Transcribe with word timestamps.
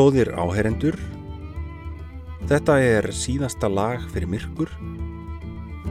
Góðir 0.00 0.30
áherendur, 0.32 0.96
þetta 2.48 2.78
er 2.80 3.10
síðasta 3.12 3.68
lag 3.68 4.00
fyrir 4.14 4.30
myrkur, 4.32 4.70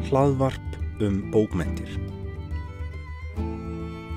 hlaðvarp 0.07 1.03
um 1.05 1.19
bókmentir. 1.29 1.91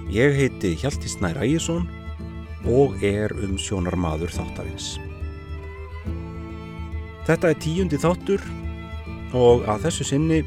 Ég 0.09 0.33
heiti 0.39 0.73
Hjalti 0.81 1.13
Snær 1.13 1.43
Ægjesson 1.45 1.85
og 2.73 3.05
er 3.05 3.37
um 3.45 3.61
sjónarmadur 3.61 4.33
þáttarins. 4.33 4.95
Þetta 7.29 7.53
er 7.53 7.61
tíundi 7.61 8.01
þáttur 8.01 8.49
og 9.37 9.69
að 9.69 9.91
þessu 9.91 10.09
sinni 10.15 10.41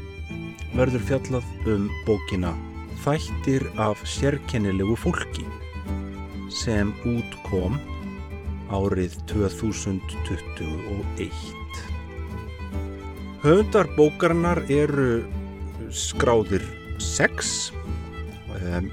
verður 0.74 1.06
fjallað 1.12 1.70
um 1.70 1.86
bókina 2.08 2.56
Þættir 3.04 3.70
af 3.78 4.02
sérkennilegu 4.10 4.98
fólki 4.98 5.46
sem 6.50 6.90
út 7.06 7.44
kom 7.46 7.78
árið 8.72 9.12
2021. 9.30 11.30
Höfundar 13.44 13.86
bókarinnar 13.94 14.58
eru 14.72 15.22
skráðir 15.94 16.64
sex, 16.98 17.70
um, 18.58 18.90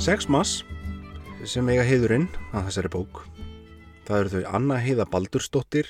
sex 0.00 0.24
mass 0.32 0.64
sem 1.44 1.68
eiga 1.68 1.84
heiðurinn 1.84 2.30
að 2.54 2.70
þessari 2.70 2.90
bók. 2.94 3.28
Það 4.08 4.20
eru 4.20 4.30
þau 4.32 4.44
Anna 4.56 4.76
Heiða 4.80 5.04
Baldursdóttir, 5.12 5.86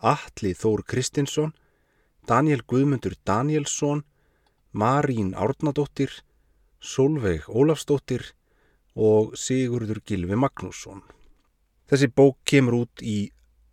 Atli 0.00 0.54
Þór 0.56 0.80
Kristinsson, 0.88 1.52
Daniel 2.28 2.62
Guðmundur 2.64 3.14
Danielsson, 3.28 4.04
Marín 4.72 5.34
Árnadóttir, 5.36 6.10
Solveig 6.80 7.44
Ólafsdóttir 7.48 8.22
og 8.96 9.36
Sigurður 9.36 10.00
Gilvi 10.06 10.36
Magnússon. 10.36 11.02
Þessi 11.88 12.10
bók 12.12 12.36
kemur 12.44 12.74
út 12.82 13.00
í 13.00 13.30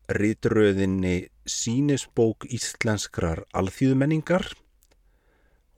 ríturöðinni 0.08 1.26
Sínisbók 1.44 2.46
Íslenskrar 2.48 3.42
alþýðumenningar 3.52 4.46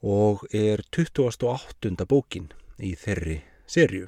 og 0.06 0.44
er 0.54 0.84
28. 0.94 2.06
bókin 2.06 2.46
í 2.78 2.92
þeirri 2.94 3.40
serju. 3.66 4.06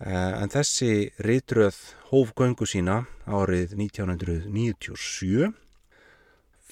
En 0.00 0.48
þessi 0.48 1.10
ríturöð 1.20 1.76
hófgöngu 2.08 2.64
sína 2.64 3.02
árið 3.28 3.74
1997. 3.76 5.50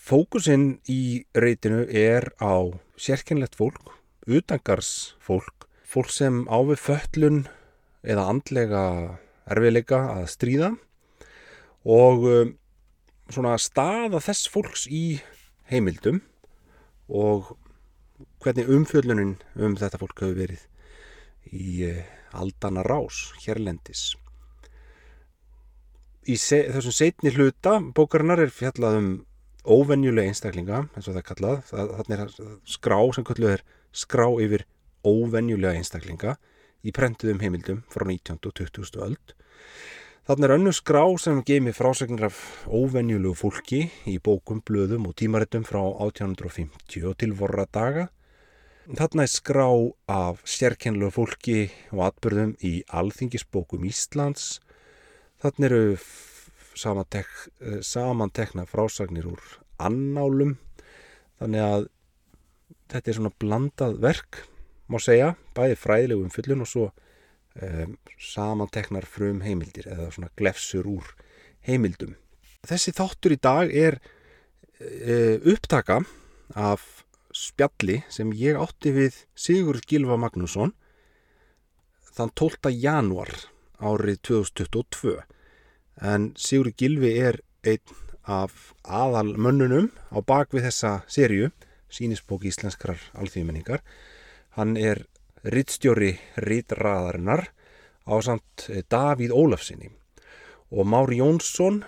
Fókusinn 0.03 0.79
í 0.89 1.27
rítinu 1.37 1.85
er 1.87 2.31
á 2.41 2.73
sérkennlegt 2.97 3.61
fólk, 3.61 3.93
utangars 4.25 5.13
fólk, 5.21 5.69
fólk 5.85 6.09
sem 6.09 6.41
áfið 6.49 6.83
föllun 6.89 7.39
eða 8.01 8.27
andlega 8.33 8.87
erfiðleika 9.51 10.01
að 10.17 10.27
stríða 10.33 10.73
og 11.89 12.27
um, 12.31 12.53
svona 13.33 13.57
staða 13.61 14.21
þess 14.23 14.51
fólks 14.53 14.87
í 14.87 15.21
heimildum 15.71 16.21
og 17.13 17.55
hvernig 18.43 18.71
umfjöllunin 18.71 19.37
um 19.59 19.77
þetta 19.79 20.01
fólk 20.01 20.23
hefur 20.23 20.39
verið 20.39 20.67
í 21.53 21.89
uh, 21.89 22.03
aldana 22.39 22.85
rás 22.87 23.31
hérlendis. 23.45 24.13
Í 26.23 26.39
se 26.39 26.63
þessum 26.71 26.95
setni 26.95 27.33
hluta 27.35 27.81
bókarinnar 27.95 28.45
er 28.45 28.55
fjallað 28.55 28.99
um 29.01 29.11
óvenjulega 29.63 30.31
einstaklinga, 30.31 30.85
eins 30.95 31.07
og 31.07 31.15
það 31.15 31.21
er 31.21 31.27
kallað. 31.29 31.59
Þannig 31.71 32.23
er 32.23 32.33
skrá 32.77 32.99
sem 33.15 33.27
kalluð 33.27 33.57
er 33.57 33.65
skrá 33.95 34.27
yfir 34.43 34.65
óvenjulega 35.07 35.79
einstaklinga 35.79 36.37
í 36.83 36.93
prentuðum 36.95 37.43
heimildum 37.43 37.83
frá 37.93 38.05
19. 38.09 38.39
og 38.43 38.55
20. 38.59 38.99
öld. 39.07 39.35
Þannig 40.23 40.47
er 40.47 40.55
önnu 40.55 40.71
skrá 40.71 41.03
sem 41.19 41.41
geimi 41.43 41.73
frásögnir 41.75 42.29
af 42.29 42.37
óvenjulegu 42.71 43.35
fólki 43.35 43.89
í 44.07 44.19
bókum, 44.23 44.61
blöðum 44.63 45.09
og 45.11 45.17
tímarittum 45.19 45.65
frá 45.67 45.81
1850 45.83 47.09
og 47.11 47.17
til 47.19 47.33
vorra 47.35 47.67
daga. 47.75 48.05
Þannig 48.87 49.25
er 49.25 49.33
skrá 49.33 49.67
af 50.11 50.45
sérkennlegu 50.47 51.11
fólki 51.15 51.57
og 51.91 52.05
atbyrðum 52.07 52.55
í 52.63 52.85
alþingisbókum 52.87 53.83
Íslands. 53.87 54.61
Þannig 55.43 55.69
eru 55.69 55.83
samantek, 56.79 57.27
samantekna 57.83 58.67
frásagnir 58.71 59.27
úr 59.27 59.43
annálum. 59.83 60.57
Þannig 61.43 61.67
að 61.67 61.91
þetta 62.93 63.11
er 63.11 63.19
svona 63.19 63.35
blandað 63.43 63.99
verk, 64.03 64.45
má 64.93 65.01
segja, 65.03 65.35
bæði 65.57 65.79
fræðilegum 65.81 66.33
fullun 66.33 66.65
og 66.65 66.71
svo 66.71 66.89
um, 66.89 67.95
samanteknar 68.21 69.07
frum 69.09 69.43
heimildir 69.45 69.89
eða 69.91 70.11
svona 70.15 70.33
glefsur 70.39 70.89
úr 70.89 71.13
heimildum. 71.67 72.17
Þessi 72.69 72.95
þáttur 72.95 73.35
í 73.35 73.41
dag 73.43 73.73
er 73.75 73.99
uh, 73.99 75.39
upptaka 75.53 76.03
af 76.59 77.05
spjalli 77.33 78.03
sem 78.13 78.33
ég 78.37 78.59
átti 78.61 78.93
við 78.93 79.23
Sigurd 79.35 79.87
Gilva 79.89 80.19
Magnússon 80.21 80.75
þann 82.13 82.33
12. 82.37 82.73
januar 82.77 83.33
árið 83.81 84.21
2022 84.29 85.17
en 86.13 86.31
Sigurd 86.37 86.77
Gilvi 86.79 87.15
er 87.25 87.41
einn 87.65 87.97
af 88.23 88.73
aðal 88.85 89.33
mönnunum 89.35 89.91
á 90.13 90.19
bakvið 90.21 90.69
þessa 90.69 90.93
sériu 91.11 91.51
sínisbók 91.93 92.45
íslenskrar 92.49 93.01
alþýðmenningar 93.19 93.83
hann 94.57 94.77
er 94.77 95.05
rittstjóri 95.43 96.15
rittraðarinnar 96.45 97.49
á 98.07 98.15
samt 98.23 98.69
Davíð 98.91 99.35
Ólafsinni 99.35 99.91
og 100.73 100.89
Mári 100.89 101.21
Jónsson 101.21 101.83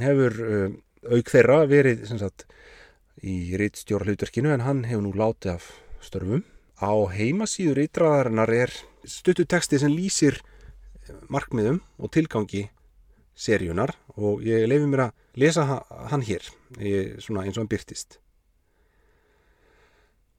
hefur 0.00 0.36
uh, 0.42 0.68
auk 1.12 1.30
þeirra 1.30 1.62
verið 1.70 2.04
sagt, 2.10 2.46
í 3.22 3.56
rittstjóra 3.58 4.08
hlutverkinu 4.08 4.52
en 4.54 4.64
hann 4.66 4.84
hefur 4.88 5.06
nú 5.06 5.12
látið 5.16 5.56
af 5.56 5.70
störfum. 6.04 6.44
Á 6.76 6.92
heimasíður 7.08 7.80
rittraðarinnar 7.80 8.52
er 8.52 8.74
stuttuteksti 9.06 9.80
sem 9.80 9.94
lýsir 9.94 10.42
markmiðum 11.32 11.80
og 12.02 12.12
tilgangi 12.12 12.66
seríunar 13.36 13.94
og 14.16 14.44
ég 14.44 14.66
lefi 14.68 14.88
mér 14.88 15.06
að 15.06 15.40
lesa 15.40 15.64
hann 16.10 16.24
hér 16.26 16.44
eins 16.80 17.28
og 17.30 17.40
hann 17.44 17.70
byrtist 17.70 18.18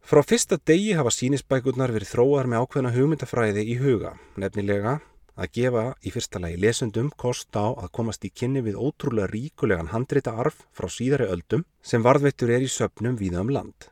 Frá 0.07 0.21
fyrsta 0.23 0.55
degi 0.69 0.93
hafa 0.95 1.11
sínisbækurnar 1.11 1.91
verið 1.91 2.13
þróar 2.13 2.47
með 2.47 2.61
ákveðna 2.63 2.91
hugmyndafræði 2.95 3.65
í 3.67 3.73
huga, 3.81 4.13
nefnilega 4.39 4.93
að 5.35 5.49
gefa 5.57 5.83
í 5.99 6.13
fyrsta 6.15 6.39
lagi 6.39 6.61
lesundum 6.63 7.09
kost 7.23 7.59
á 7.59 7.75
að 7.75 7.89
komast 7.97 8.23
í 8.23 8.31
kynni 8.31 8.61
við 8.63 8.77
ótrúlega 8.79 9.27
ríkulegan 9.33 9.91
handreita 9.91 10.31
arf 10.39 10.63
frá 10.71 10.87
síðari 10.87 11.27
öldum 11.35 11.67
sem 11.83 12.07
varðveittur 12.07 12.55
er 12.55 12.63
í 12.63 12.71
söpnum 12.71 13.19
víða 13.19 13.43
um 13.43 13.51
land. 13.51 13.89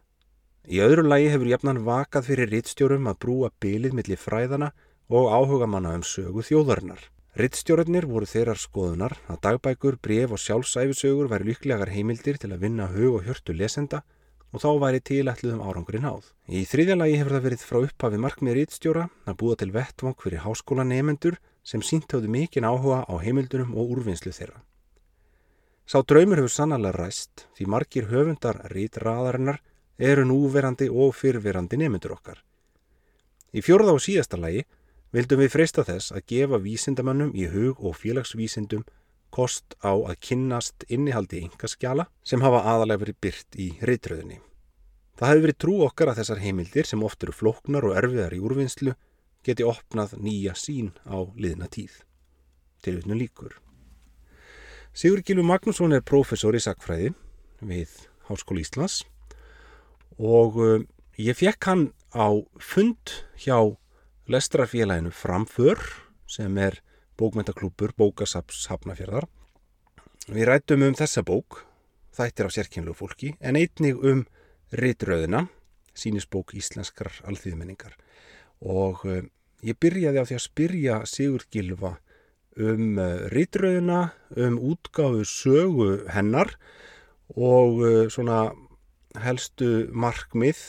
Í 0.72 0.80
öðru 0.88 1.04
lagi 1.04 1.28
hefur 1.36 1.52
jafnan 1.52 1.84
vakað 1.84 2.30
fyrir 2.32 2.54
rittstjórum 2.56 3.12
að 3.12 3.20
brúa 3.28 3.52
bylið 3.60 4.00
millir 4.00 4.24
fræðana 4.24 4.72
og 5.12 5.28
áhuga 5.36 5.68
manna 5.68 5.98
um 6.00 6.08
sögu 6.16 6.48
þjóðarinnar. 6.48 7.10
Rittstjórnir 7.36 8.08
voru 8.08 8.24
þeirrar 8.24 8.56
skoðunar 8.56 9.20
að 9.28 9.44
dagbækur, 9.50 10.00
bref 10.00 10.32
og 10.32 10.40
sjálfsæfisögur 10.40 11.28
væri 11.28 11.52
líklegar 11.52 11.92
heimildir 11.92 12.40
til 12.40 12.56
að 12.56 12.70
vinna 12.70 12.88
hug 12.88 13.20
og 13.20 13.28
hjörtu 13.28 13.52
lesenda 13.52 14.06
og 14.56 14.62
þá 14.64 14.70
væri 14.80 15.02
tilætluðum 15.04 15.64
árangurinn 15.68 16.08
áð. 16.08 16.30
Í 16.48 16.64
þriðja 16.64 16.96
lagi 16.96 17.18
hefur 17.20 17.36
það 17.36 17.46
verið 17.50 17.66
frá 17.68 17.78
upphafi 17.82 18.20
markmið 18.24 18.56
rítstjóra 18.56 19.10
að 19.28 19.38
búa 19.42 19.58
til 19.60 19.74
vettvang 19.76 20.16
fyrir 20.24 20.46
háskólanemendur 20.46 21.36
sem 21.68 21.84
síntöðu 21.84 22.32
mikinn 22.32 22.68
áhuga 22.70 23.04
á 23.04 23.14
heimildunum 23.20 23.76
og 23.76 23.92
úrvinnslu 23.98 24.32
þeirra. 24.32 24.64
Sá 25.86 26.00
draumur 26.08 26.40
hefur 26.40 26.54
sannarlega 26.56 26.96
ræst 26.96 27.46
því 27.58 27.68
margir 27.74 28.08
höfundar 28.10 28.64
rítraðarinnar 28.72 29.60
eru 30.00 30.24
núverandi 30.26 30.88
og 30.90 31.12
fyrverandi 31.20 31.78
nemendur 31.84 32.16
okkar. 32.16 32.40
Í 33.52 33.60
fjórða 33.62 33.98
og 33.98 34.04
síðasta 34.04 34.40
lagi 34.40 34.64
vildum 35.16 35.44
við 35.44 35.52
freysta 35.52 35.84
þess 35.88 36.16
að 36.16 36.26
gefa 36.32 36.62
vísindamannum 36.64 37.36
í 37.36 37.46
hug 37.52 37.84
og 37.84 38.00
félagsvísindum 38.00 38.88
kost 39.36 39.76
á 39.84 39.92
að 39.92 40.20
kynnast 40.24 40.86
innihaldi 40.88 41.44
yngaskjala 41.44 42.08
sem 42.24 42.44
hafa 42.46 42.64
aðalega 42.72 43.04
verið 43.04 43.20
byrt 43.26 43.58
í 43.60 43.68
reytröðinni. 43.84 44.40
Það 45.16 45.32
hefur 45.32 45.46
verið 45.46 45.60
trú 45.64 45.76
okkar 45.86 46.12
að 46.12 46.22
þessar 46.22 46.42
heimildir 46.44 46.88
sem 46.88 47.04
oft 47.08 47.24
eru 47.24 47.36
flóknar 47.36 47.88
og 47.88 47.96
erfiðar 48.00 48.36
í 48.36 48.42
úrvinnslu 48.44 48.96
geti 49.46 49.68
opnað 49.68 50.18
nýja 50.20 50.56
sín 50.60 50.92
á 51.08 51.24
liðna 51.40 51.70
tíð. 51.72 52.02
Til 52.84 52.98
utnum 53.00 53.20
líkur. 53.20 53.56
Sigur 54.96 55.22
Gilvi 55.26 55.44
Magnússon 55.44 55.96
er 55.96 56.04
professor 56.04 56.56
í 56.56 56.62
sakfræði 56.64 57.14
við 57.64 57.92
Háskóli 58.30 58.64
Íslands 58.64 59.04
og 60.16 60.60
uh, 60.60 60.84
ég 61.20 61.36
fekk 61.36 61.68
hann 61.68 61.86
á 62.16 62.32
fund 62.60 63.12
hjá 63.40 63.76
lestrafélaginu 64.32 65.12
Framför 65.12 65.80
sem 66.28 66.56
er 66.58 66.80
bókmentaklúpur 67.20 67.94
Bókasaps 67.98 68.66
Hafnafjörðar. 68.72 69.28
Við 70.28 70.48
rættum 70.50 70.84
um 70.88 70.96
þessa 70.98 71.24
bók, 71.26 71.62
þættir 72.16 72.50
af 72.50 72.56
sérkynlu 72.56 72.96
fólki, 72.98 73.36
en 73.40 73.60
einnig 73.60 74.00
um 74.00 74.26
Ritröðina, 74.76 75.46
sínisbók 75.96 76.56
íslenskar 76.58 77.12
alþýðmenningar. 77.30 77.96
Og 78.66 79.06
uh, 79.08 79.22
ég 79.64 79.78
byrjaði 79.80 80.24
á 80.24 80.28
því 80.28 80.38
að 80.38 80.46
spyrja 80.48 80.98
Sigur 81.08 81.46
Gilva 81.54 81.96
um 82.56 83.00
rítröðina, 83.32 84.14
um 84.40 84.56
útgáfu 84.60 85.26
sögu 85.28 86.06
hennar 86.08 86.54
og 87.36 87.82
svona 88.12 88.54
helstu 89.20 89.90
markmið 89.92 90.62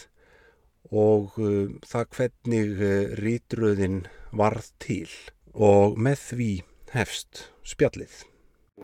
og 0.90 1.38
það 1.86 2.10
hvernig 2.18 2.82
rítröðin 3.22 4.00
varð 4.34 4.72
til 4.82 5.06
og 5.56 5.96
með 5.96 6.22
því 6.30 6.50
hefst 6.92 7.46
spjallið. 7.66 8.24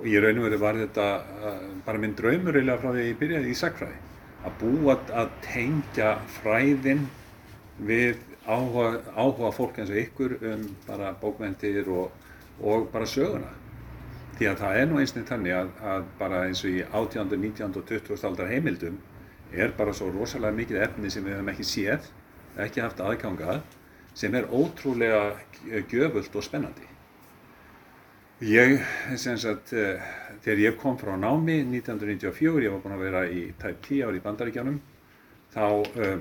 Í 0.09 0.17
raun 0.25 0.41
og 0.41 0.47
veru 0.47 0.59
var 0.63 0.79
þetta 0.81 1.07
bara 1.85 2.01
minn 2.01 2.17
draumur 2.17 2.57
eða 2.57 2.79
frá 2.81 2.91
því 2.95 3.03
að 3.03 3.09
ég 3.11 3.19
byrjaði 3.21 3.53
í 3.53 3.57
sagfræði. 3.61 3.99
Að 4.43 4.55
búa 4.63 4.95
að 5.13 5.35
tengja 5.45 6.15
fræðin 6.41 7.05
við 7.87 8.23
áhuga, 8.47 9.03
áhuga 9.15 9.53
fólk 9.55 9.79
eins 9.79 9.93
og 9.93 10.01
ykkur 10.01 10.39
um 10.41 10.65
bara 10.87 11.13
bókvendir 11.21 11.91
og, 11.93 12.09
og 12.65 12.89
bara 12.95 13.07
söguna. 13.07 13.53
Því 14.39 14.49
að 14.49 14.63
það 14.65 14.79
er 14.81 14.89
nú 14.89 14.99
einsnið 15.03 15.29
þannig 15.29 15.57
að, 15.59 15.71
að 15.93 16.09
bara 16.19 16.41
eins 16.49 16.65
og 16.65 16.73
í 16.73 16.81
18., 16.89 17.37
19. 17.37 17.77
og 17.77 17.87
20. 17.93 18.25
aldar 18.31 18.51
heimildum 18.51 18.99
er 19.53 19.77
bara 19.77 19.93
svo 19.95 20.09
rosalega 20.11 20.57
mikið 20.57 20.81
efni 20.89 21.13
sem 21.13 21.25
við 21.27 21.37
hefum 21.37 21.53
ekki 21.53 21.69
séð, 21.69 22.09
ekki 22.65 22.81
haft 22.81 23.05
aðgangað, 23.05 23.61
sem 24.15 24.35
er 24.35 24.49
ótrúlega 24.53 25.37
gjöfult 25.89 26.37
og 26.37 26.45
spennandi. 26.45 26.89
Ég, 28.43 28.81
sagt, 29.39 29.71
uh, 29.71 30.03
þegar 30.43 30.61
ég 30.65 30.79
kom 30.81 30.97
frá 30.99 31.15
námi 31.15 31.61
1994, 31.63 32.65
ég 32.65 32.73
var 32.73 32.81
búinn 32.83 32.97
að 32.97 33.05
vera 33.07 33.21
í 33.31 33.43
tæp 33.61 33.85
10 33.87 34.01
ár 34.09 34.17
í 34.19 34.23
bandaríkjánum, 34.25 34.81
þá 35.55 35.67
uh, 35.79 36.17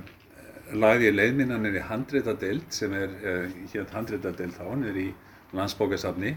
lagði 0.78 1.08
ég 1.10 1.16
leiðminnanir 1.18 1.80
í 1.80 1.86
handréttadeild 1.88 2.68
sem 2.70 2.94
er 2.94 3.16
uh, 3.26 3.56
hér 3.74 3.90
handréttadeild 3.96 4.54
þá, 4.54 4.68
niður 4.78 5.00
í 5.02 5.08
landsbókasafni 5.58 6.36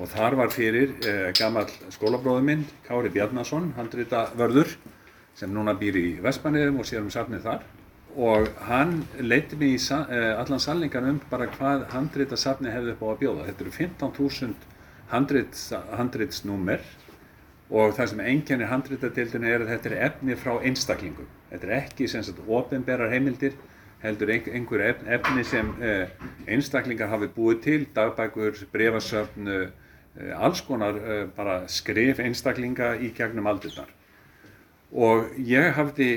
og 0.00 0.08
þar 0.08 0.36
var 0.38 0.52
fyrir 0.54 0.92
gammal 1.34 1.64
skólabróðu 1.90 2.44
minn, 2.46 2.60
Kári 2.86 3.10
Bjarnason, 3.10 3.72
handréttavörður, 3.74 4.70
sem 5.34 5.50
núna 5.50 5.74
býr 5.78 5.98
í 5.98 6.04
Vestmanniðum 6.22 6.78
og 6.80 6.86
sér 6.86 7.02
um 7.02 7.10
safnið 7.10 7.42
þar 7.48 7.64
og 8.16 8.48
hann 8.66 9.04
leiti 9.20 9.56
mig 9.56 9.76
í 9.76 9.94
allan 9.94 10.60
salningan 10.62 11.08
um 11.12 11.20
bara 11.30 11.46
hvað 11.50 11.86
handréttasafni 11.92 12.72
hefði 12.72 12.94
upp 12.96 13.02
á 13.06 13.08
að 13.12 13.20
bjóða. 13.22 13.46
Þetta 13.48 13.64
eru 13.64 13.74
15.000 13.76 14.54
handritsnúmer 15.98 16.86
og 17.70 17.94
það 17.94 18.08
sem 18.12 18.22
einkennir 18.32 18.70
handritadildinu 18.70 19.50
er 19.50 19.64
að 19.64 19.74
þetta 19.74 19.90
er 19.90 19.98
efni 20.08 20.38
frá 20.38 20.56
einstaklingum. 20.58 21.28
Þetta 21.50 21.68
er 21.68 21.76
ekki 21.78 22.08
sem 22.10 22.24
sagt 22.26 22.42
ofinberar 22.46 23.12
heimildir, 23.12 23.54
heldur 24.02 24.32
einhver 24.34 24.82
efni 24.88 25.44
sem 25.46 25.70
eh, 25.82 26.10
einstaklingar 26.50 27.10
hafi 27.12 27.30
búið 27.34 27.62
til, 27.62 27.86
dagbækur, 27.94 28.58
brefasöfn, 28.72 29.50
eh, 29.54 30.34
alls 30.34 30.64
konar 30.66 30.98
bara 31.36 31.62
skrif 31.70 32.18
einstaklinga 32.18 32.96
í 32.98 33.12
gegnum 33.14 33.46
aldurnar. 33.46 33.92
Og 34.90 35.30
ég 35.46 35.70
hafði 35.76 36.08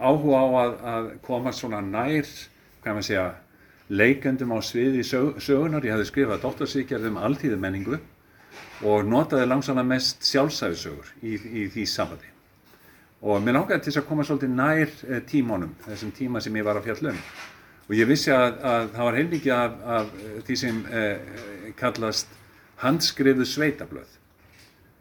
áhuga 0.00 0.42
á 0.42 0.46
að, 0.60 0.76
að 0.92 1.08
koma 1.26 1.52
svona 1.54 1.80
nær, 1.84 2.28
hvað 2.82 2.98
maður 2.98 3.08
segja, 3.08 3.26
leikendum 3.88 4.54
á 4.54 4.58
sviði 4.64 5.02
sögunar. 5.06 5.84
Ég 5.86 5.94
hafði 5.94 6.08
skrifað 6.10 6.44
dóttarsvíkjarð 6.44 7.10
um 7.10 7.20
alltíðu 7.22 7.58
menningu 7.62 8.00
og 8.86 9.04
notaði 9.08 9.48
langsamlega 9.48 9.88
mest 9.88 10.24
sjálfsæfisögur 10.26 11.12
í, 11.22 11.36
í 11.36 11.66
því 11.72 11.86
samvæti. 11.90 12.32
Og 13.26 13.40
mér 13.42 13.56
langaði 13.56 13.84
til 13.84 13.92
þess 13.92 14.02
að 14.02 14.08
koma 14.10 14.24
svolítið 14.28 14.56
nær 14.56 14.90
eh, 15.08 15.22
tímónum, 15.26 15.72
þessum 15.86 16.12
tíma 16.16 16.42
sem 16.44 16.58
ég 16.58 16.66
var 16.66 16.80
að 16.80 16.90
fjalla 16.90 17.14
um. 17.14 17.22
Og 17.86 17.94
ég 17.96 18.08
vissi 18.10 18.32
að, 18.34 18.58
að 18.66 18.88
það 18.96 19.08
var 19.08 19.18
heilmikið 19.20 19.54
af, 19.54 19.78
af 19.96 20.12
því 20.46 20.58
sem 20.60 20.82
eh, 20.90 21.40
kallast 21.78 22.36
handskrifuð 22.82 23.48
sveitablöð. 23.48 24.15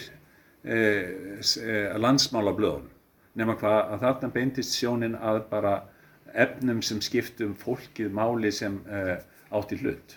eh, 0.63 1.03
eh, 1.39 1.97
landsmálablöðun 1.99 2.89
nema 3.39 3.55
hvað 3.59 3.79
að 3.79 3.99
þarna 4.03 4.29
beintist 4.35 4.75
sjónin 4.75 5.15
að 5.15 5.37
bara 5.51 5.73
efnum 6.33 6.81
sem 6.85 7.01
skiptum 7.03 7.55
fólkið 7.59 8.11
máli 8.15 8.51
sem 8.53 8.79
eh, 8.87 9.17
átt 9.55 9.73
í 9.73 9.79
hlut. 9.81 10.15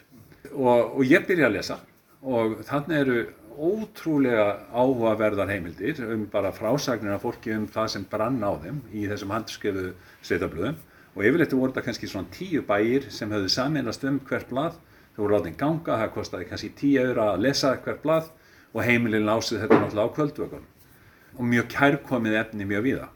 Og, 0.52 0.98
og 0.98 1.02
ég 1.06 1.26
byrja 1.28 1.48
að 1.48 1.56
lesa. 1.56 1.78
Og 2.22 2.60
þarna 2.66 2.98
eru 3.02 3.18
ótrúlega 3.58 4.46
áhugaverðar 4.72 5.50
heimildir 5.52 6.00
um 6.12 6.26
bara 6.32 6.52
frásagnir 6.52 7.14
af 7.14 7.24
fólki 7.26 7.54
um 7.56 7.66
það 7.70 7.88
sem 7.94 8.06
brann 8.10 8.40
á 8.42 8.52
þeim 8.62 8.82
í 8.92 9.06
þessum 9.10 9.34
handskrifu 9.34 9.92
sveitablöðum 10.22 10.78
og 11.12 11.24
yfirleitt 11.26 11.56
voru 11.56 11.72
þetta 11.72 11.86
kannski 11.88 12.10
svona 12.10 12.32
tíu 12.32 12.62
bæir 12.66 13.10
sem 13.12 13.30
höfðu 13.32 13.50
saminast 13.52 14.04
um 14.08 14.20
hvert 14.28 14.48
blað. 14.48 14.78
Þau 15.12 15.24
voru 15.26 15.34
látið 15.36 15.56
ganga, 15.60 15.98
það 16.00 16.14
kostiði 16.14 16.46
kannski 16.48 16.70
tíu 16.78 17.02
öðra 17.02 17.32
að 17.34 17.42
lesa 17.44 17.74
hvert 17.84 18.04
blað 18.04 18.30
og 18.72 18.84
heimilin 18.86 19.26
lásið 19.28 19.64
þetta 19.64 19.80
náttúrulega 19.80 20.08
á 20.08 20.14
kvöldvögun 20.16 20.70
og 21.36 21.48
mjög 21.48 21.68
kærkomið 21.72 22.38
efni 22.40 22.68
mjög 22.68 22.86
viða 22.86 23.08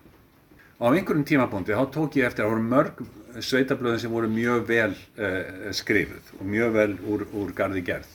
og 0.76 0.92
á 0.92 0.94
einhverjum 0.96 1.24
tímabúndi 1.28 1.76
þá 1.76 1.84
tók 1.92 2.18
ég 2.20 2.28
eftir 2.28 2.44
að 2.44 2.52
voru 2.52 2.66
mörg 2.68 3.00
sveitablöðin 3.40 4.02
sem 4.02 4.12
voru 4.12 4.28
mjög 4.32 4.66
vel 4.68 4.92
uh, 4.92 5.72
skrifuð 5.76 6.32
og 6.38 6.46
mjög 6.52 6.76
vel 6.76 6.92
úr, 7.08 7.26
úr 7.32 7.52
gardi 7.56 7.84
gerð 7.84 8.10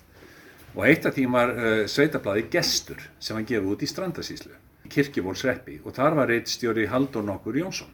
og 0.76 0.84
eitt 0.88 1.06
af 1.06 1.16
því 1.16 1.28
var 1.32 1.54
uh, 1.56 1.86
sveitablaði 1.90 2.48
Gestur 2.52 3.02
sem 3.20 3.36
var 3.36 3.48
gefið 3.48 3.72
út 3.74 3.84
í 3.84 3.90
Strandasíslu 3.90 4.54
Kirkjubólsreppi 4.92 5.80
og 5.86 5.96
þar 5.96 6.18
var 6.20 6.32
reitt 6.32 6.52
stjóri 6.52 6.88
Haldur 6.92 7.24
Nokkur 7.24 7.60
Jónsson. 7.60 7.92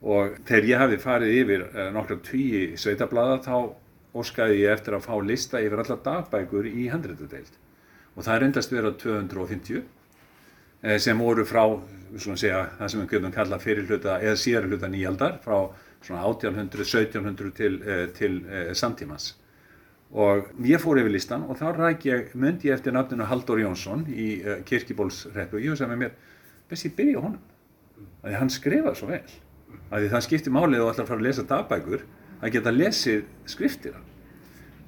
Og 0.00 0.38
þegar 0.48 0.68
ég 0.70 0.80
hafi 0.80 0.98
farið 1.02 1.36
yfir 1.42 1.64
uh, 1.68 1.88
nokkra 1.94 2.18
tíi 2.24 2.62
sveitablada 2.80 3.40
þá 3.44 3.56
óskaði 4.16 4.62
ég 4.62 4.74
eftir 4.74 4.96
að 4.96 5.06
fá 5.06 5.14
lista 5.22 5.60
yfir 5.62 5.82
alla 5.82 5.98
dagbækur 6.06 6.66
í 6.70 6.88
handréttadeild 6.90 7.58
og 8.16 8.24
það 8.26 8.46
endast 8.48 8.72
verið 8.74 8.96
250 9.04 9.82
uh, 9.82 10.96
sem 10.98 11.20
voru 11.20 11.44
frá 11.46 11.62
segja, 12.18 12.64
það 12.78 12.88
sem 12.90 13.02
við 13.04 13.12
getum 13.12 13.34
kallað 13.36 13.62
fyrirluta 13.66 14.16
eða 14.18 14.40
síðarluta 14.40 14.90
nýjaldar 14.90 15.38
frá 15.44 15.58
1800, 16.00 16.86
1700 16.88 17.52
til, 17.60 17.76
uh, 17.84 18.06
til 18.16 18.40
samtímans 18.74 19.34
og 20.10 20.48
ég 20.66 20.82
fór 20.82 20.98
yfir 20.98 21.14
listan 21.14 21.44
og 21.46 21.60
þá 21.60 21.94
ég, 22.02 22.32
myndi 22.34 22.68
ég 22.68 22.74
eftir 22.74 22.92
nafninu 22.92 23.28
Haldur 23.30 23.60
Jónsson 23.62 24.06
í 24.10 24.42
Kirkibólsreppu 24.66 25.58
og 25.58 25.62
ég 25.62 25.70
hugsaði 25.70 25.92
með 25.92 26.02
mér, 26.02 26.16
best 26.70 26.88
ég 26.88 26.96
byrja 26.96 27.22
honum, 27.22 27.42
að 28.24 28.38
hann 28.40 28.50
skrifaði 28.50 28.98
svo 28.98 29.10
vel. 29.10 29.24
Að 29.90 30.04
því 30.04 30.12
það 30.14 30.24
skiptir 30.26 30.54
málið 30.54 30.82
og 30.82 30.90
alltaf 30.90 31.10
fara 31.10 31.20
að 31.20 31.26
lesa 31.28 31.46
dagbækur 31.46 32.06
að 32.40 32.54
geta 32.56 32.72
lesið 32.74 33.26
skriftina. 33.50 34.00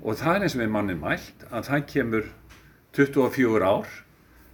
Og 0.03 0.19
það 0.19 0.35
er 0.35 0.47
eins 0.47 0.57
og 0.57 0.63
við 0.63 0.73
mannin 0.75 1.03
mælt 1.03 1.45
að 1.51 1.69
það 1.69 1.85
kemur 1.93 2.31
24 2.97 3.69
ár 3.69 3.91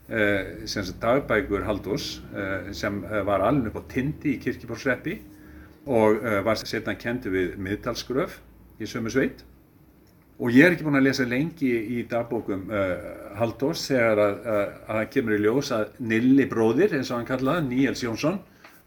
eh, 0.09 0.67
sem 0.69 0.89
dagbækur 1.01 1.65
Haldós 1.67 2.19
eh, 2.37 2.73
sem 2.77 3.01
eh, 3.09 3.23
var 3.27 3.45
alveg 3.47 3.73
upp 3.73 3.81
á 3.81 3.89
Tindi 3.93 4.37
í 4.37 4.41
Kirkibórsreppi 4.43 5.17
og 5.89 6.21
eh, 6.21 6.41
var 6.45 6.61
setna 6.61 6.97
kentu 7.01 7.33
við 7.33 7.57
miðdalsgröf 7.65 8.39
í 8.79 8.89
sömu 8.89 9.13
sveit 9.13 9.43
og 10.39 10.55
ég 10.55 10.65
er 10.65 10.75
ekki 10.75 10.87
búin 10.87 10.99
að 11.01 11.09
lesa 11.09 11.27
lengi 11.27 11.71
í 11.99 12.05
dagbókum 12.11 12.69
eh, 12.71 13.07
Haldós 13.39 13.89
þegar 13.89 14.21
að 14.23 14.37
það 14.87 15.09
kemur 15.15 15.35
í 15.35 15.39
ljós 15.43 15.71
að 15.75 15.97
Nilli 15.99 16.47
bróðir 16.51 16.95
eins 16.99 17.11
og 17.11 17.19
hann 17.19 17.29
kallaði, 17.29 17.67
Níels 17.73 18.05
Jónsson 18.05 18.39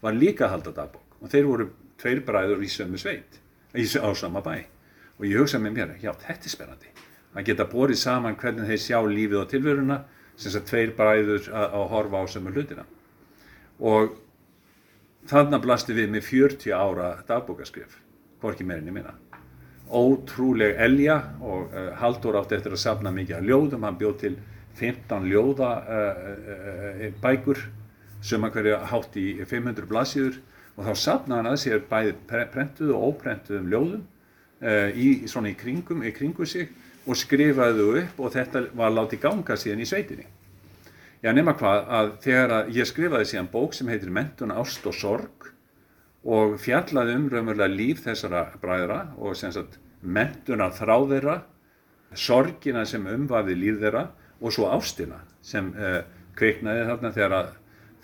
var 0.02 0.16
líka 0.16 0.46
að 0.46 0.54
halda 0.56 0.74
dagbók. 0.80 1.18
Og 1.20 1.32
þeir 1.32 1.48
voru 1.48 1.68
tveir 2.00 2.22
bræður 2.26 2.64
í 2.64 2.70
sömu 2.72 3.00
sveit 3.00 3.38
á 3.72 4.10
sama 4.16 4.42
bæ. 4.44 4.64
Og 5.20 5.28
ég 5.28 5.38
hugsaði 5.42 5.66
með 5.66 5.76
mér, 5.76 5.94
já 6.00 6.10
þetta 6.24 6.48
er 6.48 6.54
spennandi. 6.54 6.92
Að 7.32 7.46
geta 7.48 7.68
borið 7.68 8.00
saman 8.00 8.36
hvernig 8.40 8.68
þeir 8.68 8.82
sjá 8.82 8.98
lífið 9.08 9.40
og 9.42 9.50
tilveruna 9.52 9.98
sem 10.34 10.48
þess 10.48 10.60
að 10.60 10.68
tveir 10.70 10.94
bræður 10.96 11.50
að, 11.52 11.66
að 11.68 11.88
horfa 11.92 12.24
á 12.24 12.24
sömu 12.32 12.54
hlutina. 12.56 12.86
Og 13.80 14.16
þannig 15.28 15.64
blasti 15.64 15.96
við 15.96 16.16
með 16.16 16.26
40 16.32 16.74
ára 16.76 17.12
dagbókaskrif 17.28 18.00
hvorki 18.42 18.66
meirinni 18.66 18.96
minna 18.96 19.14
ótrúleg 19.92 20.78
elja 20.80 21.18
og 21.40 21.72
uh, 21.72 21.92
Haldur 22.00 22.38
átti 22.40 22.56
eftir 22.56 22.74
að 22.74 22.82
safna 22.82 23.12
mikið 23.14 23.38
af 23.38 23.46
ljóðum, 23.48 23.86
hann 23.86 23.98
bjóð 24.00 24.16
til 24.22 24.32
15 24.80 25.28
ljóða 25.30 25.70
uh, 25.82 26.22
uh, 26.56 27.06
bækur 27.22 27.60
sem 28.22 28.44
að 28.46 28.56
hverja 28.56 28.80
hátt 28.92 29.18
í 29.20 29.26
500 29.44 29.88
blassíður 29.90 30.38
og 30.76 30.86
þá 30.86 30.92
sapnaði 30.96 31.42
hann 31.42 31.50
að 31.52 31.60
sér 31.64 31.82
bæði 31.90 32.14
prentuðu 32.28 32.94
og 32.96 33.08
óprentuðum 33.10 33.72
ljóðum 33.72 34.04
í, 34.94 35.08
svona 35.26 35.50
í 35.50 35.56
kringum, 35.58 36.04
í 36.06 36.12
kringu 36.14 36.46
sig 36.46 36.70
og 37.02 37.18
skrifaði 37.18 37.82
þau 37.82 37.98
upp 37.98 38.20
og 38.22 38.30
þetta 38.36 38.62
var 38.78 38.94
látið 38.94 39.24
ganga 39.24 39.56
síðan 39.58 39.82
í 39.82 39.88
sveitinni. 39.90 40.28
Já, 41.22 41.32
nema 41.34 41.54
hvað 41.58 41.90
að 41.98 42.12
þegar 42.24 42.54
að 42.56 42.70
ég 42.78 42.88
skrifaði 42.88 43.28
síðan 43.32 43.50
bók 43.50 43.74
sem 43.76 43.90
heitir 43.90 44.14
Mentun, 44.14 44.54
Ást 44.54 44.86
og 44.86 44.94
Sorg 44.96 45.50
og 46.22 46.58
fjallaði 46.62 47.16
um 47.18 47.28
raunverulega 47.30 47.74
líf 47.74 48.04
þessara 48.04 48.44
bræðra 48.62 49.00
og 49.18 49.36
sem 49.38 49.52
sagt 49.54 49.78
mentunar 50.02 50.74
þráð 50.76 51.08
þeirra 51.14 51.36
sorgina 52.14 52.84
sem 52.86 53.06
umvaði 53.10 53.56
líf 53.58 53.80
þeirra 53.80 54.06
og 54.42 54.54
svo 54.54 54.68
ástina 54.70 55.22
sem 55.42 55.72
uh, 55.74 56.02
kveiknaði 56.38 56.86
þarna 56.88 57.12
þegar, 57.14 57.34
að, 57.38 57.50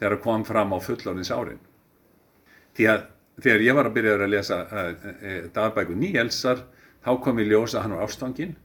þegar 0.00 0.16
að 0.16 0.22
kom 0.24 0.44
fram 0.46 0.74
á 0.74 0.78
fullorðins 0.82 1.32
árin. 1.34 1.60
Því 2.74 2.88
að 2.92 3.04
þegar 3.42 3.64
ég 3.66 3.78
var 3.78 3.88
að 3.88 3.96
byrja 3.98 4.14
að 4.16 4.32
lesa 4.32 4.60
uh, 4.66 4.88
uh, 4.92 5.42
dagbæku 5.54 5.98
Níelsar 5.98 6.64
þá 7.04 7.12
kom 7.22 7.38
ég 7.42 7.52
ljósa 7.52 7.84
hann 7.84 7.94
var 7.94 8.08
ástfanginn 8.08 8.56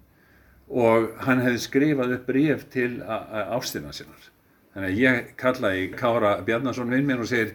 og 0.73 1.11
hann 1.27 1.43
hefði 1.43 1.61
skrifað 1.61 2.15
upp 2.15 2.29
bríf 2.29 2.63
til 2.73 2.95
ástina 3.05 3.91
sinnar. 3.93 4.29
Þannig 4.73 4.89
að 4.89 5.01
ég 5.03 5.27
kallaði 5.37 5.83
Kára 5.93 6.31
Bjarnason 6.45 6.89
vinn 6.89 7.05
minn 7.05 7.21
og 7.21 7.29
segir 7.29 7.51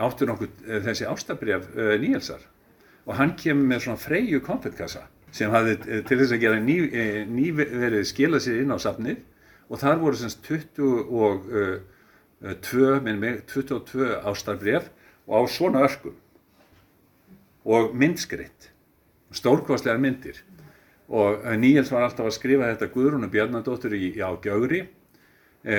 áttur 0.00 0.30
nokkuð 0.30 0.82
þessi 0.86 1.08
ástabrjaf 1.08 1.68
Níelsar. 2.00 2.44
Og 3.06 3.16
hann 3.18 3.34
kemur 3.38 3.66
með 3.72 3.86
svona 3.86 4.00
freyju 4.00 4.40
konfettkassa 4.44 5.06
sem 5.32 5.52
hafði 5.52 6.02
til 6.06 6.18
þess 6.20 6.34
að 6.36 6.42
gera 6.42 6.60
ný, 6.60 6.76
ný 7.28 7.46
verið 7.56 8.04
skila 8.08 8.40
sér 8.42 8.62
inn 8.62 8.74
á 8.74 8.78
safnið. 8.80 9.22
Og 9.72 9.80
þar 9.80 10.02
voru 10.02 10.18
semst 10.20 10.42
22, 10.44 10.88
uh, 12.42 12.58
22 12.60 14.10
ástarbref 14.28 14.90
og 15.26 15.32
á 15.32 15.40
svona 15.48 15.84
örkum. 15.86 16.16
Og 17.64 17.94
myndskritt, 17.96 18.68
stórkostlegar 19.32 20.02
myndir. 20.02 20.42
Og 21.08 21.44
Níels 21.60 21.92
var 21.92 22.04
alltaf 22.06 22.28
að 22.28 22.36
skrifa 22.36 22.68
þetta 22.72 22.90
Guðrúnu 22.92 23.28
Bjarnadóttur 23.32 23.94
á 23.94 24.30
Gjögri 24.42 24.86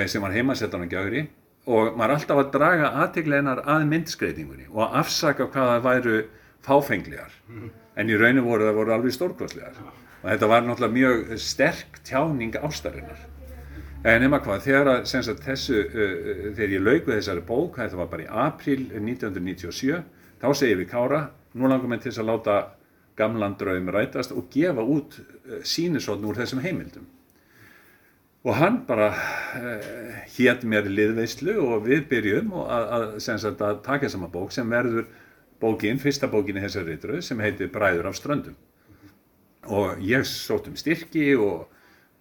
sem 0.08 0.22
var 0.22 0.32
heimasettan 0.32 0.86
á 0.86 0.88
Gjögri 0.88 1.26
og 1.64 1.94
maður 1.96 2.18
alltaf 2.18 2.40
að 2.40 2.50
draga 2.54 2.90
aðtegleinar 3.04 3.62
að 3.64 3.84
myndskreitingunni 3.90 4.66
og 4.72 4.96
afsaka 5.00 5.46
hvaða 5.52 5.78
væru 5.84 6.16
fáfenglegar. 6.64 7.32
En 7.96 8.10
í 8.10 8.16
rauninu 8.18 8.44
voru 8.44 8.66
það 8.68 8.80
voru 8.80 8.94
alveg 8.96 9.14
stórkostlegar. 9.16 9.78
Og 10.22 10.26
þetta 10.28 10.50
var 10.50 10.66
náttúrulega 10.66 10.96
mjög 10.98 11.38
sterk 11.40 12.00
tjáning 12.04 12.56
ástarinnar. 12.60 13.22
En 14.04 14.20
nema 14.20 14.40
hvað, 14.44 14.64
þegar 14.66 14.90
að 14.92 15.06
sagt, 15.08 15.44
þessu, 15.46 15.80
uh, 15.80 16.48
þegar 16.56 16.74
ég 16.76 16.82
lauk 16.84 17.06
við 17.08 17.18
þessari 17.18 17.44
bók 17.48 17.78
þetta 17.80 17.96
var 17.96 18.10
bara 18.12 18.26
í 18.26 18.28
april 18.28 18.82
1997 19.00 20.02
þá 20.42 20.48
segir 20.52 20.80
við 20.82 20.90
Kára 20.90 21.20
nú 21.56 21.70
langar 21.70 21.88
mér 21.88 22.02
til 22.04 22.12
að 22.12 22.28
láta 22.28 22.56
gamlan 23.16 23.56
draum 23.56 23.88
rætast 23.94 24.34
og 24.36 24.50
gefa 24.52 24.84
út 24.84 25.16
uh, 25.16 25.62
sínisotn 25.64 26.26
úr 26.28 26.36
þessum 26.36 26.60
heimildum 26.60 27.06
og 28.44 28.56
hann 28.60 28.82
bara 28.88 29.10
uh, 29.10 29.90
hétt 30.36 30.64
mér 30.68 30.88
liðveislu 30.90 31.56
og 31.64 31.86
við 31.86 32.04
byrjum 32.10 32.52
að, 32.60 32.88
að, 32.96 33.06
sagt, 33.24 33.62
að 33.64 33.80
taka 33.86 34.06
þessama 34.06 34.28
bók 34.32 34.52
sem 34.52 34.68
verður 34.70 35.08
bókin, 35.62 36.00
fyrsta 36.00 36.28
bókin 36.28 36.58
í 36.60 36.64
þessari 36.64 36.92
reytröð 36.92 37.22
sem 37.24 37.40
heitir 37.40 37.72
Bræður 37.72 38.10
af 38.10 38.18
ströndum. 38.18 38.56
Og 39.72 40.02
ég 40.04 40.26
sótt 40.28 40.68
um 40.68 40.76
styrki 40.76 41.30
og, 41.40 41.64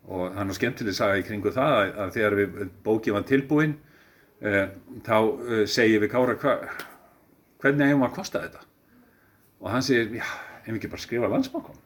og 0.08 0.38
hann 0.38 0.52
var 0.52 0.56
skemmtileg 0.56 0.96
sagja 0.96 1.20
í 1.20 1.28
kringu 1.28 1.52
það 1.52 1.76
að, 1.82 1.92
að 2.06 2.16
þegar 2.18 2.38
við, 2.40 2.62
bókin 2.86 3.18
var 3.18 3.28
tilbúin 3.28 3.76
eh, 4.40 4.72
þá 5.04 5.18
eh, 5.20 5.66
segir 5.68 6.06
við 6.06 6.14
Kára 6.14 6.38
hva, 6.40 6.56
hvernig 7.64 7.92
hefum 7.92 8.06
við 8.06 8.10
að 8.10 8.16
kosta 8.16 8.46
þetta? 8.46 8.64
Og 9.60 9.72
hann 9.76 9.84
segir, 9.84 10.22
já, 10.22 10.28
hefum 10.64 10.78
við 10.78 10.80
ekki 10.80 10.94
bara 10.96 11.08
skrifað 11.10 11.36
landsmákom 11.36 11.82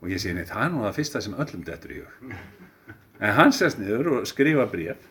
og 0.00 0.08
ég 0.14 0.22
segir, 0.22 0.38
nei, 0.38 0.46
það 0.48 0.64
er 0.68 0.74
nú 0.74 0.84
það 0.86 0.98
fyrsta 1.00 1.24
sem 1.26 1.40
öllum 1.42 1.66
dettur 1.66 1.96
í 1.96 2.02
hug 2.04 2.69
en 3.20 3.36
hann 3.36 3.52
sest 3.52 3.80
niður 3.80 4.12
og 4.16 4.28
skrifa 4.28 4.66
bréf 4.70 5.08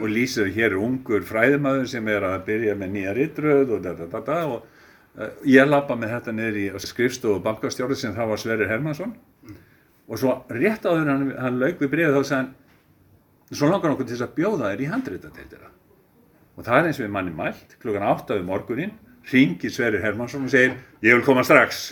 og 0.00 0.08
lýsir 0.08 0.48
hér 0.54 0.76
ungur 0.80 1.24
fræðimæður 1.28 1.88
sem 1.92 2.06
er 2.08 2.24
að 2.24 2.44
byrja 2.46 2.76
með 2.78 2.94
nýja 2.94 3.16
ritröð 3.16 3.74
og 3.76 3.82
da 3.84 3.92
da 3.98 4.06
da 4.08 4.22
da 4.26 4.38
og 4.48 4.62
uh, 4.62 5.32
ég 5.44 5.68
lappa 5.68 5.96
með 5.98 6.14
þetta 6.16 6.36
niður 6.36 6.60
í 6.60 6.66
skrifstofu 6.86 7.42
bankastjórið 7.44 8.00
sem 8.00 8.14
það 8.16 8.32
var 8.32 8.40
Sverrir 8.40 8.70
Hermansson 8.70 9.12
mm. 9.12 9.58
og 10.08 10.22
svo 10.22 10.38
rétt 10.56 10.88
áður 10.88 11.12
hann, 11.12 11.26
hann 11.36 11.60
laug 11.60 11.82
við 11.82 11.92
bregðu 11.92 12.16
þá 12.16 12.30
sagði 12.30 12.40
hann 12.40 13.58
svo 13.60 13.68
langar 13.68 13.92
okkur 13.92 14.08
til 14.08 14.16
þess 14.16 14.28
að 14.28 14.34
bjóða 14.38 14.72
þér 14.72 14.84
í 14.84 14.90
handréttadeildina 14.94 15.70
og 16.56 16.66
það 16.66 16.78
er 16.78 16.90
eins 16.90 17.02
við 17.02 17.12
manni 17.12 17.36
mælt 17.36 17.76
klukkan 17.82 18.08
8 18.08 18.40
um 18.40 18.48
morgunin 18.48 18.96
ringir 19.30 19.74
Sverrir 19.74 20.04
Hermansson 20.04 20.48
og 20.48 20.54
segir 20.54 20.78
ég 21.04 21.18
vil 21.18 21.26
koma 21.26 21.44
strax 21.44 21.90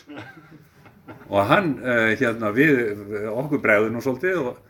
og 1.29 1.45
hann 1.51 1.75
uh, 1.83 2.17
hérna 2.17 2.55
við 2.57 3.29
okkur 3.35 3.61
bregðum 3.61 4.01
og 4.01 4.07
svolítið 4.07 4.41
og 4.47 4.65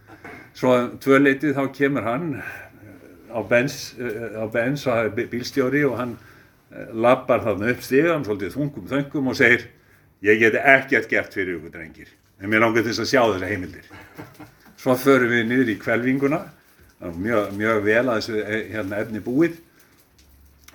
svo 0.58 0.74
tvöleitið 0.98 1.54
þá 1.54 1.64
kemur 1.74 2.06
hann 2.08 2.32
á 3.30 3.40
bens, 3.46 3.94
á 3.98 4.46
bens 4.50 4.86
og 4.90 5.14
bílstjóri 5.14 5.84
og 5.86 6.00
hann 6.00 6.16
Eh, 6.68 6.88
lappar 6.92 7.40
þarna 7.40 7.70
upp 7.72 7.80
stíðan, 7.80 8.24
svolítið 8.26 8.52
þungum 8.52 8.88
þöngum 8.90 9.30
og 9.32 9.36
segir 9.38 9.62
ég 10.20 10.36
geti 10.42 10.60
ekkert 10.60 11.06
gert 11.08 11.36
fyrir 11.36 11.56
ykkur 11.56 11.72
drengir. 11.72 12.10
En 12.42 12.52
mér 12.52 12.60
langar 12.60 12.84
þess 12.84 13.00
að 13.00 13.08
sjá 13.08 13.22
þessa 13.22 13.48
heimildir. 13.48 13.86
Svo 14.76 14.96
förum 15.00 15.32
við 15.32 15.46
niður 15.48 15.70
í 15.72 15.78
kvelvinguna 15.80 16.42
mjög, 17.16 17.54
mjög 17.56 17.80
vel 17.86 18.02
að 18.02 18.18
þessu 18.18 18.42
eh, 18.42 18.66
hérna, 18.74 19.00
efni 19.00 19.24
búið. 19.24 19.56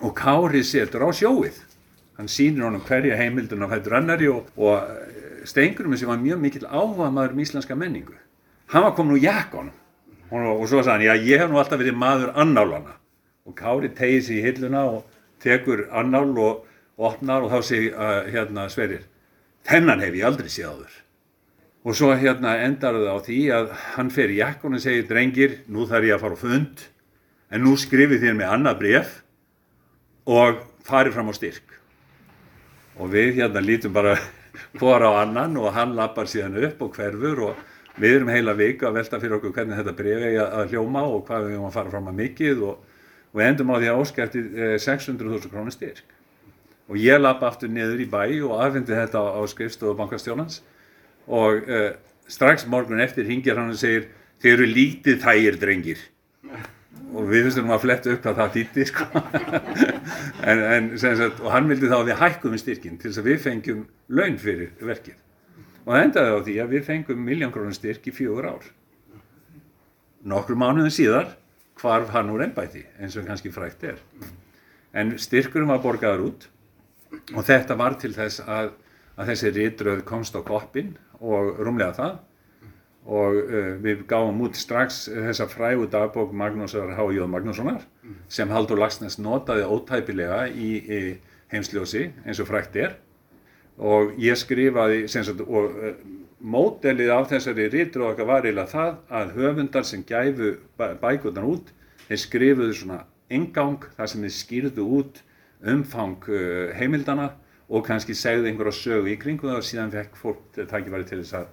Og 0.01 0.15
Kári 0.17 0.63
setur 0.65 1.05
á 1.05 1.09
sjóið. 1.13 1.61
Hann 2.17 2.31
sýnir 2.31 2.65
honum 2.65 2.81
hverja 2.87 3.19
heimildin 3.19 3.61
á 3.61 3.69
hættur 3.69 3.99
annari 3.99 4.31
og, 4.33 4.49
og 4.57 4.81
eh, 4.81 5.45
Steingurum 5.45 5.93
sem 5.93 6.09
var 6.09 6.17
mjög 6.17 6.41
mikil 6.41 6.65
áhuga 6.65 7.13
maður 7.13 7.37
um 7.37 7.45
íslenska 7.45 7.77
menningu 7.77 8.17
hann 8.71 8.83
var 8.83 8.95
komin 8.95 9.17
úr 9.17 9.23
jakkonum 9.23 9.73
og 10.33 10.67
svo 10.67 10.81
sagði 10.81 11.09
hann, 11.09 11.19
já 11.19 11.31
ég 11.33 11.41
hef 11.43 11.49
nú 11.51 11.59
alltaf 11.61 11.81
verið 11.81 11.97
maður 11.99 12.33
annálana 12.35 12.97
og 13.43 13.55
Kári 13.57 13.91
tegið 13.93 14.23
sér 14.27 14.37
í 14.37 14.45
hilluna 14.47 14.83
og 14.89 15.01
tekur 15.43 15.87
annál 15.91 16.31
og 16.39 16.63
opnar 16.97 17.43
og 17.43 17.51
þá 17.51 17.59
segir 17.67 17.97
uh, 17.97 18.23
hérna 18.31 18.69
Sverrir 18.71 19.03
þennan 19.67 20.03
hef 20.03 20.15
ég 20.17 20.27
aldrei 20.27 20.51
séð 20.51 20.69
áður. 20.71 20.99
Og 21.83 21.97
svo 21.99 22.13
hérna 22.15 22.55
endar 22.63 22.95
það 22.95 23.09
á 23.11 23.19
því 23.25 23.39
að 23.57 23.71
hann 23.95 24.11
fer 24.13 24.31
í 24.31 24.39
jakkun 24.39 24.77
og 24.77 24.83
segir 24.83 25.07
drengir, 25.09 25.57
nú 25.67 25.87
þarf 25.87 26.07
ég 26.07 26.15
að 26.15 26.23
fara 26.23 26.37
á 26.39 26.43
fund 26.43 26.85
en 27.53 27.65
nú 27.65 27.75
skrifið 27.77 28.23
þér 28.23 28.37
með 28.39 28.53
annað 28.55 28.79
bref 28.79 29.17
og 30.31 30.63
farið 30.87 31.17
fram 31.17 31.31
á 31.31 31.33
styrk. 31.35 31.75
Og 32.99 33.11
við 33.11 33.41
hérna 33.41 33.63
lítum 33.63 33.95
bara 33.95 34.15
hvora 34.79 35.11
á 35.11 35.13
annan 35.25 35.57
og 35.59 35.73
hann 35.75 35.95
lappar 35.97 36.29
síðan 36.29 36.59
upp 36.69 36.81
og 36.85 36.95
hverfur 36.95 37.43
og 37.49 37.61
við 37.99 38.17
erum 38.17 38.31
heila 38.33 38.55
vika 38.57 38.89
að 38.89 38.97
velta 39.01 39.19
fyrir 39.21 39.37
okkur 39.37 39.53
hvernig 39.53 39.79
þetta 39.79 39.97
brefi 39.97 40.33
að 40.41 40.73
hljóma 40.73 41.05
og 41.05 41.23
hvað 41.27 41.47
við 41.47 41.55
erum 41.57 41.69
að 41.69 41.77
fara 41.77 41.93
fram 41.93 42.09
að 42.09 42.19
mikið 42.23 42.65
og 42.69 42.81
og 43.33 43.41
endum 43.41 43.73
á 43.73 43.81
því 43.81 43.89
að 43.89 44.01
óskæfti 44.01 44.43
600.000 44.81 45.51
krónir 45.51 45.73
styrk. 45.73 46.05
Og 46.91 46.99
ég 46.99 47.21
lappa 47.21 47.49
aftur 47.49 47.71
niður 47.71 48.03
í 48.03 48.09
bæ 48.09 48.23
og 48.45 48.59
aðfindi 48.61 48.93
þetta 48.93 49.21
á 49.33 49.41
skrifstofu 49.49 49.95
bankastjónans 49.97 50.61
og 51.25 51.65
uh, 51.65 51.93
strax 52.29 52.67
morgun 52.69 53.01
eftir 53.01 53.25
hingir 53.29 53.57
hann 53.57 53.73
og 53.73 53.79
segir 53.79 54.09
þeir 54.43 54.53
eru 54.57 54.69
lítið 54.69 55.21
þægir 55.23 55.59
drengir. 55.61 56.05
Og 57.13 57.29
við 57.29 57.47
fyrstum 57.47 57.71
að 57.73 57.83
fletta 57.85 58.13
upp 58.13 58.23
hvað 58.25 58.39
það 58.41 58.55
þýtti 58.57 58.87
sko. 58.89 59.07
en, 60.49 60.63
en, 60.77 60.93
sagt, 60.99 61.41
og 61.41 61.51
hann 61.53 61.69
vildi 61.71 61.89
þá 61.89 61.97
að 62.01 62.09
við 62.11 62.21
hækkum 62.21 62.57
styrkin 62.61 62.99
til 62.99 63.09
þess 63.09 63.23
að 63.23 63.29
við 63.31 63.43
fengjum 63.47 63.85
laun 64.13 64.41
fyrir 64.41 64.73
verkið 64.81 65.17
og 65.83 65.91
það 65.91 66.05
endaði 66.05 66.33
á 66.33 66.39
því 66.47 66.55
að 66.63 66.73
við 66.77 66.87
fengjum 66.87 67.27
miljónkrónir 67.27 67.77
styrk 67.77 68.07
í 68.07 68.15
fjögur 68.15 68.49
ár 68.53 68.71
nokkur 70.23 70.57
mánuðin 70.57 70.93
síðar 70.93 71.33
hvarf 71.79 72.11
hann 72.13 72.31
úr 72.31 72.45
ennbæti 72.45 72.83
eins 73.01 73.15
og 73.19 73.27
kannski 73.27 73.51
frækt 73.51 73.83
er. 73.87 74.01
En 74.93 75.15
styrkurum 75.19 75.73
var 75.73 75.81
borgaður 75.83 76.27
út 76.29 76.45
og 77.33 77.43
þetta 77.45 77.77
var 77.77 77.97
til 77.99 78.13
þess 78.15 78.43
að, 78.45 78.71
að 79.17 79.33
þessi 79.33 79.51
ritröð 79.57 80.03
komst 80.07 80.37
á 80.37 80.41
koppin 80.45 80.93
og 81.19 81.59
rúmlega 81.63 81.97
það 81.97 82.21
og 83.03 83.35
uh, 83.41 83.73
við 83.83 84.05
gáum 84.07 84.39
út 84.45 84.55
strax 84.55 85.09
þessa 85.11 85.49
frægu 85.51 85.89
dagbók 85.91 86.31
Magnúsar 86.31 86.93
H.J. 86.95 87.27
Magnússonar 87.27 87.83
sem 88.31 88.51
Haldur 88.53 88.79
Lagsnes 88.79 89.19
notaði 89.19 89.65
ótæpilega 89.67 90.45
í, 90.47 90.77
í 90.79 90.99
heimsljósi 91.51 92.05
eins 92.23 92.39
og 92.39 92.47
frækt 92.47 92.79
er 92.79 92.95
og 93.77 94.13
ég 94.21 94.37
skrifaði 94.37 95.07
sagt, 95.09 95.41
og 95.41 95.77
uh, 95.77 95.93
mótelið 96.43 97.13
af 97.15 97.29
þessari 97.31 97.69
rítrúaka 97.71 98.25
var 98.27 98.43
eiginlega 98.45 98.71
það 98.73 98.95
að 99.19 99.35
höfundar 99.37 99.87
sem 99.87 100.03
gæfu 100.05 100.55
bækurnar 100.77 101.47
út 101.47 101.71
þeir 102.07 102.21
skrifuðu 102.25 102.73
svona 102.77 102.99
engang 103.33 103.85
þar 103.97 104.11
sem 104.11 104.25
þeir 104.25 104.35
skýrðu 104.37 104.87
út 104.99 105.23
umfang 105.73 106.27
uh, 106.29 106.73
heimildana 106.77 107.31
og 107.73 107.85
kannski 107.87 108.15
segðu 108.17 108.49
einhverja 108.51 108.75
sögu 108.77 109.13
í 109.13 109.19
kringu 109.19 109.47
það 109.47 109.61
og 109.61 109.67
síðan 109.67 109.93
fekk 109.93 110.19
fólk 110.19 110.59
takkifæri 110.59 111.07
til 111.09 111.21
þess 111.23 111.37
að, 111.39 111.47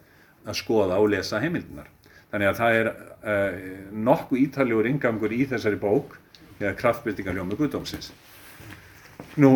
að 0.44 0.58
skoða 0.58 0.98
og 1.00 1.12
lesa 1.14 1.40
heimildinar. 1.40 1.88
Þannig 2.30 2.50
að 2.50 2.58
það 2.58 2.80
er 2.80 2.90
uh, 2.90 3.60
nokkuð 4.10 4.42
ítaljóður 4.44 4.90
ingangur 4.90 5.32
í 5.34 5.46
þessari 5.50 5.78
bók 5.80 6.18
eða 6.60 6.74
kraftbyrtingar 6.78 7.38
ljómi 7.38 7.56
guðdómsins. 7.58 8.10
Nú 9.38 9.50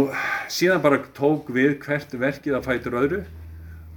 síðan 0.53 0.83
bara 0.85 1.01
tók 1.17 1.49
við 1.51 1.81
hvert 1.83 2.13
verkið 2.15 2.55
að 2.55 2.67
fætur 2.69 2.95
öðru 3.01 3.23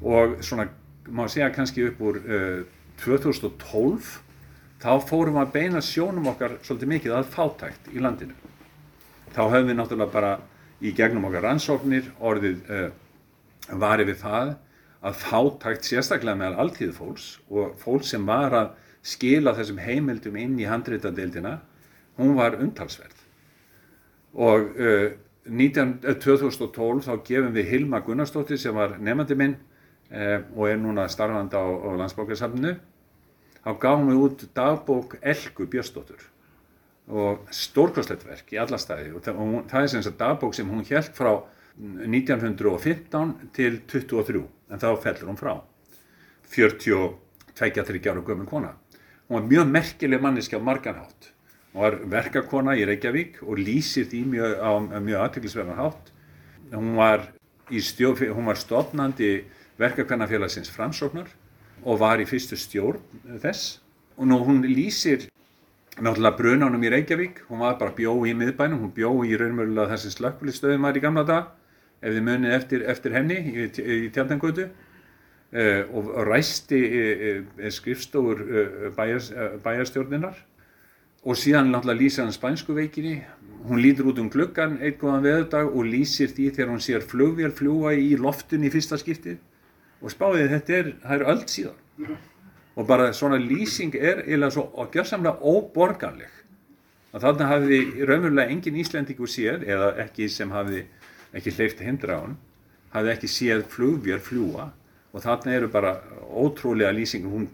og 0.02 0.40
svona 0.42 0.72
má 1.14 1.28
segja 1.30 1.52
kannski 1.54 1.84
upp 1.92 2.00
úr 2.02 2.18
uh, 2.18 2.64
2012 3.04 4.08
þá 4.82 4.92
fórum 5.06 5.38
að 5.38 5.52
beina 5.54 5.82
sjónum 5.86 6.32
okkar 6.32 6.56
svolítið 6.66 6.92
mikið 6.94 7.14
að 7.18 7.30
fátækt 7.34 7.92
í 7.94 8.02
landinu. 8.02 8.34
Þá 9.36 9.42
höfum 9.44 9.70
við 9.70 9.78
náttúrulega 9.78 10.16
bara 10.16 10.32
í 10.82 10.94
gegnum 10.98 11.28
okkar 11.30 11.46
rannsóknir 11.46 12.10
orðið 12.26 12.74
uh, 12.74 12.90
varið 13.78 14.12
við 14.12 14.20
það 14.24 14.56
að 15.06 15.22
fátækt 15.28 15.92
sérstaklega 15.92 16.40
meðal 16.42 16.66
alltíðu 16.66 16.98
fólks 16.98 17.30
og 17.54 17.78
fólk 17.78 18.06
sem 18.08 18.26
var 18.26 18.58
að 18.58 18.74
skila 19.06 19.54
þessum 19.56 19.78
heimildum 19.78 20.42
inn 20.42 20.58
í 20.60 20.66
handreitadeildina, 20.68 21.60
hún 22.18 22.34
var 22.36 22.58
umtalsverð. 22.58 23.22
Og 24.34 24.74
uh, 24.74 25.10
19, 25.48 26.00
2012 26.22 27.06
þá 27.08 27.14
gefum 27.26 27.54
við 27.56 27.72
Hilma 27.72 28.02
Gunnarsdóttir 28.06 28.60
sem 28.62 28.76
var 28.76 28.98
nefandi 29.00 29.38
minn 29.40 29.56
uh, 30.12 30.40
og 30.56 30.70
er 30.70 30.80
núna 30.82 31.08
starfandi 31.12 31.58
á, 31.58 31.66
á 31.66 31.90
landsbókarsafninu. 32.02 32.74
Þá 33.64 33.72
gáðum 33.84 34.12
við 34.12 34.24
út 34.24 34.44
dagbók 34.56 35.16
Elgu 35.22 35.68
Björnsdóttur 35.68 36.26
og 37.08 37.48
stórkostlegt 37.56 38.26
verk 38.28 38.52
í 38.52 38.60
alla 38.60 38.80
staði. 38.80 39.14
Og 39.16 39.24
það, 39.24 39.40
og 39.44 39.70
það 39.72 39.86
er 39.86 39.94
sem 39.94 40.04
sagt 40.04 40.20
dagbók 40.20 40.56
sem 40.56 40.68
hún 40.72 40.84
held 40.88 41.14
frá 41.16 41.32
1915 41.78 43.34
til 43.56 43.80
23 43.88 44.44
en 44.44 44.84
þá 44.84 44.90
fellur 45.04 45.32
hún 45.32 45.40
frá. 45.40 45.56
42-23 46.52 48.12
ára 48.12 48.24
gömul 48.24 48.48
kona. 48.48 48.76
Hún 49.28 49.42
var 49.42 49.50
mjög 49.52 49.72
merkileg 49.72 50.24
manniski 50.24 50.56
á 50.56 50.62
marganhátt 50.64 51.32
var 51.76 52.00
verkakona 52.10 52.76
í 52.78 52.86
Reykjavík 52.88 53.42
og 53.44 53.60
lýsir 53.60 54.08
því 54.10 54.22
mjög, 54.32 54.54
á 54.62 54.72
mjög 55.04 55.24
aðtöklisverðan 55.26 55.82
hátt. 55.82 56.14
Hún 56.74 56.96
var, 56.98 57.28
stjórn, 57.72 58.32
hún 58.36 58.50
var 58.50 58.60
stofnandi 58.60 59.32
verkakvennafélagsins 59.78 60.72
framsóknar 60.74 61.30
og 61.84 62.00
var 62.02 62.22
í 62.22 62.28
fyrstu 62.30 62.58
stjórn 62.58 63.02
þess. 63.44 63.80
Og 64.18 64.26
nú 64.30 64.40
hún 64.46 64.64
lýsir 64.66 65.28
náttúrulega 65.98 66.38
brunánum 66.38 66.84
í 66.86 66.92
Reykjavík, 66.94 67.44
hún 67.50 67.62
var 67.66 67.78
bara 67.80 67.94
bjó 67.98 68.14
í 68.26 68.34
miðbænum, 68.38 68.82
hún 68.86 68.94
bjó 68.94 69.12
í 69.26 69.38
raunmjölulega 69.38 69.96
þessi 69.96 70.14
slökkulistöðum 70.14 70.86
var 70.86 70.98
í 70.98 71.02
gamla 71.02 71.24
dag, 71.26 71.48
ef 72.02 72.14
þið 72.14 72.26
munið 72.28 72.58
eftir, 72.58 72.84
eftir 72.94 73.16
henni 73.18 73.38
í, 73.50 73.66
í 73.66 74.10
tjaldangötu 74.14 74.68
uh, 74.68 75.82
og 75.98 76.12
ræsti 76.30 76.82
uh, 76.94 77.72
skrifstofur 77.74 78.44
uh, 78.46 78.92
bæjar, 78.98 79.58
bæjarstjórninar 79.66 80.38
og 81.24 81.38
síðan 81.40 81.72
náttúrulega 81.74 82.02
lýsir 82.02 82.24
hann 82.24 82.36
spænsku 82.36 82.76
veikinni, 82.78 83.22
hún 83.68 83.82
lítur 83.82 84.12
út 84.12 84.22
um 84.22 84.30
gluggan 84.30 84.78
einn 84.82 84.98
góðan 85.00 85.26
veðurdag 85.26 85.74
og 85.74 85.86
lýsir 85.86 86.32
því 86.32 86.50
þegar 86.56 86.72
hún 86.74 86.84
sér 86.84 87.06
flugvél 87.06 87.52
fljúa 87.56 87.94
í 87.98 88.16
loftun 88.20 88.66
í 88.68 88.72
fyrsta 88.72 89.00
skiptið. 89.02 89.38
Og 90.02 90.14
spáðið 90.14 90.52
þetta 90.54 90.76
er, 90.78 90.90
það 91.04 91.16
er 91.16 91.30
öll 91.34 91.46
síðan. 91.50 92.18
Og 92.78 92.88
bara 92.88 93.14
svona 93.18 93.40
lýsing 93.42 93.96
er 93.98 94.22
eða 94.30 94.52
svo 94.54 94.68
gjörsamlega 94.94 95.42
óborganleg. 95.42 96.34
Að 97.16 97.24
þarna 97.26 97.48
hafi 97.50 97.80
raunverulega 98.06 98.54
engin 98.54 98.78
Íslendingur 98.78 99.32
séð 99.32 99.64
eða 99.66 99.96
ekki 100.04 100.28
sem 100.30 100.52
hafi 100.54 100.84
ekki 101.36 101.54
hleyft 101.58 101.82
hindra 101.84 102.20
á 102.20 102.24
hann 102.24 102.38
hafi 102.94 103.14
ekki 103.14 103.30
séð 103.32 103.64
flugvél 103.72 104.20
fljúa 104.24 104.70
og 105.14 105.24
þarna 105.24 105.56
eru 105.58 105.70
bara 105.72 105.96
ótrúlega 106.28 106.94
lýsingur 106.96 107.34
hún 107.34 107.48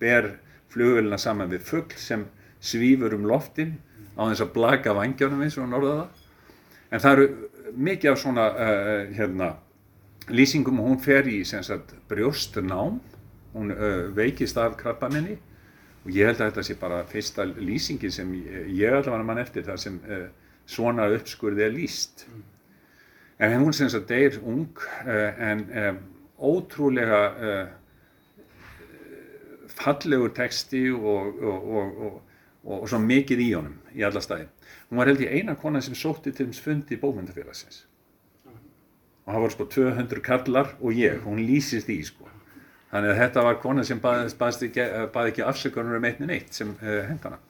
ber 0.00 0.30
flugvélina 0.72 1.18
saman 1.18 1.52
við 1.52 1.64
fuggl 1.68 2.00
sem 2.00 2.26
svífur 2.64 3.14
um 3.16 3.26
loftin 3.28 3.76
á 4.16 4.24
þess 4.30 4.44
að 4.44 4.54
blaka 4.54 4.94
vangjónum 4.96 5.42
eins 5.44 5.58
og 5.58 5.66
hann 5.66 5.76
orðaða 5.78 6.06
en 6.90 7.02
það 7.02 7.16
eru 7.16 7.26
mikið 7.74 8.10
af 8.12 8.20
svona 8.22 8.46
uh, 8.52 8.92
hérna, 9.16 9.50
lýsingum 10.30 10.80
og 10.80 10.92
hún 10.92 11.02
fer 11.02 11.28
í 11.28 11.42
brjóstnám 12.08 13.00
hún 13.54 13.74
uh, 13.74 14.14
veikist 14.16 14.56
af 14.58 14.76
krabbamenni 14.78 15.36
og 16.04 16.10
ég 16.12 16.28
held 16.28 16.40
að 16.40 16.50
þetta 16.50 16.66
sé 16.68 16.78
bara 16.80 17.04
fyrsta 17.08 17.44
lýsingin 17.44 18.12
sem 18.12 18.32
ég, 18.38 18.66
ég 18.80 18.92
allavega 18.92 19.24
mann 19.24 19.42
eftir 19.42 19.64
það 19.66 19.80
sem 19.84 20.00
uh, 20.04 20.26
svona 20.66 21.10
uppskurði 21.12 21.64
er 21.66 21.72
lýst. 21.74 22.26
Mm. 22.28 22.42
En 23.44 23.56
hún 23.60 23.74
sem 23.76 23.90
að 23.90 24.06
deyr 24.08 24.36
ung 24.46 24.78
en 25.04 25.64
um, 25.76 25.96
ótrúlega 26.38 27.18
fallegur 29.74 30.30
texti 30.36 30.86
og, 30.94 31.42
og, 31.42 31.66
og, 31.74 31.98
og 32.06 32.33
svo 32.64 33.00
mikið 33.00 33.42
í 33.44 33.48
honum 33.54 33.78
í 33.94 34.04
alla 34.06 34.22
staði. 34.24 34.46
Hún 34.88 35.00
var 35.00 35.10
held 35.10 35.24
ég 35.24 35.34
eina 35.38 35.56
kona 35.60 35.82
sem 35.84 35.96
sótti 35.98 36.32
til 36.32 36.48
þess 36.50 36.64
fundi 36.64 36.98
bókmyndafélagsins. 37.00 37.84
Og 39.24 39.32
það 39.32 39.42
voru 39.44 39.54
sko 39.54 39.66
200 39.72 40.24
kallar 40.24 40.74
og 40.80 40.96
ég, 40.96 41.20
hún 41.24 41.40
lýsist 41.40 41.88
í 41.92 42.00
sko. 42.04 42.28
Þannig 42.92 43.10
að 43.10 43.20
þetta 43.22 43.44
var 43.46 43.56
kona 43.62 43.84
sem 43.84 44.00
baðist 44.00 44.66
ekki, 44.68 44.84
bað 45.14 45.30
ekki 45.32 45.44
afsökunum 45.44 45.96
um 45.98 46.04
einni 46.06 46.28
neitt 46.28 46.54
sem 46.54 46.70
uh, 46.76 46.84
eh, 46.84 47.06
hendana. 47.08 47.40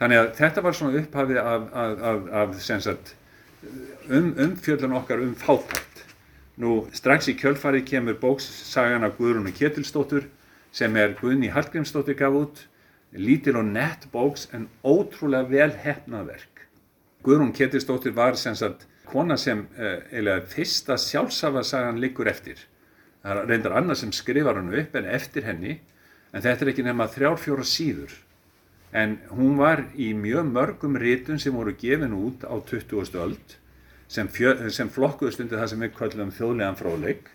Þannig 0.00 0.20
að 0.20 0.28
þetta 0.38 0.62
var 0.64 0.76
svona 0.76 1.00
upphafið 1.00 1.40
af, 1.40 1.64
af, 1.76 2.04
af, 2.10 2.28
af 2.42 3.16
um, 4.08 4.34
umfjöldun 4.38 4.96
okkar 4.96 5.24
um 5.24 5.34
fátækt. 5.36 6.04
Nú 6.60 6.84
strax 6.96 7.28
í 7.32 7.36
kjölfarið 7.40 7.86
kemur 7.88 8.16
bókssagan 8.20 9.04
af 9.04 9.16
Guðrúnu 9.18 9.52
Ketilsdóttur 9.56 10.28
sem 10.72 10.96
er 10.96 11.16
Guðni 11.18 11.50
Hallgrímsdóttir 11.52 12.18
gaf 12.18 12.36
út, 12.36 12.62
lítil 13.12 13.58
og 13.60 13.66
nett 13.72 14.06
bóks 14.12 14.48
en 14.54 14.68
ótrúlega 14.84 15.48
vel 15.50 15.72
hefnað 15.84 16.32
verk. 16.34 16.66
Guðrún 17.24 17.54
Ketilsdóttir 17.56 18.14
var 18.16 18.36
sem 18.40 18.54
sagt 18.56 18.86
kona 19.10 19.36
sem 19.40 19.66
uh, 19.76 19.98
eiginlega 20.10 20.46
fyrsta 20.48 20.96
sjálfsafasagan 21.00 21.98
liggur 22.00 22.30
eftir 22.30 22.60
það 23.20 23.36
er 23.36 23.48
reyndar 23.50 23.76
annað 23.76 24.00
sem 24.02 24.12
skrifar 24.16 24.58
hann 24.60 24.74
upp 24.80 24.96
en 24.96 25.08
eftir 25.12 25.46
henni 25.48 25.76
en 26.32 26.44
þetta 26.44 26.64
er 26.64 26.72
ekki 26.72 26.84
nema 26.86 27.08
þrjárfjóra 27.12 27.66
síður 27.68 28.14
en 28.96 29.18
hún 29.30 29.58
var 29.60 29.84
í 29.94 30.10
mjög 30.16 30.48
mörgum 30.50 30.96
ritun 30.98 31.40
sem 31.42 31.54
voru 31.54 31.74
gefin 31.78 32.16
út 32.16 32.46
á 32.48 32.54
20. 32.56 33.18
öld 33.20 33.56
sem, 34.10 34.30
sem 34.72 34.90
flokkuðust 34.90 35.42
undir 35.44 35.60
það 35.60 35.72
sem 35.72 35.84
við 35.84 35.94
kallum 35.98 36.34
þjóðlegan 36.34 36.80
fróðleik 36.80 37.30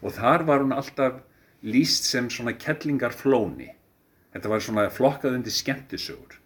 og 0.00 0.16
þar 0.16 0.46
var 0.48 0.64
hún 0.64 0.74
alltaf 0.76 1.20
líst 1.66 2.08
sem 2.08 2.30
svona 2.32 2.56
kettlingarflóni 2.56 3.72
þetta 4.36 4.52
var 4.52 4.64
svona 4.64 4.90
flokkað 4.92 5.40
undir 5.40 5.54
skemmtisögur. 5.56 6.36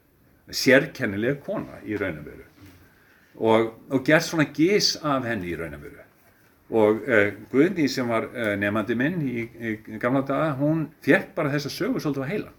Sérkennilega 0.51 1.43
kona 1.45 1.83
í 1.87 1.99
raunanveru 1.99 2.47
og, 3.41 3.75
og 3.91 4.05
gert 4.07 4.27
svona 4.27 4.49
gís 4.55 4.95
af 5.03 5.27
henni 5.29 5.53
í 5.53 5.59
raunanveru 5.59 6.07
og 6.71 7.03
uh, 7.03 7.29
Guðni 7.51 7.89
sem 7.91 8.09
var 8.11 8.29
uh, 8.31 8.55
nefandi 8.59 8.97
minn 8.99 9.21
í, 9.27 9.43
í 9.43 9.99
gamla 9.99 10.23
daga, 10.27 10.55
hún 10.59 10.87
fjekk 11.03 11.33
bara 11.35 11.51
þessa 11.55 11.73
sögur 11.75 12.03
svolítið 12.03 12.27
á 12.27 12.31
heila 12.31 12.53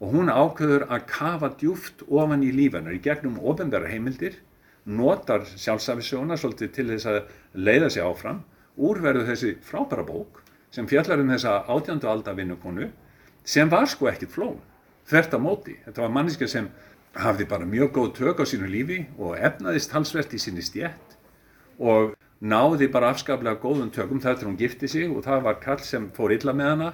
og 0.00 0.14
hún 0.14 0.32
ákveður 0.32 0.86
að 0.88 1.06
kafa 1.10 1.50
djúft 1.60 2.06
ofan 2.08 2.42
í 2.46 2.50
lífanar 2.56 2.96
í 2.96 3.02
gegnum 3.04 3.36
ofenbæra 3.44 3.90
heimildir, 3.90 4.38
notar 4.88 5.44
sjálfsafisjóna 5.44 6.38
svolítið 6.40 6.72
til 6.72 6.86
þess 6.94 7.10
að 7.10 7.18
leiða 7.52 7.90
sig 7.92 8.06
áfram, 8.06 8.40
úrverðu 8.80 9.26
þessi 9.28 9.52
frábæra 9.66 10.06
bók 10.08 10.40
sem 10.72 10.88
fjallar 10.88 11.20
um 11.20 11.34
þessa 11.34 11.58
átjándu 11.68 12.08
alda 12.08 12.32
vinnukonu 12.38 12.88
sem 13.50 13.70
var 13.70 13.88
sko 13.90 14.08
ekkit 14.10 14.30
flón, 14.30 14.58
þvert 15.10 15.34
á 15.34 15.38
móti. 15.42 15.74
Þetta 15.86 16.04
var 16.04 16.14
manniska 16.14 16.48
sem 16.50 16.68
hafði 17.18 17.46
bara 17.50 17.66
mjög 17.66 17.92
góð 17.96 18.10
tök 18.20 18.42
á 18.42 18.44
sínu 18.46 18.68
lífi 18.70 19.00
og 19.18 19.38
efnaðist 19.38 19.94
halsvert 19.94 20.34
í 20.34 20.38
sinni 20.38 20.62
stjætt 20.62 21.16
og 21.80 22.14
náði 22.40 22.88
bara 22.92 23.10
afskaplega 23.10 23.58
góðum 23.60 23.90
tökum 23.92 24.20
þar 24.22 24.38
til 24.38 24.48
hún 24.48 24.58
gifti 24.60 24.88
sig 24.88 25.10
og 25.10 25.24
það 25.24 25.42
var 25.48 25.60
kall 25.60 25.82
sem 25.82 26.08
fór 26.14 26.36
illa 26.36 26.54
með 26.54 26.70
hana 26.70 26.92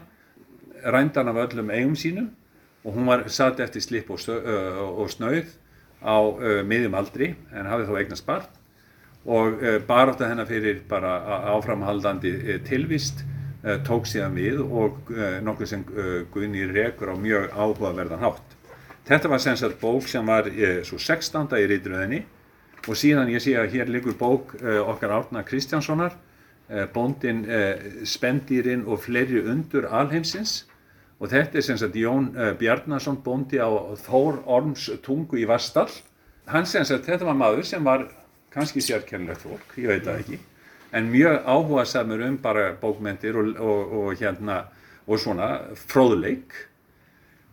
rændan 0.87 1.29
af 1.29 1.41
öllum 1.45 1.71
eigum 1.71 1.97
sínum 1.97 2.31
og 2.85 2.95
hún 2.95 3.07
var 3.07 3.27
satt 3.29 3.61
eftir 3.61 3.83
slip 3.83 4.11
og, 4.11 4.21
og 4.27 5.11
snauð 5.11 5.53
á 6.01 6.17
uh, 6.17 6.63
miðjum 6.65 6.97
aldri 6.97 7.35
en 7.53 7.69
hafði 7.69 7.89
þó 7.91 8.01
eignast 8.01 8.27
barn 8.27 8.49
og 9.27 9.63
uh, 9.63 9.79
barátta 9.87 10.31
hennar 10.31 10.49
fyrir 10.49 10.81
bara 10.89 11.19
áframhaldandi 11.53 12.33
uh, 12.37 12.59
tilvist 12.65 13.25
tók 13.87 14.07
síðan 14.07 14.37
við 14.39 14.61
og 14.63 15.11
nokkuð 15.43 15.71
sem 15.71 15.83
Guðni 16.33 16.67
rekur 16.71 17.11
á 17.11 17.17
mjög 17.19 17.49
áhugaverðan 17.51 18.23
hátt. 18.23 18.55
Þetta 19.07 19.31
var 19.33 19.43
sem 19.43 19.57
sagt 19.59 19.81
bók 19.81 20.07
sem 20.11 20.27
var 20.27 20.49
svo 20.87 20.99
16. 20.99 21.51
í 21.59 21.67
reyndröðinni 21.71 22.21
og 22.87 22.99
síðan 22.99 23.33
ég 23.33 23.43
sé 23.43 23.57
að 23.59 23.75
hér 23.75 23.91
liggur 23.91 24.15
bók 24.19 24.55
okkar 24.63 25.17
Árna 25.19 25.43
Kristjánssonar 25.47 26.15
bóndin 26.95 27.45
Spendýrin 28.07 28.87
og 28.87 29.05
fleiri 29.05 29.43
undur 29.47 29.87
alheimsins 29.91 30.65
og 31.19 31.31
þetta 31.31 31.59
er 31.61 31.67
sem 31.67 31.79
sagt 31.79 31.97
Jón 31.99 32.33
Bjarnason 32.59 33.19
bóndi 33.25 33.59
á 33.63 33.71
Þór 34.03 34.43
Orms 34.45 34.89
tungu 35.03 35.39
í 35.39 35.47
Vastall 35.49 35.91
hann 36.51 36.67
sem 36.67 36.85
sagt 36.87 37.07
þetta 37.07 37.27
var 37.27 37.39
maður 37.39 37.67
sem 37.67 37.87
var 37.87 38.09
kannski 38.55 38.83
sérkennilegt 38.83 39.43
fólk, 39.43 39.75
ég 39.79 39.91
veit 39.91 40.05
það 40.07 40.23
ekki 40.23 40.39
en 40.97 41.11
mjög 41.13 41.45
áhuga 41.45 41.85
samur 41.85 42.25
um 42.25 42.39
bara 42.43 42.71
bókmentir 42.81 43.37
og, 43.37 43.53
og, 43.61 43.93
og 44.01 44.21
hérna 44.21 44.65
og 45.07 45.21
svona 45.21 45.51
fróðleik 45.77 46.55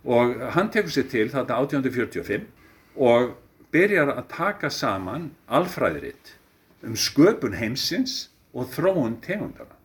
og 0.03 0.39
hann 0.55 0.71
tekur 0.71 0.91
sér 0.91 1.09
til 1.11 1.29
þetta 1.31 1.59
1845 1.59 2.47
og 2.95 3.35
byrjar 3.73 4.13
að 4.13 4.25
taka 4.31 4.69
saman 4.69 5.31
alfræðiritt 5.47 6.35
um 6.83 6.95
sköpun 6.99 7.55
heimsins 7.57 8.27
og 8.53 8.69
þróun 8.75 9.17
tegundana. 9.23 9.77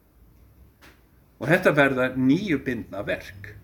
Og 1.38 1.48
þetta 1.48 1.72
verða 1.72 2.08
nýju 2.18 2.58
bindna 2.66 3.04
verk. 3.06 3.54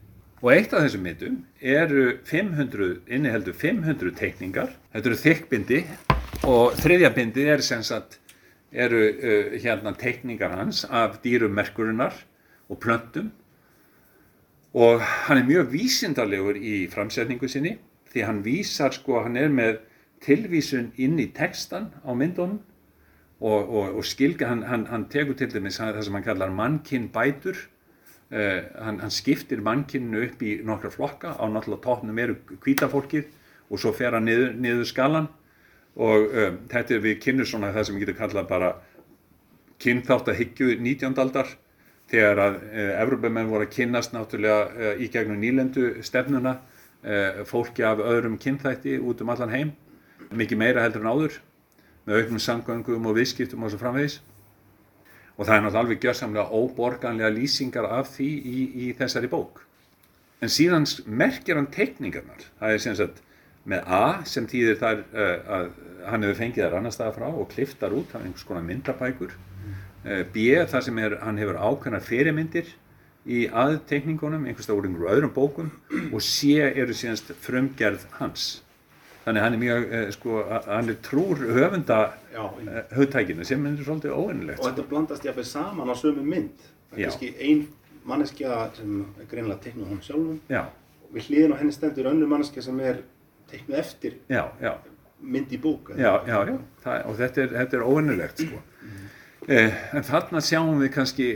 Og 0.44 0.52
eitt 0.52 0.74
af 0.76 0.84
þessum 0.84 1.02
myndum 1.04 1.38
eru 1.58 2.18
500, 2.28 3.00
inniheldur 3.08 3.56
500 3.56 4.14
teikningar. 4.18 4.74
Þetta 4.92 5.10
eru 5.10 5.20
þykkbindi 5.24 5.80
og 6.46 6.76
þriðja 6.78 7.10
bindi 7.16 7.48
er 7.48 7.64
sem 7.64 7.82
sagt, 7.82 8.20
eru 8.74 9.00
uh, 9.06 9.54
hérna 9.62 9.94
teikningar 9.98 10.50
hans 10.58 10.84
af 10.84 11.20
dýrum 11.22 11.54
merkurinnar 11.54 12.14
og 12.68 12.78
plöntum. 12.82 13.30
Og 14.74 15.00
hann 15.00 15.38
er 15.38 15.46
mjög 15.46 15.70
vísindarlegur 15.70 16.58
í 16.58 16.86
framsetningu 16.90 17.48
sinni 17.48 17.76
því 18.10 18.24
hann 18.26 18.44
vísar 18.44 18.94
sko, 18.94 19.20
hann 19.22 19.36
er 19.38 19.50
með 19.50 19.78
tilvísun 20.24 20.92
inn 20.98 21.18
í 21.22 21.28
textan 21.34 21.92
á 22.02 22.10
myndunum 22.14 22.58
og, 23.44 23.68
og, 23.68 23.94
og 23.98 24.04
skilga, 24.06 24.48
hann, 24.48 24.64
hann, 24.66 24.86
hann 24.90 25.06
tekur 25.12 25.36
til 25.38 25.50
dæmis 25.52 25.78
það 25.78 26.02
sem 26.06 26.18
hann 26.18 26.26
kallar 26.26 26.50
mannkinn 26.54 27.10
bætur. 27.14 27.58
Uh, 28.34 28.66
hann, 28.82 28.98
hann 28.98 29.12
skiptir 29.12 29.62
mannkinninu 29.62 30.24
upp 30.26 30.42
í 30.42 30.56
nokkra 30.66 30.90
flokka. 30.90 31.36
Á 31.38 31.44
náttúrulega 31.46 31.84
tóknum 31.84 32.18
eru 32.18 32.38
kvítafólkið 32.64 33.30
og 33.70 33.80
svo 33.80 33.92
fer 33.94 34.16
hann 34.16 34.26
niður, 34.26 34.54
niður 34.58 34.88
skalan 34.88 35.28
og 35.94 36.26
um, 36.26 36.58
þetta 36.70 36.96
er 36.96 37.04
við 37.04 37.20
kynnum 37.22 37.46
svona 37.46 37.72
það 37.74 37.86
sem 37.86 37.96
við 37.96 38.06
getum 38.06 38.18
kallað 38.18 38.48
bara 38.50 38.70
kynþáttahyggju 39.84 40.78
19. 40.80 41.14
aldar 41.22 41.50
þegar 42.10 42.42
að 42.42 42.60
uh, 42.60 42.92
Evrópumenn 43.04 43.50
voru 43.50 43.68
að 43.68 43.74
kynnast 43.76 44.14
náttúrulega 44.14 44.60
uh, 44.74 44.92
í 44.98 45.08
gegnum 45.12 45.40
nýlendu 45.42 45.90
stefnuna 46.06 46.58
uh, 46.58 47.42
fólki 47.48 47.86
af 47.86 48.02
öðrum 48.02 48.38
kynþætti 48.42 48.98
út 48.98 49.22
um 49.22 49.34
allan 49.34 49.54
heim 49.54 49.74
mikið 50.34 50.60
meira 50.60 50.84
heldur 50.84 51.04
en 51.04 51.12
áður 51.12 51.40
með 52.04 52.20
auknum 52.20 52.42
samgöngum 52.42 53.06
og 53.08 53.18
viðskiptum 53.18 53.62
og 53.64 53.72
svo 53.72 53.80
framvegis 53.80 54.18
og 55.36 55.46
það 55.46 55.54
er 55.54 55.62
náttúrulega 55.64 55.84
alveg 55.84 56.02
gjörsamlega 56.04 56.58
óborganlega 56.58 57.30
lýsingar 57.34 57.86
af 57.90 58.10
því 58.16 58.30
í, 58.30 58.58
í 58.86 58.90
þessari 58.98 59.30
bók 59.30 59.62
en 60.42 60.52
síðan 60.52 60.86
merkir 61.06 61.58
hann 61.58 61.70
teikningarnar 61.72 62.44
það 62.60 62.74
er 62.74 62.82
sem 62.82 62.98
sagt 62.98 63.23
með 63.70 63.90
A 63.96 64.04
sem 64.28 64.46
týðir 64.48 64.78
þar 64.80 65.02
uh, 65.14 65.34
að 65.56 65.68
hann 66.04 66.26
hefur 66.26 66.40
fengið 66.40 66.66
þar 66.66 66.78
annar 66.78 66.94
staða 66.94 67.14
frá 67.16 67.28
og 67.30 67.46
kliftar 67.52 67.94
út, 67.96 68.10
hann 68.12 68.24
er 68.24 68.30
einhvers 68.30 68.48
konar 68.48 68.66
myndabækur. 68.66 69.36
Uh, 70.04 70.22
B 70.34 70.50
þar 70.68 70.84
sem 70.84 70.98
er, 71.00 71.16
hann 71.24 71.40
hefur 71.40 71.60
ákveðnar 71.60 72.04
fyrirmyndir 72.04 72.74
í 73.24 73.46
aðteikningunum, 73.48 74.44
einhvers 74.44 74.68
staða 74.68 74.82
úr 74.82 74.90
einhverjum 74.90 75.14
öðrum 75.14 75.32
bókum 75.32 75.72
og 76.10 76.20
C 76.20 76.58
eru 76.66 76.96
síðanst 76.96 77.32
frumgerð 77.44 78.04
hans. 78.18 78.50
Þannig 79.24 79.46
hann 79.46 79.56
er 79.56 79.62
mjög, 79.62 79.88
uh, 79.88 80.10
sko, 80.12 80.42
hann 80.68 80.92
er 80.92 81.00
trúr 81.06 81.40
höfunda 81.56 82.02
höfðtækinu 82.92 83.48
sem 83.48 83.64
er 83.70 83.80
svolítið 83.80 84.12
óvinnilegt 84.12 84.60
og 84.60 84.68
þetta 84.68 84.86
blandast 84.90 85.24
jáfnveg 85.24 85.48
saman 85.48 85.88
á 85.88 85.94
sömu 85.96 86.26
mynd. 86.26 86.68
Það 86.90 87.00
er 87.00 87.08
kannski 87.08 87.32
ein 87.40 87.64
manneskja 88.04 88.58
sem 88.76 88.98
er 89.16 89.30
greinilega 89.30 89.62
teiknuð 89.64 89.94
hún 89.94 90.04
sjálfum. 90.04 90.40
Já, 90.52 90.66
og 90.68 91.16
við 91.16 91.30
hliðin 91.30 91.56
á 91.56 91.60
henni 91.62 91.72
stendur 91.72 92.10
önnur 92.12 92.28
manneskja 92.28 92.66
sem 92.66 92.84
er 92.84 93.00
teiknuð 93.54 93.80
eftir 93.80 94.18
já, 94.28 94.44
já. 94.60 94.72
mynd 95.24 95.52
í 95.54 95.60
bók 95.62 95.94
Já, 95.96 96.12
já, 96.28 96.38
já, 96.50 96.56
það, 96.84 97.04
og 97.08 97.20
þetta 97.22 97.44
er, 97.46 97.52
þetta 97.58 97.78
er 97.78 97.86
óvinnulegt 97.88 98.44
sko. 98.44 98.64
eh, 99.48 99.84
en 99.94 100.10
þarna 100.10 100.42
sjáum 100.44 100.82
við 100.82 100.92
kannski 100.98 101.28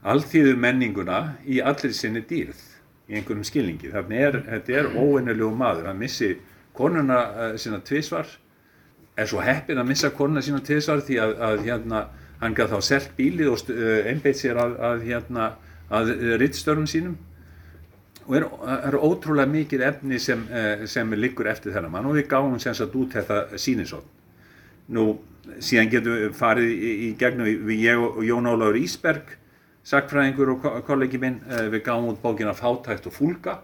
alþýðu 0.00 0.56
menninguna 0.56 1.20
í 1.44 1.60
allir 1.60 1.94
sinni 1.96 2.22
dýrð 2.24 2.60
í 3.10 3.18
einhverjum 3.18 3.44
skilningi, 3.44 3.90
þannig 3.90 4.22
er, 4.26 4.38
þetta 4.46 4.76
er 4.78 4.88
óvinnulegu 4.94 5.50
maður, 5.58 5.88
hann 5.90 5.98
missi 6.00 6.30
konuna 6.78 7.18
uh, 7.26 7.54
sína 7.58 7.80
tvisvar. 7.84 8.28
Er 9.18 9.28
svo 9.28 9.42
heppin 9.44 9.80
að 9.82 9.90
missa 9.90 10.12
konuna 10.14 10.42
sína 10.44 10.60
tvisvar 10.64 11.02
því 11.04 11.18
að, 11.20 11.32
að 11.48 11.64
hérna, 11.66 12.04
hann 12.40 12.54
gaf 12.56 12.70
þá 12.72 12.86
selt 12.86 13.10
bílið 13.18 13.50
og 13.52 13.72
uh, 13.74 13.96
einbeitt 14.08 14.38
sér 14.40 14.60
að, 14.62 14.76
að, 14.90 15.02
hérna, 15.08 15.48
að 15.90 16.14
rittstörfum 16.40 16.86
sínum 16.88 17.18
og 18.26 18.36
er, 18.36 18.44
er 18.90 18.96
ótrúlega 19.00 19.48
mikið 19.50 19.82
efni 19.88 20.18
sem, 20.22 20.42
eh, 20.52 20.86
sem 20.86 21.10
liggur 21.16 21.48
eftir 21.50 21.72
þennan 21.74 21.90
mann 21.94 22.06
og 22.10 22.14
við 22.18 22.28
gáum 22.30 22.58
sem 22.60 22.74
sagt 22.74 22.94
út 22.96 23.12
þetta 23.16 23.58
síninsótt. 23.58 24.06
Nú, 24.90 25.18
síðan 25.62 25.90
getum 25.90 26.16
við 26.18 26.34
farið 26.38 26.70
í, 26.74 26.90
í 27.08 27.12
gegnum 27.18 27.46
við 27.66 27.84
ég 27.86 28.02
og 28.02 28.20
Jón 28.26 28.48
Ólaur 28.50 28.76
Ísberg, 28.78 29.36
sakfræðingur 29.86 30.52
og 30.54 30.62
ko- 30.62 30.74
kollegi 30.86 31.18
minn, 31.18 31.40
eh, 31.48 31.68
við 31.72 31.82
gáum 31.86 32.10
út 32.12 32.20
bókina 32.22 32.52
Fátækt 32.54 33.06
og 33.06 33.12
fúlga 33.16 33.58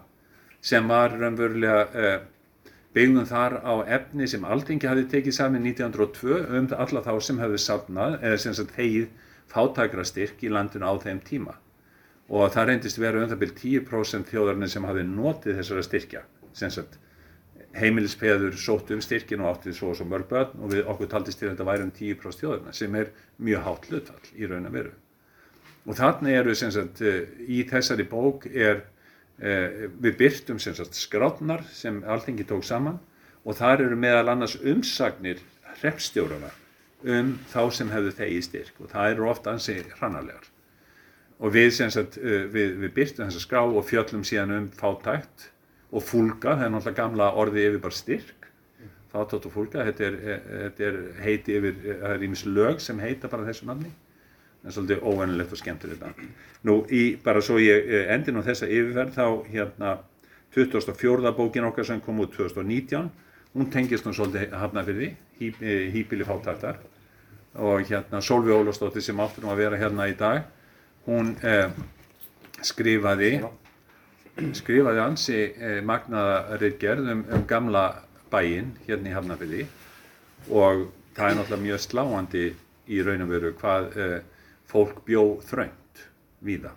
sem 0.61 0.87
var 0.87 1.13
raunverulega 1.13 1.87
eh, 1.93 2.19
byggðum 2.95 3.27
þar 3.29 3.59
á 3.61 3.73
efni 3.99 4.27
sem 4.27 4.43
Alþingi 4.43 4.87
hafði 4.89 5.05
tekið 5.11 5.33
saman 5.37 5.63
1902 5.63 6.39
um 6.57 6.67
alla 6.73 7.03
þá 7.05 7.21
sem 7.21 7.37
hefðu 7.39 7.59
safnað, 7.61 8.17
eða 8.23 8.39
sem 8.41 8.53
sagt 8.57 8.73
hegið 8.79 9.07
fátækrastyrk 9.53 10.41
í 10.43 10.49
landinu 10.51 10.89
á 10.89 10.93
þeim 10.99 11.19
tíma 11.23 11.53
og 12.27 12.51
það 12.51 12.69
reyndist 12.69 12.99
vera 12.99 13.21
um 13.23 13.29
það 13.31 13.43
byrjum 13.43 13.83
10% 13.87 14.31
þjóðarinn 14.31 14.71
sem 14.71 14.87
hafi 14.87 15.03
notið 15.07 15.61
þessara 15.61 15.85
styrkja. 15.85 16.23
Sem 16.57 16.71
sagt 16.73 16.97
heimilispeður 17.77 18.55
sótt 18.59 18.91
um 18.95 19.01
styrkin 19.03 19.43
og 19.43 19.53
áttið 19.53 19.77
svo 19.77 19.91
og 19.91 19.99
svo 19.99 20.07
mörg 20.09 20.27
börn 20.29 20.63
og 20.63 20.73
við 20.73 20.87
okkur 20.91 21.11
taldist 21.11 21.39
til 21.39 21.47
að 21.47 21.55
þetta 21.55 21.67
væri 21.69 21.85
um 21.85 21.93
10% 21.93 22.41
þjóðarinn 22.41 22.77
sem 22.77 22.95
er 22.99 23.11
mjög 23.37 23.65
hátt 23.67 23.89
hlutfall 23.91 24.31
í 24.33 24.49
raun 24.49 24.69
og 24.69 24.75
veru. 24.75 24.93
Og 25.87 25.95
þannig 25.95 26.39
eru 26.41 26.55
sem 26.57 26.73
sagt 26.73 27.01
eh, 27.05 27.27
í 27.47 27.61
þessari 27.69 28.07
bók 28.09 28.47
er 28.49 28.81
eh, 29.39 29.87
við 29.95 30.17
byrtum 30.19 30.59
sem 30.59 30.75
sagt 30.75 30.97
skrátnar 30.99 31.63
sem 31.71 32.01
alltingi 32.03 32.47
tók 32.49 32.65
saman 32.67 32.99
og 33.47 33.59
þar 33.61 33.85
eru 33.85 33.99
meðal 33.99 34.33
annars 34.33 34.57
umsagnir 34.59 35.39
hreppstjórana 35.77 36.51
um 37.07 37.37
þá 37.53 37.61
sem 37.71 37.93
hefðu 37.93 38.15
þegi 38.19 38.43
styrk. 38.49 38.77
Og 38.81 38.91
það 38.91 39.13
eru 39.13 39.31
ofta 39.31 39.53
ansi 39.53 39.79
hrannarlegar 39.99 40.49
og 41.37 41.53
við, 41.53 41.69
sagt, 41.77 42.17
uh, 42.17 42.47
við, 42.53 42.73
við 42.81 42.95
byrtum 42.95 43.27
þessa 43.27 43.43
skrá 43.43 43.61
og 43.65 43.85
fjöllum 43.85 44.25
síðan 44.25 44.55
um 44.55 44.67
fátækt 44.73 45.51
og 45.91 46.03
fúlga, 46.03 46.57
það 46.57 46.65
er 46.65 46.73
náttúrulega 46.73 46.97
gamla 46.97 47.29
orði 47.39 47.67
yfir 47.69 47.83
bara 47.83 47.95
styrk 47.95 48.49
fátækt 49.13 49.47
og 49.47 49.53
fúlga, 49.53 49.85
þetta 49.87 50.03
er, 50.03 50.17
eh, 50.19 50.49
þetta 50.65 50.89
er 50.89 50.97
heiti 51.23 51.55
yfir, 51.55 51.77
eh, 51.85 52.01
það 52.01 52.15
er 52.15 52.25
ímis 52.27 52.43
lög 52.45 52.81
sem 52.83 52.99
heita 52.99 53.29
bara 53.31 53.47
þessu 53.47 53.69
nafni 53.69 53.93
það 54.61 54.69
er 54.69 54.75
svolítið 54.75 55.05
óvennilegt 55.07 55.53
og 55.53 55.61
skemmtilegt 55.61 56.03
nafn. 56.03 56.33
Nú, 56.67 56.75
í, 56.91 57.03
bara 57.23 57.41
svo 57.45 57.59
ég 57.61 57.87
eh, 57.87 58.09
endi 58.13 58.33
nú 58.33 58.43
þessa 58.45 58.67
yfirferð 58.67 59.15
þá 59.15 59.25
hérna 59.51 59.93
2004. 60.55 61.31
bókin 61.37 61.67
okkar 61.69 61.87
sem 61.87 62.01
kom 62.01 62.19
út 62.23 62.33
2019 62.35 63.09
hún 63.55 63.71
tengist 63.71 64.05
nú 64.05 64.13
svolítið 64.15 64.55
hafnafyrði 64.57 65.13
eh, 65.39 65.87
híbili 65.93 66.27
fátæktar 66.27 66.81
og 67.57 67.87
hérna 67.87 68.21
Solveig 68.21 68.57
Ólafsdóttir 68.57 69.05
sem 69.05 69.19
áttur 69.19 69.45
nú 69.45 69.53
að 69.53 69.63
vera 69.63 69.79
hérna 69.79 70.09
í 70.09 70.17
dag 70.17 70.43
hún 71.07 71.33
eh, 71.41 71.71
skrifaði 72.65 73.31
skrifaði 74.53 75.01
ansi 75.01 75.39
eh, 75.39 75.79
magnaða 75.85 76.59
ritgerð 76.61 77.11
um, 77.13 77.25
um 77.33 77.45
gamla 77.49 77.87
bæinn 78.31 78.75
hérna 78.87 79.11
í 79.11 79.15
Hafnarfirði. 79.15 79.67
Og 80.47 80.87
það 81.17 81.29
er 81.29 81.37
náttúrulega 81.37 81.63
mjög 81.63 81.83
sláandi 81.83 82.43
í 82.87 82.99
raun 83.03 83.23
og 83.25 83.31
veru 83.31 83.53
hvað 83.59 83.87
eh, 83.99 84.17
fólk 84.67 85.01
bjó 85.07 85.23
þröngt 85.47 86.03
víða, 86.45 86.73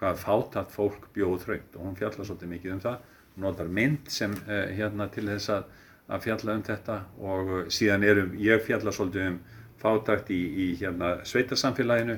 hvað 0.00 0.22
fátat 0.22 0.72
fólk 0.74 1.10
bjó 1.14 1.34
þröngt. 1.42 1.76
Og 1.76 1.84
hún 1.88 1.98
fjallar 1.98 2.28
svolítið 2.28 2.52
mikið 2.54 2.76
um 2.76 2.84
það, 2.86 3.02
hún 3.34 3.46
notar 3.46 3.74
mynd 3.80 4.12
sem 4.12 4.36
eh, 4.46 4.72
hérna 4.78 5.10
til 5.12 5.26
þess 5.28 5.52
að, 5.58 5.68
að 6.08 6.24
fjalla 6.28 6.56
um 6.56 6.64
þetta. 6.70 6.98
Og 7.20 7.52
eh, 7.58 7.68
síðan 7.78 8.08
erum 8.08 8.32
ég 8.40 8.64
fjalla 8.66 8.94
svolítið 8.94 9.30
um 9.32 9.38
fátakt 9.82 10.32
í, 10.32 10.40
í 10.40 10.68
hérna 10.80 11.18
sveitarsamfélaginu 11.28 12.16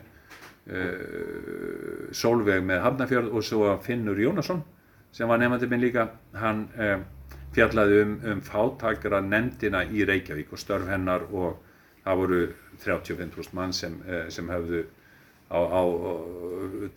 uh, 0.69 2.09
Sólveig 2.15 2.65
með 2.65 2.83
Hafnarfjörð 2.85 3.33
og 3.33 3.45
svo 3.47 3.71
Finnur 3.85 4.19
Jónasson 4.21 4.63
sem 5.15 5.29
var 5.29 5.41
nefnandi 5.41 5.69
minn 5.71 5.83
líka 5.83 6.09
hann 6.37 6.67
uh, 6.77 6.99
fjallaði 7.57 8.03
um, 8.05 8.19
um 8.33 8.43
fátakra 8.45 9.23
nefndina 9.25 9.85
í 9.89 10.05
Reykjavík 10.09 10.53
og 10.53 10.61
störf 10.61 10.91
hennar 10.91 11.25
og 11.31 11.63
það 12.05 12.21
voru 12.23 12.43
35.000 12.85 13.57
mann 13.57 13.73
sem, 13.77 13.97
uh, 14.05 14.27
sem 14.33 14.49
hefðu 14.53 14.85
á, 15.49 15.59
á, 15.59 15.83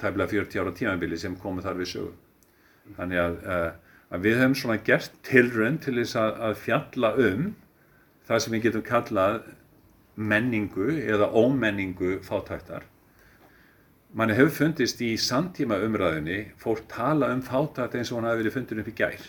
tæmlega 0.02 0.34
40 0.36 0.62
ára 0.62 0.76
tímabili 0.76 1.18
sem 1.18 1.38
komu 1.40 1.64
þar 1.64 1.80
við 1.80 1.94
sögu. 1.94 2.12
Þannig 2.98 3.22
að, 3.22 3.36
að 4.12 4.24
við 4.26 4.40
höfum 4.42 4.56
svona 4.60 4.82
gert 4.84 5.14
tilraun 5.24 5.78
til 5.80 5.94
þess 6.02 6.18
að, 6.20 6.32
að 6.50 6.56
fjalla 6.66 7.12
um 7.30 7.52
það 8.28 8.44
sem 8.44 8.56
við 8.56 8.64
getum 8.66 8.84
kallað 8.84 9.38
menningu 10.20 10.90
eða 11.00 11.30
ómenningu 11.32 12.18
fátæktar 12.26 12.91
manni 14.18 14.36
hefur 14.36 14.52
fundist 14.56 15.02
í 15.06 15.14
samtíma 15.20 15.78
umræðinni 15.86 16.40
fólk 16.60 16.84
tala 16.92 17.30
um 17.34 17.42
fátækt 17.46 17.96
eins 18.00 18.12
og 18.12 18.20
hann 18.20 18.30
hafi 18.32 18.42
verið 18.44 18.56
fundin 18.58 18.82
upp 18.84 18.90
í 18.92 18.96
gær. 18.98 19.24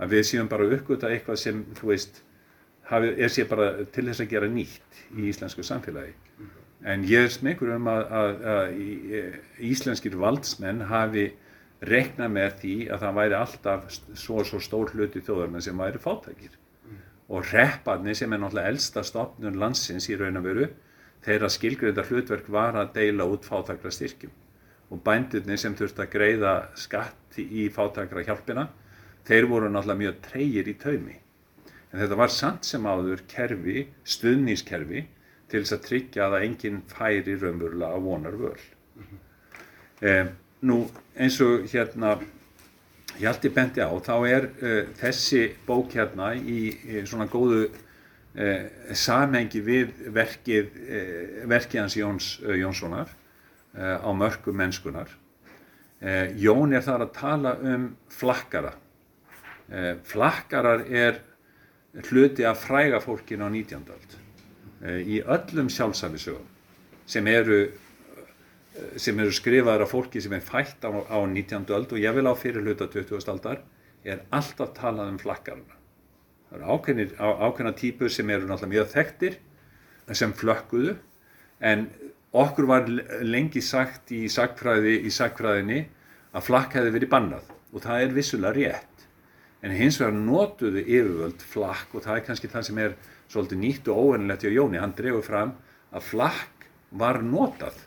Að 0.00 0.14
við 0.14 0.24
séum 0.30 0.48
bara 0.48 0.64
að 0.64 0.78
uppgöta 0.78 1.10
eitthvað 1.12 1.36
sem 1.42 1.60
þú 1.76 1.90
veist 1.92 2.22
hafi, 2.88 3.10
er 3.20 3.28
sér 3.34 3.48
bara 3.50 3.66
til 3.92 4.06
þess 4.08 4.22
að 4.24 4.30
gera 4.32 4.48
nýtt 4.48 5.02
í 5.18 5.26
íslensku 5.28 5.62
samfélagi. 5.66 6.14
En 6.80 7.04
ég 7.04 7.26
er 7.26 7.34
smekur 7.34 7.74
um 7.76 7.90
að, 7.92 8.02
að, 8.22 8.30
að 8.54 8.78
í- 8.80 9.24
íslenskir 9.68 10.16
valdsmenn 10.16 10.80
hafi 10.88 11.26
reknað 11.84 12.32
með 12.32 12.54
því 12.62 12.74
að 12.92 13.02
það 13.04 13.18
væri 13.20 13.36
alltaf 13.36 13.84
svo 14.16 14.44
svo 14.48 14.60
stór 14.64 14.94
hluti 14.94 15.20
þjóðarna 15.24 15.60
sem 15.64 15.76
væri 15.76 16.00
fátækir. 16.00 16.56
Og 17.30 17.44
repparnir 17.52 18.16
sem 18.16 18.32
er 18.32 18.40
náttúrulega 18.42 18.72
elsta 18.72 19.04
stofnun 19.06 19.60
landsins 19.60 20.08
í 20.10 20.16
raun 20.18 20.40
og 20.40 20.48
veru 20.48 20.70
þeirra 21.24 21.50
skilgreinda 21.52 22.04
hlutverk 22.08 22.48
var 22.52 22.78
að 22.80 22.94
deila 22.96 23.26
út 23.28 23.46
fátækra 23.48 23.92
styrkjum 23.92 24.32
og 24.90 25.02
bændurnir 25.06 25.60
sem 25.60 25.76
þurfti 25.78 26.04
að 26.04 26.12
greiða 26.14 26.54
skatt 26.78 27.38
í 27.40 27.68
fátækra 27.74 28.24
hjálpina 28.26 28.66
þeir 29.28 29.46
voru 29.50 29.68
náttúrulega 29.70 30.00
mjög 30.00 30.20
treyir 30.24 30.68
í 30.70 30.74
taumi. 30.80 31.16
En 31.92 32.00
þetta 32.02 32.18
var 32.18 32.32
samt 32.34 32.66
sem 32.66 32.86
áður 32.86 33.22
kerfi, 33.30 33.86
stuðnískerfi 34.02 35.04
til 35.50 35.62
þess 35.62 35.76
að 35.76 35.86
tryggja 35.86 36.26
að 36.26 36.42
enginn 36.44 36.82
færi 36.90 37.36
raunverulega 37.38 37.94
að 37.94 38.06
vonar 38.06 38.38
völ 38.40 38.68
Eh, 40.00 40.26
nú 40.64 40.86
eins 41.12 41.36
og 41.44 41.66
hérna 41.68 42.14
Hjalti 43.20 43.50
bendi 43.52 43.82
á, 43.84 43.92
þá 44.00 44.14
er 44.24 44.46
uh, 44.48 44.86
þessi 44.96 45.42
bók 45.66 45.92
hérna 45.92 46.30
í, 46.38 46.70
í 46.72 47.02
svona 47.04 47.26
góðu 47.28 47.66
uh, 48.36 48.94
samhengi 48.96 49.62
við 49.64 49.94
verkið, 50.14 50.76
uh, 50.84 51.48
verkið 51.50 51.82
hans 51.82 51.96
Jóns 51.98 52.28
Jónssonar 52.40 53.16
á 53.70 54.10
mörgum 54.10 54.56
mennskunar. 54.58 55.06
Jón 56.42 56.72
er 56.74 56.82
þar 56.82 57.04
að 57.04 57.12
tala 57.14 57.52
um 57.62 57.84
flakkara. 58.10 58.72
Flakkarar 60.10 60.82
er 60.90 61.20
hluti 62.08 62.42
af 62.42 62.64
fræga 62.64 62.98
fólkin 62.98 63.44
á 63.46 63.46
19. 63.46 63.84
öld 63.94 64.16
í 65.06 65.20
öllum 65.22 65.70
sjálfsæfisögum 65.70 66.48
sem 67.06 67.30
eru 67.30 67.60
sem 69.00 69.18
eru 69.18 69.32
skrifaður 69.34 69.84
af 69.84 69.92
fólki 69.92 70.22
sem 70.22 70.34
er 70.36 70.44
fætt 70.44 70.84
á, 70.86 70.90
á 70.90 71.18
19. 71.26 71.66
öld 71.74 71.92
og 71.92 71.98
ég 71.98 72.14
vil 72.16 72.26
á 72.30 72.34
fyrir 72.38 72.64
hluta 72.64 72.86
20. 72.90 73.26
aldar 73.32 73.62
er 74.04 74.24
alltaf 74.30 74.72
talað 74.76 75.12
um 75.12 75.18
flakkarna. 75.20 75.79
Það 76.50 76.58
eru 76.58 77.38
ákveðna 77.46 77.72
típur 77.78 78.10
sem 78.10 78.30
eru 78.30 78.48
náttúrulega 78.48 78.74
mjög 78.74 78.90
þekktir 78.94 79.38
sem 80.18 80.32
flökkuðu 80.34 80.96
en 81.62 81.86
okkur 82.34 82.66
var 82.66 82.88
lengi 83.22 83.62
sagt 83.62 84.10
í 84.14 84.24
sagfræði, 84.32 84.96
í 85.06 85.10
sagfræðinni 85.14 85.80
að 86.34 86.46
flakk 86.48 86.74
hefði 86.78 86.94
verið 86.96 87.12
bannað 87.12 87.52
og 87.70 87.84
það 87.84 88.04
er 88.04 88.14
vissulega 88.16 88.56
rétt. 88.56 89.06
En 89.62 89.74
hins 89.76 90.00
vegar 90.00 90.16
notuðu 90.16 90.82
yfirvöld 90.82 91.42
flakk 91.52 91.94
og 91.94 92.06
það 92.06 92.16
er 92.16 92.24
kannski 92.26 92.50
það 92.50 92.66
sem 92.66 92.80
er 92.82 92.96
svolítið 93.30 93.62
nýtt 93.62 93.90
og 93.92 94.00
óvennilegt 94.04 94.46
hjá 94.46 94.54
Jóni. 94.54 94.80
Hann 94.80 94.96
drefur 94.96 95.26
fram 95.26 95.52
að 95.94 96.06
flakk 96.08 96.66
var 96.90 97.20
notað 97.22 97.84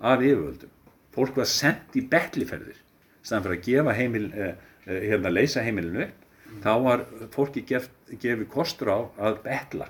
af 0.00 0.24
yfirvöldum. 0.24 0.72
Fólk 1.14 1.36
var 1.38 1.50
sendt 1.50 1.94
í 1.94 2.02
betliferðir 2.10 2.80
staðan 3.24 3.46
fyrir 3.46 3.58
að 3.58 3.66
gefa 3.68 3.96
heimil, 3.96 4.26
eh, 4.34 4.54
eh, 4.86 5.00
hérna 5.10 5.32
leysa 5.32 5.62
heimilinu 5.64 6.04
upp. 6.08 6.23
Þá 6.62 6.72
var 6.84 7.04
fólki 7.34 7.64
gef, 7.66 7.88
gefið 8.10 8.48
kostur 8.52 8.92
á 8.92 8.98
að 9.28 9.40
betla 9.46 9.88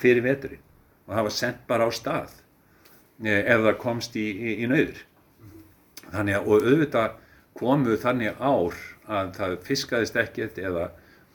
fyrir 0.00 0.24
veturinn 0.24 0.62
og 1.06 1.14
það 1.16 1.26
var 1.26 1.36
sendt 1.36 1.66
bara 1.68 1.88
á 1.88 1.90
stað 1.92 2.36
eh, 3.24 3.42
ef 3.42 3.64
það 3.66 3.80
komst 3.82 4.16
í, 4.16 4.26
í, 4.30 4.54
í 4.64 4.70
nöyður. 4.70 5.02
Þannig 6.10 6.38
að, 6.38 6.46
og 6.46 6.68
auðvitað 6.70 7.18
komu 7.60 7.96
þannig 8.00 8.38
ár 8.40 8.78
að 9.10 9.32
það 9.36 9.56
fiskaðist 9.66 10.18
ekkert 10.20 10.58
eða 10.62 10.90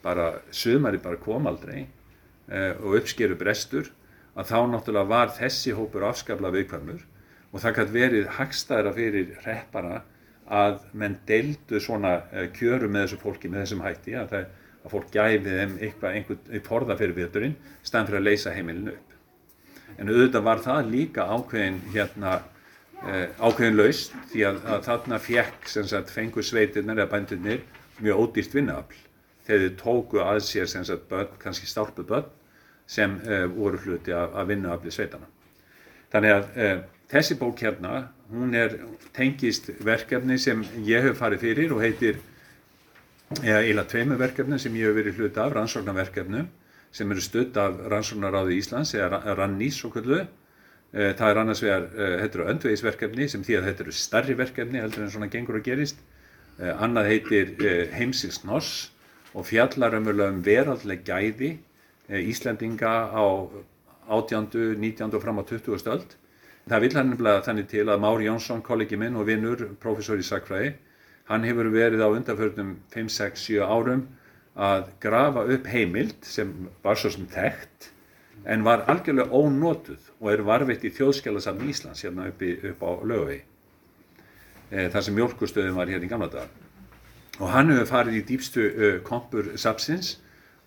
bara 0.05 0.31
sömari 0.55 1.01
bara 1.01 1.19
kom 1.21 1.47
aldrei 1.49 1.85
eh, 1.85 2.73
og 2.79 2.99
uppskeru 3.01 3.37
brestur 3.37 3.91
að 4.35 4.51
þá 4.51 4.57
náttúrulega 4.71 5.11
var 5.11 5.33
þessi 5.35 5.73
hópur 5.75 6.05
afskafla 6.09 6.51
viðkvæmur 6.55 7.03
og 7.51 7.63
það 7.63 7.75
kann 7.77 7.93
verið 7.93 8.31
hagstæðra 8.37 8.93
fyrir 8.95 9.31
reppana 9.45 10.01
að 10.45 10.79
menn 10.93 11.17
deildu 11.27 11.79
svona 11.81 12.19
eh, 12.31 12.49
kjöru 12.53 12.89
með 12.89 13.07
þessu 13.07 13.21
fólki 13.21 13.49
með 13.49 13.65
þessum 13.65 13.83
hætti 13.85 14.15
að, 14.19 14.33
það, 14.33 14.49
að 14.83 14.93
fólk 14.93 15.11
gæfi 15.13 15.55
þeim 15.55 15.77
eitthvað 15.81 16.17
einhvern 16.19 16.65
forða 16.67 16.97
fyrir 16.99 17.15
viðturinn 17.19 17.55
staðan 17.81 18.09
fyrir 18.09 18.21
að 18.21 18.27
leysa 18.29 18.53
heimilinu 18.53 18.93
upp. 18.93 19.15
En 19.97 20.11
auðvitað 20.11 20.45
var 20.45 20.61
það 20.65 20.91
líka 20.91 21.25
ákveðin 21.31 21.79
hérna 21.95 22.35
eh, 23.05 23.27
ákveðin 23.39 23.79
laust 23.79 24.15
því 24.33 24.45
að, 24.51 24.61
að 24.75 24.85
þarna 24.89 25.21
fjekk 25.23 25.69
sem 25.71 25.89
sagt 25.89 26.13
fengur 26.13 26.45
sveitirnar 26.45 27.01
eða 27.01 27.11
bændurnir 27.15 27.65
mjög 28.01 28.25
ódýrt 28.25 28.57
vinnaafl 28.57 29.03
þegar 29.45 29.63
þið 29.63 29.77
tóku 29.79 30.21
að 30.21 30.41
sér 30.45 30.67
sagt 30.69 31.07
börn, 31.09 31.37
kannski 31.41 31.69
stálpu 31.69 32.05
börn 32.05 32.29
sem 32.85 33.17
eh, 33.25 33.45
voru 33.49 33.79
hluti 33.81 34.13
af, 34.13 34.33
af 34.37 34.47
vinnaafli 34.49 34.93
sveitana. 34.93 35.29
Þannig 36.13 36.35
að 36.35 36.59
eh, 36.61 36.75
þessi 37.11 37.37
bók 37.39 37.61
hérna, 37.65 38.09
hún 38.31 38.55
er 38.57 38.79
tengist 39.13 39.69
verkefni 39.85 40.37
sem 40.41 40.63
ég 40.85 41.03
hef 41.05 41.19
farið 41.19 41.43
fyrir 41.45 41.73
og 41.75 41.83
heitir 41.83 42.17
eða 43.41 43.61
eiginlega 43.61 43.89
tveimu 43.91 44.17
verkefni 44.19 44.59
sem 44.61 44.73
ég 44.77 44.89
hef 44.89 44.97
verið 44.97 45.19
hluti 45.19 45.41
af, 45.41 45.53
rannsóknarverkefnum 45.53 46.47
sem 46.95 47.11
eru 47.11 47.21
stutt 47.21 47.57
af 47.59 47.77
rannsóknaráði 47.91 48.57
Íslands 48.61 48.95
eða 48.95 49.35
rannís 49.35 49.81
og 49.85 49.95
kvöldu. 49.97 50.23
Eh, 50.95 51.11
það 51.17 51.29
er 51.29 51.39
annars 51.41 51.61
vegar, 51.63 51.87
eh, 51.91 52.17
þetta 52.23 52.39
eru 52.39 52.49
öndvegisverkefni 52.53 53.29
sem 53.29 53.43
því 53.43 53.57
að 53.57 53.65
þetta 53.69 53.83
eru 53.83 53.91
starri 53.91 54.35
verkefni 54.39 54.79
heldur 54.79 55.03
en 55.03 55.11
svona 55.11 55.29
gengur 55.29 55.59
og 55.59 55.63
gerist. 55.63 55.97
Eh, 56.59 56.71
annað 56.71 57.09
heitir 57.11 57.91
Heimsins 57.91 58.43
Noss 58.45 58.91
og 59.33 59.45
fjallar 59.45 59.93
um 59.93 60.41
veraldleg 60.41 61.03
gæði 61.03 61.57
Íslandinga 62.09 63.11
á 63.11 63.25
18., 64.07 64.77
19. 64.79 65.13
og 65.13 65.21
fram 65.21 65.39
á 65.41 65.43
20. 65.43 65.91
öld 65.91 66.15
Það 66.65 66.81
vil 66.81 66.95
hann 66.97 67.09
nefnilega 67.11 67.45
þannig 67.45 67.67
til 67.69 67.85
að 67.85 68.01
Mári 68.01 68.25
Jónsson, 68.25 68.61
kollegi 68.65 68.97
minn 68.97 69.17
og 69.19 69.27
vinnur, 69.27 69.59
professor 69.81 70.17
í 70.17 70.25
sakfræði, 70.25 70.71
hann 71.29 71.45
hefur 71.45 71.69
verið 71.73 72.01
á 72.01 72.09
undanförnum 72.09 72.71
5-6-7 72.93 73.59
árum 73.61 74.07
að 74.55 74.87
grafa 75.03 75.43
upp 75.51 75.67
heimild 75.69 76.25
sem 76.25 76.53
var 76.81 76.97
svo 76.97 77.11
sem 77.13 77.27
þekkt 77.29 77.91
en 78.49 78.63
var 78.65 78.85
algjörlega 78.91 79.33
ónótuð 79.33 80.09
og 80.19 80.29
er 80.31 80.43
varfitt 80.45 80.85
í 80.85 80.93
þjóðskjálasafn 80.95 81.69
Íslands 81.69 82.05
hérna 82.05 82.29
uppi, 82.29 82.53
upp 82.71 82.83
á 82.85 82.91
lögvei 83.09 83.39
e, 84.69 84.87
þar 84.93 85.05
sem 85.05 85.17
mjölkustöðum 85.17 85.79
var 85.79 85.89
hérna 85.91 86.07
í 86.07 86.11
gamla 86.11 86.29
dag. 86.33 86.61
Og 87.41 87.49
hann 87.51 87.73
hefur 87.73 87.89
farið 87.89 88.19
í 88.21 88.25
dýpstu 88.29 88.65
uh, 88.65 88.97
kompur 89.03 89.49
sapsins 89.59 90.15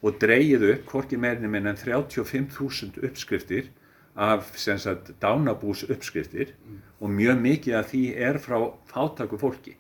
og 0.05 0.19
dreyið 0.21 0.67
upp 0.75 0.91
hvorki 0.93 1.19
meirinni 1.19 1.49
minn 1.51 1.71
en 1.71 1.79
35.000 1.81 3.01
uppskriftir 3.09 3.71
af 4.19 4.51
sagt, 4.59 5.13
dánabús 5.23 5.85
uppskriftir 5.87 6.55
mm. 6.55 6.79
og 7.01 7.11
mjög 7.15 7.43
mikið 7.43 7.77
af 7.79 7.93
því 7.93 8.03
er 8.29 8.39
frá 8.43 8.59
fátaku 8.91 9.39
fólki 9.39 9.77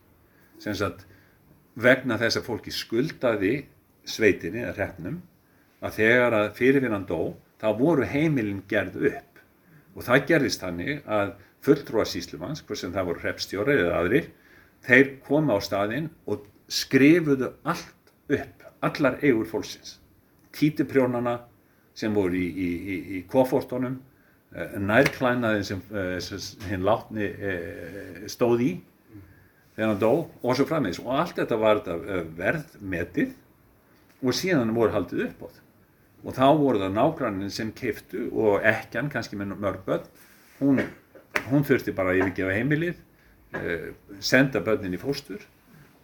sagt, 0.63 1.07
vegna 1.75 2.19
þess 2.19 2.39
að 2.39 2.47
fólki 2.47 2.75
skuldaði 2.75 3.55
sveitinni 4.07 4.63
eða 4.63 4.77
hreppnum 4.79 5.21
að 5.83 5.99
þegar 5.99 6.39
að 6.39 6.49
fyrirvinnan 6.59 7.07
dó 7.07 7.35
þá 7.59 7.69
voru 7.79 8.07
heimilin 8.07 8.63
gerð 8.71 8.99
upp 9.11 9.43
og 9.99 10.07
það 10.07 10.27
gerðist 10.31 10.63
þannig 10.63 11.03
að 11.07 11.35
fulltrúa 11.67 12.05
síslumans, 12.07 12.63
hvort 12.63 12.79
sem 12.79 12.95
það 12.95 13.09
voru 13.11 13.23
hreppstjóra 13.25 13.75
eða 13.75 13.97
aðrir, 13.99 14.29
þeir 14.87 15.09
koma 15.27 15.59
á 15.59 15.61
staðinn 15.63 16.11
og 16.31 16.47
skrifuðu 16.71 17.51
allt 17.67 18.13
upp, 18.31 18.67
allar 18.87 19.19
eigur 19.25 19.49
fólksins 19.51 19.97
títiprjónana 20.55 21.41
sem 21.99 22.15
voru 22.15 22.39
í, 22.39 22.47
í, 22.47 22.69
í, 22.79 22.97
í 23.19 23.23
kofortunum 23.31 23.99
nærklænaði 24.83 25.65
sem 25.69 25.83
uh, 25.93 26.19
hinn 26.69 26.87
látni 26.87 27.31
uh, 27.33 28.23
stóð 28.31 28.65
í 28.65 28.71
þegar 29.77 29.93
hann 29.93 30.03
dó 30.03 30.13
og 30.43 30.57
svo 30.59 30.67
frammeins 30.69 31.01
og 31.03 31.13
allt 31.15 31.39
þetta 31.39 31.59
var 31.61 31.83
þetta 31.85 32.23
verðmetið 32.39 33.35
og 34.25 34.35
síðan 34.35 34.75
voru 34.75 34.97
haldið 34.97 35.27
upp 35.29 35.45
á 35.45 35.49
það 35.49 35.65
og 36.19 36.35
þá 36.35 36.47
voru 36.59 36.81
það 36.83 36.97
nágrannin 36.97 37.53
sem 37.55 37.69
kiftu 37.77 38.25
og 38.35 38.65
ekkan 38.67 39.11
kannski 39.13 39.39
með 39.39 39.55
mörg 39.63 39.85
börn 39.87 40.09
hún, 40.59 40.83
hún 41.53 41.67
þurfti 41.67 41.95
bara 41.95 42.11
að 42.15 42.25
yfirgefa 42.25 42.57
heimilið 42.57 43.05
senda 44.21 44.61
börnin 44.61 44.97
í 44.97 45.01
fóstur. 45.01 45.41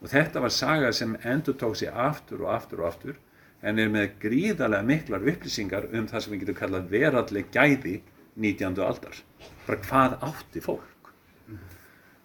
Og 0.03 0.11
þetta 0.13 0.43
var 0.45 0.53
saga 0.53 0.91
sem 0.93 1.15
endur 1.25 1.57
tók 1.57 1.77
sér 1.81 1.97
aftur 1.97 2.45
og 2.45 2.53
aftur 2.55 2.83
og 2.83 2.91
aftur 2.91 3.21
en 3.65 3.79
er 3.81 3.89
með 3.89 4.19
gríðarlega 4.21 4.85
miklar 4.85 5.25
upplýsingar 5.25 5.89
um 5.93 6.09
það 6.09 6.25
sem 6.25 6.35
við 6.35 6.43
getum 6.43 6.59
kallað 6.59 6.91
veralleg 6.93 7.49
gæði 7.55 7.95
19. 8.35 8.83
aldar. 8.83 9.21
Bara 9.67 9.81
hvað 9.85 10.17
átti 10.29 10.63
fólk? 10.65 11.13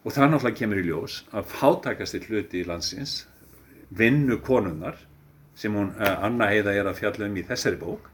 Og 0.03 0.15
það 0.15 0.31
náttúrulega 0.31 0.59
kemur 0.61 0.79
í 0.79 0.85
ljós 0.87 1.19
að 1.35 1.49
fátakastir 1.51 2.25
hluti 2.29 2.61
í 2.61 2.67
landsins 2.67 3.25
vinnu 3.89 4.39
konunnar 4.45 4.97
sem 5.59 5.73
hún 5.75 5.91
uh, 5.97 6.23
Anna 6.23 6.47
Heiða 6.49 6.73
er 6.77 6.87
að 6.87 7.01
fjalla 7.01 7.27
um 7.27 7.35
í 7.37 7.43
þessari 7.45 7.79
bók 7.81 8.07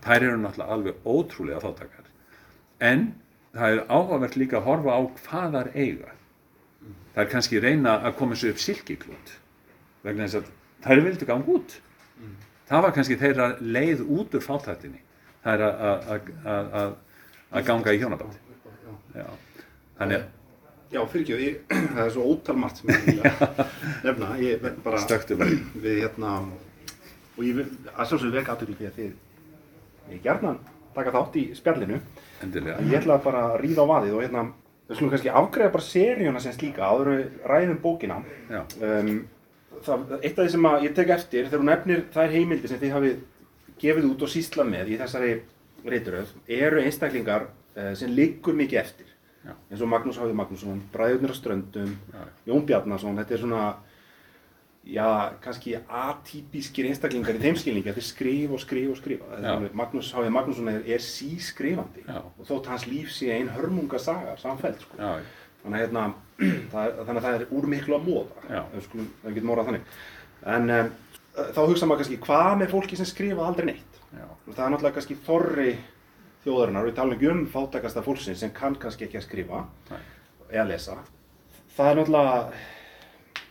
þær 0.00 0.24
eru 0.30 0.38
náttúrulega 0.40 0.76
alveg 0.76 1.04
ótrúlega 1.04 1.60
fátakar 1.60 2.08
en 2.80 3.10
það 3.52 3.76
er 3.76 3.82
áhugavert 3.90 4.38
líka 4.40 4.58
að 4.60 4.66
horfa 4.70 4.96
á 4.96 5.00
hvað 5.20 5.54
þar 5.58 5.70
eiga. 5.74 6.14
Það 7.12 7.22
er 7.24 7.30
kannski 7.34 7.60
reyna 7.60 7.98
að 8.06 8.16
koma 8.16 8.38
sér 8.38 8.54
upp 8.54 8.62
silkiklút 8.62 9.36
vegna 10.06 10.26
þess 10.26 10.40
að 10.40 10.50
þær 10.86 11.04
vildu 11.04 11.28
ganga 11.28 11.54
út. 11.58 11.76
Mm. 12.20 12.34
það 12.70 12.82
var 12.86 12.96
kannski 12.96 13.20
þeirra 13.20 13.48
leið 13.60 14.02
út 14.06 14.34
úr 14.38 14.44
fátættinni 14.44 15.02
það 15.44 15.54
er 15.54 15.62
að 15.66 16.94
að 17.50 17.66
ganga 17.70 17.94
í 17.94 18.02
hjónabandi 18.02 18.38
þannig 19.98 20.20
að 20.20 20.28
Já, 20.90 21.04
fyrir 21.06 21.36
ekki, 21.36 21.50
það 21.94 22.00
er 22.02 22.08
svo 22.10 22.24
ótalmart 22.32 22.80
sem 22.80 22.90
ég 22.90 23.04
vilja 23.06 23.30
nefna, 24.06 24.30
ég 24.42 24.64
bara 24.82 24.98
Stöktu 24.98 25.36
við 25.38 26.00
hérna 26.00 26.32
og 27.36 27.44
ég 27.46 27.60
að 27.60 28.08
sjálfsögðu 28.10 28.32
veka 28.34 28.56
aðtöklu 28.56 28.78
því 28.80 28.88
að 28.88 28.96
þið 28.96 30.14
ég 30.16 30.24
gerna 30.24 30.56
taka 30.94 31.12
þátt 31.14 31.36
í 31.38 31.44
spjallinu. 31.54 32.00
Endilega. 32.42 32.80
ég 32.82 32.98
ætla 32.98 33.20
bara 33.22 33.44
að 33.52 33.60
ríða 33.62 33.84
á 33.86 33.90
vaðið 33.92 34.16
og 34.16 34.24
hérna 34.24 34.42
við 34.88 34.96
skulum 34.96 35.12
kannski 35.12 35.34
afgreða 35.40 35.74
bara 35.76 35.86
seríuna 35.86 36.42
sem 36.42 36.56
slíka 36.56 36.88
áður 36.90 37.12
ræðum 37.46 37.78
bókina. 37.84 38.18
Um, 38.50 39.12
það, 39.86 40.16
eitt 40.18 40.34
af 40.34 40.42
því 40.42 40.50
sem 40.56 40.68
ég 40.88 40.96
tek 40.98 41.14
eftir 41.14 41.46
þegar 41.46 41.62
hún 41.62 41.70
nefnir 41.70 42.04
þær 42.16 42.34
heimildi 42.34 42.70
sem 42.72 42.82
þið 42.82 42.96
hafið 42.96 43.20
gefið 43.80 44.10
út 44.10 44.26
og 44.26 44.32
sísla 44.32 44.66
með 44.66 44.90
í 44.96 44.98
þessari 45.00 45.34
reyturöð 45.86 46.34
eru 46.48 46.80
einstaklingar 46.82 47.48
uh, 47.76 47.92
sem 47.98 48.12
liggur 48.14 48.56
mikið 48.58 48.80
eftir 48.82 49.06
Já. 49.44 49.54
eins 49.70 49.80
og 49.80 49.88
Magnús 49.88 50.18
Háði 50.20 50.34
Magnússon, 50.36 50.82
Bræðurnir 50.92 51.32
á 51.32 51.36
Ströndum, 51.38 51.94
Já. 52.12 52.24
Jón 52.50 52.66
Bjarnason, 52.68 53.16
þetta 53.16 53.34
er 53.36 53.40
svona, 53.40 53.62
já, 54.84 55.06
kannski 55.40 55.74
atypískir 55.88 56.88
einstaklingar 56.90 57.38
í 57.38 57.42
þeim 57.42 57.56
skilningi, 57.56 57.88
þetta 57.88 58.02
er 58.02 58.08
skrif 58.10 58.52
og 58.56 58.60
skrif 58.60 58.92
og 58.92 58.98
skrifa. 59.00 59.40
Magnús 59.76 60.12
Háði 60.16 60.32
Magnússon 60.36 60.68
er, 60.72 60.80
er 60.84 61.04
sískrifandi 61.04 62.04
Já. 62.04 62.20
og 62.20 62.48
þótt 62.48 62.68
hans 62.72 62.86
líf 62.90 63.12
sé 63.16 63.30
ein 63.36 63.48
hörmungasaga 63.54 64.36
samfell, 64.40 64.76
sko. 64.84 65.00
Þannig 65.64 65.86
hérna, 65.86 66.04
þannig 66.72 67.16
að 67.16 67.24
það 67.24 67.34
er 67.38 67.46
úr 67.52 67.68
miklu 67.68 67.96
að 67.96 68.06
móða, 68.08 68.64
ef 68.76 68.92
við 68.92 69.34
getum 69.38 69.54
orðað 69.56 69.70
þannig. 69.70 69.94
En 70.48 70.74
um, 70.76 70.92
þá 71.36 71.60
hugsa 71.64 71.88
maður 71.88 72.04
kannski, 72.04 72.20
hvað 72.24 72.52
með 72.60 72.72
fólki 72.74 72.96
sem 73.00 73.08
skrifa 73.08 73.44
aldrei 73.48 73.72
neitt? 73.72 73.89
Það 74.48 74.64
er 74.66 74.72
náttúrulega 74.74 74.96
kannski 74.98 75.16
þorri 75.26 75.70
þjóðarinnar, 76.44 76.86
við 76.88 76.94
talum 76.96 77.14
ekki 77.16 77.28
um 77.30 77.46
fátakasta 77.52 78.02
fólksins 78.04 78.40
sem 78.40 78.52
kann 78.56 78.74
kannski 78.80 79.04
ekki 79.06 79.18
að 79.20 79.26
skrifa 79.26 79.64
Nei. 79.90 79.98
eða 80.50 80.68
lesa. 80.70 80.96
Það 81.76 81.90
er 81.90 81.98
náttúrulega, 82.00 82.60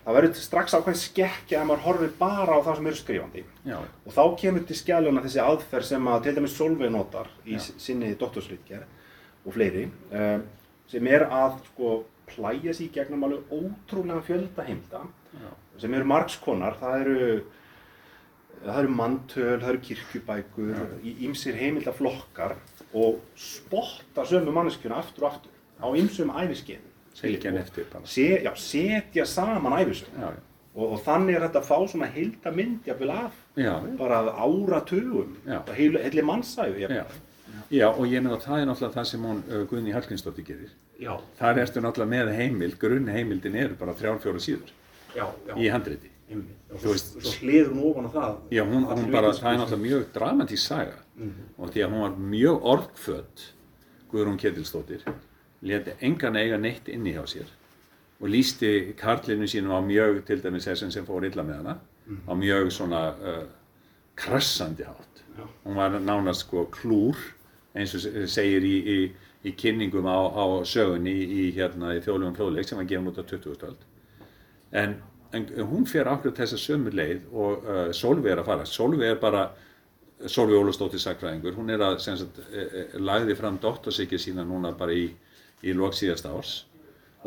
það 0.05 0.17
verður 0.17 0.39
strax 0.41 0.73
ákveðin 0.79 1.01
skekkja 1.03 1.61
ef 1.61 1.67
maður 1.69 1.83
horfir 1.85 2.13
bara 2.19 2.57
á 2.57 2.59
það 2.65 2.79
sem 2.79 2.87
eru 2.91 2.99
skrifandi. 2.99 3.43
já, 3.65 3.77
Og 4.05 4.13
þá 4.15 4.23
kemur 4.41 4.65
til 4.65 4.75
skjæluna 4.79 5.21
þessi 5.25 5.41
aðferð 5.43 5.85
sem 5.91 6.07
að 6.07 6.23
til 6.23 6.35
dæmis 6.39 6.55
Solveig 6.57 6.91
notar 6.91 7.29
í 7.45 7.53
Já. 7.59 7.59
sinni 7.77 8.15
doktorsritgerð 8.15 9.45
og 9.45 9.53
fleiri, 9.53 9.85
um, 10.11 10.43
sem 10.89 11.07
er 11.07 11.27
að 11.29 11.59
sko 11.69 11.93
plæja 12.29 12.73
sér 12.73 12.87
í 12.89 12.91
gegnum 12.93 13.23
alveg 13.23 13.53
ótrúlega 13.53 14.21
fjölda 14.25 14.65
heimta 14.65 14.99
já, 15.33 15.49
sem 15.81 15.93
eru 15.93 16.05
margskonar, 16.05 16.75
það 16.81 17.01
eru 17.05 17.43
það 18.65 18.81
eru 18.81 18.91
manntöl, 18.95 19.55
það 19.61 19.69
eru 19.73 19.81
kirkjubækur, 19.87 20.83
ímsir 21.29 21.57
heimildaflokkar 21.59 22.57
og 22.97 23.19
spotta 23.37 24.25
sömu 24.27 24.53
manneskjuna 24.55 24.99
aftur 24.99 25.27
og 25.27 25.33
aftur 25.33 25.55
á 25.79 25.87
ýmsum 25.95 26.33
æfiskeiðum. 26.33 26.85
Fylgja 27.19 27.49
henni 27.49 27.61
eftir 27.61 27.87
bara. 27.91 28.05
Se, 28.07 28.27
já, 28.45 28.51
setja 28.55 29.25
saman 29.27 29.75
æfisögum 29.79 30.21
já, 30.23 30.29
og, 30.75 30.85
og 30.93 31.01
þannig 31.03 31.35
er 31.35 31.45
þetta 31.47 31.61
að 31.61 31.67
fá 31.67 31.77
svona 31.91 32.07
heilda 32.13 32.53
mynd 32.55 32.87
jafnvel 32.87 33.15
af 33.15 33.39
já, 33.59 33.73
bara 33.99 34.21
áratugum, 34.39 35.33
Já. 35.47 35.59
heilu, 35.75 35.99
heilu 36.03 36.23
mannsæfi 36.27 36.87
já, 36.87 37.89
og 37.89 38.05
ég 38.07 38.23
meina 38.23 38.37
það 38.39 38.61
er 38.61 38.69
náttúrulega 38.69 38.95
það 38.95 39.09
sem 39.11 39.25
hún 39.27 39.41
uh, 39.49 39.63
Guðni 39.69 39.93
Hallgrímsdóttir 39.93 40.47
gerir. 40.47 40.71
Já, 40.99 41.13
Þar 41.39 41.63
ertu 41.65 41.83
náttúrulega 41.83 42.13
með 42.13 42.31
heimild, 42.37 42.79
grunnheimildin 42.79 43.59
eru 43.65 43.75
bara 43.79 43.97
þrjár, 43.97 44.21
fjóra 44.23 44.41
síður 44.43 44.71
já, 45.15 45.25
já. 45.47 45.53
í 45.57 45.67
handriti. 45.73 46.11
Og 46.29 46.79
svo, 46.79 46.91
veist- 46.93 47.15
svo 47.21 47.31
hliður 47.41 47.71
hún 47.73 47.83
ofan 47.91 48.05
á 48.05 48.11
það. 48.13 48.35
Já, 48.53 48.63
hún, 48.63 48.83
hún 48.85 49.11
bara, 49.11 49.31
það 49.33 49.53
er 49.53 49.57
náttúrulega 49.59 49.85
mjög 49.85 50.03
dramatísk 50.13 50.67
saga 50.67 50.97
og 51.57 51.69
því 51.73 51.81
að 51.85 51.89
hún 51.95 52.01
var 52.05 52.17
mjög 52.17 52.61
orðfödd, 52.73 53.45
Guðrún 54.11 54.37
Ketilsdóttir, 54.39 55.01
leti 55.61 55.91
engan 56.01 56.35
eiga 56.35 56.57
neitt 56.57 56.87
inni 56.89 57.13
hjá 57.13 57.25
sér 57.27 57.49
og 58.21 58.27
lísti 58.29 58.93
karlinu 58.97 59.47
sínum 59.47 59.71
á 59.73 59.79
mjög, 59.81 60.23
til 60.25 60.41
dæmis 60.41 60.67
þessin 60.67 60.91
sem 60.91 61.05
fór 61.05 61.25
illa 61.25 61.43
með 61.43 61.55
hana, 61.63 61.79
á 62.27 62.33
mjög 62.35 62.71
svona 62.71 63.01
uh, 63.15 63.43
krassandi 64.15 64.83
hátt. 64.83 65.23
Já. 65.37 65.45
Hún 65.65 65.75
var 65.75 65.89
nánast 65.99 66.41
sko 66.45 66.65
klúr, 66.71 67.15
eins 67.75 67.93
og 67.95 68.01
se- 68.01 68.27
segir 68.27 68.61
í, 68.63 68.75
í, 68.83 69.11
í 69.45 69.53
kynningum 69.55 70.05
á, 70.05 70.19
á 70.35 70.45
sögunni 70.67 71.13
í, 71.15 71.51
hérna, 71.55 71.93
í 71.95 72.01
þjóðlegum 72.03 72.35
fróðleik 72.35 72.67
sem 72.67 72.77
var 72.77 72.85
gefin 72.89 73.07
út 73.07 73.17
á 73.21 73.23
20. 73.23 73.55
öld. 73.69 73.85
En, 74.71 74.97
en 75.33 75.47
hún 75.69 75.85
fer 75.89 76.09
akkurat 76.09 76.39
þessa 76.41 76.57
sömu 76.57 76.93
leið 76.93 77.25
og 77.31 77.65
uh, 77.65 77.81
Solveig 77.95 78.33
er 78.33 78.41
að 78.41 78.49
fara. 78.49 78.65
Solveig 78.65 79.13
er 79.13 79.19
bara, 79.21 79.43
Solveig 80.25 80.57
Ólafsdóttir 80.59 81.01
sakfræðingur, 81.03 81.57
hún 81.57 81.69
er 81.73 81.83
að, 81.85 81.99
sem 82.03 82.17
sagt, 82.19 82.41
e, 82.49 82.63
e, 82.65 82.87
lagði 82.99 83.37
fram 83.39 83.59
doktorsykja 83.61 84.19
sína 84.19 84.43
núna 84.47 84.73
bara 84.77 84.95
í, 84.95 85.05
í 85.63 85.75
lok 85.77 85.95
síðasta 85.97 86.33
árs 86.33 86.63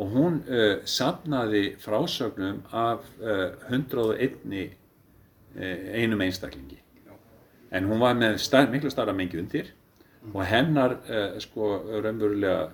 og 0.01 0.09
hún 0.09 0.39
uh, 0.49 0.79
safnaði 0.89 1.75
frásögnum 1.81 2.63
af 2.73 3.03
uh, 3.21 3.51
101 3.69 4.39
uh, 4.49 4.71
einum 5.93 6.21
einstaklingi. 6.25 6.79
En 7.73 7.85
hún 7.89 8.01
var 8.01 8.17
með 8.17 8.39
star, 8.41 8.71
miklu 8.73 8.89
starra 8.89 9.13
mengi 9.13 9.37
undir 9.41 9.69
og 10.31 10.41
hennar 10.47 10.93
sko 11.43 11.73
raunverulega 11.99 12.69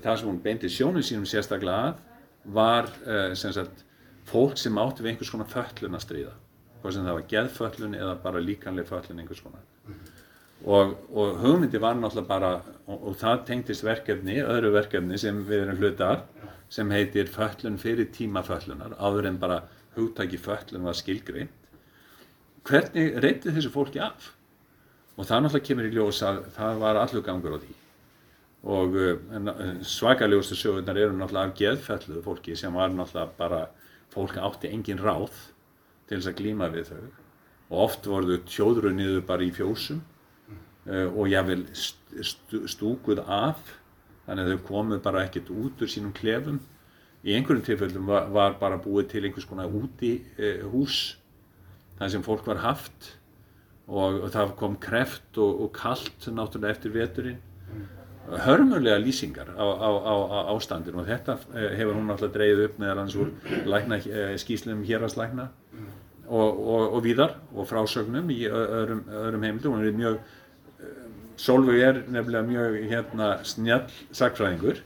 það 0.00 0.14
sem 0.16 0.28
hún 0.30 0.38
beindi 0.40 0.70
sjónum 0.72 1.02
sínum 1.04 1.26
sérstaklega 1.28 1.90
að 1.90 1.98
var 2.54 2.86
sem 3.36 3.52
sagt 3.52 3.82
fólk 4.28 4.58
sem 4.60 4.78
átti 4.78 5.04
við 5.04 5.14
einhvers 5.14 5.32
konar 5.32 5.50
föllun 5.50 5.98
að 5.98 6.04
stríða. 6.06 6.34
Hvað 6.80 6.96
sem 6.96 7.06
það 7.06 7.18
var 7.18 7.28
geðföllun 7.32 7.98
eða 7.98 8.16
bara 8.22 8.42
líkanleg 8.44 8.88
föllun 8.88 9.22
einhvers 9.22 9.42
konar. 9.44 9.64
Og, 10.60 10.92
og 11.16 11.38
hugmyndi 11.40 11.80
var 11.80 11.96
náttúrulega 11.96 12.28
bara, 12.28 12.50
og, 12.86 13.06
og 13.08 13.16
það 13.20 13.44
tengdist 13.48 13.84
verkefni, 13.84 14.42
öðru 14.44 14.74
verkefni 14.74 15.18
sem 15.20 15.38
við 15.48 15.64
erum 15.64 15.80
hlutar, 15.80 16.26
sem 16.70 16.90
heitir 16.92 17.30
föllun 17.32 17.78
fyrir 17.80 18.10
tíma 18.14 18.42
föllunar, 18.46 18.92
áður 19.00 19.30
en 19.30 19.40
bara 19.40 19.62
hugtaki 19.96 20.38
föllun 20.38 20.84
var 20.86 20.98
skilgreint. 20.98 21.56
Hvernig 22.68 23.16
reyndi 23.24 23.54
þessu 23.54 23.72
fólki 23.72 24.02
af? 24.04 24.34
Og 25.16 25.24
það 25.26 25.46
náttúrulega 25.46 25.66
kemur 25.66 25.88
í 25.88 25.94
ljós 25.96 26.20
að 26.24 26.42
það 26.54 26.82
var 26.84 27.00
allur 27.00 27.24
gangur 27.24 27.56
á 27.56 27.58
því. 27.60 27.76
Og 28.70 28.96
uh, 29.00 29.80
svakalegustu 29.88 30.58
sögurnar 30.60 31.00
eru 31.00 31.16
náttúrulega 31.16 31.48
af 31.48 31.56
geðfelluðu 31.56 32.24
fólki 32.26 32.56
sem 32.56 32.76
var 32.76 32.92
náttúrulega 32.92 33.32
bara, 33.40 33.62
fólk 34.10 34.36
átti 34.40 34.70
engin 34.70 35.00
ráð 35.02 35.34
til 36.08 36.18
þess 36.18 36.30
að 36.32 36.38
glíma 36.40 36.70
við 36.74 36.90
þau. 36.90 37.04
Og 37.70 37.84
oft 37.86 38.08
voru 38.10 38.34
þau 38.34 38.48
tjóðru 38.50 38.94
niður 38.94 39.22
bara 39.28 39.46
í 39.46 39.52
fjósum 39.54 40.00
uh, 40.00 41.08
og 41.08 41.30
jáfnvel 41.30 41.64
st 41.74 41.98
st 42.26 42.64
stúkuð 42.66 43.22
af 43.22 43.60
þannig 44.26 44.44
að 44.46 44.52
þau 44.52 44.66
komu 44.66 44.98
bara 45.02 45.24
ekkert 45.26 45.52
út 45.54 45.82
úr 45.82 45.90
sínum 45.90 46.14
klefum 46.16 46.58
í 47.22 47.36
einhverjum 47.36 47.62
tilfellum 47.66 48.08
var, 48.08 48.26
var 48.32 48.56
bara 48.58 48.80
búið 48.82 49.12
til 49.12 49.24
einhvers 49.26 49.46
konar 49.46 49.70
úti 49.70 50.16
uh, 50.40 50.66
hús 50.72 51.00
þar 52.00 52.12
sem 52.14 52.26
fólk 52.26 52.48
var 52.48 52.62
haft 52.64 53.12
og, 53.86 54.24
og 54.24 54.28
það 54.34 54.56
kom 54.58 54.76
kreft 54.82 55.38
og, 55.38 55.66
og 55.66 55.72
kalt 55.76 56.28
náttúrulega 56.30 56.78
eftir 56.78 56.94
veturinn 56.96 57.40
hörmulega 58.38 58.98
lýsingar 59.02 59.48
á, 59.58 59.64
á, 59.64 59.88
á, 59.90 60.14
á 60.30 60.38
ástandinu 60.54 61.02
og 61.02 61.08
þetta 61.08 61.38
eh, 61.54 61.70
hefur 61.78 61.96
hún 61.96 62.10
náttúrulega 62.10 62.34
dreigð 62.36 62.64
upp 62.66 62.78
meðal 62.82 63.00
hans 63.02 63.16
úr 63.18 63.32
lækna, 63.66 63.98
eh, 64.06 64.34
skýslum 64.40 64.84
hérastlækna 64.86 65.48
og, 66.28 66.60
og, 66.60 66.84
og 66.94 67.02
víðar 67.04 67.34
og 67.54 67.66
frásögnum 67.66 68.30
í 68.30 68.44
öðrum, 68.46 69.02
öðrum 69.08 69.46
heimildum. 69.48 69.74
Hún 69.78 69.88
er 69.88 69.98
mjög 69.98 70.20
Solveig 71.40 71.80
er 71.80 71.98
nefnilega 72.04 72.44
mjög 72.44 72.74
hérna 72.90 73.28
snjall 73.48 73.86
sakfræðingur 74.12 74.82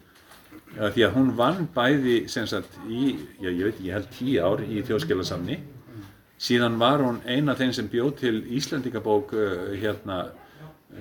því 0.78 1.02
að 1.02 1.16
hún 1.16 1.32
vann 1.34 1.64
bæði 1.74 2.28
sem 2.30 2.46
sagt 2.46 2.76
í, 2.86 3.16
já 3.42 3.48
ég 3.50 3.64
veit 3.66 3.80
ég 3.82 3.96
held 3.96 4.12
tíu 4.14 4.38
ár 4.38 4.62
í 4.62 4.84
þjóðskilasamni 4.86 5.58
síðan 6.38 6.78
var 6.78 7.02
hún 7.02 7.18
eina 7.26 7.56
af 7.56 7.58
þeim 7.58 7.74
sem 7.74 7.90
bjóð 7.90 8.12
til 8.22 8.36
Íslandingabók 8.54 9.34
hérna 9.82 10.20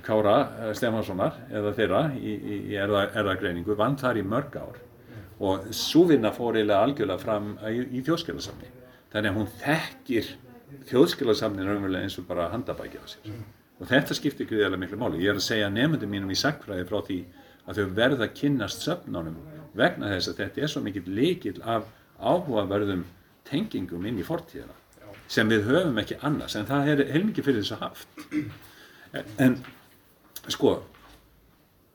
Kára 0.05 0.37
uh, 0.41 0.71
Stefanssonar 0.75 1.37
eða 1.51 1.73
þeirra 1.77 2.01
í, 2.17 2.33
í, 2.33 2.59
í 2.73 2.79
erða, 2.79 3.05
erðagreiningu, 3.21 3.75
vann 3.77 3.97
þar 4.01 4.21
í 4.21 4.25
mörg 4.25 4.57
ár. 4.57 4.79
Og 5.43 5.67
svo 5.75 6.05
vinna 6.09 6.31
fór 6.33 6.57
eiginlega 6.57 6.87
algjörlega 6.87 7.21
fram 7.21 7.53
í, 7.69 7.83
í 7.99 8.03
þjóðskilasamni 8.05 8.69
þannig 9.13 9.29
að 9.29 9.37
hún 9.37 9.49
þekkir 9.61 10.29
þjóðskilasamni 10.89 11.65
raunverulega 11.67 12.07
eins 12.07 12.17
og 12.17 12.27
bara 12.29 12.49
handabæki 12.53 13.01
á 13.01 13.05
sér. 13.09 13.41
Og 13.81 13.89
þetta 13.89 14.15
skiptir 14.17 14.47
gríðarlega 14.49 14.81
miklu 14.85 14.99
máli. 15.01 15.21
Ég 15.21 15.33
er 15.33 15.39
að 15.41 15.45
segja 15.45 15.69
nefndum 15.73 16.11
mínum 16.13 16.31
í 16.33 16.37
sagfræði 16.39 16.85
frá 16.89 17.01
því 17.05 17.19
að 17.67 17.79
þau 17.79 17.97
verða 17.97 18.27
að 18.27 18.37
kynnast 18.39 18.85
söfnunum 18.85 19.37
vegna 19.77 20.11
þess 20.13 20.31
að 20.31 20.39
þetta 20.41 20.63
er 20.63 20.71
svo 20.71 20.81
mikill 20.85 21.05
leikil 21.09 21.57
af 21.61 21.85
áhugaverðum 22.19 23.03
tengingum 23.49 24.05
inn 24.07 24.21
í 24.21 24.25
fortíðina 24.25 24.75
sem 25.33 25.49
við 25.49 25.67
höfum 25.69 25.99
ekki 26.01 26.19
annars. 26.25 26.57
En 26.59 26.67
það 26.69 26.91
er 26.93 27.05
heilmikið 27.13 27.47
fyrir 27.47 27.63
þess 27.63 27.75
að 27.77 27.83
haft. 27.87 28.13
En 29.41 29.57
sko 30.51 30.83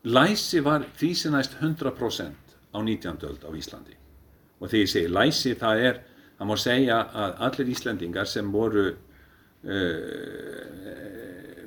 læsi 0.03 0.63
var 0.65 0.85
því 0.97 1.13
sem 1.15 1.33
næst 1.33 1.57
100% 1.61 2.33
á 2.73 2.79
19. 2.81 3.17
öld 3.23 3.43
á 3.45 3.51
Íslandi. 3.53 3.95
Og 4.59 4.69
þegar 4.69 4.83
ég 4.83 4.89
segi 4.89 5.07
læsi 5.07 5.55
það 5.55 5.83
er 5.89 5.99
það 6.39 6.47
má 6.47 6.55
segja 6.57 6.97
að 7.13 7.35
allir 7.47 7.71
Íslandingar 7.73 8.27
sem 8.27 8.51
voru 8.51 8.87
uh, 8.89 8.95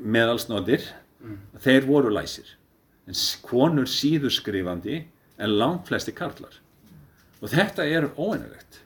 meðalsnóðir 0.02 0.82
þeir 1.62 1.86
voru 1.86 2.10
læsir. 2.10 2.56
En 3.06 3.14
konur 3.44 3.86
síður 3.90 4.32
skrifandi 4.32 5.04
en 5.38 5.58
langt 5.58 5.86
flesti 5.88 6.12
karlar. 6.14 6.54
Og 7.42 7.50
þetta 7.50 7.84
er 7.84 8.10
óeinulegt 8.16 8.80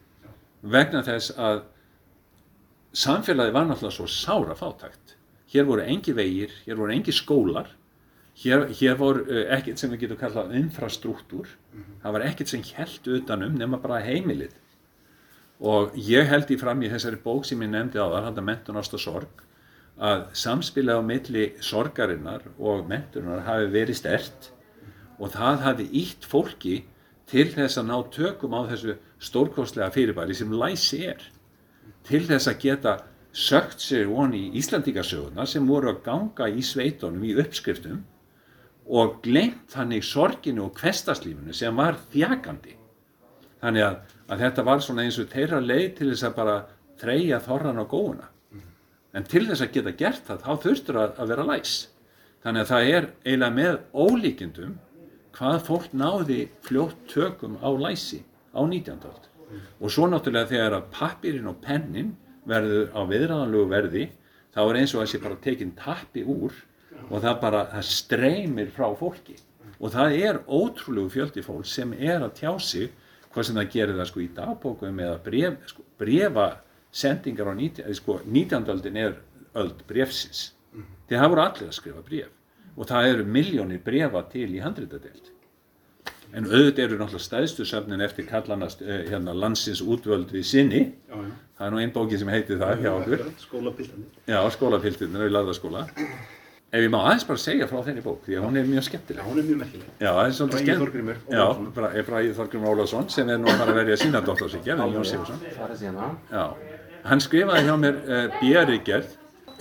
vegna 0.67 1.03
þess 1.07 1.35
að 1.37 1.63
samfélagi 2.97 3.53
var 3.55 3.67
náttúrulega 3.69 3.95
svo 3.95 4.07
sára 4.11 4.57
fátækt 4.57 5.17
hér 5.53 5.67
voru 5.69 5.85
engi 5.85 6.15
vegir, 6.17 6.51
hér 6.67 6.79
voru 6.79 6.95
engi 6.95 7.13
skólar 7.15 7.69
hér, 8.43 8.67
hér 8.77 8.99
voru 9.01 9.25
uh, 9.25 9.43
ekkert 9.57 9.81
sem 9.81 9.93
við 9.93 10.07
getum 10.07 10.21
kallað 10.21 10.55
infrastruktúr. 10.61 11.49
Það 12.03 12.17
var 12.17 12.27
ekkert 12.29 12.53
sem 12.53 12.65
held 12.77 13.11
utanum 13.19 13.57
nema 13.59 13.81
bara 13.83 14.03
heimilið. 14.05 14.55
Og 15.65 15.95
ég 15.97 16.29
held 16.29 16.51
í 16.53 16.59
fram 16.61 16.83
í 16.85 16.91
þessari 16.93 17.21
bók 17.23 17.47
sem 17.49 17.63
ég 17.65 17.73
nefndi 17.73 18.01
á 18.01 18.05
það, 18.05 18.25
þetta 18.29 18.49
mentun 18.51 18.81
ást 18.83 18.97
og 18.97 19.03
sorg 19.03 19.47
að 19.97 20.27
samspilið 20.37 20.99
á 21.01 21.09
milli 21.09 21.45
sorgarinnar 21.65 22.43
og 22.61 22.85
mentunar 22.89 23.47
hafi 23.47 23.71
verið 23.73 23.97
stert 23.97 24.51
og 25.17 25.33
það 25.33 25.63
hafði 25.65 25.87
ítt 26.03 26.27
fólki 26.29 26.75
til 27.31 27.47
þess 27.55 27.81
að 27.81 27.89
ná 27.89 27.97
tökum 28.13 28.57
á 28.61 28.69
þessu 28.69 28.99
stórkostlega 29.19 29.89
fyrirbæri 29.95 30.37
sem 30.37 30.53
læsi 30.53 31.07
er. 31.09 31.23
Til 32.05 32.23
þess 32.29 32.51
að 32.51 32.61
geta 32.63 32.93
sögt 33.33 33.81
sér 33.83 34.11
voni 34.13 34.47
í 34.47 34.61
Íslandíkasöguna 34.61 35.47
sem 35.49 35.65
voru 35.67 35.91
að 35.95 36.03
ganga 36.05 36.51
í 36.53 36.63
sveitunum 36.65 37.25
í 37.25 37.35
uppskriftum 37.41 38.05
og 38.87 39.19
glemt 39.25 39.67
þannig 39.73 40.05
sorginu 40.07 40.69
og 40.69 40.77
kvestaslífinu 40.79 41.55
sem 41.57 41.77
var 41.77 41.99
þjakandi. 42.13 42.77
Þannig 43.63 43.87
að, 43.87 43.99
að 44.31 44.43
þetta 44.45 44.65
var 44.69 44.83
svona 44.85 45.07
eins 45.07 45.19
og 45.19 45.31
þeirra 45.33 45.61
leið 45.65 45.89
til 45.99 46.11
þess 46.13 46.27
að 46.29 46.37
bara 46.39 46.57
þreja 47.01 47.43
þorran 47.45 47.83
á 47.83 47.85
góðuna 47.85 48.33
en 49.17 49.25
til 49.25 49.47
þess 49.49 49.65
að 49.65 49.73
geta 49.73 49.95
gert 49.97 50.27
það 50.29 50.43
þá 50.45 50.51
þurftur 50.65 50.99
að, 51.01 51.15
að 51.17 51.31
vera 51.33 51.47
læs. 51.49 51.75
Þannig 52.45 52.63
að 52.63 52.71
það 52.71 52.91
er 52.91 53.07
eiginlega 53.25 53.57
með 53.57 53.79
ólíkindum 53.97 54.75
hvað 55.37 55.57
fólk 55.67 55.95
náði 55.97 56.43
fljótt 56.67 57.01
tökum 57.11 57.57
á 57.65 57.69
læsi 57.81 58.21
á 58.53 58.61
19. 58.61 59.01
áld 59.09 59.27
og 59.81 59.93
svo 59.93 60.09
náttúrulega 60.11 60.51
þegar 60.51 60.77
að 60.79 60.87
pappirinn 60.95 61.51
og 61.51 61.59
pennin 61.65 62.15
verður 62.49 62.89
á 62.93 63.01
viðræðanlegu 63.09 63.69
verði 63.71 64.07
þá 64.55 64.61
er 64.65 64.79
eins 64.81 64.95
og 64.95 65.03
þessi 65.03 65.21
bara 65.23 65.41
tekinn 65.45 65.75
tappi 65.79 66.25
úr 66.27 66.55
og 67.11 67.23
það 67.23 67.41
bara 67.41 67.65
það 67.73 67.89
streymir 67.91 68.71
frá 68.75 68.89
fólki 68.99 69.37
og 69.77 69.93
það 69.93 70.17
er 70.29 70.39
ótrúlegu 70.47 71.13
fjöldi 71.13 71.45
fólk 71.45 71.67
sem 71.69 71.93
er 71.95 72.23
að 72.25 72.37
tjá 72.41 72.53
sig 72.63 72.91
hvað 73.33 73.49
sem 73.49 73.59
það 73.59 73.73
gerir 73.75 73.99
það 73.99 74.09
sko 74.11 74.23
í 74.25 74.31
dagbókum 74.37 75.01
eða 75.05 75.19
bref, 75.25 75.57
sko, 75.69 75.85
brefa 76.01 76.47
sendingar 76.97 77.53
á 77.53 77.55
19. 77.55 77.95
Sko, 77.99 78.21
19. 78.25 78.71
öldin 78.73 78.97
er 78.97 79.19
öld 79.57 79.83
brefsins. 79.89 80.53
Mm 80.73 80.81
-hmm. 80.81 80.99
Þeir 81.09 81.19
hafa 81.19 81.29
voru 81.29 81.43
allir 81.43 81.69
að 81.69 81.79
skrifa 81.81 82.03
bref 82.03 82.33
og 82.77 82.87
það 82.87 83.09
eru 83.09 83.25
miljónir 83.25 83.81
brefa 83.85 84.23
til 84.33 84.55
í 84.55 84.61
handréttadelt. 84.61 85.33
En 86.35 86.45
auðvitað 86.45 86.85
eru 86.85 86.99
náttúrulega 86.99 87.25
stæðstu 87.25 87.65
söfnin 87.65 88.01
eftir 88.01 88.27
kallanast 88.27 88.83
eh, 88.83 89.07
hérna, 89.11 89.33
landsins 89.33 89.81
útvöld 89.81 90.33
við 90.33 90.45
sinni. 90.45 90.93
Já, 91.09 91.15
já. 91.15 91.31
Það 91.59 91.67
er 91.67 91.73
nú 91.73 91.79
einn 91.79 91.93
bókin 91.93 92.19
sem 92.19 92.29
heitir 92.29 92.59
það 92.59 92.83
hjá 92.83 92.91
okkur. 92.93 93.23
Skólapiltanir. 93.39 94.09
Já, 94.27 94.51
skólapiltanir 94.51 95.23
við 95.25 95.33
laðaskóla. 95.33 95.87
Ef 96.77 96.83
ég 96.85 96.91
má 96.93 96.99
aðeins 97.01 97.25
bara 97.25 97.41
segja 97.41 97.67
frá 97.71 97.79
þenni 97.87 98.03
bók, 98.05 98.25
því 98.27 98.35
að 98.37 98.43
hún 98.45 98.57
er 98.61 98.67
mjög 98.69 98.85
skemmtileg. 98.85 99.23
Já, 99.23 99.27
hún 99.31 99.39
er 99.41 99.47
mjög 99.47 99.61
merkileg. 99.63 99.93
Já, 99.97 100.09
það 100.11 100.27
er 100.27 100.33
svolítið 100.37 100.59
skemmt. 100.61 100.67
Bræði 100.67 100.81
Þorgrymur 100.83 101.21
Ólafsson. 101.31 101.69
Já, 101.97 102.03
Bræði 102.09 102.33
Þorgrymur 102.37 102.73
Ólafsson 102.73 103.07
sem 103.15 103.31
er 103.33 103.39
nú 103.41 103.49
að 103.49 103.61
fara 103.63 103.73
að 103.73 103.79
verja 103.81 103.97
sína 104.03 104.21
dóttarsíkja, 104.27 104.77
en 104.77 104.97
Jón 104.97 105.07
Sigursson. 105.09 105.39
Er. 105.47 106.03
Já, 106.33 106.43
hann 107.07 107.23
skrifaði 107.25 107.71
hjá 107.71 107.77
mér 107.81 108.01
uh, 108.03 108.27
björrigerð 108.43 109.15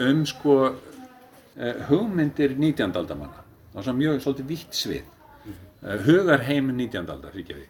um 0.07 0.26
sko 0.28 0.57
uh, 0.66 1.86
hugmyndir 1.91 2.57
19. 2.57 2.97
aldamanna. 2.99 3.45
Það 3.70 3.80
var 3.80 3.88
svona 3.88 4.01
mjög 4.01 4.20
svolítið 4.26 4.51
vitt 4.51 4.82
svið. 4.82 5.13
Uh, 5.45 5.95
hugarheim 6.09 6.74
19. 6.74 6.99
aldar, 7.05 7.32
fyrir 7.32 7.45
ekki. 7.45 7.70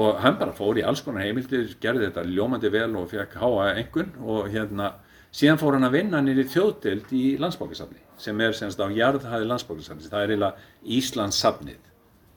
Og 0.00 0.18
hann 0.24 0.40
bara 0.42 0.56
fór 0.58 0.78
í 0.80 0.86
alls 0.86 1.04
konar 1.06 1.22
heimildir, 1.26 1.70
gerði 1.82 2.08
þetta 2.08 2.26
ljómandi 2.26 2.74
vel 2.74 2.90
og 2.98 3.08
fekk 3.10 3.38
háa 3.38 3.70
engun 3.76 4.10
og 4.22 4.50
hérna 4.50 4.96
síðan 5.34 5.60
fór 5.60 5.76
hann 5.76 5.88
að 5.88 5.96
vinna 5.98 6.22
nýri 6.24 6.46
þjóðdelt 6.50 7.12
í 7.14 7.24
landsbókisafni 7.40 8.02
sem 8.20 8.40
er 8.44 8.56
semst 8.56 8.80
á 8.80 8.86
jarðhæði 8.92 9.46
landsbókisafni. 9.48 10.08
Það 10.10 10.24
er 10.24 10.34
eiginlega 10.34 10.96
Íslands 10.98 11.38
safnið. 11.40 11.80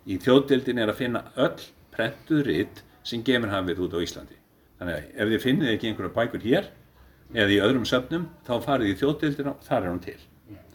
Í 0.08 0.20
þjóðdeltin 0.24 0.80
er 0.80 0.92
að 0.92 1.00
finna 1.02 1.24
öll 1.36 1.66
prentuð 1.94 2.46
ritt 2.48 2.84
sem 3.08 3.24
gemur 3.26 3.52
hafið 3.52 3.84
út 3.86 3.98
á 3.98 4.00
Íslandi. 4.04 4.38
Þannig 4.80 4.96
að 4.96 5.20
ef 5.24 5.34
þið 5.34 5.44
finnið 5.44 5.74
ekki 5.74 5.90
einhverja 5.90 6.16
bækur 6.16 6.46
hér 6.48 6.72
eða 7.34 7.54
í 7.54 7.60
öðrum 7.66 7.86
söfnum 7.90 8.26
þá 8.48 8.54
farið 8.64 8.94
í 8.94 8.98
þjóðdeildina 9.02 9.54
og 9.54 9.68
þar 9.68 9.82
er 9.82 9.92
hún 9.92 10.02
til. 10.04 10.18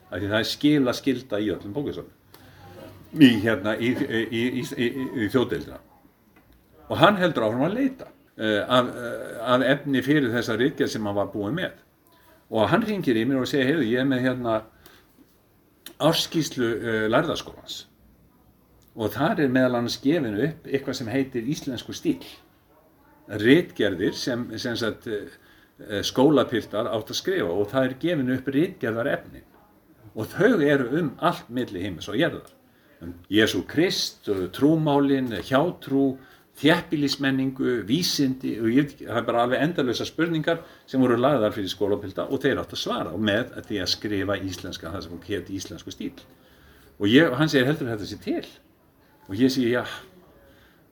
Það 0.09 0.39
er 0.39 0.49
skila 0.49 0.95
skilda 0.97 1.41
í 1.41 1.51
öllum 1.53 1.75
bókasöfnum 1.77 2.15
í, 3.17 3.29
hérna, 3.43 3.75
í, 3.77 3.93
í, 3.93 4.45
í 4.65 5.29
þjóðdeildina. 5.33 5.81
Og 6.89 7.01
hann 7.01 7.21
heldur 7.21 7.49
áfram 7.49 7.67
að 7.69 7.77
leita 7.77 8.09
uh, 8.09 8.63
af, 8.65 8.89
uh, 8.89 9.37
af 9.55 9.65
efni 9.75 10.03
fyrir 10.05 10.33
þessa 10.33 10.57
ríkja 10.57 10.89
sem 10.89 11.05
hann 11.05 11.17
var 11.17 11.31
búið 11.33 11.57
með. 11.59 11.77
Og 12.49 12.69
hann 12.73 12.87
ringir 12.87 13.19
í 13.19 13.27
mér 13.29 13.43
og 13.43 13.49
segir, 13.51 13.69
heyrðu, 13.69 13.87
ég 13.91 14.03
er 14.03 14.09
með 14.09 14.25
hérna 14.25 14.59
árskíslu 15.99 16.69
uh, 16.79 17.07
lærðaskólans. 17.13 17.83
Og 18.99 19.13
þar 19.15 19.45
er 19.45 19.53
meðal 19.53 19.79
annars 19.79 19.99
gefinu 20.03 20.41
upp 20.49 20.67
eitthvað 20.67 21.01
sem 21.01 21.11
heitir 21.13 21.51
íslensku 21.53 21.95
stíl 21.95 22.25
rítgerðir 23.29 24.17
sem, 24.17 24.47
sem 24.59 24.77
sagt, 24.79 25.09
skólapiltar 26.03 26.89
átt 26.91 27.13
að 27.13 27.21
skrifa 27.21 27.53
og 27.53 27.69
það 27.71 27.85
er 27.85 27.97
gefinu 28.03 28.37
upp 28.39 28.49
rítgerðar 28.55 29.11
efnin 29.13 29.45
og 30.19 30.31
þau 30.33 30.63
eru 30.65 30.89
um 30.99 31.11
allt 31.23 31.51
milli 31.55 31.85
heimis 31.85 32.09
og 32.11 32.19
jærðar 32.19 32.55
um 33.05 33.13
Jésu 33.31 33.63
Krist, 33.69 34.27
trúmálin, 34.57 35.31
hjátrú 35.47 36.17
þjæppilismenningu, 36.59 37.83
vísindi 37.87 38.57
og 38.59 38.73
ég, 38.75 38.93
það 38.99 39.21
er 39.21 39.27
bara 39.27 39.45
alveg 39.45 39.63
endalösa 39.63 40.07
spurningar 40.09 40.63
sem 40.91 41.03
voru 41.03 41.19
lagðar 41.21 41.55
fyrir 41.55 41.71
skólapilta 41.71 42.27
og 42.27 42.43
þeir 42.43 42.63
átt 42.63 42.75
að 42.75 42.83
svara 42.83 43.15
og 43.15 43.23
með 43.23 43.53
að 43.59 43.69
því 43.69 43.81
að 43.85 43.93
skrifa 43.93 44.39
íslenska, 44.49 44.93
það 44.95 45.05
sem 45.05 45.21
hétt 45.29 45.53
íslensku 45.55 45.95
stíl. 45.95 46.15
Og 46.99 47.07
ég, 47.13 47.31
hann 47.39 47.51
segir 47.51 47.69
heldur 47.69 47.91
þetta 47.93 48.09
sé 48.11 48.19
til? 48.25 48.43
Og 49.29 49.39
ég 49.39 49.53
segi 49.55 49.71
já. 49.71 49.85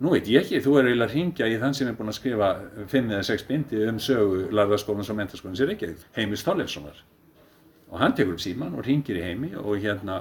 Nú 0.05 0.13
veit 0.13 0.29
ég 0.29 0.45
ekki, 0.45 0.61
þú 0.63 0.77
er 0.77 0.91
eiginlega 0.91 1.09
að 1.09 1.17
ringja 1.17 1.51
í 1.51 1.59
þann 1.59 1.75
sem 1.75 1.91
er 1.91 1.99
búin 1.99 2.13
að 2.13 2.19
skrifa 2.19 2.53
fimm 2.93 3.11
eða 3.11 3.27
sex 3.27 3.47
bindi 3.49 3.81
um 3.89 3.99
sögu 4.03 4.45
larðarskólans 4.55 5.11
og 5.11 5.19
mentarskólans 5.19 5.65
er 5.65 5.73
ekki 5.73 5.95
Heimis 6.19 6.45
Þorleifssonar. 6.47 7.01
Og 7.91 7.99
hann 8.03 8.15
tekur 8.15 8.37
upp 8.37 8.45
síman 8.45 8.77
og 8.77 8.85
ringir 8.87 9.19
í 9.19 9.25
heimi 9.25 9.55
og 9.57 9.81
hérna 9.81 10.21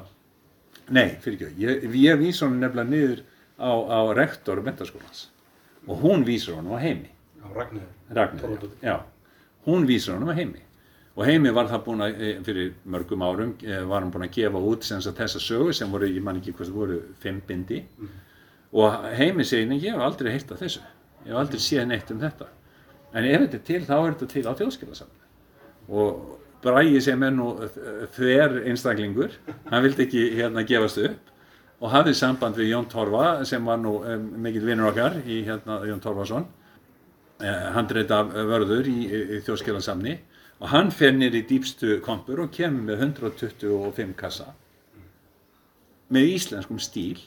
nei, 0.95 1.19
fyrir 1.21 1.37
ekki, 1.37 1.53
ég, 1.59 1.87
ég 2.07 2.19
vís 2.23 2.41
honum 2.45 2.63
nefnilega 2.63 2.89
niður 2.89 3.23
á, 3.59 3.71
á 3.73 3.99
rektor 4.15 4.63
mentarskólans 4.63 5.25
og 5.87 6.03
hún 6.03 6.25
vísur 6.27 6.57
honum 6.59 6.77
á 6.77 6.79
heimi. 6.81 7.09
Ragnhildur, 8.15 8.69
já. 8.81 8.99
Hún 9.65 9.87
vísur 9.87 10.15
honum 10.15 10.31
á 10.31 10.35
heimi. 10.37 10.61
Og 11.15 11.25
heimi 11.25 11.53
var 11.55 11.69
það 11.71 11.83
búin 11.85 12.03
að, 12.03 12.21
fyrir 12.43 12.73
mörgum 12.83 13.23
árum 13.23 13.55
var 13.87 14.01
hann 14.01 14.11
búin 14.11 14.27
að 14.27 14.35
gefa 14.35 14.59
út 14.59 14.83
sem 14.83 14.99
þessa 14.99 15.39
sögu 15.39 15.73
sem 15.73 15.91
voru, 15.91 16.09
ég 16.11 16.23
man 16.23 16.41
ekki 16.41 16.51
hvað 16.51 16.71
það 16.71 16.79
voru 16.81 17.01
fimm 17.23 17.41
bindi. 17.47 17.83
Mm 17.97 18.21
og 18.75 19.05
heimi 19.15 19.45
segir, 19.47 19.71
ég 19.79 19.93
hef 19.93 20.01
aldrei 20.03 20.33
heilt 20.33 20.49
af 20.51 20.59
þessu. 20.59 20.81
Ég 21.23 21.31
hef 21.31 21.39
aldrei 21.39 21.61
séð 21.63 21.85
neitt 21.87 22.09
um 22.11 22.19
þetta. 22.19 22.49
En 23.15 23.23
ef 23.23 23.45
þetta 23.45 23.55
er 23.55 23.63
til, 23.69 23.81
þá 23.87 23.93
er 23.95 24.09
þetta 24.09 24.27
til 24.33 24.43
á 24.43 24.53
þjóðskilarsamni 24.59 25.21
og 25.85 26.41
Bræði 26.65 27.01
sem 27.03 27.21
er 27.21 27.33
nú 27.35 27.51
þver 28.15 28.55
einstaklingur 28.65 29.35
hann 29.69 29.83
vildi 29.85 30.07
ekki 30.07 30.23
hérna 30.33 30.63
gefast 30.65 30.97
upp 31.03 31.33
og 31.81 31.91
hafði 31.91 32.13
samband 32.15 32.59
við 32.59 32.71
Jón 32.71 32.87
Torfa 32.91 33.25
sem 33.47 33.65
var 33.67 33.79
nú 33.81 33.97
um, 34.03 34.29
mikill 34.41 34.67
vinnur 34.67 34.91
okkar 34.91 35.17
í 35.23 35.41
hérna 35.47 35.81
Jón 35.87 36.03
Torfason. 36.03 36.45
Eh, 37.43 37.65
handreita 37.75 38.21
vörður 38.23 38.87
í, 38.87 38.99
í, 39.03 39.17
í 39.35 39.37
þjóðskilarsamni 39.43 40.13
og 40.63 40.69
hann 40.71 40.87
fer 40.95 41.11
nýri 41.11 41.43
í 41.43 41.47
dýpstu 41.49 41.97
kompur 42.03 42.39
og 42.45 42.53
kemur 42.55 42.85
með 42.87 43.01
125 43.09 44.13
kassa. 44.15 44.53
Með 46.15 46.23
íslenskum 46.37 46.79
stíl 46.79 47.19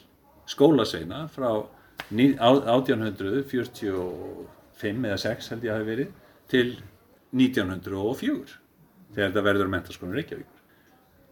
skólasveina 0.49 1.29
frá 1.29 1.61
1845 2.09 4.81
eða 4.81 5.21
6 5.21 5.53
held 5.53 5.63
ég 5.67 5.73
hafi 5.75 5.85
verið 5.91 6.09
til 6.49 6.81
1904 7.37 8.57
þegar 9.13 9.29
þetta 9.29 9.45
verður 9.45 9.69
mentarskónum 9.75 10.17
Reykjavík. 10.17 10.49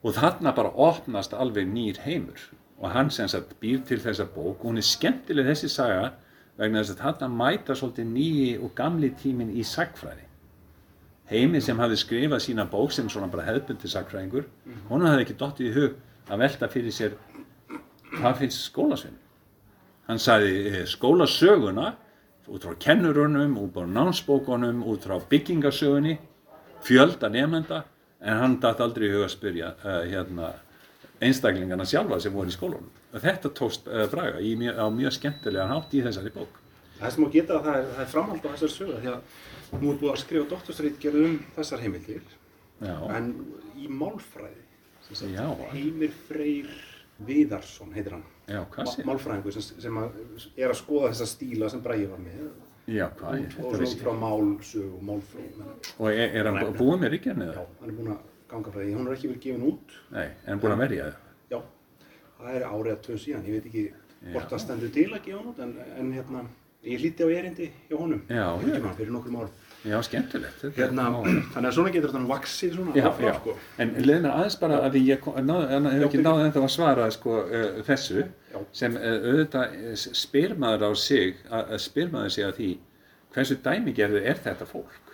Og 0.05 0.13
þarna 0.13 0.53
bara 0.53 0.69
opnast 0.69 1.33
alveg 1.33 1.65
nýr 1.71 1.97
heimur 2.05 2.37
og 2.77 2.93
hann 2.93 3.09
sem 3.13 3.27
sagt 3.31 3.55
býr 3.61 3.81
til 3.87 3.99
þessa 4.01 4.27
bók 4.29 4.61
og 4.61 4.69
hún 4.69 4.81
er 4.81 4.85
skemmtileg 4.85 5.49
þessi 5.49 5.69
saga 5.73 6.11
vegna 6.57 6.81
þess 6.81 6.95
að 6.95 7.03
þarna 7.03 7.29
mæta 7.33 7.75
svolítið 7.77 8.09
nýji 8.13 8.49
og 8.61 8.73
gamli 8.77 9.11
tímin 9.21 9.53
í 9.53 9.65
sagfræði 9.65 10.25
heimi 11.31 11.61
sem 11.61 11.79
hafi 11.79 11.97
skrifað 11.99 12.43
sína 12.45 12.67
bók 12.69 12.93
sem 12.95 13.09
svona 13.09 13.29
bara 13.31 13.47
hefðbundi 13.49 13.89
sagfræðingur 13.91 14.47
hún 14.89 15.05
hafði 15.07 15.25
ekki 15.25 15.39
dottið 15.41 15.69
í 15.69 15.75
hug 15.77 15.97
að 16.27 16.43
velta 16.43 16.69
fyrir 16.71 16.95
sér 16.95 17.17
hvað 18.17 18.43
finnst 18.43 18.69
skólasvinn 18.69 19.17
hann 20.07 20.21
sagði 20.23 20.85
skólasöguna 20.87 21.95
út 22.47 22.63
frá 22.63 22.77
kennurunum, 22.79 23.57
út 23.59 23.73
frá 23.75 23.89
námsbókunum 23.91 24.85
út 24.87 25.03
frá 25.03 25.17
byggingasögunni 25.29 26.17
fjölda 26.85 27.29
nefnenda 27.29 27.83
en 28.21 28.39
hann 28.41 28.55
dætt 28.61 28.81
aldrei 28.81 29.09
í 29.09 29.13
huga 29.13 29.27
að 29.27 29.33
spyrja 29.35 29.73
uh, 29.83 30.03
hérna, 30.07 30.53
einstaklingarna 31.23 31.85
sjálfa 31.87 32.19
sem 32.23 32.33
voru 32.33 32.51
í 32.51 32.55
skólunum. 32.55 32.89
Þetta 33.13 33.51
tókst 33.57 33.89
uh, 33.89 34.05
Braga 34.11 34.41
í, 34.43 34.53
á 34.69 34.85
mjög 34.93 35.15
skemmtilegan 35.17 35.73
hátt 35.73 35.95
í 35.97 36.03
þessari 36.05 36.33
bók. 36.35 36.59
Það 36.97 37.13
sem 37.13 37.25
á 37.25 37.29
geta 37.33 37.59
það 37.61 37.79
er, 37.79 37.89
það 37.93 38.03
er 38.03 38.11
framhald 38.13 38.45
á 38.45 38.49
þessari 38.53 38.75
sögu 38.75 38.99
því 39.01 39.11
að 39.13 39.81
nú 39.81 39.91
er 39.91 39.99
búið 40.01 40.13
að 40.13 40.21
skrifa 40.23 40.51
doktorsrítgerð 40.53 41.25
um 41.25 41.35
þessar 41.57 41.83
heimildir 41.83 42.23
Já. 42.81 42.95
en 43.17 43.33
í 43.77 43.89
málfræði 43.89 44.63
Já. 45.33 45.45
Heimir 45.71 46.15
Freyr 46.27 46.71
Viðarsson 47.27 47.93
heitir 47.95 48.17
hann 48.17 48.25
Já, 48.47 48.61
málfræðingur 49.07 49.55
sem, 49.55 49.81
sem 49.81 49.99
að 49.99 50.17
er 50.55 50.71
að 50.71 50.79
skoða 50.79 51.11
þessa 51.11 51.29
stíla 51.31 51.69
sem 51.71 51.83
Bragi 51.85 52.09
var 52.09 52.21
með 52.23 52.49
Já, 52.87 53.09
hvað 53.19 53.41
er? 53.41 53.55
Og 53.59 53.73
svo 53.75 53.87
frá 53.99 54.13
málsög 54.15 54.91
og 54.95 55.01
málfrón. 55.03 55.71
Og 55.99 56.05
er, 56.07 56.37
er 56.39 56.47
hann 56.47 56.75
búið 56.77 57.01
með 57.01 57.09
ríkjarni 57.17 57.47
eða? 57.49 57.63
Já, 57.65 57.79
hann 57.81 57.89
er 57.91 57.97
búin 57.97 58.11
að 58.13 58.21
ganga 58.51 58.73
frá 58.73 58.81
því. 58.83 58.93
Hún 58.97 59.07
er 59.07 59.15
ekki 59.17 59.31
verið 59.31 59.43
gefin 59.47 59.65
út. 59.71 59.95
Nei, 60.15 60.27
hann 60.47 60.61
búin 60.63 60.75
að 60.75 60.83
verja 60.85 61.07
það? 61.07 61.23
Já. 61.53 61.59
það 62.37 62.55
er 62.59 62.67
árið 62.71 62.93
að 62.93 63.01
tvö 63.07 63.19
síðan, 63.23 63.45
ég 63.47 63.57
veit 63.57 63.69
ekki 63.71 63.85
hvort 64.33 64.51
það 64.53 64.63
stendur 64.63 64.91
til 64.95 65.07
að 65.13 65.23
gefa 65.27 65.37
hann 65.39 65.51
út 65.51 65.61
en, 65.65 65.71
en 66.01 66.11
hérna, 66.15 66.43
ég 66.87 67.01
hlíti 67.01 67.25
á 67.25 67.29
erindi 67.33 67.69
hjá 67.89 67.95
honum 67.97 68.21
Já, 68.29 68.43
já. 68.45 68.75
tímann 68.75 68.97
fyrir 68.97 69.15
nokkrum 69.15 69.39
árum 69.41 69.55
Já, 69.87 69.99
skemmtilegt. 70.03 70.57
Þetta 70.63 70.81
hérna, 70.81 71.03
þannig 71.53 71.67
að 71.69 71.75
svona 71.77 71.91
getur 71.93 72.11
þetta 72.11 72.29
vaksið 72.31 72.71
svona 72.75 72.95
Já, 72.97 73.03
áfram, 73.11 73.27
já. 73.29 73.33
sko. 73.37 73.53
En 73.83 73.91
leið 74.01 74.23
mér 74.23 74.33
aðeins 74.33 74.57
bara 74.59 74.79
að 74.87 74.97
ég 74.99 75.27
en 75.37 75.51
hef 75.91 76.05
ekki 76.07 76.19
Já, 76.19 76.23
náði 76.25 76.47
ennþá 76.47 76.63
að 76.65 76.73
svara 76.73 77.05
sko, 77.13 77.35
uh, 77.45 77.67
þessu 77.87 78.23
Já. 78.25 78.57
sem 78.81 78.97
uh, 78.97 79.05
auðvitað 79.29 79.77
uh, 79.77 79.93
spyr 80.23 80.55
maður 80.59 80.87
á 80.89 80.91
sig 80.97 81.37
að 81.47 81.75
að 81.77 81.83
spyr 81.85 82.11
maður 82.15 82.33
sig 82.35 82.47
að 82.47 82.57
því 82.57 82.71
hversu 83.37 83.59
dæmigerðu 83.69 84.23
er 84.33 84.41
þetta 84.47 84.67
fólk 84.67 85.13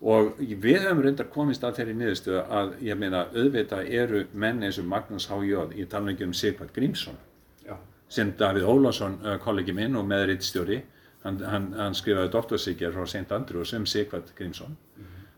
og 0.00 0.40
við 0.40 0.82
höfum 0.84 1.00
reyndar 1.04 1.30
komist 1.32 1.64
að 1.64 1.78
þeirri 1.78 1.94
niðurstöðu 1.96 2.42
að 2.58 2.74
ég 2.84 2.98
meina 3.00 3.24
auðvitað 3.32 3.88
eru 4.00 4.26
menn 4.32 4.60
eins 4.66 4.80
og 4.82 4.88
Magnús 4.90 5.28
H.J. 5.30 5.70
í 5.76 5.86
talningu 5.88 6.26
um 6.26 6.34
Sigvard 6.36 6.74
Grímsson. 6.76 7.16
Já, 7.64 7.78
sem 8.08 8.34
Davíð 8.36 8.68
Ólafsson, 8.68 9.16
uh, 9.24 9.38
kollegi 9.42 9.72
minn 9.76 9.96
og 9.96 10.04
meðriðstjóri, 10.10 10.82
hann, 11.24 11.40
hann, 11.48 11.72
hann 11.78 11.96
skrifaði 11.96 12.34
doktorsíkjar 12.34 12.92
frá 12.92 13.06
St. 13.06 13.32
Andrews 13.32 13.72
um 13.78 13.88
Sigvard 13.88 14.34
Grímsson. 14.36 14.76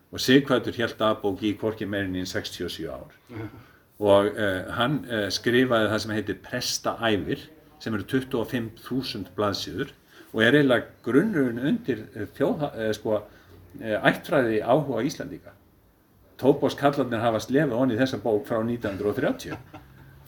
Og 0.09 0.23
Sigvardur 0.25 0.77
held 0.77 1.03
aðbók 1.05 1.43
í 1.45 1.55
hvorki 1.61 1.87
meirinn 1.89 2.17
í 2.17 2.27
67 2.27 2.89
ár. 2.89 3.13
Og 3.99 4.29
uh, 4.31 4.69
hann 4.79 5.01
uh, 5.11 5.27
skrifaði 5.35 5.89
það 5.91 6.03
sem 6.05 6.13
heitir 6.15 6.37
Prestaæfir 6.45 7.41
sem 7.83 7.95
eru 7.95 8.07
25.000 8.07 9.33
blaðsíður 9.35 9.91
og 10.29 10.43
er 10.45 10.55
eiginlega 10.55 10.93
grunnurinn 11.03 11.59
undir 11.67 12.05
þjóða, 12.37 12.71
uh, 12.77 12.93
sko, 12.95 13.19
ættfræði 13.81 14.63
áhuga 14.63 15.05
Íslandíka. 15.07 15.55
Tóbos 16.39 16.77
kallarnir 16.79 17.23
hafa 17.23 17.41
slefið 17.43 17.77
honni 17.77 17.99
þessa 17.99 18.21
bók 18.23 18.47
frá 18.47 18.61
1930 18.63 19.59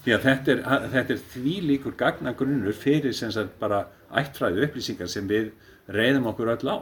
því 0.01 0.15
að 0.15 0.23
þetta 0.25 0.53
er, 0.53 0.61
þetta 0.95 1.13
er 1.13 1.21
því 1.33 1.55
líkur 1.69 1.95
gagnagrunnur 1.97 2.75
fyrir 2.75 3.13
sem 3.15 3.31
sagt 3.33 3.57
bara 3.61 3.85
ættfræði 4.17 4.65
upplýsingar 4.65 5.11
sem 5.11 5.27
við 5.29 5.51
reyðum 5.91 6.29
okkur 6.31 6.51
öll 6.55 6.73
á. 6.73 6.77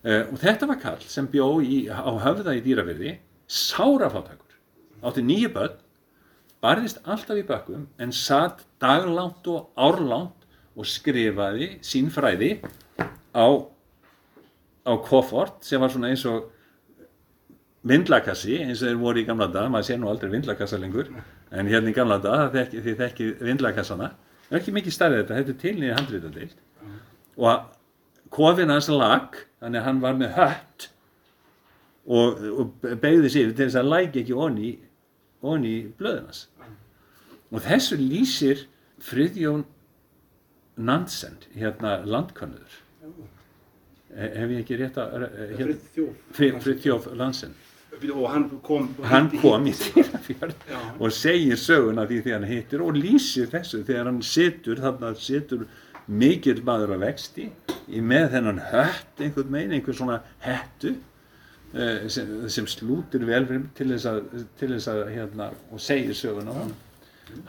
Uh, 0.00 0.24
og 0.32 0.38
þetta 0.40 0.68
var 0.70 0.80
kall 0.80 1.02
sem 1.04 1.26
bjó 1.28 1.58
í, 1.60 1.82
á 1.92 2.08
höfða 2.24 2.54
í 2.56 2.62
dýraverði, 2.64 3.18
sárafátakur, 3.50 4.54
átti 5.04 5.24
nýju 5.26 5.50
börn, 5.52 5.74
barðist 6.64 7.02
alltaf 7.04 7.40
í 7.40 7.44
bökkum 7.48 7.88
en 8.00 8.14
satt 8.14 8.62
daglangt 8.80 9.44
og 9.50 9.74
árlangt 9.76 10.46
og 10.76 10.88
skrifaði 10.88 11.74
sín 11.84 12.08
fræði 12.14 12.60
á, 13.36 13.44
á 14.86 14.92
koffort 15.04 15.64
sem 15.66 15.80
var 15.80 15.92
svona 15.92 16.10
eins 16.12 16.24
og 16.28 16.48
vindlakassi 17.86 18.58
eins 18.60 18.82
og 18.82 18.90
þeir 18.90 19.00
voru 19.00 19.22
í 19.22 19.26
gamla 19.28 19.48
dag, 19.52 19.70
maður 19.72 19.88
sé 19.88 19.98
nú 19.98 20.10
aldrei 20.10 20.30
vindlakassa 20.32 20.78
lengur 20.80 21.08
en 21.50 21.70
hérna 21.70 21.92
í 21.92 21.96
gamla 21.96 22.20
dag 22.20 22.46
það 22.46 22.56
þekki, 22.58 22.82
þið 22.86 22.98
þekki 23.04 23.28
vindlakassana. 23.40 24.10
Það 24.48 24.56
er 24.56 24.60
ekki 24.60 24.74
mikið 24.76 24.96
stærðið 24.96 25.20
þetta, 25.20 25.38
þetta 25.38 25.54
er 25.54 25.60
tilnýði 25.64 25.96
handrítadild 25.98 26.56
og 27.40 27.68
kofinn 28.34 28.72
hans 28.72 28.88
lag 28.92 29.38
þannig 29.60 29.80
að 29.80 29.86
hann 29.86 30.02
var 30.02 30.18
með 30.18 30.34
hött 30.36 30.88
og, 32.06 32.44
og 32.50 32.86
beigði 33.02 33.32
sér 33.32 33.52
til 33.54 33.66
þess 33.66 33.80
að 33.80 33.90
læki 33.94 34.22
ekki 34.24 34.36
onni 34.36 34.70
onni 35.40 35.74
blöðunas 35.98 36.46
og 37.50 37.64
þessu 37.64 37.98
lýsir 38.00 38.66
Friðjón 39.00 39.64
Nansen 40.80 41.38
hérna 41.56 42.00
landkönnuður 42.04 42.80
hef 44.16 44.54
ég 44.54 44.62
ekki 44.62 44.78
rétt 44.80 44.98
að 45.00 45.26
hérna, 45.58 45.76
Friðþjóf. 46.36 46.62
Friðjóf 46.64 47.10
Nansen 47.18 47.58
og 48.00 48.26
hann 48.32 48.46
kom 48.64 48.88
hann 49.04 49.28
kom 49.42 49.66
í 49.68 49.74
Dýrafjörð 49.76 51.00
og 51.02 51.12
segir 51.12 51.58
söguna 51.60 52.06
því 52.08 52.20
þegar 52.24 52.38
hann 52.38 52.48
hittir 52.48 52.84
og 52.84 52.96
lýsir 52.96 53.50
þessu 53.50 53.82
þegar 53.84 54.08
hann 54.08 54.20
situr 54.24 54.80
þarna 54.80 55.10
situr 55.20 55.66
mikill 56.06 56.62
maður 56.64 56.94
að 56.96 57.04
vexti 57.04 57.48
í 57.90 58.00
með 58.00 58.30
þennan 58.36 58.62
hött 58.70 59.20
einhvern 59.20 59.52
megin, 59.52 59.74
einhver 59.76 59.98
svona 59.98 60.20
hettu 60.42 60.94
uh, 60.94 62.06
sem, 62.08 62.30
sem 62.48 62.70
slútir 62.70 63.26
vel 63.28 63.42
fyrir 63.50 63.66
til 63.76 63.90
þess 63.92 64.08
að, 64.08 64.22
til 64.58 64.70
þess 64.76 64.92
að 64.94 65.02
hérna, 65.10 65.50
og 65.70 65.82
segir 65.82 66.16
söguna 66.16 66.56
hann 66.56 66.72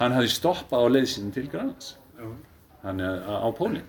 hann 0.02 0.16
hafði 0.16 0.32
stoppað 0.34 0.86
á 0.86 0.88
leiðsinn 0.96 1.34
til 1.34 1.48
Grænlands. 1.50 1.96
Hann 2.84 3.02
á 3.02 3.50
pólinn. 3.58 3.88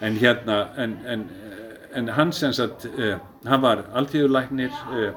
En 0.00 0.18
hérna 0.18 0.58
en, 0.78 0.94
en, 1.06 1.24
en 1.94 2.08
hann 2.16 2.32
sem 2.32 2.52
sagt 2.52 2.86
uh, 2.90 3.16
hann 3.46 3.62
var 3.62 3.84
alþjóðulæknir 3.96 4.74
uh, 4.92 5.12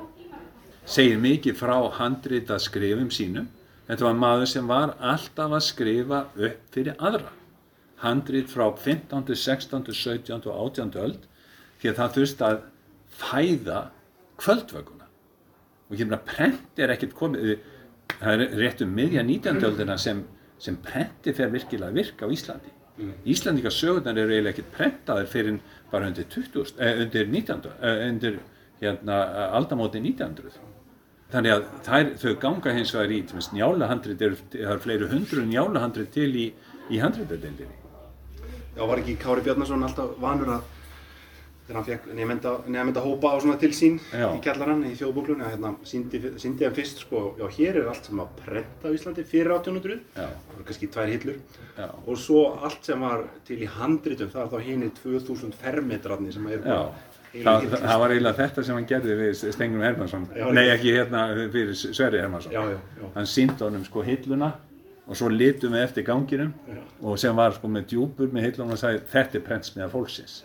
segir 0.85 1.19
mikið 1.21 1.57
frá 1.59 1.75
handrita 1.97 2.59
skrifum 2.59 3.11
sínum 3.13 3.49
þetta 3.87 4.07
var 4.07 4.17
maður 4.19 4.51
sem 4.53 4.67
var 4.69 4.95
alltaf 4.99 5.57
að 5.57 5.67
skrifa 5.67 6.25
upp 6.35 6.75
fyrir 6.75 6.97
aðra 6.99 7.33
handrit 8.01 8.49
frá 8.49 8.65
15., 8.71 9.35
16., 9.35 9.91
17. 9.93 10.47
og 10.47 10.55
18. 10.71 10.95
öld 11.01 11.27
því 11.81 11.91
að 11.91 11.99
það 11.99 12.15
þurfti 12.17 12.47
að 12.47 12.61
fæða 13.21 13.81
kvöldvögguna 14.41 15.07
og 15.89 15.99
ég 15.99 16.07
meina 16.07 16.21
prent 16.25 16.81
er 16.81 16.93
ekkert 16.95 17.15
komið 17.17 17.57
það 18.21 18.45
er 18.45 18.55
rétt 18.61 18.83
um 18.85 18.93
miðja 18.95 19.23
19. 19.25 19.63
öldina 19.69 19.97
sem, 20.01 20.23
sem 20.61 20.77
prenti 20.81 21.33
fer 21.35 21.51
virkilega 21.53 21.91
að 21.91 21.99
virka 22.01 22.29
á 22.29 22.33
Íslandi 22.33 22.73
Íslandika 23.25 23.71
sögurnar 23.71 24.17
eru 24.17 24.33
eiginlega 24.33 24.55
ekkert 24.55 24.73
prentaðir 24.75 25.29
fyrir 25.31 25.59
bara 25.91 26.09
undir 26.11 26.27
20, 26.29 26.73
eh, 26.77 27.01
undir 27.05 27.27
19. 27.27 27.71
Eh, 27.81 28.09
undir 28.09 28.39
hérna 28.81 29.21
aldamóti 29.55 30.01
1900 30.01 30.59
þannig 31.31 31.53
að 31.53 31.65
þær, 31.85 32.09
þau 32.19 32.33
ganga 32.41 32.73
hins 32.75 32.91
vegar 32.95 33.13
í 33.13 33.21
dæmis 33.29 33.51
njálahandrit 33.55 34.19
það 34.19 34.57
eru 34.65 34.83
fleiri 34.83 35.09
hundru 35.11 35.45
njálahandrit 35.47 36.11
til 36.15 36.29
í, 36.35 36.47
í 36.91 36.99
handritadeildinni 36.99 37.77
Já, 38.75 38.83
var 38.87 39.01
ekki 39.01 39.17
Kári 39.19 39.43
Bjarnason 39.45 39.83
alltaf 39.85 40.15
vanur 40.19 40.55
að 40.57 40.69
þegar 41.71 41.79
hann 41.79 41.87
fekk 41.87 42.71
nefnda, 42.71 43.03
hópa 43.05 43.31
á 43.31 43.37
svona 43.41 43.57
til 43.61 43.71
sín 43.75 43.97
Já. 44.11 44.27
í 44.35 44.39
kjallarann 44.43 44.83
í 44.89 44.93
þjóðbóklunni 44.99 45.45
að 45.45 45.53
hérna 45.55 45.71
síndi, 45.87 46.21
hann 46.65 46.75
fyrst 46.75 47.03
sko, 47.05 47.21
já 47.39 47.45
hér 47.57 47.79
er 47.81 47.91
allt 47.91 48.09
sem 48.09 48.19
var 48.19 48.31
prenta 48.39 48.91
á 48.91 48.95
Íslandi 48.95 49.25
fyrir 49.27 49.53
1800 49.55 49.99
Já. 50.15 50.25
það 50.27 50.55
voru 50.55 50.65
kannski 50.67 50.89
tvær 50.91 51.13
hillur. 51.13 51.37
Já. 51.77 51.87
og 52.07 52.17
svo 52.19 52.41
allt 52.61 52.85
sem 52.85 53.05
var 53.07 53.23
til 53.47 53.61
í 53.63 53.69
handritum 53.77 54.31
það 54.33 54.43
er 54.43 54.51
þá 54.51 54.67
hinni 54.67 54.91
2000 54.99 55.55
fermetrarnir 55.61 56.35
sem 56.35 56.49
Já, 56.51 56.57
heilu 57.31 57.69
það, 57.71 57.99
var 58.03 58.11
eiginlega 58.11 58.39
þetta 58.41 58.65
sem 58.67 58.75
hann 58.75 58.89
gerði 58.89 59.15
við 59.21 59.45
Stengur 59.55 59.85
Hermansson, 59.87 60.27
Já, 60.35 60.49
nei 60.51 60.65
ekki 60.73 60.97
hérna 60.97 61.23
fyrir 61.53 61.77
Sverri 61.79 62.19
Hermansson, 62.19 62.75
hann 63.15 63.29
síndi 63.29 63.63
honum 63.63 63.87
sko 63.87 64.03
hilluna 64.03 64.51
og 65.07 65.17
svo 65.17 65.31
litum 65.31 65.73
við 65.75 65.85
eftir 65.87 66.05
ganginum 66.07 66.51
og 67.01 67.17
sem 67.19 67.35
var 67.35 67.55
sko 67.55 67.71
með 67.71 67.87
djúpur 67.93 68.29
með 68.31 68.49
hilluna 68.49 68.75
og 68.75 68.79
sagði 68.83 69.01
þetta 69.11 69.39
er 69.39 69.43
prentsmiða 69.47 69.89
fólksins 69.91 70.35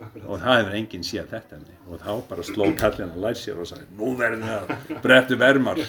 akkurat. 0.00 0.26
og 0.26 0.42
það 0.42 0.58
hefur 0.60 0.76
enginn 0.80 1.06
séð 1.06 1.30
þetta 1.34 1.58
henni 1.58 1.78
og 1.88 2.02
þá 2.02 2.12
bara 2.30 2.46
sló 2.50 2.68
kallin 2.78 3.14
að 3.14 3.22
læra 3.26 3.40
sér 3.40 3.62
og 3.62 3.70
sagði 3.70 4.00
nú 4.00 4.10
verðum 4.18 4.48
við 4.48 4.56
að 4.58 5.00
brettu 5.06 5.38
vermar 5.40 5.80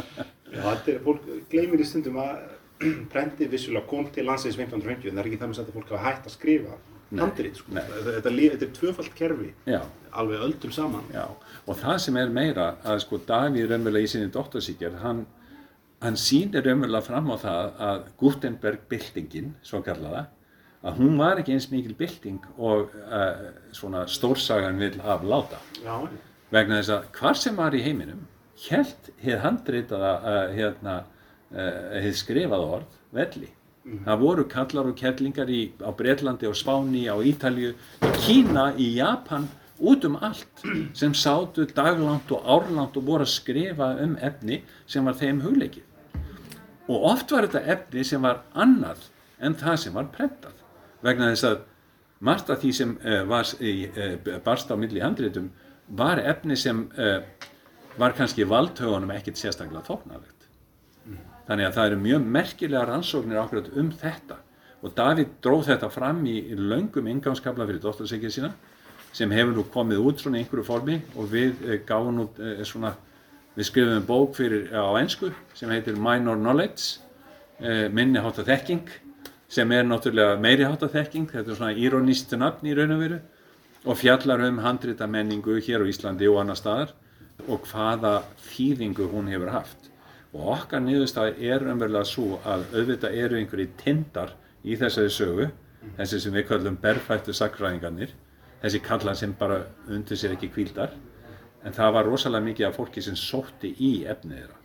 er, 0.94 1.02
fólk 1.04 1.28
gleymir 1.50 1.82
í 1.82 1.88
stundum 1.88 2.20
að 2.22 2.38
prentið 3.12 3.52
vissulega 3.52 3.88
kom 3.90 4.08
til 4.14 4.24
landsins 4.28 4.56
1550 4.56 5.10
en 5.10 5.18
það 5.18 5.24
er 5.24 5.30
ekki 5.30 5.42
það 5.42 5.52
með 5.52 5.62
að 5.64 5.74
fólk 5.76 5.92
hafa 5.94 6.06
hægt 6.06 6.30
að 6.30 6.36
skrifa 6.38 6.78
handrið, 7.18 7.56
sko. 7.58 7.74
Þetta, 7.74 8.12
þetta, 8.14 8.64
er 8.66 8.72
tvöfalt 8.76 9.14
kerfi, 9.18 9.50
Já, 9.66 9.80
alveg 10.14 10.44
öldum 10.46 10.72
saman. 10.74 11.06
já, 11.10 11.26
og 11.66 11.78
það 11.80 11.96
sem 12.04 12.18
er 12.20 12.34
meira 12.34 12.66
að 12.86 13.00
sko 13.04 13.20
Davíð 13.26 13.70
raunverulega 13.70 14.06
í 14.06 14.10
sinni 14.12 14.30
doktorsíkjar, 14.34 15.00
hann, 15.02 15.24
hann 16.04 16.18
sýnir 16.20 16.62
raunverulega 16.66 17.06
fram 17.08 17.32
á 17.34 17.36
það 17.42 17.80
að 17.88 18.04
Gutenberg 18.20 18.86
byltingin, 18.90 19.54
svo 19.66 19.82
kallaða, 19.86 20.28
að 20.86 21.00
hún 21.02 21.18
var 21.20 21.40
ekki 21.40 21.54
eins 21.56 21.68
mikil 21.72 21.94
bylting 21.98 22.40
og 22.56 22.94
uh, 23.04 23.46
svona 23.76 24.06
stórsagan 24.08 24.80
vil 24.80 24.96
afláta. 25.00 25.60
Já, 25.84 26.08
vegna 26.50 26.80
þess 26.80 26.94
að 26.96 27.08
hvar 27.20 27.40
sem 27.40 27.56
var 27.58 27.76
í 27.76 27.82
heiminum 27.84 28.26
held 28.68 29.12
hefð 29.22 29.44
handritaða 29.44 30.12
uh, 30.20 30.42
hérna, 30.56 30.98
uh, 31.52 31.96
hefð 32.00 32.20
skrifað 32.24 32.68
orð 32.76 33.00
velli. 33.16 33.50
Það 34.04 34.20
voru 34.20 34.44
kallar 34.44 34.90
og 34.90 34.98
kellingar 34.98 35.48
í, 35.50 35.62
á 35.80 35.90
Breitlandi 35.96 36.46
og 36.46 36.56
Spáni, 36.58 37.06
á 37.08 37.16
Ítalju, 37.16 37.72
í 38.04 38.10
Kína, 38.20 38.66
í 38.76 38.90
Japan, 38.98 39.48
út 39.80 40.04
um 40.04 40.18
allt 40.20 40.64
sem 41.00 41.14
sátu 41.16 41.64
daglangt 41.64 42.30
og 42.36 42.44
árlangt 42.44 42.98
og 43.00 43.08
voru 43.08 43.24
að 43.24 43.32
skrifa 43.32 43.94
um 44.04 44.18
efni 44.20 44.60
sem 44.84 45.08
var 45.08 45.16
þeim 45.16 45.40
hugleikið. 45.46 45.86
Og 46.92 47.08
oft 47.14 47.32
var 47.32 47.48
þetta 47.48 47.64
efni 47.72 48.04
sem 48.04 48.22
var 48.22 48.44
annað 48.52 49.08
en 49.40 49.56
það 49.56 49.80
sem 49.84 49.96
var 49.96 50.12
prentað. 50.12 50.59
Vegna 51.04 51.30
þess 51.32 51.46
að 51.48 51.60
margt 52.20 52.50
af 52.52 52.60
því 52.60 52.72
sem 52.76 52.92
uh, 53.00 53.22
var 53.28 53.48
í, 53.64 53.74
uh, 53.88 54.34
barst 54.44 54.70
á 54.72 54.76
milli 54.76 55.00
handritum 55.02 55.48
var 55.96 56.20
efni 56.20 56.56
sem 56.60 56.84
uh, 57.00 57.22
var 58.00 58.14
kannski 58.16 58.46
valdhauðunum 58.48 59.12
ekkert 59.16 59.40
sérstaklega 59.40 59.86
þóknarlegt. 59.88 60.36
Þannig 61.48 61.66
að 61.66 61.76
það 61.76 61.88
eru 61.88 62.00
mjög 62.04 62.26
merkilega 62.36 62.84
rannsóknir 62.86 63.40
ákveðat 63.40 63.72
um 63.80 63.88
þetta. 63.98 64.36
Og 64.80 64.92
Davíð 64.96 65.32
dróð 65.42 65.64
þetta 65.72 65.88
fram 65.92 66.20
í 66.28 66.36
löngum 66.54 67.08
ingangskabla 67.10 67.66
fyrir 67.66 67.82
dóttarsekið 67.82 68.34
sína 68.36 68.52
sem 69.16 69.32
hefur 69.34 69.56
nú 69.56 69.64
komið 69.74 70.04
út 70.06 70.22
svona 70.22 70.38
í 70.38 70.44
einhverju 70.44 70.64
formi. 70.68 71.00
Og 71.18 71.26
við 71.32 71.64
gáum 71.88 72.22
út 72.22 72.38
svona, 72.68 72.94
við 73.56 73.66
skrifum 73.66 74.06
bók 74.06 74.38
fyrir 74.38 74.70
á 74.70 74.94
ensku 75.02 75.32
sem 75.58 75.72
heitir 75.74 75.98
Minor 75.98 76.38
Knowledge 76.38 77.90
minni 77.92 78.22
hátta 78.22 78.46
þekking 78.46 78.86
sem 79.50 79.72
er 79.74 79.86
náttúrulega 79.86 80.38
meiri 80.38 80.62
hátta 80.62 80.86
þekking, 80.90 81.26
þetta 81.32 81.50
er 81.50 81.58
svona 81.58 81.74
írónístu 81.74 82.38
nafn 82.38 82.68
í 82.70 82.74
raun 82.78 82.94
og 82.94 83.00
veru 83.02 83.20
og 83.90 83.96
fjallar 83.98 84.44
um 84.46 84.60
handrita 84.62 85.08
menningu 85.10 85.56
hér 85.58 85.82
á 85.82 85.90
Íslandi 85.90 86.28
og 86.30 86.38
annar 86.42 86.58
staðar 86.60 86.92
og 87.48 87.64
hvaða 87.66 88.20
þýðingu 88.50 89.08
hún 89.10 89.30
hefur 89.32 89.50
haft. 89.54 89.88
Og 90.36 90.52
okkar 90.54 90.84
niðurstað 90.84 91.40
er 91.42 91.64
umverulega 91.66 92.06
svo 92.06 92.38
að 92.46 92.68
auðvitað 92.76 93.18
eru 93.24 93.40
einhverji 93.40 93.70
tindar 93.80 94.36
í 94.62 94.76
þessari 94.78 95.10
sögu, 95.10 95.48
þessi 95.96 96.22
sem 96.22 96.36
við 96.36 96.46
kallum 96.52 96.78
berfættu 96.78 97.34
sakræðingarnir, 97.34 98.12
þessi 98.62 98.82
kallar 98.84 99.18
sem 99.18 99.34
bara 99.34 99.64
undir 99.88 100.20
sér 100.20 100.36
ekki 100.36 100.52
kvíldar, 100.54 100.94
en 101.64 101.74
það 101.74 101.94
var 101.96 102.06
rosalega 102.06 102.46
mikið 102.46 102.68
af 102.68 102.78
fólki 102.78 103.02
sem 103.02 103.18
sótti 103.18 103.74
í 103.82 103.92
efnið 104.06 104.44
þeirra 104.44 104.58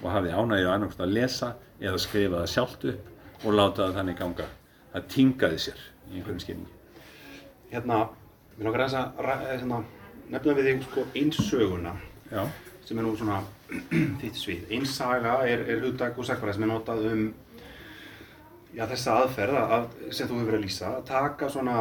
og 0.00 0.12
hafði 0.14 0.32
ánægið 0.36 0.70
annars 0.70 1.00
að 1.00 1.14
lesa 1.16 1.54
eða 1.80 2.00
skrifa 2.00 2.40
það 2.40 2.52
sjálft 2.54 2.86
upp 2.94 3.19
og 3.44 3.54
láta 3.56 3.86
það 3.86 3.98
þannig 4.00 4.18
ganga. 4.20 4.48
Það 4.92 5.10
tingaði 5.14 5.60
sér 5.66 5.84
í 6.10 6.16
einhverjum 6.18 6.42
skilningi. 6.42 6.78
Hérna, 7.70 8.00
Mér 8.60 8.66
langar 8.66 8.82
að 8.84 8.90
þess 8.92 8.98
að 9.00 9.44
hérna, 9.48 9.76
nefna 10.28 10.54
við 10.58 10.66
þig 10.68 10.82
sko 10.84 11.02
einsöguna 11.16 11.92
Já. 12.28 12.42
sem 12.84 12.98
er 13.00 13.06
nú 13.06 13.12
svona 13.16 13.38
þitt 14.20 14.36
svið. 14.36 14.66
Einsaga 14.76 15.38
er, 15.48 15.62
er 15.64 15.80
hugdag 15.86 16.18
og 16.20 16.26
sagfæra 16.28 16.52
sem 16.52 16.66
er 16.66 16.68
notað 16.68 17.06
um 17.08 17.22
já, 18.74 18.84
þessa 18.90 19.14
aðferð 19.22 19.60
að, 19.62 19.86
sem 20.10 20.28
þú 20.28 20.42
hefur 20.42 20.50
verið 20.50 20.58
að 20.58 20.66
lýsa, 20.66 20.90
að 20.98 21.08
taka 21.08 21.48
svona 21.54 21.78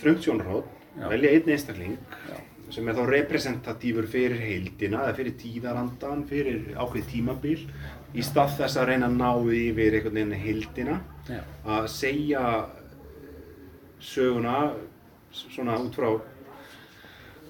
þröndsjónarhótt, 0.00 0.72
velja 1.12 1.34
einn 1.34 1.52
einstakling 1.58 1.98
já. 2.30 2.40
sem 2.78 2.88
er 2.88 2.96
þá 2.96 3.04
representatífur 3.12 4.08
fyrir 4.14 4.40
heildina 4.46 5.04
eða 5.04 5.18
fyrir 5.20 5.36
tíðarandan, 5.44 6.24
fyrir 6.30 6.72
ákveð 6.72 7.10
tímabil 7.12 7.66
í 8.14 8.22
stað 8.24 8.58
þess 8.60 8.78
að 8.78 8.88
reyna 8.90 9.08
að 9.10 9.16
ná 9.18 9.30
yfir 9.58 9.96
einhvern 9.98 10.18
veginn 10.18 10.44
heildina, 10.44 10.98
já. 11.28 11.40
að 11.66 11.88
segja 11.90 12.44
söguna 14.04 14.58
svona 15.34 15.78
út 15.82 15.96
frá 15.98 16.10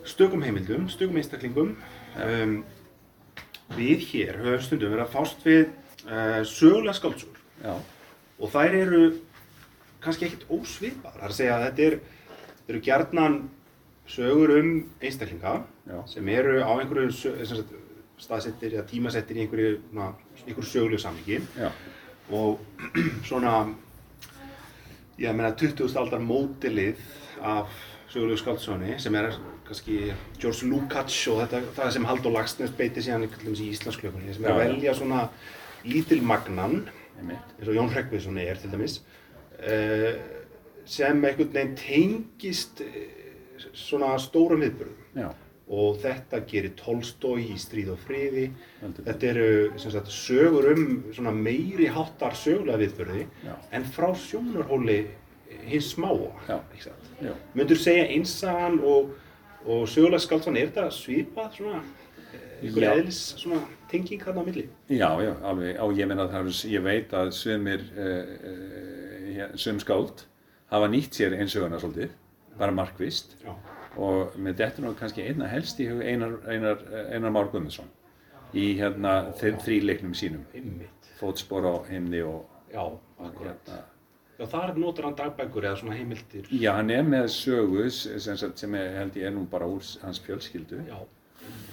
stökum 0.08 0.44
heimildum, 0.44 0.88
stökum 0.92 1.18
einstaklingum. 1.20 1.74
Um, 2.20 2.58
við 3.74 4.04
hér 4.12 4.38
höfum 4.42 4.62
stundum 4.62 4.92
verið 4.92 5.06
að 5.06 5.14
fást 5.14 5.44
við 5.46 5.62
uh, 6.06 6.42
sögulega 6.46 6.96
skáldsúr 6.98 7.40
og 7.64 8.50
þær 8.52 8.76
eru 8.76 9.02
kannski 10.04 10.28
ekkert 10.28 10.50
ósvipar. 10.52 11.14
Það 11.16 11.24
er 11.24 11.32
að 11.32 11.38
segja 11.38 11.54
að 11.56 11.64
þetta 11.64 11.86
er, 11.86 11.96
eru 12.68 12.82
gjarnan 12.84 13.38
sögur 14.10 14.52
um 14.58 14.70
einstaklinga 15.00 15.54
Já. 15.88 15.96
sem 16.12 16.28
eru 16.28 16.58
á 16.60 16.72
einhverju 16.76 17.10
staðsettir 18.20 18.76
eða 18.76 18.86
tímasettir 18.90 19.38
í 19.38 19.44
einhverju, 19.44 19.80
einhverju 19.94 20.68
sögulegu 20.68 21.02
samlingi 21.02 21.40
og 22.34 22.60
svona, 23.28 23.56
ég 25.20 25.34
meina 25.36 25.54
20. 25.58 25.96
aldar 26.00 26.22
mótilið 26.22 27.02
af 27.44 27.74
sögulegu 28.12 28.38
skáldsóni 28.40 28.98
sem 29.02 29.16
er 29.18 29.32
kannski 29.64 29.98
George 30.38 30.68
Lukács 30.68 31.18
og 31.32 31.42
þetta, 31.42 31.62
það 31.76 31.92
sem 31.96 32.08
Halldór 32.08 32.36
Lagsnes 32.36 32.74
beiti 32.76 33.02
síðan 33.04 33.26
í 33.26 33.68
Íslandsklökunni 33.70 34.34
sem 34.36 34.44
er 34.44 34.54
að 34.54 34.62
velja 34.62 34.94
svona 34.96 35.26
lítilmagnan 35.84 36.84
eins 37.24 37.68
og 37.68 37.76
Jón 37.76 37.92
Hreggviðsson 37.92 38.40
er 38.42 38.60
til 38.60 38.72
dæmis 38.72 38.98
uh, 39.60 40.12
sem 40.84 41.24
einhvern 41.24 41.52
veginn 41.54 41.74
tengist 41.80 42.82
uh, 42.84 43.00
svona 43.72 44.14
stórum 44.22 44.62
viðbörðum 44.64 45.24
og 45.68 45.98
þetta 46.02 46.42
gerir 46.48 46.74
Tolstói 46.76 47.48
í 47.54 47.58
Stríð 47.60 47.94
og 47.94 48.00
friði. 48.04 48.50
Þetta 48.82 49.28
eru 49.30 49.48
sagt, 49.80 50.12
sögur 50.12 50.70
um 50.74 51.30
meiri 51.40 51.88
háttar 51.92 52.36
sögulega 52.36 52.82
viðbörði 52.82 53.26
Já. 53.46 53.54
en 53.72 53.86
frá 53.88 54.10
sjónarhóli 54.12 54.98
hins 55.64 55.92
smáa 55.94 56.60
myndur 57.54 57.78
segja 57.80 58.08
einsagan 58.12 58.80
og, 58.84 59.14
og 59.64 59.86
sögulega 59.88 60.24
skáldsvan 60.24 60.58
er 60.60 60.72
þetta 60.72 60.90
svipað 60.92 61.58
svona 61.58 61.82
einhverja 62.64 62.94
eðlis 62.98 63.20
svona 63.40 63.62
tenging 63.90 64.22
hann 64.24 64.40
á 64.40 64.42
milli? 64.44 64.66
Já, 64.88 65.10
já, 65.22 65.32
alveg, 65.44 65.78
og 65.82 65.96
ég 65.98 66.10
menna 66.10 66.26
að 66.28 66.50
ég 66.70 66.84
veit 66.84 67.14
að 67.16 67.32
sömur 67.36 67.84
uh, 67.94 68.34
uh, 68.50 69.46
söm 69.60 69.80
skáld 69.82 70.26
hafa 70.72 70.90
nýtt 70.90 71.16
sér 71.16 71.36
einsöguna 71.38 71.80
svolítið, 71.80 72.16
bara 72.58 72.74
markvist 72.74 73.36
já. 73.44 73.54
Og 73.96 74.36
með 74.36 74.60
þetta 74.62 74.84
nú 74.84 74.94
kannski 74.98 75.26
einna 75.28 75.48
helst 75.50 75.80
í 75.80 75.88
hug 75.90 76.02
Einar, 76.02 76.38
Einar, 76.50 76.84
Einar 77.12 77.34
Már 77.34 77.50
Guðmundsson 77.52 77.90
í 78.54 78.74
hérna 78.78 79.32
þeim 79.40 79.58
þrýleiknum 79.62 80.14
sínum 80.18 80.44
fótspor 81.18 81.66
á 81.66 81.74
himni 81.88 82.22
og, 82.26 82.44
já, 82.72 82.84
hérna 83.40 83.82
Já, 84.34 84.46
þar 84.50 84.72
notur 84.82 85.06
hann 85.06 85.14
dagbækur 85.14 85.62
eða 85.68 85.76
svona 85.78 85.94
heimildir. 85.94 86.48
Já, 86.50 86.72
hann 86.74 86.88
er 86.90 87.04
með 87.06 87.28
sögu 87.30 87.84
sem, 87.94 88.34
sem 88.34 88.72
er, 88.74 88.88
held 88.98 89.18
ég 89.20 89.28
er 89.28 89.34
nú 89.34 89.44
bara 89.50 89.68
úr 89.70 89.84
hans 90.02 90.18
fjölskyldu. 90.24 90.80
Já. 90.88 90.96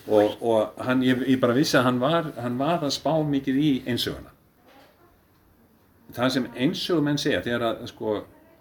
Og, 0.05 0.36
og 0.45 0.78
hann, 0.86 1.01
ég, 1.05 1.24
ég 1.30 1.41
bara 1.41 1.55
vissi 1.57 1.80
að 1.80 1.88
hann 1.88 2.01
var, 2.01 2.30
hann 2.38 2.59
var 2.61 2.86
að 2.86 2.93
spá 2.93 3.15
mikið 3.26 3.57
í 3.57 3.72
einsöguna. 3.89 4.30
Það 6.13 6.34
sem 6.36 6.47
einsögumenn 6.53 7.22
segja, 7.22 7.41
þegar 7.45 7.65
að 7.72 7.84
sko, 7.89 8.15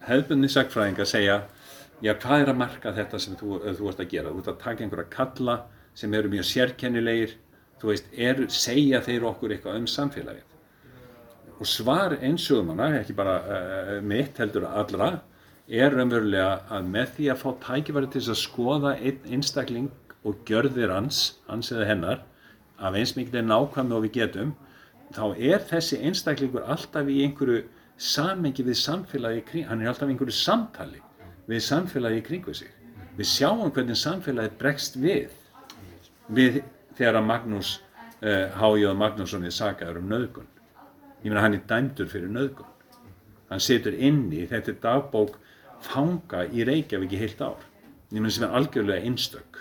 hefðbunni 0.07 0.49
sagfræðinga 0.49 1.09
segja, 1.09 1.39
já, 2.05 2.13
hvað 2.15 2.45
er 2.45 2.53
að 2.53 2.61
marka 2.61 2.93
þetta 2.97 3.21
sem 3.23 3.37
þú, 3.39 3.61
þú 3.79 3.91
ert 3.91 4.03
að 4.05 4.13
gera? 4.15 4.33
Þú 4.33 4.43
ert 4.43 4.53
að 4.53 4.61
taka 4.65 4.85
einhverja 4.85 5.13
kalla 5.15 5.57
sem 5.99 6.15
eru 6.15 6.31
mjög 6.33 6.47
sérkennilegir, 6.49 7.35
þú 7.81 7.91
veist, 7.91 8.13
er, 8.13 8.45
segja 8.53 9.03
þeir 9.05 9.27
okkur 9.31 9.55
eitthvað 9.57 9.81
um 9.81 9.89
samfélagið? 9.91 10.47
Og 11.61 11.69
svar 11.69 12.17
einsögumanna, 12.17 12.89
ekki 13.03 13.17
bara 13.17 13.35
uh, 13.41 13.91
mitt 14.01 14.39
heldur 14.41 14.65
allra, 14.71 15.11
er 15.69 15.93
raunverulega 15.95 16.63
að 16.73 16.89
með 16.95 17.13
því 17.19 17.29
að 17.31 17.43
fá 17.43 17.51
tækifæri 17.67 18.09
til 18.15 18.25
að 18.25 18.41
skoða 18.41 18.95
einn 18.97 19.29
einstakling 19.37 19.91
og 20.27 20.41
gjörðir 20.49 20.93
hans, 20.95 21.21
hans 21.51 21.71
eða 21.75 21.91
hennar, 21.93 22.25
af 22.81 22.97
eins 22.97 23.13
mikilvæg 23.17 23.45
nákvæmni 23.45 23.97
og 23.97 24.07
við 24.07 24.17
getum, 24.17 24.57
þá 25.15 25.37
er 25.37 25.63
þessi 25.69 26.01
einstaklingur 26.07 26.65
alltaf 26.65 27.09
í 27.11 27.21
einhverju 27.27 27.67
samengi 28.01 28.65
við 28.65 28.79
samfélagi 28.81 29.65
hann 29.69 29.83
er 29.83 29.91
alltaf 29.93 30.09
í 30.09 30.15
einhverju 30.15 30.37
samtali 30.37 31.03
við 31.51 31.65
samfélagi 31.67 32.23
kringu 32.27 32.55
sig. 32.55 32.71
Við 33.19 33.27
sjáum 33.27 33.75
hvernig 33.75 33.99
samfélagi 33.99 34.55
bregst 34.61 34.97
við, 35.01 35.35
við 36.31 36.63
þegar 36.95 37.21
að 37.21 37.29
Magnús, 37.33 37.75
uh, 38.23 38.47
H.J. 38.55 38.95
Magnússon 38.97 39.45
er 39.49 39.55
sagaður 39.55 40.01
um 40.01 40.11
nöðgun 40.11 40.49
ég 41.21 41.29
meina 41.29 41.45
hann 41.45 41.57
er 41.57 41.65
dæmdur 41.69 42.09
fyrir 42.09 42.31
nöðgun 42.33 42.69
hann 43.51 43.63
setur 43.63 43.97
inni, 43.97 44.47
þetta 44.49 44.73
er 44.73 44.79
dagbók 44.85 45.37
fanga 45.85 46.47
í 46.49 46.65
Reykjavík 46.69 47.17
í 47.17 47.21
heilt 47.21 47.43
ár 47.45 47.67
ég 48.11 48.21
meina 48.21 48.33
sem 48.35 48.47
er 48.47 48.57
algjörlega 48.57 49.09
einstök 49.09 49.61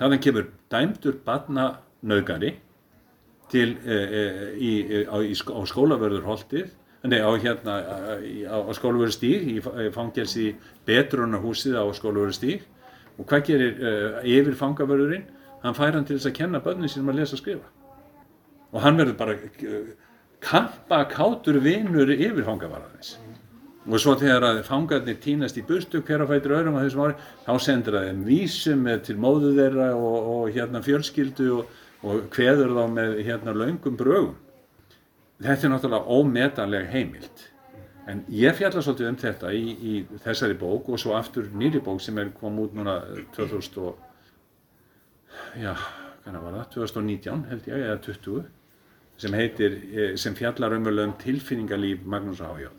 þannig 0.00 0.24
kemur 0.26 0.50
dæmdur 0.72 1.18
badna 1.24 1.68
nöðgari 2.02 2.54
til 3.52 3.76
e, 3.84 3.96
e, 3.96 4.22
í, 4.56 4.72
á, 5.06 5.16
í, 5.20 5.34
á 5.36 5.60
skólavörðurholtið 5.68 6.72
nei 7.08 7.18
á 7.18 7.30
hérna 7.34 7.74
á, 7.82 8.56
á 8.62 8.70
skólavörðustíg 8.78 9.48
í 9.56 9.58
fangelsi 9.94 10.52
betrunarhúsið 10.86 11.78
á 11.78 11.84
skólavörðustíg. 11.98 12.62
Og 13.18 13.26
hvað 13.28 13.46
gerir 13.50 13.80
e, 13.82 13.92
yfir 14.38 14.56
fangavörðurinn 14.58 15.26
hann 15.62 15.76
fær 15.78 15.96
hann 15.96 16.06
til 16.08 16.16
þess 16.18 16.30
að 16.30 16.38
kenna 16.38 16.62
börnum 16.62 16.90
sínum 16.90 17.12
að 17.12 17.22
lesa 17.22 17.36
og 17.36 17.42
skrifa. 17.42 17.68
Og 18.72 18.80
hann 18.82 18.98
verður 18.98 19.18
bara 19.18 19.36
kampakátur 20.42 21.60
vinnur 21.62 22.10
yfirfangavarðarins 22.14 23.16
og 23.82 23.98
svo 23.98 24.14
þegar 24.18 24.44
að 24.46 24.60
fangarnir 24.66 25.18
týnast 25.22 25.56
í 25.58 25.64
burtu 25.66 26.02
hver 26.06 26.22
á 26.22 26.26
fætur 26.30 26.54
öðrum 26.58 26.76
á 26.78 26.84
þessum 26.84 27.02
ári 27.02 27.16
þá 27.46 27.52
sendur 27.64 27.96
það 27.98 28.08
þeim 28.08 28.20
vísum 28.28 28.84
til 29.06 29.16
móðu 29.18 29.50
þeirra 29.56 29.88
og, 29.96 30.28
og 30.34 30.50
hérna 30.54 30.82
fjölskyldu 30.86 31.48
og, 31.56 31.72
og 32.06 32.28
hveður 32.34 32.76
þá 32.78 32.82
með 32.94 33.16
hérna 33.26 33.56
laungum 33.58 33.98
brögum 33.98 34.36
þetta 35.42 35.66
er 35.66 35.74
náttúrulega 35.74 36.18
ómetanleg 36.18 36.88
heimilt 36.92 37.48
en 38.10 38.24
ég 38.34 38.56
fjalla 38.58 38.82
svolítið 38.82 39.10
um 39.10 39.18
þetta 39.20 39.52
í, 39.54 39.66
í 39.72 39.92
þessari 40.24 40.56
bók 40.58 40.88
og 40.90 41.00
svo 41.00 41.14
aftur 41.18 41.50
nýri 41.54 41.82
bók 41.84 42.02
sem 42.02 42.18
er 42.18 42.32
kom 42.38 42.58
út 42.62 42.74
núna 42.74 42.98
2000 43.36 43.78
og 43.82 44.00
já, 45.58 45.74
kannar 46.24 46.42
var 46.42 46.58
það? 46.58 46.66
2019 46.76 47.44
held 47.50 47.68
ég, 47.70 47.84
eða 47.86 48.00
20 48.08 48.42
sem 49.22 49.36
heitir, 49.36 49.76
eh, 49.92 50.16
sem 50.16 50.34
fjallar 50.34 50.74
umverulega 50.74 51.10
um 51.12 51.18
tilfinningarlíf 51.20 52.02
Magnús 52.04 52.40
Hájóð. 52.40 52.74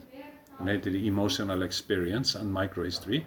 Hún 0.57 0.67
heitir 0.67 0.95
Emotional 1.07 1.63
Experience 1.63 2.35
and 2.39 2.51
Microhistory 2.51 3.23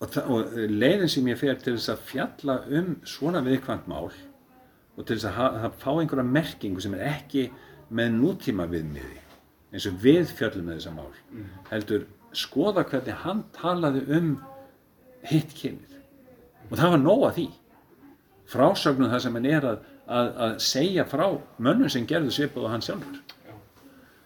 og, 0.00 0.16
og 0.26 0.52
eh, 0.58 0.68
leiðin 0.68 1.08
sem 1.08 1.28
ég 1.32 1.40
fer 1.40 1.56
til 1.62 1.78
þess 1.78 1.94
að 1.94 2.04
fjalla 2.10 2.58
um 2.78 2.96
svona 3.08 3.42
viðkvæmt 3.46 3.88
mál 3.90 4.10
og 4.12 5.06
til 5.06 5.16
þess 5.16 5.30
að, 5.32 5.60
að 5.64 5.76
fá 5.80 5.90
einhverja 5.94 6.28
merkingu 6.28 6.82
sem 6.84 6.94
er 6.98 7.06
ekki 7.14 7.48
með 7.92 8.16
nútíma 8.18 8.66
viðmiði 8.70 9.20
eins 9.72 9.86
og 9.88 10.02
við 10.02 10.34
fjallum 10.36 10.68
með 10.68 10.80
þessa 10.80 10.94
mál 10.96 11.12
mm. 11.12 11.46
heldur 11.70 12.06
skoða 12.36 12.84
hvernig 12.88 13.22
hann 13.24 13.42
talaði 13.56 14.02
um 14.16 14.30
hitt 15.28 15.52
kynið. 15.54 15.98
Og 16.70 16.78
það 16.80 16.94
var 16.94 17.02
nóga 17.02 17.32
því. 17.36 17.48
Frásögnum 18.48 19.12
það 19.12 19.24
sem 19.24 19.36
hann 19.38 19.48
er 19.48 19.66
að 19.68 19.82
að, 20.06 20.30
að 20.44 20.54
segja 20.62 21.04
frá 21.08 21.26
mönnum 21.62 21.90
sem 21.92 22.06
gerðu 22.08 22.32
svipað 22.34 22.68
á 22.68 22.72
hann 22.74 22.84
sjálfur. 22.84 23.20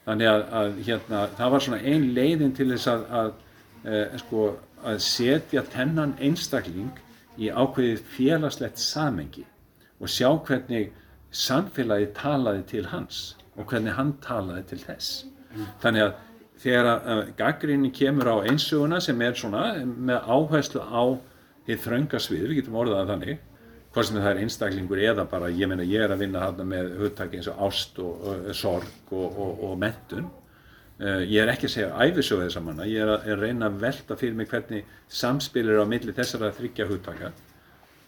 Þannig 0.07 0.31
að, 0.31 0.45
að 0.61 0.79
hérna, 0.87 1.23
það 1.39 1.53
var 1.55 1.65
svona 1.65 1.81
ein 1.93 2.07
leiðin 2.17 2.55
til 2.57 2.69
þess 2.73 2.91
að, 2.93 3.03
að, 3.21 3.33
e, 3.83 4.03
sko, 4.23 4.45
að 4.87 5.01
setja 5.07 5.65
tennan 5.73 6.15
einstakling 6.23 6.93
í 7.37 7.51
ákveðið 7.51 8.05
félagslegt 8.15 8.81
samengi 8.81 9.45
og 10.01 10.13
sjá 10.13 10.31
hvernig 10.47 10.93
samfélagi 11.35 12.13
talaði 12.17 12.63
til 12.71 12.87
hans 12.93 13.25
og 13.57 13.67
hvernig 13.71 13.97
hann 13.97 14.15
talaði 14.25 14.65
til 14.71 14.81
þess. 14.85 15.11
Þannig 15.83 16.07
að 16.07 16.15
þegar 16.61 16.89
að 16.93 17.23
gaggrinni 17.39 17.91
kemur 17.95 18.31
á 18.33 18.37
einsuguna 18.49 19.01
sem 19.05 19.21
er 19.25 19.37
svona 19.37 19.67
með 19.85 20.31
áherslu 20.33 20.83
á 20.85 21.03
því 21.67 21.77
þrönga 21.83 22.23
svið, 22.23 22.49
við 22.49 22.59
getum 22.61 22.79
orðað 22.81 23.13
þannig, 23.13 23.45
hvort 23.93 24.09
sem 24.09 24.19
það 24.21 24.31
er 24.31 24.43
einstaklingur 24.45 25.03
eða 25.03 25.25
bara, 25.31 25.51
ég 25.51 25.69
meina 25.71 25.87
ég 25.87 26.05
er 26.05 26.13
að 26.15 26.23
vinna 26.25 26.45
þarna 26.45 26.67
með 26.69 26.91
hugtaki 27.01 27.41
eins 27.41 27.49
og 27.51 27.63
ást 27.67 28.01
og, 28.03 28.27
og 28.29 28.51
sorg 28.57 29.13
og, 29.17 29.41
og, 29.41 29.65
og 29.71 29.79
mentun. 29.81 30.29
Uh, 30.97 31.21
ég 31.29 31.43
er 31.43 31.51
ekki 31.53 31.69
að 31.69 31.75
segja 31.75 32.07
æfisögu 32.07 32.47
þess 32.47 32.57
að 32.57 32.69
manna, 32.71 32.87
ég 32.89 33.03
er 33.05 33.11
að, 33.13 33.27
er 33.27 33.35
að 33.35 33.43
reyna 33.45 33.69
að 33.69 33.83
velta 33.83 34.17
fyrir 34.17 34.39
mig 34.39 34.49
hvernig 34.49 34.95
samspilir 35.13 35.83
á 35.83 35.85
milli 35.89 36.15
þessara 36.17 36.49
þryggja 36.57 36.87
hugtaka 36.89 37.35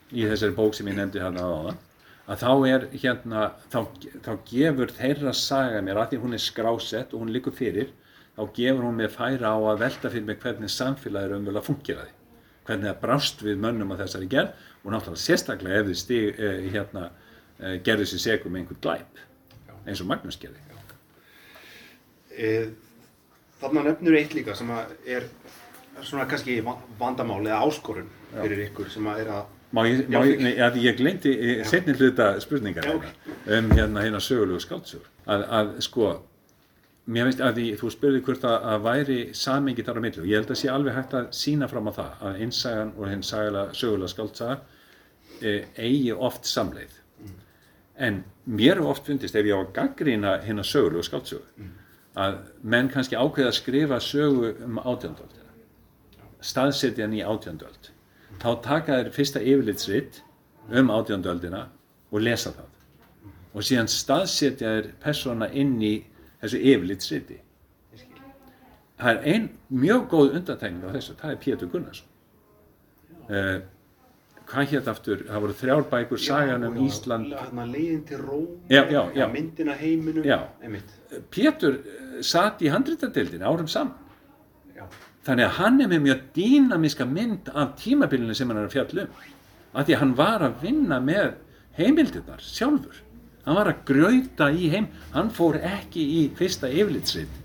í 0.09 0.24
þessari 0.24 0.57
bók 0.57 0.76
sem 0.76 0.88
ég 0.88 0.96
nefndi 0.96 1.20
hérna 1.20 1.44
á 1.44 1.53
það 1.66 1.82
að 2.29 2.43
þá 2.43 2.51
er 2.68 2.83
hérna, 2.93 3.45
þá, 3.72 3.79
þá 4.24 4.33
gefur 4.51 4.93
þeirra 4.99 5.33
saga 5.37 5.81
mér, 5.85 5.97
að 6.03 6.11
því 6.12 6.20
hún 6.24 6.37
er 6.37 6.43
skrásett 6.45 7.14
og 7.16 7.22
hún 7.24 7.33
likur 7.33 7.55
fyrir, 7.57 7.91
þá 8.37 8.43
gefur 8.59 8.85
hún 8.85 8.99
mér 9.01 9.12
færa 9.14 9.55
á 9.55 9.59
að 9.72 9.81
velta 9.85 10.11
fyrir 10.12 10.26
mig 10.29 10.41
hvernig 10.43 10.70
samfélagið 10.74 11.31
er 11.33 11.37
umvel 11.39 11.57
að 11.57 11.68
fungera 11.70 12.05
því, 12.05 12.12
hvernig 12.68 12.91
það 12.91 13.01
brást 13.07 13.45
við 13.47 13.62
mönnum 13.64 13.95
á 13.97 14.01
þessari 14.03 14.29
gerð 14.35 14.66
og 14.85 14.93
náttúrulega 14.93 15.24
sérstaklega 15.24 15.81
ef 15.81 15.89
þið 15.89 15.99
stig, 16.03 16.39
eh, 16.39 16.68
hérna, 16.74 17.07
eh, 17.61 17.79
gerðu 17.89 18.07
sér 18.12 18.24
segum 18.26 18.53
með 18.53 18.61
einhvern 18.66 18.83
glæp, 18.85 19.22
eins 19.87 20.05
og 20.05 20.11
Magnús 20.12 20.39
gerði. 20.39 20.61
E, 22.39 22.68
Þarna 23.59 23.83
nefnur 23.89 24.14
eitt 24.14 24.35
líka 24.37 24.55
sem 24.55 24.68
að 24.70 24.93
er 25.11 25.24
svona 26.07 26.29
kannski 26.31 26.61
va- 26.62 26.76
vandamál 27.01 27.41
eða 27.43 27.64
áskorun 27.66 28.07
fyrir 28.31 28.68
ykkur 28.68 28.91
sem 28.93 29.09
að 29.11 29.24
er 29.24 29.31
að 29.35 29.47
Má 29.73 29.83
ég, 29.85 30.07
má 30.09 30.23
ég, 30.25 30.41
nei, 30.41 30.55
að 30.64 30.79
ég 30.81 30.97
glemdi 30.97 31.35
setni 31.69 31.93
hluta 31.99 32.31
spurningar 32.41 32.87
Já, 32.89 32.95
hérna, 32.95 33.11
um 33.59 33.71
hérna 33.77 34.05
hérna 34.07 34.21
sögulegu 34.25 34.62
skáldsögur 34.64 35.09
að, 35.29 35.45
að 35.59 35.73
sko 35.85 36.12
mér 37.09 37.29
finnst 37.29 37.43
að 37.45 37.59
því, 37.59 37.66
þú 37.81 37.91
spurði 37.93 38.23
hvort 38.25 38.47
að, 38.49 38.57
að 38.73 38.87
væri 38.87 39.19
samengi 39.37 39.85
þar 39.85 40.01
á 40.01 40.05
milli 40.05 40.23
og 40.23 40.31
ég 40.31 40.41
held 40.41 40.55
að 40.55 40.61
sé 40.61 40.71
alveg 40.73 40.97
hægt 40.97 41.16
að 41.19 41.29
sína 41.37 41.69
fram 41.69 41.89
á 41.89 41.93
það 41.99 42.25
að 42.29 42.41
einsagan 42.45 42.95
og 42.97 43.11
hinn 43.12 43.27
sögulega 43.29 44.12
skáldsaga 44.12 44.59
e, 45.41 45.55
eigi 45.77 46.16
oft 46.16 46.49
samleið. 46.49 46.97
En 48.09 48.23
mér 48.45 48.79
hefur 48.79 48.93
oft 48.95 49.09
fundist 49.09 49.37
ef 49.37 49.49
ég 49.49 49.57
á 49.57 49.61
að 49.61 49.75
gaggrýna 49.77 50.39
hérna 50.45 50.64
sögulegu 50.64 51.05
skáldsögu 51.09 51.69
að 52.19 52.41
menn 52.62 52.89
kannski 52.93 53.16
ákveða 53.16 53.53
að 53.53 53.59
skrifa 53.61 54.01
sögu 54.03 54.53
um 54.64 54.81
átjöndöldina 54.81 55.49
staðsetja 56.45 57.07
hann 57.07 57.16
í 57.16 57.23
átjöndöld 57.25 57.91
þá 58.39 58.49
taka 58.64 58.99
þér 59.01 59.12
fyrsta 59.16 59.43
yfirlitsrit 59.43 60.20
um 60.78 60.91
átjöndöldina 60.95 61.64
og 62.12 62.20
lesa 62.24 62.53
það. 62.57 62.68
Og 63.57 63.64
síðan 63.66 63.89
staðsetja 63.91 64.74
þér 64.76 64.91
persóna 65.03 65.49
inn 65.53 65.76
í 65.82 65.95
þessu 66.43 66.61
yfirlitsriti. 66.61 67.41
Það 68.99 69.11
er 69.14 69.26
ein 69.34 69.49
mjög 69.70 70.07
góð 70.11 70.36
undatækning 70.41 70.86
á 70.86 70.91
þessu, 70.97 71.16
það 71.20 71.34
er 71.34 71.43
Pétur 71.45 71.68
Gunnarsson. 71.72 72.07
Uh, 73.28 73.59
hvað 74.49 74.72
hétt 74.72 74.89
aftur, 74.91 75.22
það 75.28 75.45
voru 75.45 75.57
þrjár 75.61 75.84
bækur 75.93 76.22
sagan 76.22 76.64
um 76.66 76.78
Ísland. 76.82 77.30
Hérna 77.36 77.66
leiðin 77.68 78.03
til 78.09 78.20
Róm, 78.22 78.47
Já, 78.72 78.82
já, 78.91 79.03
já. 79.14 79.26
myndina 79.32 79.76
heiminum, 79.78 80.26
einmitt. 80.64 80.95
Pétur 81.30 81.78
eh, 81.78 82.20
sat 82.26 82.62
í 82.64 82.70
handritadeildinni 82.72 83.45
árum 83.47 83.68
saman. 83.68 84.08
Þannig 85.29 85.45
að 85.45 85.57
hann 85.59 85.83
er 85.85 85.91
með 85.91 86.05
mjög 86.07 86.20
dýnamiska 86.39 87.05
mynd 87.05 87.51
af 87.53 87.74
tímabilinu 87.83 88.37
sem 88.37 88.49
hann 88.49 88.62
er 88.62 88.68
að 88.70 88.76
fjalla 88.79 89.03
um. 89.05 89.18
Af 89.76 89.85
því 89.85 89.95
að 89.95 90.01
hann 90.01 90.14
var 90.16 90.45
að 90.47 90.62
vinna 90.62 90.99
með 91.05 91.35
heimildirnar 91.76 92.41
sjálfur. 92.41 93.03
Hann 93.45 93.59
var 93.59 93.68
að 93.68 93.83
grauta 93.91 94.49
í 94.49 94.70
heim, 94.72 94.89
hann 95.12 95.29
fór 95.33 95.59
ekki 95.61 96.07
í 96.16 96.22
fyrsta 96.39 96.70
yfirlitsrit 96.72 97.37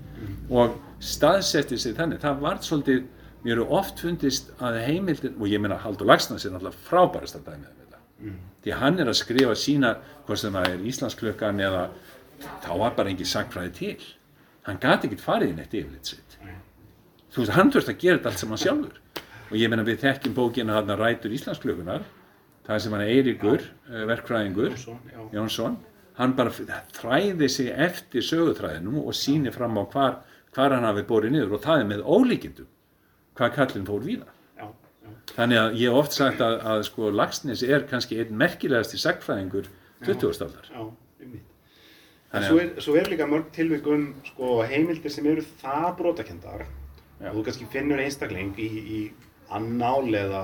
og 0.47 0.79
staðsetti 1.03 1.75
sig 1.79 1.97
þannig. 1.99 2.23
Það 2.23 2.41
var 2.45 2.63
svolítið, 2.63 3.03
mér 3.43 3.57
eru 3.57 3.67
oft 3.75 3.99
fundist 3.99 4.55
að 4.63 4.79
heimildir, 4.87 5.35
og 5.35 5.51
ég 5.51 5.59
meina 5.59 5.81
Haldur 5.83 6.07
Lagsnes 6.07 6.47
er 6.47 6.55
náttúrulega 6.55 6.87
frábærasta 6.87 7.43
dæmið 7.43 7.67
um 7.67 7.79
þetta. 7.83 8.01
Því 8.63 8.77
hann 8.79 8.99
er 9.03 9.11
að 9.11 9.19
skrifa 9.19 9.59
sína, 9.59 9.97
hvort 10.23 10.39
sem 10.39 10.55
það 10.55 10.69
er 10.71 10.87
Íslandsklukkan 10.91 11.63
eða 11.67 11.87
þá 12.63 12.71
var 12.79 12.95
bara 12.95 13.11
engin 13.11 13.27
sagfræði 13.27 13.75
til. 13.75 14.11
Hann 14.63 14.79
gati 14.79 15.09
ekkert 15.09 15.27
farið 15.27 15.51
í 15.51 15.57
neitt 15.59 15.75
yfirlitsrit 15.75 16.22
þú 17.33 17.41
veist, 17.41 17.53
hann 17.57 17.71
þurft 17.73 17.89
að 17.93 18.01
gera 18.03 18.17
þetta 18.19 18.31
allt 18.31 18.43
saman 18.43 18.61
sjálfur. 18.61 18.99
Og 19.51 19.55
ég 19.59 19.69
meina 19.69 19.85
við 19.85 20.01
þekkjum 20.03 20.35
bókina 20.37 20.77
hann 20.79 20.93
rætur 20.97 21.33
Íslandsklökunar 21.35 22.05
það 22.67 22.79
sem 22.83 22.93
hann 22.95 23.07
Eiríkur, 23.07 23.65
ja. 23.89 24.05
verkfræðingur 24.09 24.77
Jónsson, 25.33 25.77
hann 26.17 26.35
bara 26.37 26.53
þræði 26.95 27.49
sig 27.51 27.71
eftir 27.73 28.23
sögutræðinum 28.25 29.01
og 29.03 29.17
síni 29.17 29.51
fram 29.53 29.77
á 29.77 29.83
hvar, 29.83 30.15
hvar 30.55 30.77
hann 30.77 30.87
hafi 30.87 31.03
borið 31.09 31.35
niður. 31.35 31.57
Og 31.57 31.65
það 31.65 31.83
er 31.83 31.89
með 31.91 32.05
ólíkindum 32.07 32.69
hvað 33.37 33.55
kallin 33.57 33.87
fór 33.89 34.05
víða. 34.05 34.29
Þannig 35.33 35.57
að 35.59 35.77
ég 35.79 35.89
hef 35.89 35.97
oft 36.03 36.13
sagt 36.15 36.41
að, 36.43 36.57
að 36.67 36.81
sko 36.89 37.09
Lagsnes 37.13 37.63
er 37.65 37.85
kannski 37.89 38.19
einn 38.21 38.35
merkilegasti 38.37 38.99
sagfræðingur 39.01 39.69
20. 40.03 40.43
aldar. 40.45 40.67
Svo 42.33 42.57
að- 42.57 42.61
er, 42.63 42.69
svo 42.81 42.95
er 42.97 43.09
líka 43.11 43.27
mörg 43.29 43.51
tilvík 43.55 43.87
um 43.87 44.07
sko, 44.25 44.63
heimildir 44.67 45.11
sem 45.13 45.25
eru 45.29 45.43
það 45.61 45.97
brotakendar 45.97 46.65
Já. 46.65 46.82
Og 47.29 47.37
þú 47.37 47.43
kannski 47.47 47.69
finnur 47.71 48.01
einstakling 48.03 48.57
í, 48.59 48.69
í 48.69 48.99
annál 49.53 50.09
eða 50.17 50.43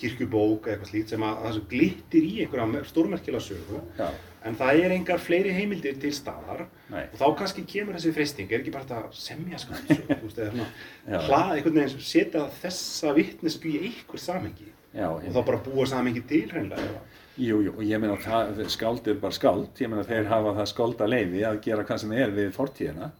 kirkjubók 0.00 0.66
eða 0.66 0.74
eitthvað 0.74 0.90
slíkt 0.90 1.12
sem 1.12 1.24
að 1.26 1.40
það 1.44 1.60
glittir 1.70 2.26
í 2.26 2.34
einhverja 2.44 2.84
stórmerkilega 2.88 3.44
sögu 3.44 3.80
Já. 3.98 4.08
en 4.48 4.56
það 4.56 4.82
er 4.84 4.94
engar 4.96 5.20
fleiri 5.20 5.52
heimildir 5.52 5.98
til 6.00 6.12
staðar 6.16 6.64
Nei. 6.88 7.04
og 7.04 7.16
þá 7.20 7.26
kannski 7.42 7.66
kemur 7.68 7.98
þessi 7.98 8.14
freysting, 8.16 8.48
er 8.50 8.62
ekki 8.62 8.72
bara 8.74 8.86
þetta 8.88 9.10
að 9.10 9.20
semja 9.20 9.60
skáldsögu, 9.60 10.16
þú 10.22 10.30
veist, 10.30 10.40
eða 10.40 10.50
Já. 10.50 10.66
svona 11.04 11.22
hlað, 11.28 11.54
einhvern 11.58 11.80
veginn 11.82 12.04
setja 12.14 12.46
þessa 12.62 13.16
vittnesku 13.18 13.72
í 13.74 13.80
einhver 13.90 14.24
samengi 14.24 14.70
Já, 14.90 15.06
og 15.06 15.22
þá 15.22 15.40
bara 15.46 15.60
búa 15.62 15.84
samengi 15.86 16.20
til 16.26 16.48
hreinlega. 16.50 17.02
Jú, 17.38 17.60
jú, 17.62 17.72
og 17.76 17.84
ég 17.86 18.00
meina 18.02 18.16
það, 18.20 18.64
skáld 18.74 19.06
er 19.08 19.20
bara 19.22 19.36
skáld, 19.36 19.68
ég 19.78 19.88
meina 19.88 20.02
þeir 20.08 20.26
hafa 20.28 20.54
það 20.56 20.66
skálda 20.72 21.06
leiði 21.08 21.44
að 21.46 21.60
gera 21.62 21.84
hvað 21.86 22.00
sem 22.02 22.14
er 22.18 22.32
við 22.34 22.50
fortíðina. 22.56 23.10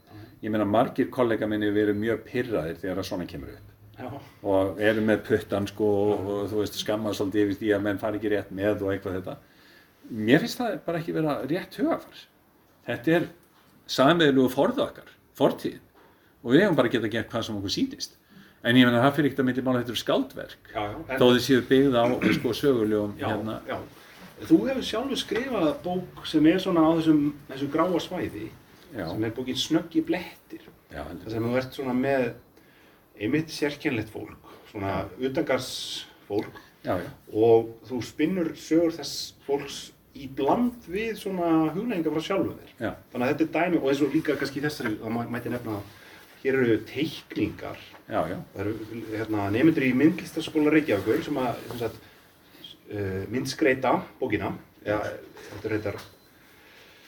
Ég 0.41 0.51
meina 0.53 0.64
margir 0.64 1.11
kollega 1.12 1.47
minni 1.51 1.68
verið 1.74 1.99
mjög 2.01 2.22
pyrraðir 2.28 2.78
þegar 2.80 3.03
að 3.03 3.09
svona 3.11 3.26
kemur 3.28 3.51
upp 3.53 3.66
Já, 4.01 4.07
og 4.49 4.78
eru 4.80 5.03
með 5.05 5.18
puttan 5.26 5.66
sko 5.68 5.84
og, 5.84 6.28
og 6.32 6.45
þú 6.49 6.61
veist 6.62 6.78
skamma 6.80 7.11
svolítið 7.12 7.43
yfir 7.51 7.59
því 7.61 7.72
að 7.76 7.82
menn 7.84 7.99
fari 8.01 8.16
ekki 8.20 8.30
rétt 8.32 8.55
með 8.57 8.84
og 8.86 8.95
eitthvað 8.95 9.18
þetta. 9.18 9.34
Mér 10.11 10.41
finnst 10.41 10.61
það 10.62 10.78
bara 10.86 11.01
ekki 11.03 11.12
vera 11.18 11.34
rétt 11.51 11.76
hugafar. 11.76 12.22
Þetta 12.88 13.12
er 13.18 13.26
samveðlugu 13.91 14.53
forðu 14.55 14.84
okkar, 14.86 15.11
fortíðin 15.36 15.84
og 16.41 16.55
við 16.55 16.62
hefum 16.64 16.78
bara 16.80 16.93
getað 16.95 17.12
gert 17.12 17.28
hvað 17.34 17.45
sem 17.51 17.59
okkur 17.61 17.74
sýnist. 17.76 18.16
En 18.64 18.76
ég 18.80 18.88
meina 18.88 19.03
það 19.05 19.14
fyrir 19.18 19.28
ekkert 19.30 19.43
að 19.45 19.49
myndi 19.51 19.62
mála 19.66 19.82
þetta 19.82 19.93
er 19.95 20.01
skáldverk 20.01 20.72
já, 20.72 20.80
já. 20.80 20.97
En- 20.97 21.20
þó 21.20 21.26
þið 21.34 21.45
séu 21.45 21.61
byggð 21.68 22.01
á 22.01 22.05
sko 22.38 22.55
sögulegum 22.57 23.12
hérna. 23.20 23.59
Þú 24.49 24.59
hefur 24.70 24.84
sjálfur 24.88 25.20
skrifað 25.20 25.68
bók 25.84 26.24
sem 26.28 26.47
er 26.49 26.59
svona 26.64 26.84
á 26.88 26.91
þessum, 26.97 27.22
þessu 27.53 27.68
gráa 27.72 28.01
svæði 28.01 28.47
Já. 28.97 29.07
sem 29.11 29.24
er 29.24 29.30
bókin 29.36 29.57
Snöggi 29.57 30.03
blettir 30.07 30.64
þar 30.91 31.30
sem 31.30 31.45
þú 31.47 31.57
ert 31.61 31.76
svona 31.76 31.95
með 31.95 32.32
einmitt 33.20 33.53
sérkennlegt 33.55 34.11
fólk 34.11 34.51
svona 34.72 35.05
utangars 35.20 35.70
fólk 36.28 36.51
Já, 36.84 36.97
já. 36.97 37.09
og 37.36 37.74
þú 37.91 37.99
spinnur 38.09 38.53
sögur 38.57 38.95
þess 38.97 39.34
fólks 39.47 39.80
í 40.16 40.26
bland 40.34 40.86
við 40.91 41.14
svona 41.20 41.70
huglæðingar 41.74 42.14
frá 42.16 42.24
sjálfu 42.30 42.55
þér 42.57 42.70
þannig 43.12 43.26
að 43.26 43.32
þetta 43.34 43.45
er 43.47 43.53
dæmi 43.59 43.78
og 43.82 43.88
eins 43.93 44.01
og 44.07 44.14
líka 44.16 44.36
kannski 44.41 44.62
þessari 44.64 44.95
það 45.03 45.12
mæ- 45.18 45.28
mætti 45.36 45.53
nefna 45.53 45.80
hér 46.41 46.57
eru 46.57 46.76
teikningar. 46.88 47.76
Það 48.09 48.30
eru 48.62 48.70
hérna, 49.12 49.51
nefndur 49.53 49.84
í 49.84 49.91
myndlistaskóla 49.93 50.70
Reykjavíkur 50.72 51.20
sem 51.26 51.36
að 51.36 51.59
uh, 51.84 53.26
myndskreita 53.28 53.93
bókina. 54.18 54.55
Ja, 54.86 54.97
þetta 55.51 55.68
er 55.68 55.74
reyndar, 55.74 55.99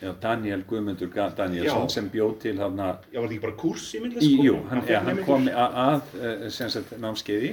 Já, 0.02 0.10
Daniel 0.20 0.64
Guðmundur 0.66 1.12
Danielsson 1.36 1.88
sem 1.94 2.08
bjóð 2.10 2.32
til 2.42 2.56
hann 2.58 2.80
að, 2.82 3.04
já 3.12 3.20
var 3.20 3.28
þetta 3.28 3.36
ekki 3.36 3.42
bara 3.44 3.56
kúrs 3.60 3.84
í 3.94 4.00
myndlistaskóla? 4.02 4.46
jú, 4.48 4.54
hann, 4.70 4.82
ja, 4.90 5.00
hann 5.06 5.20
kom 5.28 5.46
að, 5.46 5.76
að 5.84 6.16
eh, 6.26 6.46
sem 6.50 6.72
sagt 6.74 6.96
námskeiði. 6.98 7.52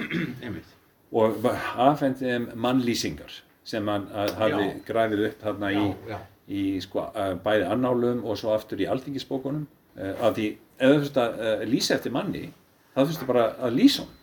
Og 1.20 1.46
afhendi 1.46 2.26
þeim 2.26 2.48
mannlýsingar 2.54 3.36
sem 3.66 3.86
hann 3.90 4.08
að, 4.14 4.32
hafði 4.38 4.66
Já. 4.66 4.74
grafið 4.86 5.24
upp 5.28 5.40
þarna 5.46 5.70
í, 5.74 5.84
Já, 6.10 6.18
í 6.50 6.62
sko, 6.82 7.04
bæði 7.44 7.66
annálum 7.70 8.24
og 8.26 8.38
svo 8.38 8.52
aftur 8.54 8.82
í 8.82 8.86
alþingisbókunum. 8.90 9.66
Uh, 9.98 10.14
af 10.22 10.36
því 10.36 10.46
ef 10.80 10.90
þú 10.90 10.98
þurft 11.00 11.18
að 11.20 11.64
lýsa 11.68 11.96
eftir 11.98 12.12
manni 12.14 12.44
þá 12.94 13.00
þurftu 13.02 13.26
bara 13.28 13.42
að 13.58 13.74
lýsa 13.76 14.04
hann 14.04 14.16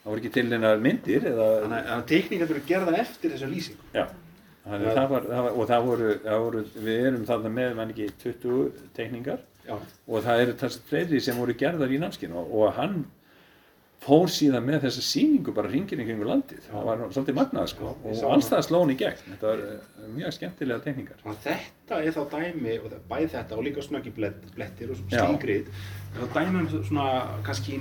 það 0.00 0.10
voru 0.12 0.20
ekki 0.22 0.30
til 0.32 0.44
einar 0.54 0.78
myndir 0.80 1.26
eða, 1.28 1.48
Þannig 1.64 1.78
að- 1.80 1.90
að 1.96 2.04
teikningar 2.12 2.52
eru 2.54 2.62
gerða 2.68 2.94
eftir 3.02 3.34
þessa 3.34 3.48
lýsingu. 3.50 3.82
já, 3.92 4.04
þannig, 4.64 4.88
að 4.90 4.98
það 4.98 5.14
var, 5.14 5.28
það 5.30 5.46
var, 5.46 5.54
og 5.54 5.70
það 5.70 5.86
voru, 5.86 6.10
það 6.24 6.44
voru 6.46 6.64
við 6.74 7.06
erum 7.10 7.30
þarna 7.30 7.54
með 7.60 7.78
mann 7.78 7.94
ekki 7.94 8.10
20 8.24 8.84
teikningar? 8.98 9.46
Já. 9.60 9.76
og 10.08 10.22
það 10.24 10.42
eru 10.42 10.52
þessi 10.58 10.84
fleiri 10.88 11.18
sem 11.22 11.36
voru 11.38 11.54
gerðar 11.54 11.92
í 11.92 11.98
námskinu 12.00 12.38
og, 12.40 12.54
og 12.58 12.70
hann 12.78 13.02
fór 14.00 14.30
síðan 14.32 14.64
með 14.64 14.86
þessa 14.86 15.02
síningu 15.04 15.52
bara 15.56 15.68
ringin 15.68 16.00
ykkur 16.00 16.14
yngur 16.14 16.30
landið, 16.30 16.62
það 16.70 16.86
var 16.88 17.02
svolítið 17.12 17.36
magnað 17.36 17.66
sko. 17.74 17.90
Já, 18.00 18.12
og 18.14 18.34
alls 18.34 18.48
það. 18.48 18.62
slón 18.66 18.92
í 18.92 18.96
gegn, 19.00 19.24
þetta 19.26 19.48
var 19.50 19.64
uh, 19.66 20.06
mjög 20.16 20.36
skemmtilega 20.36 20.84
tekningar. 20.86 21.24
Þetta 21.44 21.98
er 21.98 22.16
þá 22.16 22.20
dæmi, 22.32 22.76
og 22.80 22.94
bæð 23.10 23.26
þetta 23.34 23.58
og 23.58 23.66
líka 23.66 23.84
snöggiblettir 23.84 24.94
og 24.94 25.02
stígrið, 25.02 25.68
þá 26.16 26.22
dæmi 26.38 26.62
um 26.62 26.70
svona 26.88 27.08
kannski 27.44 27.76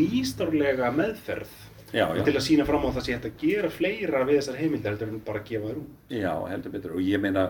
nýstárlega 0.00 0.90
meðferð 0.98 1.54
Já, 1.92 2.06
já. 2.16 2.22
til 2.24 2.32
að 2.32 2.44
sína 2.46 2.64
fram 2.64 2.86
á 2.88 2.94
það 2.94 3.04
sem 3.04 3.20
þetta 3.20 3.38
gera 3.42 3.70
fleira 3.72 4.22
við 4.24 4.38
þessar 4.38 4.58
heimildar 4.62 4.94
heldur 4.94 5.10
en 5.12 5.20
bara 5.26 5.42
að 5.42 5.48
gefa 5.50 5.68
þér 5.68 5.80
út. 5.82 5.90
Já, 6.08 6.32
heldur 6.48 6.72
betur. 6.72 6.94
Og 6.96 7.04
ég 7.04 7.20
meina, 7.20 7.44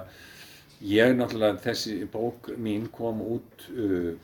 ég 0.82 1.14
náttúrulega, 1.14 1.60
þessi 1.62 1.94
bók 2.10 2.50
mín 2.58 2.88
kom 2.94 3.22
út 3.22 3.68
uh, 3.70 4.16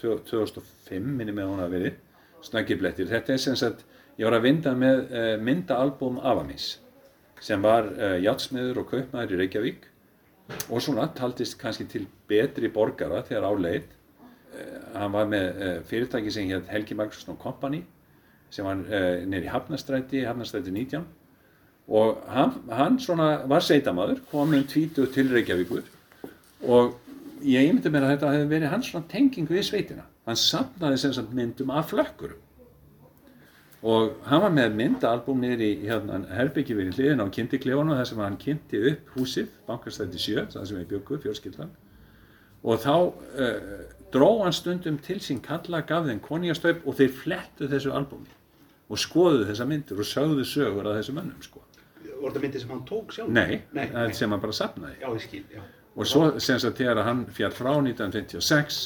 2005 0.00 1.12
minni 1.12 1.36
með 1.36 1.52
hún 1.52 1.60
að 1.60 1.76
verið 1.76 2.00
snaggiblettir, 2.42 3.10
þetta 3.12 3.36
er 3.36 3.42
sem 3.44 3.58
sagt 3.58 3.84
ég 4.16 4.24
var 4.24 4.38
að 4.38 4.48
vinda 4.48 4.72
með 4.80 5.04
uh, 5.04 5.36
myndaalbum 5.44 6.20
Afamís 6.24 6.78
sem 7.44 7.60
var 7.60 7.92
uh, 7.92 8.16
játsmiður 8.22 8.80
og 8.80 8.92
kaupmaður 8.94 9.36
í 9.36 9.42
Reykjavík. 9.44 9.88
Og 10.72 10.80
svona 10.84 11.04
taldist 11.16 11.58
kannski 11.60 11.84
til 11.88 12.06
betri 12.28 12.68
borgara 12.72 13.20
þegar 13.28 13.44
á 13.44 13.52
leið. 13.60 13.90
Uh, 14.52 14.78
hann 14.96 15.12
var 15.12 15.28
með 15.28 15.82
fyrirtæki 15.90 16.32
sem 16.32 16.48
hétt 16.48 16.72
Helgi 16.72 16.96
Magnússon 16.96 17.36
Company 17.40 17.84
sem 18.52 18.66
var 18.68 18.80
neyri 19.26 19.48
Hafnastræti 19.48 20.24
Hafnastræti 20.28 20.70
19 20.70 21.06
og 21.88 22.22
hann, 22.28 22.52
hann 22.70 22.98
svona 23.00 23.42
var 23.48 23.64
seitamaður 23.64 24.20
kom 24.30 24.52
um 24.54 24.64
tvítu 24.68 25.06
til 25.12 25.32
Reykjavíkur 25.32 25.82
og 26.62 26.94
ég 27.42 27.72
myndi 27.72 27.90
mér 27.90 28.06
að 28.06 28.14
þetta 28.14 28.32
hefði 28.36 28.48
verið 28.52 28.72
hans 28.72 28.88
svona 28.90 29.08
tenging 29.10 29.50
við 29.50 29.64
sveitina. 29.66 30.06
Hann 30.26 30.38
sapnaði 30.38 31.00
sem 31.02 31.14
sagt 31.16 31.32
myndum 31.34 31.72
af 31.74 31.90
flökkurum. 31.90 32.40
Og 33.82 34.12
hann 34.28 34.44
var 34.44 34.52
með 34.54 34.76
myndaalbum 34.78 35.40
niður 35.42 35.64
í 35.66 35.70
hérna, 35.88 36.20
Herbyggi 36.30 36.76
við 36.78 36.92
hliðin 36.94 37.24
á 37.24 37.26
kynntiklefunum 37.34 37.98
þar 37.98 38.06
sem 38.12 38.20
hann 38.22 38.38
kynnti 38.38 38.82
upp 38.92 39.16
húsið, 39.16 39.48
bankastætti 39.66 40.22
7, 40.22 40.44
það 40.52 40.68
sem 40.68 40.78
við 40.78 40.92
byggum, 40.92 41.22
fjórskildan. 41.24 41.72
Og 42.62 42.78
þá 42.84 42.94
uh, 42.94 43.80
dró 44.14 44.28
hann 44.44 44.54
stundum 44.54 45.00
til 45.02 45.18
sín 45.24 45.42
kalla, 45.42 45.82
gaf 45.82 46.06
þeim 46.06 46.22
konjastöp 46.22 46.86
og 46.86 47.00
þeir 47.00 47.18
flettu 47.24 47.66
þessu 47.72 47.90
albumi 47.90 48.30
og 48.92 49.00
skoðuðu 49.00 49.50
þessa 49.50 49.68
myndir 49.68 50.00
og 50.02 50.08
sögðu 50.08 50.48
sögur 50.48 50.90
af 50.90 50.98
þessu 51.00 51.16
mönnum 51.16 51.44
sko. 51.44 51.64
Var 52.02 52.30
þetta 52.30 52.42
myndir 52.44 52.62
sem 52.62 52.74
hann 52.74 52.82
tók 52.86 53.14
sjálf? 53.16 53.32
Nei, 53.32 53.62
nei, 53.72 53.86
nei. 53.90 54.12
sem 54.14 54.30
hann 54.30 54.42
bara 54.42 54.54
sapnaði. 54.54 55.00
Já, 55.00 55.08
ég 55.10 55.24
skil, 55.24 55.46
já 55.50 55.62
og 55.96 56.08
svo 56.08 56.28
sem 56.40 56.60
sagt 56.60 56.80
þegar 56.80 57.04
hann 57.06 57.26
fjall 57.32 57.52
frá 57.54 57.72
1956 57.74 58.80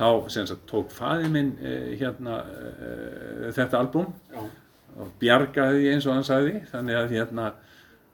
þá 0.00 0.06
sem 0.32 0.48
sagt 0.48 0.66
tók 0.68 0.92
fæði 0.92 1.32
minn 1.32 1.54
eh, 1.64 1.96
hérna 2.00 2.42
eh, 2.44 3.48
þetta 3.56 3.80
album 3.80 4.12
Já. 4.32 4.44
og 5.00 5.10
bjargaði 5.20 5.90
eins 5.94 6.08
og 6.08 6.16
hann 6.18 6.26
sagði 6.26 6.60
þannig 6.70 7.00
að 7.00 7.14
hérna 7.16 7.50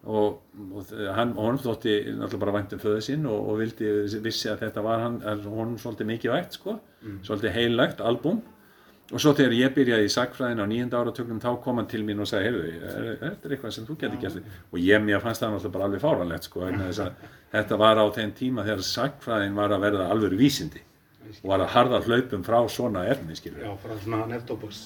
og, 0.07 0.41
og 0.71 0.93
hann 1.17 1.35
hann 1.39 1.63
þótti 1.63 1.97
náttúrulega 2.13 2.43
bara 2.45 2.57
væntum 2.61 2.83
föðu 2.83 3.03
sinn 3.09 3.27
og, 3.27 3.49
og 3.51 3.63
vildi 3.63 4.21
vissi 4.23 4.51
að 4.53 4.67
þetta 4.67 4.85
var 4.87 5.03
hann, 5.03 5.21
hann 5.27 5.79
svolítið 5.83 6.13
mikið 6.13 6.35
vægt 6.37 6.61
sko, 6.61 6.79
mm. 7.03 7.23
svolítið 7.27 7.57
heilagt 7.59 8.05
album 8.05 8.45
og 9.13 9.23
svo 9.23 9.33
þegar 9.39 9.55
ég 9.55 9.75
byrjaði 9.77 10.09
í 10.09 10.11
sagfræðin 10.11 10.63
á 10.63 10.67
nýjenda 10.67 10.99
áratögnum 10.99 11.39
þá 11.43 11.51
kom 11.63 11.79
hann 11.79 11.87
til 11.91 12.03
mín 12.07 12.23
og 12.23 12.27
sagði 12.27 12.49
heyrðu, 12.49 12.73
er, 12.75 13.05
er 13.13 13.21
þetta 13.23 13.53
eitthvað 13.53 13.75
sem 13.77 13.87
þú 13.87 13.99
getur 14.01 14.23
gert? 14.25 14.51
Og 14.73 14.81
ég 14.83 15.05
mér 15.05 15.23
fannst 15.23 15.45
það 15.45 15.55
náttúrulega 15.55 15.77
bara 15.77 15.87
alveg 15.87 16.03
fáranlegt 16.03 16.49
sko, 16.49 16.67
þetta 17.53 17.79
var 17.85 18.03
á 18.03 18.07
þeim 18.17 18.35
tíma 18.41 18.67
þegar 18.67 18.83
sagfræðin 18.89 19.59
var 19.61 19.77
að 19.77 19.87
verða 19.87 20.09
alveg 20.11 20.39
vísindi 20.41 20.83
og 21.43 21.51
var 21.51 21.63
að 21.65 21.73
harda 21.75 22.01
hlaupum 22.07 22.45
frá 22.47 22.59
svona 22.71 23.05
skilur. 23.35 23.63
Já, 23.63 23.73
frá 23.83 23.95
svona 24.03 24.27
nefndóbus 24.31 24.85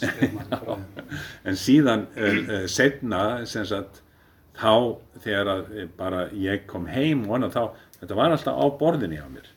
en 1.49 1.59
síðan 1.59 2.07
uh, 2.17 2.39
uh, 2.41 2.67
setna 2.71 3.45
sem 3.49 3.67
sagt 3.69 4.03
þá 4.61 4.97
þegar 5.21 5.53
að, 5.55 5.73
uh, 5.75 5.89
bara 5.99 6.27
ég 6.33 6.67
kom 6.71 6.89
heim 6.91 7.27
og 7.29 7.39
annað 7.39 7.57
þá, 7.57 7.87
þetta 8.01 8.21
var 8.21 8.37
alltaf 8.37 8.61
á 8.61 8.67
borðinni 8.81 9.21
á 9.21 9.29
mér 9.29 9.50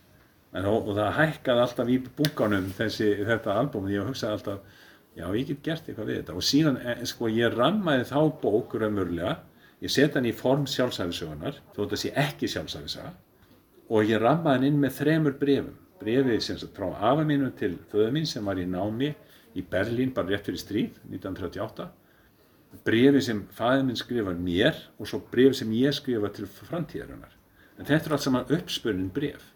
en, 0.53 0.65
og, 0.69 0.87
og 0.87 0.97
það 0.97 1.11
hækkaði 1.19 1.65
alltaf 1.65 1.91
í 1.91 1.99
bunkanum 2.17 2.69
þessi, 2.77 3.09
þetta 3.27 3.57
albúm 3.59 3.89
og 3.89 3.93
ég 3.93 4.07
hugsaði 4.07 4.37
alltaf 4.37 4.81
já 5.17 5.25
ég 5.37 5.49
get 5.49 5.63
gert 5.65 5.89
eitthvað 5.89 6.09
við 6.09 6.19
þetta. 6.21 6.37
Og 6.37 6.47
síðan 6.47 6.79
eh, 6.81 7.03
sko 7.09 7.29
ég 7.29 7.53
rammaði 7.53 8.07
þá 8.09 8.19
bók 8.41 8.73
raunverulega, 8.81 9.37
ég 9.83 9.93
setja 9.93 10.17
hann 10.17 10.29
í 10.29 10.35
form 10.37 10.65
sjálfsæfisögunar 10.69 11.59
þótt 11.75 11.95
að 11.95 12.03
sé 12.03 12.13
ekki 12.17 12.49
sjálfsæfisaga 12.49 13.13
og 13.93 14.09
ég 14.09 14.21
rammaði 14.23 14.57
hann 14.57 14.69
inn 14.69 14.79
með 14.81 14.95
þremur 15.01 15.35
brefum 15.39 15.73
brefið 16.03 16.39
sem 16.43 16.61
frá 16.75 16.87
afa 17.11 17.25
mínu 17.27 17.51
til 17.59 17.75
föðu 17.91 18.13
mín 18.15 18.27
sem 18.27 18.45
var 18.45 18.59
í 18.59 18.65
námi 18.67 19.11
í 19.53 19.63
Berlín 19.69 20.13
bara 20.15 20.31
rétt 20.31 20.47
fyrir 20.47 20.61
stríð 20.61 20.97
1938 21.11 21.89
brefið 22.87 23.25
sem 23.27 23.43
fæði 23.53 23.85
minn 23.87 23.99
skrifa 23.99 24.33
mér 24.33 24.79
og 24.97 25.09
svo 25.09 25.21
brefið 25.31 25.59
sem 25.61 25.73
ég 25.77 25.93
skrifa 25.93 26.31
til 26.33 26.47
framtíðarinnar. 26.49 27.35
En 27.77 27.85
þetta 27.85 28.09
er 28.09 28.15
allt 28.15 28.25
saman 28.25 28.53
uppspörnin 28.53 29.11
bref 29.13 29.52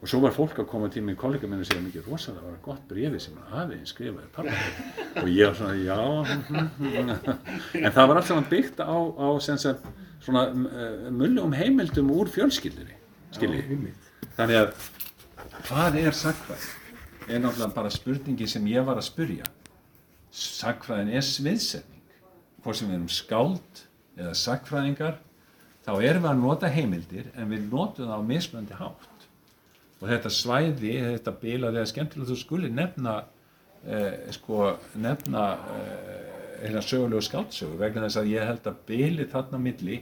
og 0.00 0.08
svo 0.08 0.22
var 0.24 0.32
fólk 0.32 0.62
að 0.62 0.68
koma 0.70 0.88
til 0.92 1.02
mig 1.04 1.18
kollega 1.20 1.48
minn 1.48 1.60
og 1.60 1.68
segja 1.68 1.82
mikið 1.84 2.08
rosalega 2.08 2.46
var 2.46 2.56
það 2.56 2.64
gott 2.64 2.86
brefi 2.88 3.20
sem 3.20 3.42
aðeins 3.60 3.92
skrifaði 3.94 4.30
pappa 4.34 5.22
og 5.22 5.28
ég 5.28 5.50
var 5.50 5.58
svona 5.58 5.76
já 5.76 6.00
en 7.84 7.92
það 7.92 8.08
var 8.08 8.16
allt 8.16 8.30
saman 8.30 8.50
byggt 8.50 8.80
á, 8.80 8.96
á 8.96 9.28
svona 10.20 10.46
uh, 10.52 11.06
mullum 11.12 11.54
heimildum 11.56 12.10
úr 12.12 12.32
fjölskyldinni 12.32 12.96
skiljið 13.36 13.88
þannig 14.36 14.62
að 14.64 14.74
hvað 15.68 16.02
er 16.02 16.16
sagfræð 16.16 16.68
er 17.30 17.40
náttúrulega 17.44 17.74
bara 17.76 17.92
spurningi 17.92 18.48
sem 18.50 18.64
ég 18.68 18.84
var 18.86 18.98
að 18.98 19.08
spurja 19.12 19.48
sagfræðin 20.30 21.14
er 21.14 21.24
sviðsetning. 21.26 22.02
Hvort 22.62 22.78
sem 22.78 22.90
við 22.90 22.98
erum 22.98 23.12
skáld 23.12 23.84
eða 24.18 24.34
sagfræðingar 24.36 25.16
þá 25.86 25.92
erum 25.96 26.26
við 26.26 26.30
að 26.30 26.42
nota 26.42 26.70
heimildir 26.70 27.30
en 27.34 27.50
við 27.50 27.70
notum 27.70 28.10
það 28.10 28.20
á 28.20 28.28
mismöndi 28.28 28.76
hátt 28.78 29.19
og 30.00 30.08
þetta 30.08 30.32
svæði, 30.32 30.94
þetta 31.04 31.34
bila 31.42 31.72
þegar 31.74 31.90
skemmtilegt 31.90 32.30
þú 32.30 32.38
skulle 32.40 32.70
nefna 32.72 33.16
eh, 33.84 34.30
sko 34.36 34.74
nefna 35.00 35.44
hérna 36.60 36.80
eh, 36.80 36.86
sögulegu 36.86 37.24
skáldsögu 37.24 37.78
vegna 37.80 38.06
þess 38.06 38.22
að 38.22 38.32
ég 38.32 38.48
held 38.48 38.70
að 38.70 38.80
bili 38.88 39.28
þarna 39.30 39.60
milli 39.60 40.00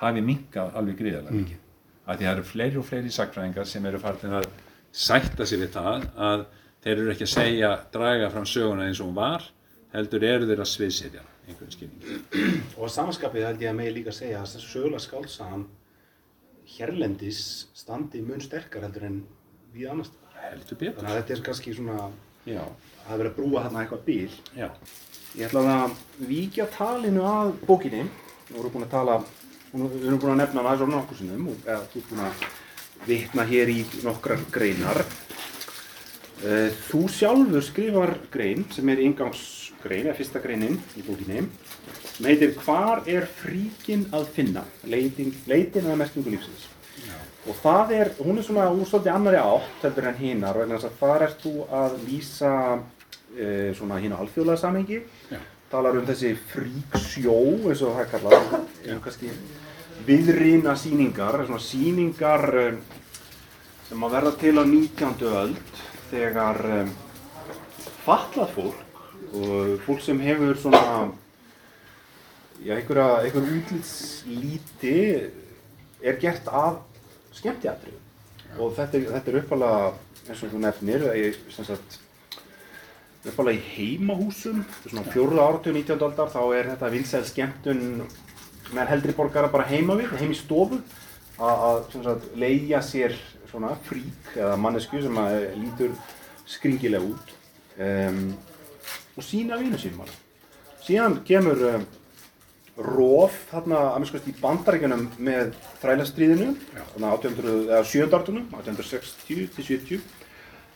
hafi 0.00 0.24
minkað 0.24 0.78
alveg 0.78 1.00
gríðarlega 1.00 1.38
mikið 1.40 1.58
mm. 1.58 1.72
að 2.04 2.16
því 2.16 2.28
það 2.28 2.34
eru 2.34 2.46
fleiri 2.50 2.80
og 2.80 2.88
fleiri 2.88 3.14
sakfræðingar 3.18 3.70
sem 3.70 3.90
eru 3.90 4.02
farin 4.02 4.38
að 4.40 4.48
sætta 4.94 5.46
sig 5.46 5.62
við 5.62 5.74
það 5.74 6.08
að 6.30 6.46
þeir 6.84 6.96
eru 6.96 7.12
ekki 7.14 7.26
að 7.26 7.34
segja 7.34 7.70
draga 7.94 8.30
fram 8.30 8.46
söguna 8.46 8.88
eins 8.88 9.00
og 9.02 9.10
hún 9.10 9.18
var 9.18 9.46
heldur 9.94 10.26
eru 10.26 10.50
þeir 10.50 10.62
að 10.62 10.70
sviðsitja 10.72 11.22
einhvern 11.48 11.72
skilning 11.74 12.76
og 12.78 12.92
samanskapið 12.92 13.48
held 13.48 13.64
ég 13.64 13.72
að 13.72 13.80
mig 13.80 13.94
líka 13.94 14.14
segja 14.14 14.42
að 14.42 14.52
þessu 14.54 14.76
sögulega 14.78 15.04
skálsagan 15.04 15.66
hérlendis 16.76 17.40
standi 17.76 18.22
mun 18.24 18.42
sterkar 18.42 18.86
heldur 18.86 19.06
en 19.08 19.22
við 19.74 19.90
annars 19.92 20.10
heldur 20.50 20.78
betur. 20.80 20.98
Þannig 20.98 21.12
að 21.12 21.20
þetta 21.20 21.36
er 21.36 21.44
kannski 21.48 21.74
svona 21.76 21.98
Já. 22.48 22.62
að 23.08 23.20
vera 23.20 23.32
að 23.32 23.38
brúa 23.38 23.64
hérna 23.64 23.84
eitthvað 23.84 24.04
bíl 24.08 24.34
Já. 24.56 24.68
ég 25.34 25.46
ætla 25.48 25.64
að 25.74 25.96
vikja 26.28 26.68
talinu 26.74 27.24
að 27.28 27.54
bókinni. 27.68 28.04
Við 28.48 28.58
vorum 28.58 28.74
búin 28.76 28.86
að 28.86 28.94
tala 28.94 29.18
við 29.74 30.06
erum 30.06 30.20
búin 30.22 30.34
að 30.36 30.42
nefna 30.44 30.62
aðeins 30.62 30.84
á 30.86 30.88
nokkur 30.94 31.18
sinnum 31.18 31.48
eða 31.54 31.80
þú 31.90 32.00
erum 32.00 32.10
búin 32.10 32.26
að 32.28 32.44
vitna 33.08 33.46
hér 33.48 33.72
í 33.72 33.78
nokkrar 34.04 34.44
greinar. 34.54 35.02
Eh, 36.44 36.70
þú 36.90 37.06
sjálfur 37.10 37.64
skrifar 37.64 38.14
grein 38.32 38.66
sem 38.74 38.88
er 38.92 39.02
ingangsgrein 39.02 40.06
eða 40.06 40.16
fyrsta 40.18 40.42
greinin 40.44 40.80
í 40.98 41.04
bókinni 41.06 41.46
sem 42.14 42.28
heitir 42.30 42.54
Hvar 42.62 43.02
er 43.10 43.26
fríkin 43.40 44.06
að 44.14 44.28
finna? 44.36 44.62
Leitin, 44.86 45.32
leitin 45.50 45.88
eða 45.88 45.98
merkingu 45.98 46.30
lífsins. 46.34 46.68
Já. 47.02 47.16
Og 47.50 47.58
það 47.60 47.94
er, 47.96 48.10
hún 48.22 48.38
er 48.38 48.46
svona 48.46 48.68
úr 48.70 48.86
svolítið 48.88 49.14
annari 49.16 49.40
átt 49.40 49.82
heldur 49.82 50.06
en 50.08 50.20
hinnar 50.20 50.60
og 50.60 50.70
þess 50.70 50.88
að 50.88 51.00
þar 51.00 51.24
ert 51.26 51.42
þú 51.42 51.54
að 51.80 51.96
lýsa 52.06 52.52
e, 53.34 53.48
svona 53.76 53.98
hinn 54.02 54.14
á 54.14 54.20
alþjóðlega 54.22 54.62
samhengi. 54.62 55.00
Já. 55.32 55.40
Talar 55.74 55.98
um 55.98 56.06
þessi 56.06 56.30
fríksjó 56.52 57.38
eins 57.66 57.82
og 57.82 57.96
það 57.96 58.04
er 58.04 58.10
kallað, 58.12 58.54
um 58.94 59.00
kannski 59.02 59.32
viðrýna 60.06 60.76
síningar, 60.78 61.40
svona 61.48 61.64
síningar 61.66 62.46
e, 62.60 62.68
sem 63.88 64.06
að 64.06 64.16
verða 64.20 64.36
til 64.38 64.54
á 64.54 64.62
19. 64.62 65.26
öld 65.42 65.82
þegar 66.12 66.62
e, 66.70 66.80
fallað 68.06 68.54
fólk 68.54 68.80
og 69.34 69.76
fólk 69.82 70.02
sem 70.04 70.20
hefur 70.22 70.54
svona 70.62 71.10
já, 72.62 72.76
einhverja, 72.76 73.08
einhverja 73.24 73.58
útlýtslíti 73.58 74.96
er 76.04 76.18
gert 76.22 76.48
af 76.48 76.82
skemmtiatrið 77.34 78.58
og 78.60 78.74
þetta, 78.76 79.02
þetta 79.16 79.32
er 79.32 79.38
uppalega 79.42 79.78
eins 80.28 80.42
og 80.44 80.52
þú 80.52 80.62
nefnir 80.62 81.06
uppalega 83.24 83.56
í 83.56 83.64
heimahúsum 83.74 84.62
svona 84.84 85.06
fjóruða 85.10 85.48
áratöðu 85.48 85.80
19. 85.80 86.04
aldar 86.06 86.32
þá 86.32 86.42
er 86.58 86.70
þetta 86.74 86.92
vinsæð 86.94 87.30
skemmtun 87.32 87.82
með 88.74 88.92
heldri 88.92 89.14
borgara 89.16 89.50
bara 89.52 89.68
heima 89.68 89.96
við, 89.98 90.14
heim 90.20 90.32
í 90.32 90.38
stofu 90.38 90.80
að 91.42 92.28
leia 92.38 92.80
sér 92.84 93.16
svona 93.50 93.74
frík 93.86 94.36
eða 94.36 94.56
mannesku 94.60 95.00
sem 95.02 95.18
að 95.18 95.36
lítur 95.58 95.94
skringilega 96.50 97.06
út 97.06 97.34
um, 97.78 98.34
og 99.14 99.22
sína 99.24 99.58
vinu 99.60 99.78
sínum 99.78 100.02
alveg. 100.04 100.20
Síðan 100.84 101.20
kemur 101.26 101.60
um, 101.70 101.84
róf 102.76 103.36
þarna 103.52 103.80
að 103.92 104.00
mjög 104.02 104.10
skoðast 104.10 104.30
í 104.30 104.40
bandaríkjunum 104.40 105.04
með 105.22 105.52
þrælastriðinu, 105.82 106.48
þarna 106.94 107.12
1870, 107.20 108.48
1860-70 108.50 110.00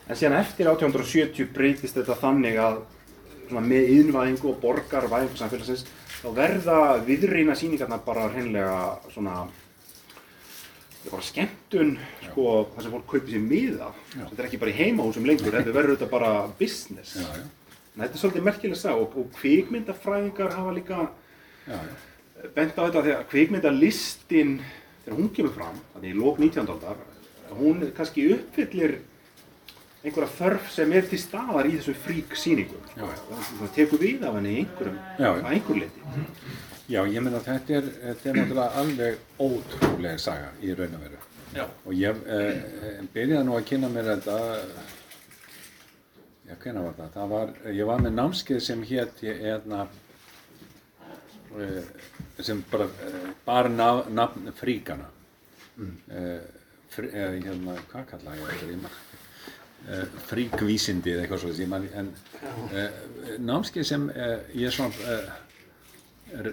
en 0.09 0.17
síðan 0.17 0.39
eftir 0.39 0.69
1870 0.71 1.51
breytist 1.53 1.99
þetta 1.99 2.15
þannig 2.21 2.59
að 2.63 2.81
með 3.59 3.89
yðnvæðingu 3.95 4.51
og 4.51 4.61
borgarvæðingu 4.61 5.39
samfélagsins 5.39 5.83
þá 6.19 6.29
verða 6.35 6.77
viðreina 7.07 7.55
síningarna 7.57 7.99
bara 8.05 8.29
hreinlega 8.31 8.77
svona 9.13 9.43
bara 11.09 11.23
skemmtun 11.23 11.95
sko, 12.25 12.45
þar 12.73 12.85
sem 12.85 12.93
fólk 12.93 13.07
kaupir 13.07 13.31
sér 13.33 13.43
miða. 13.43 13.87
Þetta 14.11 14.41
er 14.41 14.47
ekki 14.49 14.59
bara 14.61 14.73
í 14.73 14.77
heimahúsum 14.77 15.25
lengur, 15.27 15.55
þetta 15.55 15.73
verður 15.75 15.95
þetta 15.95 16.09
bara 16.11 16.31
business. 16.59 17.15
Já, 17.15 17.27
já. 17.39 17.45
þetta 17.95 18.11
er 18.11 18.21
svolítið 18.21 18.45
merkileg 18.49 18.79
sá 18.79 18.91
og, 18.91 19.15
og 19.17 19.31
kvikmyndafræðingar 19.39 20.57
hafa 20.57 20.75
líka 20.75 21.07
bent 22.55 22.79
á 22.79 22.81
þetta 22.85 23.03
því 23.05 23.13
að 23.17 23.27
kvikmyndalistin 23.33 24.55
þegar 25.03 25.19
hún 25.19 25.31
kemur 25.35 25.55
fram, 25.55 25.77
þannig 25.93 26.15
í 26.15 26.19
lók 26.19 26.41
19. 26.41 26.65
aldar 26.69 27.05
hún 27.59 27.83
kannski 27.97 28.27
uppfyllir 28.35 28.99
einhverja 29.99 30.31
þörf 30.37 30.69
sem 30.71 30.91
er 30.95 31.07
til 31.09 31.19
staðar 31.19 31.67
í 31.67 31.75
þessu 31.75 31.95
frík 32.05 32.35
síningum 32.39 32.83
Já, 32.95 33.03
já. 33.03 33.39
það 33.59 33.71
tekur 33.75 33.99
við 33.99 34.23
af 34.23 34.37
henni 34.37 34.57
einhverjum 34.61 34.99
Já, 35.19 35.25
já. 35.27 35.31
að 35.43 35.53
einhver 35.57 35.81
leiti 35.81 36.03
Já, 36.89 37.03
ég 37.05 37.21
meina 37.21 37.37
þetta 37.45 37.75
er, 37.77 37.89
þetta 38.01 38.29
er 38.29 38.37
náttúrulega 38.39 38.79
alveg 38.81 39.17
ótrúlega 39.37 40.21
saga 40.21 40.47
í 40.65 40.71
raun 40.73 40.95
og 40.97 41.03
veru. 41.03 41.19
Já. 41.53 41.65
Og 41.85 41.93
ég 41.93 42.23
eh, 42.25 43.03
byrjaði 43.13 43.45
nú 43.45 43.57
að 43.59 43.67
kynna 43.69 43.91
mér 43.93 44.09
þetta, 44.15 44.37
já, 46.47 46.55
hvernig 46.63 46.87
var 46.87 46.95
það? 46.97 47.11
Það 47.13 47.29
var, 47.35 47.51
ég 47.77 47.89
var 47.91 48.01
með 48.01 48.15
námskeið 48.17 48.63
sem 48.65 48.81
hétt, 48.89 49.21
ég 49.27 49.45
eðna, 49.51 49.83
eh, 49.85 50.08
sem 52.39 52.63
bara, 52.71 52.85
eh, 52.85 53.69
naf, 53.69 54.07
nafn 54.09 54.51
fríkana. 54.55 55.09
Mm. 55.77 55.97
Eh, 56.09 56.39
hérna, 56.99 57.75
hvað 57.91 58.07
kallaði 58.13 58.45
ég 58.45 58.63
þetta? 58.63 58.89
Eh, 59.89 60.05
fríkvísindi 60.27 61.13
eða 61.13 61.25
eitthvað 61.25 61.43
svo, 61.43 61.67
man, 61.71 61.87
en 61.95 62.09
eh, 62.73 62.89
námskeið 63.39 63.85
sem 63.85 64.09
eh, 64.09 64.39
ég 64.59 64.73
svona, 64.75 64.93
eh, 65.07 66.51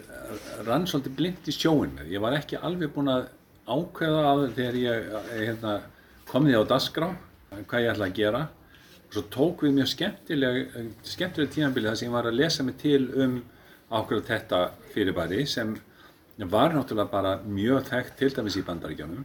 rann 0.67 0.87
svolítið 0.87 1.17
blind 1.17 1.51
í 1.51 1.53
sjóin 1.53 1.97
með. 1.97 2.13
Ég 2.15 2.23
var 2.23 2.37
ekki 2.39 2.61
alveg 2.63 2.95
búinn 2.95 3.13
að 3.13 3.27
ákveða 3.67 4.23
á 4.23 4.33
það 4.39 4.55
þegar 4.57 4.79
ég 4.81 5.11
eh, 5.11 5.33
hérna, 5.43 5.75
kom 6.31 6.47
því 6.47 6.61
á 6.63 6.71
dasgrá 6.71 7.11
hvað 7.57 7.83
ég 7.83 7.93
ætla 7.93 8.09
að 8.09 8.17
gera 8.17 8.43
og 9.07 9.15
svo 9.15 9.23
tók 9.33 9.63
við 9.65 9.77
mjög 9.77 9.91
skemmtileg 9.93 10.57
skemmtileg 11.07 11.53
tímanbili 11.55 11.91
þar 11.91 11.99
sem 11.99 12.09
ég 12.09 12.17
var 12.17 12.29
að 12.31 12.39
lesa 12.41 12.67
mig 12.67 12.79
til 12.81 13.03
um 13.15 13.37
ákveða 13.91 14.27
þetta 14.31 14.61
fyrirbæri 14.97 15.47
sem 15.49 15.77
var 16.51 16.75
náttúrulega 16.75 17.13
bara 17.13 17.37
mjög 17.45 17.87
þekkt 17.93 18.19
til 18.19 18.33
dæmis 18.35 18.59
í 18.59 18.65
bandaríkjánum 18.67 19.25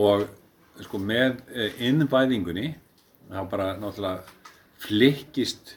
og 0.00 0.26
sko 0.82 0.98
með 1.02 1.42
eh, 1.52 1.76
innvæðingunni 1.88 2.72
þá 3.30 3.42
bara 3.50 3.68
náttúrulega 3.78 4.24
flikkist 4.86 5.76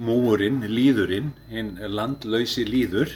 múurinn, 0.00 0.62
líðurinn, 0.64 1.34
hinn 1.50 1.74
landlausi 1.92 2.64
líður, 2.64 3.12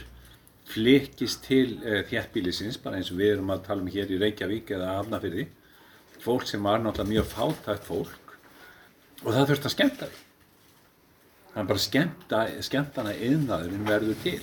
flikkist 0.68 1.44
til 1.44 1.78
uh, 1.80 2.02
þjættbílisins, 2.08 2.78
bara 2.80 2.98
eins 2.98 3.10
og 3.12 3.20
við 3.20 3.34
erum 3.34 3.52
að 3.52 3.64
tala 3.66 3.84
um 3.84 3.90
hér 3.92 4.12
í 4.12 4.20
Reykjavík 4.20 4.72
eða 4.76 4.98
Hafnarfirði, 4.98 5.46
fólk 6.24 6.46
sem 6.48 6.64
var 6.64 6.80
náttúrulega 6.80 7.12
mjög 7.12 7.30
fátækt 7.32 7.88
fólk 7.88 8.36
og 9.24 9.30
það 9.30 9.50
þurfti 9.50 9.68
að 9.68 9.74
skemmta 9.74 10.10
því. 10.10 10.20
Það 11.54 11.60
er 11.62 11.68
bara 11.70 11.84
skemmta, 11.84 12.42
skemmtana 12.66 13.16
yðnaðurinn 13.28 13.88
verður 13.88 14.20
til. 14.24 14.40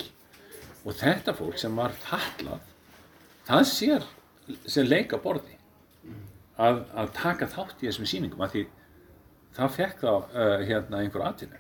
Og 0.86 0.96
þetta 0.98 1.34
fólk 1.38 1.60
sem 1.62 1.76
var 1.78 1.94
fallað, 2.02 2.62
það 3.46 3.66
sér 3.70 4.06
sem 4.66 4.88
leik 4.88 5.14
á 5.14 5.18
borði 5.22 5.58
að, 6.58 6.82
að 6.98 7.12
taka 7.18 7.48
þátt 7.52 7.84
í 7.84 7.90
þessum 7.90 8.08
sýningum 8.10 8.42
að 8.46 8.56
því 8.56 8.64
það 9.58 9.76
fekk 9.78 10.02
þá 10.02 10.10
uh, 10.16 10.56
hérna 10.66 11.02
einhver 11.04 11.26
atvinnu. 11.28 11.60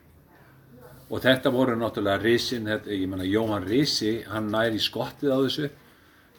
Og 1.12 1.20
þetta 1.26 1.52
voru 1.52 1.76
náttúrulega 1.76 2.22
risin, 2.24 2.66
þetta, 2.72 2.90
ég 2.96 3.10
menna 3.12 3.28
Jóhann 3.28 3.66
Risi, 3.68 4.14
hann 4.32 4.48
næri 4.54 4.80
skottið 4.80 5.34
á 5.36 5.38
þessu, 5.44 5.70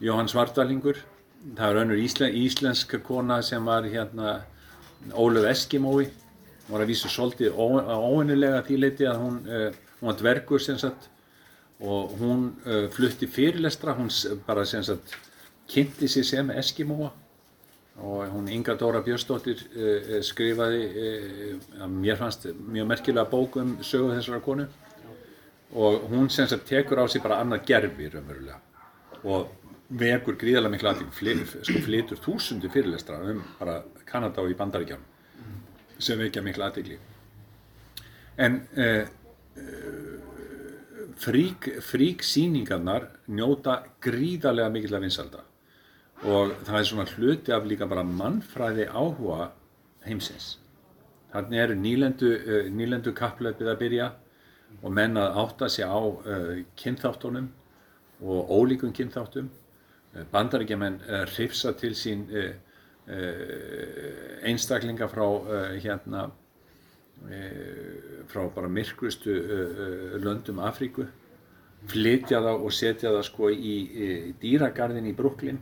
Jóhann 0.03 0.30
Svartalingur, 0.33 0.99
það 1.59 1.66
er 1.68 1.80
önnur 1.83 2.01
íslen, 2.01 2.35
íslensk 2.41 2.97
kona 3.07 3.43
sem 3.45 3.62
var 3.68 3.85
hérna 3.85 4.39
Ólöf 5.12 5.47
Eskimói, 5.53 6.07
hún 6.09 6.72
var 6.72 6.87
að 6.87 6.93
vísa 6.95 7.11
svolítið 7.12 7.53
ó- 7.53 7.85
óvenjulega 8.09 8.62
að 8.62 8.68
því 8.70 8.80
leiti 8.80 9.07
að 9.11 9.20
hún, 9.22 9.39
uh, 9.47 9.68
hún 10.01 10.11
var 10.11 10.18
dvergur 10.22 10.62
sem 10.64 10.80
sagt 10.80 11.11
og 11.83 12.14
hún 12.20 12.47
uh, 12.66 12.87
flutti 12.95 13.26
fyrirlestra, 13.26 13.97
hún 13.99 14.11
bara 14.47 14.64
sem 14.64 14.85
sagt 14.87 15.16
kynnti 15.68 16.09
sig 16.09 16.24
sem 16.24 16.51
Eskimóa. 16.51 17.11
Og 17.97 18.28
hún 18.33 18.49
Inga 18.49 18.74
Dóra 18.78 19.03
Björnsdóttir 19.05 19.59
uh, 19.76 20.20
skrifaði, 20.22 20.85
uh, 21.74 21.89
mér 21.91 22.16
fannst 22.20 22.47
mjög 22.55 22.87
merkilega 22.89 23.26
bók 23.30 23.59
um 23.61 23.76
sögu 23.83 24.14
þessara 24.14 24.41
konu. 24.41 24.68
Og 25.74 26.07
hún 26.11 26.30
sem 26.30 26.47
sagt 26.49 26.68
tekur 26.68 27.03
á 27.03 27.07
sig 27.09 27.22
bara 27.22 27.41
annað 27.43 27.66
gerfi 27.66 28.09
raunverulega. 28.12 28.61
Og 29.24 29.51
vekur 29.99 30.39
gríðarlega 30.41 30.72
miklu 30.72 30.91
aðtík, 30.93 31.12
sko, 31.66 31.80
flytur 31.85 32.20
þúsundir 32.22 32.72
fyrirlestra 32.72 33.18
um 33.28 33.43
bara 33.59 33.83
Kanada 34.07 34.43
og 34.43 34.53
í 34.53 34.57
Bandaríkjánum 34.57 35.09
sem 36.03 36.18
vekja 36.18 36.43
miklu 36.43 36.64
aðtíkli. 36.66 36.99
En 38.39 38.62
uh, 38.78 39.05
frík, 41.23 41.68
frík 41.85 42.23
síningarnar 42.27 43.09
njóta 43.31 43.83
gríðarlega 44.03 44.73
mikil 44.75 44.97
af 44.99 45.05
vinsalda 45.05 45.43
og 46.23 46.53
það 46.66 46.79
er 46.79 46.89
svona 46.89 47.07
hluti 47.16 47.55
af 47.55 47.64
líka 47.66 47.89
bara 47.91 48.05
mannfræði 48.07 48.87
áhuga 48.87 49.49
heimsins. 50.07 50.59
Þannig 51.33 51.62
eru 51.62 51.79
nýlendu, 51.79 52.29
uh, 52.37 52.68
nýlendu 52.70 53.14
kapplöpið 53.16 53.73
að 53.73 53.81
byrja 53.81 54.11
og 54.83 54.93
menn 54.95 55.18
að 55.18 55.39
átta 55.43 55.68
sig 55.73 55.87
á 55.87 55.99
uh, 55.99 56.61
kynþáttunum 56.79 57.49
og 58.23 58.53
ólíkum 58.55 58.93
kynþáttum. 58.95 59.49
Uh, 60.14 60.23
Bandaríkjaman 60.31 61.01
uh, 61.09 61.25
hrifsa 61.33 61.73
til 61.79 61.97
sín 61.99 62.29
uh, 62.31 62.53
einstaklinga 64.47 65.09
frá 65.11 65.25
hérna 65.83 66.29
frá 68.32 68.46
bara 68.54 68.68
myrkrustu 68.68 69.30
uh, 69.30 69.42
uh, 69.52 70.16
löndum 70.22 70.58
Afríku. 70.64 71.06
Flytja 71.90 72.38
það 72.42 72.62
og 72.62 72.74
setja 72.74 73.10
það 73.10 73.24
sko 73.26 73.48
í, 73.50 73.76
dýragarðin 74.40 75.08
í 75.10 75.14
Brooklyn. 75.18 75.58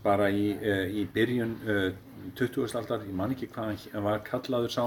Bara 0.00 0.30
í, 0.32 0.54
í 0.96 1.04
byrjun 1.12 1.58
uh, 1.66 1.90
20. 2.36 2.72
aldar, 2.78 3.04
ég 3.04 3.16
man 3.16 3.34
ekki 3.34 3.50
hvað 3.52 3.88
hann 3.92 4.06
var 4.06 4.22
kallaður 4.24 4.72
sá. 4.72 4.84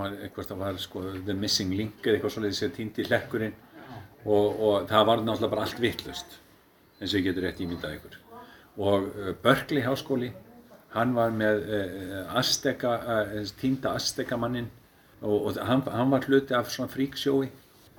Eitthvað 0.00 0.50
það 0.50 0.60
var 0.60 0.78
sko 0.80 1.04
The 1.16 1.36
Missing 1.36 1.72
Link 1.76 2.04
eða 2.04 2.18
eitthvað 2.18 2.34
svolítið 2.36 2.58
sem 2.58 2.74
týndi 2.76 3.08
hlekkurinn. 3.08 3.56
Og, 4.28 4.46
og 4.60 4.88
það 4.90 5.06
var 5.08 5.22
náttúrulega 5.24 5.52
bara 5.54 5.64
allt 5.64 5.80
vittlust 5.80 6.36
eins 7.00 7.14
og 7.14 7.22
ég 7.22 7.30
getur 7.30 7.46
rétt 7.46 7.60
ímyndað 7.64 7.96
ykkur. 7.96 8.18
Og 8.84 9.06
Berkeley 9.40 9.84
háskóli 9.86 10.28
hann 10.94 11.14
var 11.14 11.30
með 11.30 11.62
uh, 11.66 12.38
Azteka, 12.40 12.92
uh, 12.98 13.40
týnda 13.60 13.94
Azteka 13.98 14.36
mannin 14.40 14.68
og, 15.20 15.36
og 15.50 15.58
hann, 15.66 15.82
hann 15.92 16.10
var 16.12 16.24
hluti 16.26 16.54
af 16.56 16.70
svona 16.72 16.90
fríksjói 16.92 17.48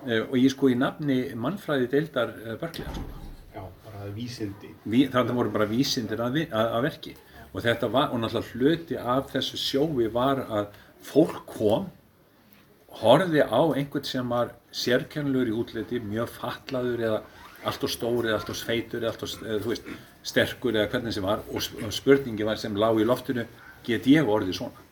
og 0.02 0.32
ég 0.40 0.50
sko 0.50 0.72
í 0.72 0.76
nafni 0.82 1.20
mannfræði 1.38 1.88
deildar 1.92 2.32
Berkeley 2.58 2.88
háskóla 2.88 3.20
Já, 3.54 3.62
bara 3.86 4.08
vísindi. 4.16 4.70
Ví- 4.88 5.10
þarna 5.14 5.36
voru 5.36 5.52
bara 5.54 5.68
vísindir 5.70 6.22
að, 6.24 6.38
að, 6.48 6.70
að 6.78 6.86
verki. 6.88 7.12
Og 7.52 7.62
þetta 7.66 7.90
var, 7.92 8.08
og 8.16 8.22
náttúrulega 8.24 8.56
hluti 8.56 8.98
af 8.98 9.28
þessu 9.34 9.60
sjói 9.60 10.08
var 10.14 10.40
að 10.48 10.70
fólk 11.04 11.42
kom 11.52 11.90
horfði 13.02 13.44
á 13.46 13.62
einhvern 13.76 14.08
sem 14.08 14.32
var 14.32 14.54
sérkennilegur 14.72 15.52
í 15.52 15.58
útliti, 15.62 16.00
mjög 16.04 16.32
fatlaður 16.38 17.04
eða 17.10 17.20
allt 17.68 17.86
og 17.86 17.92
stór 17.94 18.28
eða 18.30 18.40
allt 18.40 18.52
og 18.56 18.60
feitur 18.64 19.04
eða 19.04 19.12
allt 19.14 19.26
og 19.28 19.36
þú 19.66 19.72
veist, 19.74 19.92
sterkur 20.24 20.76
eða 20.78 20.90
hvernig 20.92 21.14
sem 21.16 21.24
var 21.26 21.42
og 21.50 21.62
sp- 21.64 21.82
og 21.86 21.94
spurningi 21.96 22.46
var 22.46 22.60
sem 22.62 22.76
lág 22.78 23.00
í 23.02 23.06
loftinu 23.08 23.46
get 23.86 24.06
ég 24.08 24.28
orðið 24.30 24.58
svona? 24.60 24.84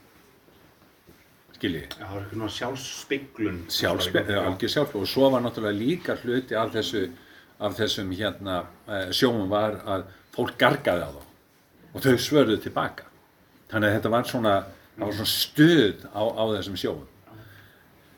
Skiljið 1.59 1.95
það 1.97 2.03
er 2.15 2.21
eitthvað 2.21 2.34
svona 2.38 2.53
sjálfsspeglun. 2.57 3.59
sjálfspe- 3.69 4.25
eða 4.25 4.45
algjör 4.47 4.73
sjálf 4.75 4.95
og 4.95 5.07
svo 5.07 5.30
var 5.30 5.41
náttúrulega 5.43 5.77
líka 5.80 6.15
hluti 6.23 6.55
af 6.55 6.71
þessu 6.73 7.09
af 7.59 7.75
þessum 7.75 8.11
hérna 8.15 8.65
eh, 8.88 9.09
sjóum 9.11 9.49
var 9.51 9.82
að 9.86 10.05
fólk 10.32 10.57
gargaði 10.57 11.03
á 11.03 11.11
þá. 11.11 11.23
Og 11.93 12.01
þau 12.05 12.15
svörðu 12.17 12.57
tilbaka 12.63 13.03
þannig 13.69 13.89
að 13.89 13.95
þetta 13.97 14.09
var 14.13 14.23
svona, 14.30 14.53
var 14.97 15.11
svona 15.13 15.34
stuð 15.34 16.05
á, 16.15 16.21
á 16.23 16.43
þessum 16.55 16.77
sjóum 16.80 17.07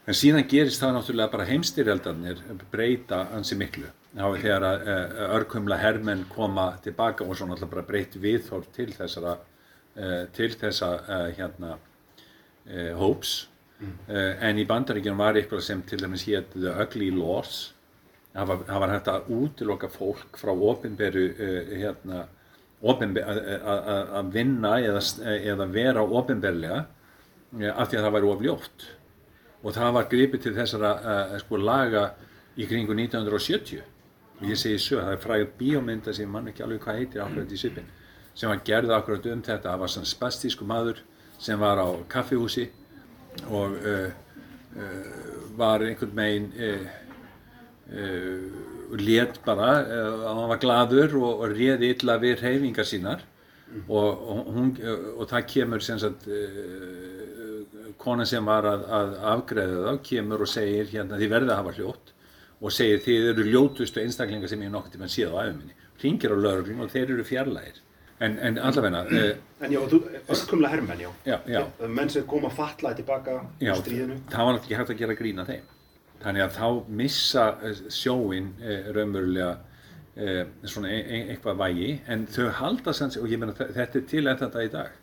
en 0.08 0.18
síðan 0.18 0.48
gerist 0.50 0.82
það 0.82 0.96
náttúrulega 0.98 1.32
bara 1.32 1.46
heimstyrjaldarnir 1.50 2.40
breyta 2.72 3.28
ansi 3.36 3.56
miklu 3.58 3.90
þá 4.12 4.26
er 4.28 4.42
þegar 4.44 4.66
að 4.68 4.82
uh, 4.92 5.22
örkumla 5.38 5.78
hermenn 5.80 6.26
koma 6.32 6.72
tilbaka 6.84 7.26
og 7.26 7.38
svo 7.38 7.48
náttúrulega 7.48 7.76
bara 7.76 7.88
breytt 7.88 8.18
viðhorf 8.20 8.68
til 8.76 8.90
þessara 8.96 9.38
uh, 9.38 10.26
til 10.36 10.52
þessa 10.52 10.92
uh, 11.00 11.30
hérna 11.38 11.78
hóps. 12.96 13.48
Mm. 13.82 13.94
en 14.46 14.60
í 14.62 14.64
bandaríkjum 14.70 15.18
var 15.18 15.34
eitthvað 15.34 15.64
sem 15.66 15.80
til 15.90 15.98
dæmis 15.98 16.28
hétt 16.30 16.52
The 16.54 16.76
Ugly 16.84 17.08
Laws 17.16 17.72
það 18.36 18.52
var, 18.52 18.60
var 18.84 18.92
hægt 18.94 19.08
að 19.10 19.32
útiloka 19.34 19.90
fólk 19.90 20.38
frá 20.38 20.52
ofinberu 20.54 21.24
hérna 21.72 22.20
að 22.86 24.30
vinna 24.36 24.76
eða, 24.78 25.02
eða 25.34 25.68
vera 25.74 26.04
ofinberlega 26.06 26.78
af 27.74 27.90
því 27.90 27.98
að 27.98 28.06
það 28.06 28.16
væri 28.20 28.32
ofljótt 28.36 28.86
og 29.64 29.76
það 29.80 29.98
var 29.98 30.10
gripið 30.14 30.46
til 30.46 30.56
þessara 30.60 30.94
sko, 31.42 31.58
laga 31.58 32.06
í 32.54 32.70
kringu 32.70 32.94
1970 32.94 33.82
og 34.42 34.50
ég 34.50 34.58
segi 34.58 34.80
svo, 34.82 35.00
það 35.02 35.16
er 35.16 35.22
frægur 35.22 35.52
bíómynda 35.60 36.14
sem 36.18 36.30
mann 36.30 36.50
ekki 36.50 36.66
alveg 36.66 36.82
hvað 36.82 37.00
heitir 37.00 37.24
akkurat 37.24 37.54
í 37.54 37.60
sipin 37.62 37.90
sem 38.34 38.50
var 38.50 38.62
gerð 38.66 38.94
akkurat 38.96 39.28
um 39.30 39.44
þetta 39.46 39.70
það 39.70 39.84
var 39.84 39.94
svona 39.94 40.10
spastísku 40.10 40.68
maður 40.68 41.02
sem 41.42 41.60
var 41.60 41.82
á 41.82 41.88
kaffihúsi 42.10 42.68
og 43.50 43.78
uh, 43.78 44.10
uh, 44.78 45.14
var 45.58 45.86
einhvern 45.86 46.16
megin 46.16 46.52
létt 49.02 49.42
bara 49.44 49.82
að 49.84 50.22
hann 50.24 50.48
var 50.48 50.60
gladur 50.64 51.16
og, 51.20 51.42
og 51.44 51.56
réði 51.58 51.90
illa 51.92 52.16
við 52.22 52.40
reyfingar 52.40 52.88
sínar 52.88 53.26
mm. 53.68 53.82
og, 53.90 54.22
og, 54.32 54.48
hún, 54.56 54.70
og 55.18 55.28
það 55.28 55.50
kemur 55.52 55.84
sem 55.84 56.00
sagt 56.00 56.30
kona 58.00 58.26
sem 58.26 58.48
var 58.48 58.70
að, 58.70 58.86
að 58.96 59.12
afgreða 59.34 59.82
þá 59.90 60.02
kemur 60.08 60.46
og 60.46 60.52
segir 60.54 60.88
hérna 60.94 61.20
þið 61.20 61.34
verðið 61.36 61.52
að 61.52 61.60
hafa 61.60 61.76
hljótt 61.78 62.14
og 62.62 62.74
segir 62.74 63.02
þið 63.06 63.30
eru 63.34 63.46
ljótustu 63.50 64.02
einstaklingar 64.04 64.50
sem 64.52 64.62
ég 64.62 64.72
nokkert 64.74 64.96
tíma 64.96 65.10
séð 65.10 65.34
á 65.34 65.50
æfuminni 65.50 65.78
ringir 66.04 66.34
á 66.34 66.38
lögurinn 66.38 66.84
og 66.84 66.92
þeir 66.92 67.16
eru 67.16 67.26
fjarlægir. 67.26 67.82
En, 68.22 68.38
en 68.38 68.58
allavegna 68.62 69.02
eh, 69.10 69.38
En 69.66 69.72
já, 69.74 69.80
þú, 69.90 70.00
öskumla 70.30 70.70
herrmenn 70.70 71.00
já, 71.02 71.10
já, 71.26 71.40
já. 71.50 71.62
menn 71.90 72.10
sem 72.14 72.26
kom 72.30 72.46
að 72.46 72.54
fatla 72.60 72.92
tilbaka 72.98 73.40
já, 73.62 73.74
stríðinu. 73.80 74.20
það 74.30 74.46
var 74.46 74.54
náttúrulega 74.54 74.62
ekki 74.62 74.78
hægt 74.78 74.94
að 74.94 75.00
gera 75.02 75.18
grína 75.18 75.46
þeim. 75.48 75.72
Þannig 76.22 76.44
að 76.46 76.58
þá 76.60 76.68
missa 77.02 77.46
eh, 77.66 77.82
sjóin 77.90 78.52
eh, 78.62 78.92
raunverulega 78.94 79.52
eh, 80.22 80.44
svona 80.70 80.94
e 80.94 81.00
e 81.02 81.22
eitthvað 81.34 81.64
vægi. 81.64 81.92
En 82.14 82.28
þau 82.30 82.52
halda 82.62 82.94
sanns 82.94 83.18
og 83.18 83.26
ég 83.30 83.42
menna 83.42 83.58
þetta 83.58 84.04
er 84.04 84.06
til 84.14 84.28
enn 84.28 84.42
þetta 84.44 84.66
í 84.68 84.72
dag 84.78 85.01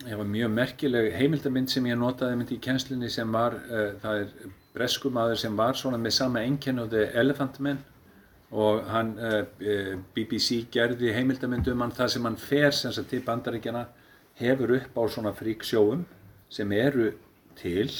það 0.00 0.16
var 0.22 0.28
mjög 0.32 0.50
merkileg 0.54 1.12
heimildamind 1.12 1.70
sem 1.70 1.86
ég 1.90 1.98
notaði 2.00 2.38
myndi 2.40 2.56
í 2.56 2.64
kjenslinni 2.64 3.10
sem 3.12 3.32
var, 3.32 3.56
uh, 3.68 3.92
það 4.00 4.22
er 4.22 4.52
breskumadur 4.74 5.40
sem 5.40 5.56
var 5.58 5.76
svona 5.76 5.98
með 6.00 6.16
sama 6.16 6.44
enkenn 6.46 6.80
og 6.80 6.92
The 6.92 7.10
Elephant 7.20 7.58
Man 7.60 7.82
og 8.50 8.86
hann, 8.90 9.12
uh, 9.18 9.44
eh, 9.62 9.92
BBC 10.14 10.64
gerði 10.74 11.12
heimildamind 11.14 11.68
um 11.70 11.84
hann 11.84 11.94
það 11.94 12.14
sem 12.14 12.24
hann 12.26 12.38
fer 12.40 12.72
sem 12.74 12.94
sagt 12.94 13.12
til 13.12 13.22
bandaríkjana 13.26 13.84
hefur 14.40 14.74
upp 14.78 14.96
á 14.98 15.02
svona 15.12 15.34
fríksjóum 15.36 16.02
sem 16.50 16.72
eru 16.72 17.12
til 17.60 17.90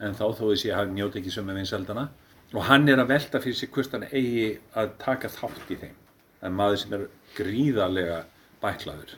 en 0.00 0.16
þá 0.18 0.24
þó 0.32 0.46
þess 0.48 0.64
að 0.64 0.70
ég 0.72 0.94
njóti 0.96 1.20
ekki 1.20 1.34
sömu 1.34 1.54
vinsaldana 1.54 2.08
og 2.52 2.64
hann 2.66 2.88
er 2.90 3.02
að 3.02 3.12
velta 3.12 3.40
fyrir 3.40 3.58
sig 3.60 3.70
hvort 3.72 3.92
hann 3.94 4.08
eigi 4.10 4.56
að 4.74 4.96
taka 5.00 5.30
þátt 5.32 5.70
í 5.70 5.78
þeim. 5.84 5.94
Er 6.42 6.50
maður 6.50 6.80
sem 6.82 6.96
er 6.96 7.06
gríðarlega 7.36 8.24
bæklaður 8.62 9.14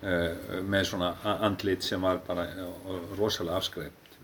með 0.00 0.84
svona 0.86 1.08
andlit 1.42 1.82
sem 1.82 2.02
var 2.02 2.20
bara 2.26 2.44
uh, 2.62 3.00
rosalega 3.18 3.56
afskræft 3.58 4.18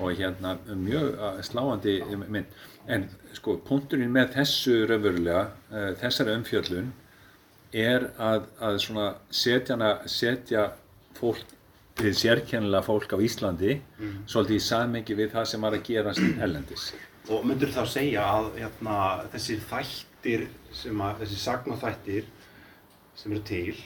og 0.00 0.14
hérna 0.16 0.54
mjög 0.72 1.18
uh, 1.18 1.40
sláandi 1.44 1.98
mynd 2.24 2.54
en 2.88 3.04
sko 3.36 3.58
punkturinn 3.66 4.12
með 4.12 4.34
þessu 4.38 4.78
raunverulega, 4.88 5.42
þessari 6.00 6.34
umfjöllun 6.38 6.90
er 7.74 8.10
að, 8.20 8.46
að 8.60 8.78
svona 8.84 9.06
setjana, 9.32 9.94
setja 10.06 10.68
fólk 11.16 11.54
sérkennilega 11.94 12.82
fólk 12.82 13.14
á 13.14 13.18
Íslandi 13.22 13.76
mm. 13.78 14.14
svolítið 14.26 14.56
í 14.56 14.62
sammengi 14.66 15.16
við 15.18 15.34
það 15.34 15.50
sem 15.50 15.66
var 15.66 15.76
að 15.76 15.84
gerast 15.86 16.22
ellendis. 16.44 16.86
Og 17.30 17.44
myndur 17.46 17.70
þá 17.72 17.84
segja 17.88 18.24
að 18.26 18.48
hérna, 18.58 18.96
þessir 19.32 19.60
þættir, 19.70 20.46
að, 20.90 21.20
þessir 21.22 21.42
sagnaþættir 21.44 22.26
sem 23.14 23.32
eru 23.32 23.44
til 23.46 23.76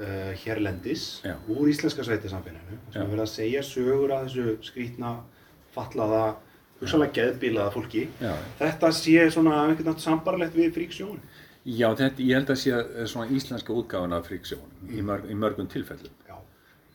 uh, 0.00 0.32
hérlendis 0.42 1.06
Já. 1.24 1.34
úr 1.48 1.70
íslenska 1.72 2.04
sveitisamfélaginu 2.06 2.78
sem 2.92 3.02
er 3.02 3.10
verið 3.12 3.24
að 3.24 3.32
segja 3.32 3.62
sögur 3.66 4.14
að 4.14 4.28
þessu 4.28 4.56
skrítna, 4.70 5.14
fallaða, 5.76 6.22
hugsalega 6.80 7.16
geðbílaða 7.18 7.74
fólki. 7.74 8.06
Já. 8.20 8.34
Þetta 8.60 8.92
sé 8.96 9.26
svona 9.34 9.58
einhvern 9.64 9.90
veginn 9.90 10.06
sambarlegt 10.06 10.56
við 10.56 10.72
fríksjón. 10.76 11.20
Já, 11.66 11.88
þetta, 11.98 12.22
ég 12.22 12.38
held 12.38 12.52
að 12.54 12.62
sé 12.62 12.80
svona 13.10 13.34
íslenska 13.34 13.74
útgáðan 13.74 14.14
af 14.16 14.28
fríksjón 14.30 14.64
mm. 14.68 14.94
í, 14.94 15.04
mörg, 15.06 15.28
í 15.30 15.36
mörgum 15.38 15.68
tilfellum. 15.72 16.14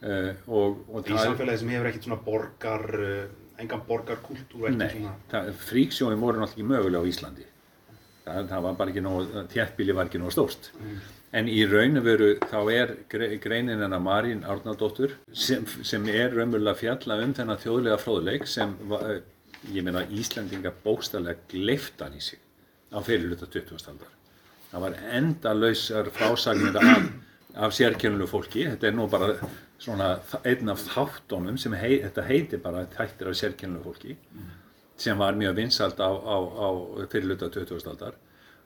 Uh, 0.01 0.31
og, 0.49 0.79
og 0.89 1.05
í 1.05 1.13
samfélagi 1.13 1.61
sem 1.61 1.69
hefur 1.75 1.87
ekkert 1.91 2.05
svona 2.07 2.23
borgar, 2.25 2.85
uh, 2.97 3.51
engan 3.61 3.83
borgarkultúr 3.85 4.71
Nei, 4.73 4.87
svona... 4.95 5.43
fríksjóni 5.67 6.17
voru 6.17 6.41
náttúrulega 6.41 6.55
ekki 6.55 6.65
mögulega 6.71 7.05
á 7.05 7.09
Íslandi 7.11 7.45
það, 8.25 8.47
það 8.49 8.63
var 8.65 8.79
bara 8.79 8.93
ekki 8.93 9.03
nógu, 9.05 9.43
þjættbíli 9.53 9.95
var 9.97 10.09
ekki 10.09 10.21
nógu 10.21 10.33
stórst 10.33 10.71
mm. 10.79 11.03
En 11.31 11.47
í 11.47 11.61
raun 11.63 11.95
og 11.95 12.03
veru 12.03 12.29
þá 12.43 12.57
er 12.73 12.89
greinin 13.09 13.79
hennar 13.79 14.01
Marín 14.03 14.41
Árnardóttur 14.43 15.13
sem, 15.31 15.63
sem 15.87 16.07
er 16.11 16.33
raunverulega 16.35 16.75
fjalla 16.81 17.19
um 17.23 17.35
þennan 17.37 17.61
þjóðlega 17.61 17.99
fróðuleik 18.01 18.47
sem 18.51 18.73
eh, 18.99 19.21
ég 19.71 19.85
meina 19.87 20.03
Íslandinga 20.11 20.73
bókstallega 20.83 21.39
gleiftan 21.53 22.17
í 22.17 22.23
sig 22.25 22.41
á 22.91 22.99
fyrirluta 22.99 23.47
20. 23.47 23.79
aldar. 23.93 24.09
Það 24.71 24.83
var 24.85 24.97
enda 25.19 25.53
lausar 25.55 26.09
frásagnir 26.15 26.79
af, 26.81 27.05
af 27.67 27.75
sérkjörnulegu 27.79 28.27
fólki. 28.31 28.65
Þetta 28.67 28.89
er 28.89 28.97
nú 28.97 29.07
bara 29.11 29.31
svona 29.81 30.09
einn 30.43 30.71
af 30.71 30.83
þáttónum 30.83 31.59
sem 31.59 31.75
hei, 31.79 32.01
þetta 32.03 32.27
heiti 32.27 32.59
bara 32.59 32.83
þættir 32.91 33.31
af 33.31 33.39
sérkjörnulegu 33.39 33.87
fólki 33.87 34.17
sem 35.01 35.17
var 35.17 35.39
mjög 35.39 35.55
vinsalt 35.57 36.03
á, 36.03 36.11
á, 36.11 36.37
á 36.37 36.67
fyrirluta 37.09 37.49
20. 37.49 37.87
aldar 37.89 38.19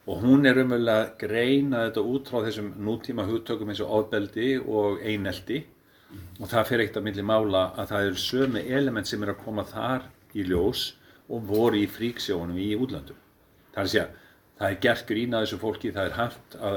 og 0.06 0.22
hún 0.22 0.46
er 0.46 0.60
umvegulega 0.62 1.02
að 1.02 1.14
greina 1.18 1.86
þetta 1.86 2.04
út 2.12 2.28
frá 2.30 2.44
þessum 2.44 2.68
nútíma 2.86 3.24
hugtökum 3.26 3.72
eins 3.72 3.82
og 3.82 3.94
ofbeldi 4.00 4.52
og 4.62 5.00
eineldi 5.02 5.64
mm. 5.64 6.28
og 6.38 6.50
það 6.52 6.68
fyrir 6.68 6.86
eitt 6.86 7.00
að 7.00 7.08
milli 7.08 7.24
mála 7.26 7.64
að 7.74 7.90
það 7.92 8.10
eru 8.10 8.22
sömu 8.22 8.62
element 8.78 9.10
sem 9.10 9.26
er 9.26 9.34
að 9.34 9.42
koma 9.42 9.66
þar 9.66 10.06
í 10.36 10.46
ljós 10.46 10.84
og 11.26 11.42
voru 11.48 11.80
í 11.82 11.88
fríksjónum 11.90 12.58
í 12.62 12.70
útlandum. 12.78 13.18
Það 13.74 13.80
er 13.80 13.88
að 13.88 13.92
segja, 13.94 14.06
það 14.60 14.68
er 14.68 14.80
gert 14.86 15.08
grína 15.08 15.42
þessu 15.42 15.58
fólki, 15.58 15.94
það 15.96 16.10
er 16.10 16.18
hægt 16.20 16.58
að, 16.60 16.76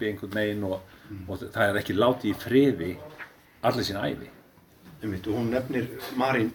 í 0.00 0.08
einhvern 0.08 0.38
veginn 0.40 0.64
og, 0.70 0.78
mm. 1.10 1.24
og 1.28 1.44
það 1.44 1.64
er 1.66 1.80
ekki 1.82 1.98
látið 2.00 2.30
í 2.32 2.38
friði 2.46 2.92
allir 3.66 3.88
sína 3.90 4.08
æfi. 4.08 4.30
Einmitt, 5.02 5.26
og 5.28 5.36
hún 5.36 5.50
nefnir, 5.52 5.90
Marín, 6.16 6.54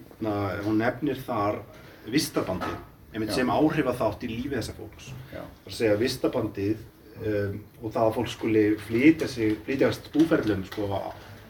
hún 0.66 0.82
nefnir 0.82 1.22
þar 1.22 1.62
vistabandi 2.10 2.74
einmitt 3.12 3.34
sem 3.36 3.52
áhrifa 3.52 3.94
þátt 3.98 4.24
í 4.26 4.32
lífi 4.32 4.56
þessa 4.56 4.76
fólks. 4.78 5.12
Það 5.32 5.42
er 5.42 5.72
að 5.72 5.76
segja 5.78 5.96
að 5.96 6.04
vistabandið 6.06 6.86
um, 7.32 7.60
og 7.82 7.92
það 7.92 8.06
að 8.06 8.16
fólk 8.20 8.32
skuli 8.36 8.64
flytja 8.88 9.28
sig, 9.32 9.58
flytjast 9.68 10.10
búferðlum 10.14 10.64
sko, 10.70 10.88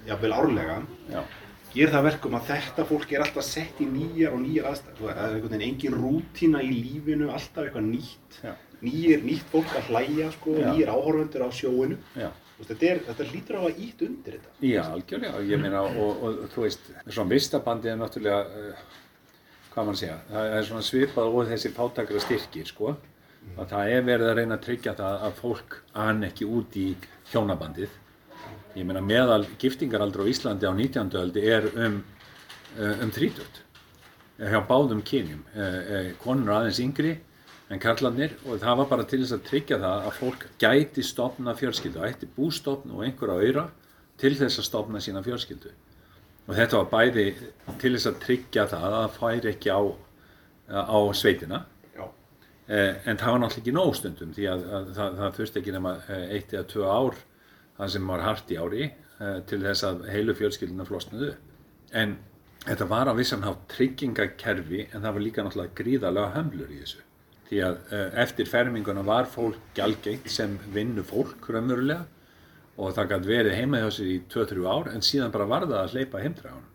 jáfnveil 0.08 0.34
árlega, 0.36 0.80
Já. 1.12 1.22
ger 1.76 1.94
það 1.94 2.08
verkum 2.10 2.38
að 2.40 2.50
þetta 2.50 2.88
fólk 2.90 3.14
er 3.14 3.26
alltaf 3.26 3.48
sett 3.48 3.82
í 3.84 3.88
nýjar 3.90 4.36
og 4.36 4.44
nýjar 4.46 4.72
aðstæður. 4.72 5.02
Það 5.06 5.24
er 5.24 5.38
einhvern 5.38 5.56
veginn 5.56 5.68
engin 5.70 5.98
rútína 6.02 6.64
í 6.66 6.72
lífinu, 6.76 7.32
alltaf 7.32 7.68
eitthvað 7.68 7.90
nýtt, 7.92 8.40
nýjir, 8.82 9.26
nýtt 9.28 9.52
fólk 9.54 9.76
að 9.78 9.92
hlæja, 9.92 10.32
sko, 10.38 10.56
nýjir 10.58 10.94
áhorfandur 10.94 11.46
á 11.46 11.50
sjóinu. 11.54 12.00
Já. 12.18 12.32
Þetta, 12.62 12.86
er, 12.86 13.00
þetta 13.08 13.26
lítur 13.32 13.58
á 13.58 13.62
að 13.66 13.80
ít 13.82 14.02
undir 14.06 14.36
þetta. 14.36 14.52
Já, 14.70 14.82
algjörlega. 14.94 15.40
Ég 15.50 15.62
meina, 15.64 15.80
og, 15.82 16.12
og, 16.12 16.36
og 16.44 16.52
þú 16.54 16.66
veist, 16.68 16.92
svona 17.08 17.34
vistabandið 17.34 17.90
er 17.90 17.98
náttúrulega 17.98 18.42
uh, 18.46 18.84
hvað 19.72 19.88
mann 19.88 19.98
segja, 20.00 20.20
það 20.28 20.58
er 20.58 20.68
svona 20.68 20.84
svipað 20.86 21.38
og 21.38 21.50
þessi 21.52 21.72
fátakra 21.76 22.22
styrkir 22.22 22.68
sko. 22.68 22.96
Að 23.58 23.72
það 23.72 23.92
er 23.96 24.04
verið 24.06 24.30
að 24.30 24.38
reyna 24.38 24.58
að 24.58 24.66
tryggja 24.68 24.94
það 25.00 25.24
að 25.26 25.40
fólk 25.40 25.78
ann 25.98 26.28
ekki 26.28 26.46
út 26.46 26.76
í 26.78 26.86
hjónabandið. 27.32 27.96
Ég 28.78 28.86
meina 28.88 29.02
meðal 29.04 29.42
giftingaraldur 29.60 30.28
á 30.28 30.32
Íslandi 30.32 30.70
á 30.70 30.74
19. 30.76 31.10
öldi 31.20 31.44
er 31.50 31.68
um 31.72 31.98
eh, 32.78 33.02
um 33.04 33.12
30 33.12 33.62
hjá 34.52 34.62
báðum 34.70 35.02
kynjum. 35.04 35.42
Eh, 35.56 35.80
eh, 35.96 36.12
konur 36.22 36.54
aðeins 36.60 36.80
yngri 36.84 37.16
en 37.72 37.82
karlarnir 37.82 38.38
og 38.46 38.62
það 38.62 38.80
var 38.82 38.90
bara 38.94 39.08
til 39.08 39.22
þess 39.24 39.38
að 39.38 39.46
tryggja 39.50 39.80
það 39.82 40.08
að 40.08 40.18
fólk 40.20 40.48
gæti 40.62 41.04
stopna 41.08 41.56
fjölskyldu, 41.58 42.04
ætti 42.06 42.30
bústopn 42.38 42.94
og 42.96 43.06
einhver 43.08 43.34
á 43.34 43.38
öyra 43.40 43.66
til 44.22 44.36
þess 44.38 44.62
að 44.62 44.70
stopna 44.70 45.02
sína 45.04 45.24
fjölskyldu 45.26 45.74
og 46.48 46.56
þetta 46.58 46.80
var 46.82 46.90
bæði 46.92 47.28
til 47.82 47.94
þess 47.96 48.10
að 48.10 48.22
tryggja 48.26 48.68
það 48.72 48.88
að 48.88 48.96
það 48.98 49.20
færi 49.20 49.52
ekki 49.54 49.76
á, 49.76 49.82
á 50.72 51.00
sveitina. 51.18 51.66
Eh, 52.72 52.94
en 53.10 53.18
það 53.20 53.34
var 53.34 53.40
náttúrulega 53.42 53.60
ekki 53.60 53.72
nóg 53.76 53.96
stundum 53.98 54.34
því 54.36 54.46
að, 54.48 54.62
að 54.78 54.90
það, 54.96 55.16
það 55.20 55.38
þurfti 55.38 55.60
ekki 55.60 55.72
nema 55.76 55.92
eh, 56.14 56.28
eitt 56.38 56.54
eða 56.54 56.68
tvö 56.72 56.84
ár 56.88 57.18
það 57.80 57.90
sem 57.96 58.12
var 58.12 58.24
hart 58.24 58.54
í 58.54 58.60
ári 58.62 58.84
eh, 58.86 59.40
til 59.50 59.60
þess 59.66 59.88
að 59.90 60.06
heilu 60.14 60.36
fjölskyldina 60.38 60.86
flosnaðu 60.88 61.32
en 62.00 62.14
þetta 62.64 62.88
var 62.94 63.12
á 63.12 63.14
vissan 63.18 63.44
hátt 63.44 63.66
tryggingakerfi 63.74 64.86
en 64.86 65.02
það 65.02 65.18
var 65.18 65.26
líka 65.26 65.44
náttúrulega 65.44 65.78
gríðarlega 65.82 66.32
hömlur 66.38 66.72
í 66.72 66.80
þessu. 66.86 67.04
Því 67.50 67.62
að 67.68 67.94
eftir 68.24 68.48
ferminguna 68.48 69.04
var 69.04 69.28
fólk 69.28 69.60
gjaldgeitt 69.76 70.32
sem 70.32 70.54
vinnu 70.72 71.04
fólk 71.04 71.50
raunverulega 71.52 72.06
og 72.78 72.96
það 72.96 73.14
gæti 73.14 73.32
verið 73.32 73.58
heima 73.58 73.82
hjá 73.82 73.90
sér 73.98 74.12
í 74.14 74.18
2-3 74.32 74.68
ár 74.68 74.92
en 74.94 75.06
síðan 75.06 75.34
bara 75.34 75.50
var 75.50 75.68
það 75.68 75.80
að 75.82 75.96
hleypa 75.96 76.22
heimdraðan 76.24 76.68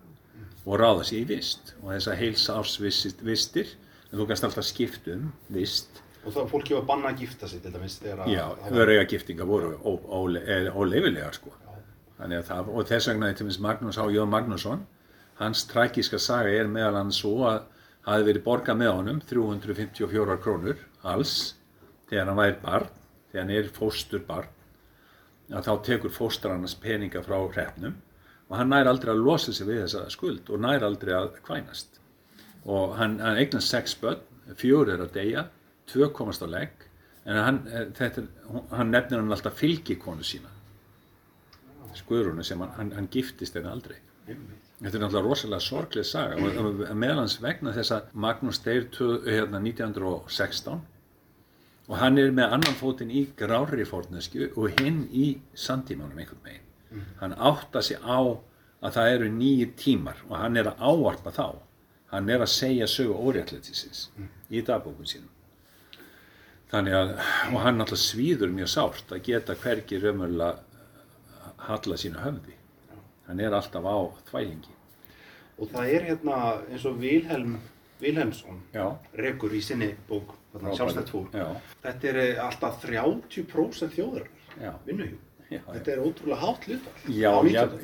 og 0.67 0.81
ráða 0.81 1.07
sér 1.09 1.23
í 1.23 1.29
vist 1.31 1.75
og 1.83 1.93
þess 1.93 2.11
að 2.11 2.19
heils 2.23 2.49
árs 2.53 2.75
vistir 2.83 3.71
en 4.11 4.19
þú 4.19 4.27
kannst 4.29 4.49
alltaf 4.49 4.67
skipt 4.67 5.09
um 5.15 5.31
vist 5.55 6.03
Og 6.27 6.35
þá 6.35 6.41
fólki 6.51 6.75
var 6.75 6.87
banna 6.89 7.13
að 7.13 7.21
gifta 7.23 7.47
sig 7.47 7.61
til 7.63 7.71
dæmis 7.71 8.01
þegar 8.03 8.25
að... 8.25 8.33
Já, 8.35 8.47
örega 8.75 9.05
giftinga 9.13 9.45
voru 9.47 9.77
óleifilegar 9.87 11.37
sko. 11.37 11.53
Þannig 12.17 12.41
að 12.41 12.49
það, 12.49 12.71
og 12.73 12.89
þess 12.89 13.09
vegna 13.13 13.29
til 13.37 13.47
minnst 13.47 13.63
Magnús 13.63 13.99
H. 14.01 14.07
Jóð 14.11 14.27
Magnússon, 14.33 14.83
hans 15.39 15.63
trækíska 15.71 16.19
saga 16.19 16.51
er 16.51 16.67
meðal 16.73 16.99
hann 16.99 17.13
svo 17.15 17.37
að 17.47 17.61
hafi 18.09 18.27
verið 18.27 18.45
borgað 18.49 18.81
með 18.81 18.93
honum 18.97 19.21
354 19.31 20.39
krónur 20.43 20.83
alls 21.07 21.37
þegar 22.11 22.33
hann 22.33 22.41
væri 22.41 22.59
barn, 22.65 22.91
þegar 23.31 23.45
hann 23.45 23.55
er 23.61 23.71
fóstur 23.79 24.27
barn, 24.27 24.51
að 25.53 25.69
þá 25.69 25.73
tekur 25.91 26.15
fóstur 26.15 26.55
hans 26.55 26.75
peninga 26.81 27.23
frá 27.23 27.37
hrefnum 27.39 28.01
og 28.49 28.57
hann 28.59 28.71
nær 28.71 28.89
aldrei 28.91 29.13
að 29.13 29.23
losa 29.27 29.53
sig 29.53 29.67
við 29.67 29.85
þessa 29.85 30.09
skuld 30.11 30.51
og 30.51 30.63
nær 30.63 30.85
aldrei 30.87 31.15
að 31.17 31.41
kvænast. 31.47 32.01
Og 32.67 32.97
hann, 32.99 33.19
hann 33.23 33.39
eignast 33.39 33.71
sex 33.71 33.95
börn, 33.99 34.23
fjór 34.59 34.91
er 34.95 35.03
að 35.03 35.15
deyja 35.15 35.47
tvö 35.91 36.11
komast 36.15 36.43
á 36.43 36.49
legg 36.51 36.87
en 37.27 37.39
hann, 37.43 37.63
eh, 37.71 37.89
þetta, 37.95 38.27
hann 38.75 38.93
nefnir 38.95 39.21
hann 39.21 39.35
alltaf 39.35 39.59
fylgikonu 39.59 40.27
sína 40.27 40.53
skuðrunu 41.97 42.45
sem 42.45 42.61
hann, 42.61 42.93
hann, 42.93 43.09
giftist 43.13 43.57
henni 43.57 43.71
aldrei 43.71 43.97
þetta 44.27 44.93
er 44.93 45.03
náttúrulega 45.03 45.25
rosalega 45.25 45.65
sorglega 45.65 46.07
saga 46.07 46.37
og 46.37 46.83
meðlans 46.99 47.39
vegna 47.43 47.73
þess 47.77 47.95
að 47.97 48.13
Magnús 48.27 48.61
deyr 48.65 48.89
hérna 49.25 49.63
1916 49.63 50.83
og 51.87 51.97
hann 52.01 52.19
er 52.19 52.35
með 52.35 52.57
annan 52.57 52.79
fótinn 52.79 53.13
í 53.15 53.27
grári 53.39 53.87
fórnesku 53.87 54.51
og 54.55 54.81
hinn 54.81 55.05
í 55.13 55.29
sandtímanum 55.55 56.19
einhvern 56.19 56.43
veginn 56.45 56.67
mm. 56.91 57.07
hann 57.21 57.39
átta 57.53 57.83
sig 57.83 58.01
á 58.03 58.21
að 58.83 58.99
það 58.99 59.13
eru 59.15 59.31
nýjir 59.37 59.73
tímar 59.79 60.21
og 60.29 60.37
hann 60.41 60.57
er 60.57 60.73
að 60.73 60.83
áarpa 60.83 61.33
þá 61.35 61.47
hann 62.13 62.29
er 62.31 62.45
að 62.45 62.55
segja 62.55 62.91
sögu 62.91 63.17
óréttlætisins 63.17 64.11
mm. 64.17 64.31
í 64.51 64.63
dagbókun 64.67 65.11
sínum 65.11 65.33
Þannig 66.67 66.97
að, 66.99 67.11
og 67.53 67.61
hann 67.63 67.83
alltaf 67.83 68.01
svíður 68.03 68.51
mjög 68.51 68.71
sárt 68.73 69.13
að 69.15 69.23
geta 69.29 69.55
hverki 69.61 70.01
raunverulega 70.03 70.57
halla 71.69 71.99
sína 72.01 72.25
höfði. 72.25 72.57
Hann 73.29 73.43
er 73.43 73.55
alltaf 73.55 73.87
á 73.87 73.97
þvælingi. 74.31 74.75
Og 75.57 75.71
það 75.73 75.93
er 75.95 76.07
hérna 76.11 76.41
eins 76.67 76.87
og 76.89 76.99
Vilhelm 77.01 77.55
Vilhelmsson 78.01 78.61
rekur 79.17 79.55
í 79.57 79.63
sinni 79.65 79.93
bók, 80.09 80.35
sjálfstætt 80.57 81.13
fólk. 81.13 81.37
Þetta 81.85 82.11
er 82.11 82.21
eh, 82.23 82.43
alltaf 82.45 82.83
30% 82.85 83.95
þjóðarinnar 83.97 84.81
vinnuhjú. 84.87 85.19
Þetta 85.47 85.93
er 85.93 86.03
ótrúlega 86.03 86.41
hátt 86.43 86.65
hlutar. 86.67 87.03
Já, 87.07 87.31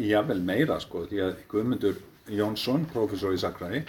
jável 0.03 0.41
meira 0.43 0.79
sko, 0.83 1.05
því 1.07 1.21
að 1.29 1.37
Guðmundur 1.53 2.01
Jónsson, 2.33 2.89
professor 2.91 3.35
í 3.35 3.39
Sakræði, 3.41 3.85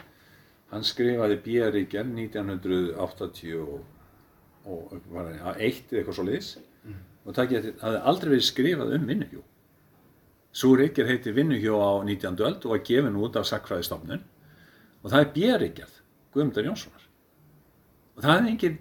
hann 0.73 0.85
skrifaði 0.85 1.39
B.R.I.G. 1.45 2.03
1980 2.05 3.57
og 4.63 4.93
var 5.11 5.31
það 5.33 5.57
eitt 5.59 5.89
eða 5.91 5.99
eitthvað 5.99 6.17
svo 6.17 6.25
leiðis 6.27 6.51
mm. 6.59 7.01
og 7.25 7.35
það 7.35 7.55
hafði 7.81 8.03
aldrei 8.11 8.29
verið 8.31 8.45
skrifað 8.47 8.93
um 8.97 9.09
vinnuhjó. 9.09 9.41
Svo 10.53 10.75
reykjað 10.77 11.09
heiti 11.09 11.33
vinnuhjó 11.33 11.81
á 11.81 11.91
19. 12.05 12.39
öld 12.45 12.63
og 12.63 12.75
var 12.75 12.85
gefin 12.85 13.19
út 13.19 13.39
af 13.39 13.49
Sackfræðistofnun 13.49 14.23
og 15.03 15.11
það 15.11 15.19
er 15.19 15.31
björreykjað 15.37 15.92
Guðmundar 16.33 16.67
Jónssonar. 16.69 17.05
Og 18.13 18.23
það 18.25 18.35
hefði 18.35 18.53
enginn 18.53 18.79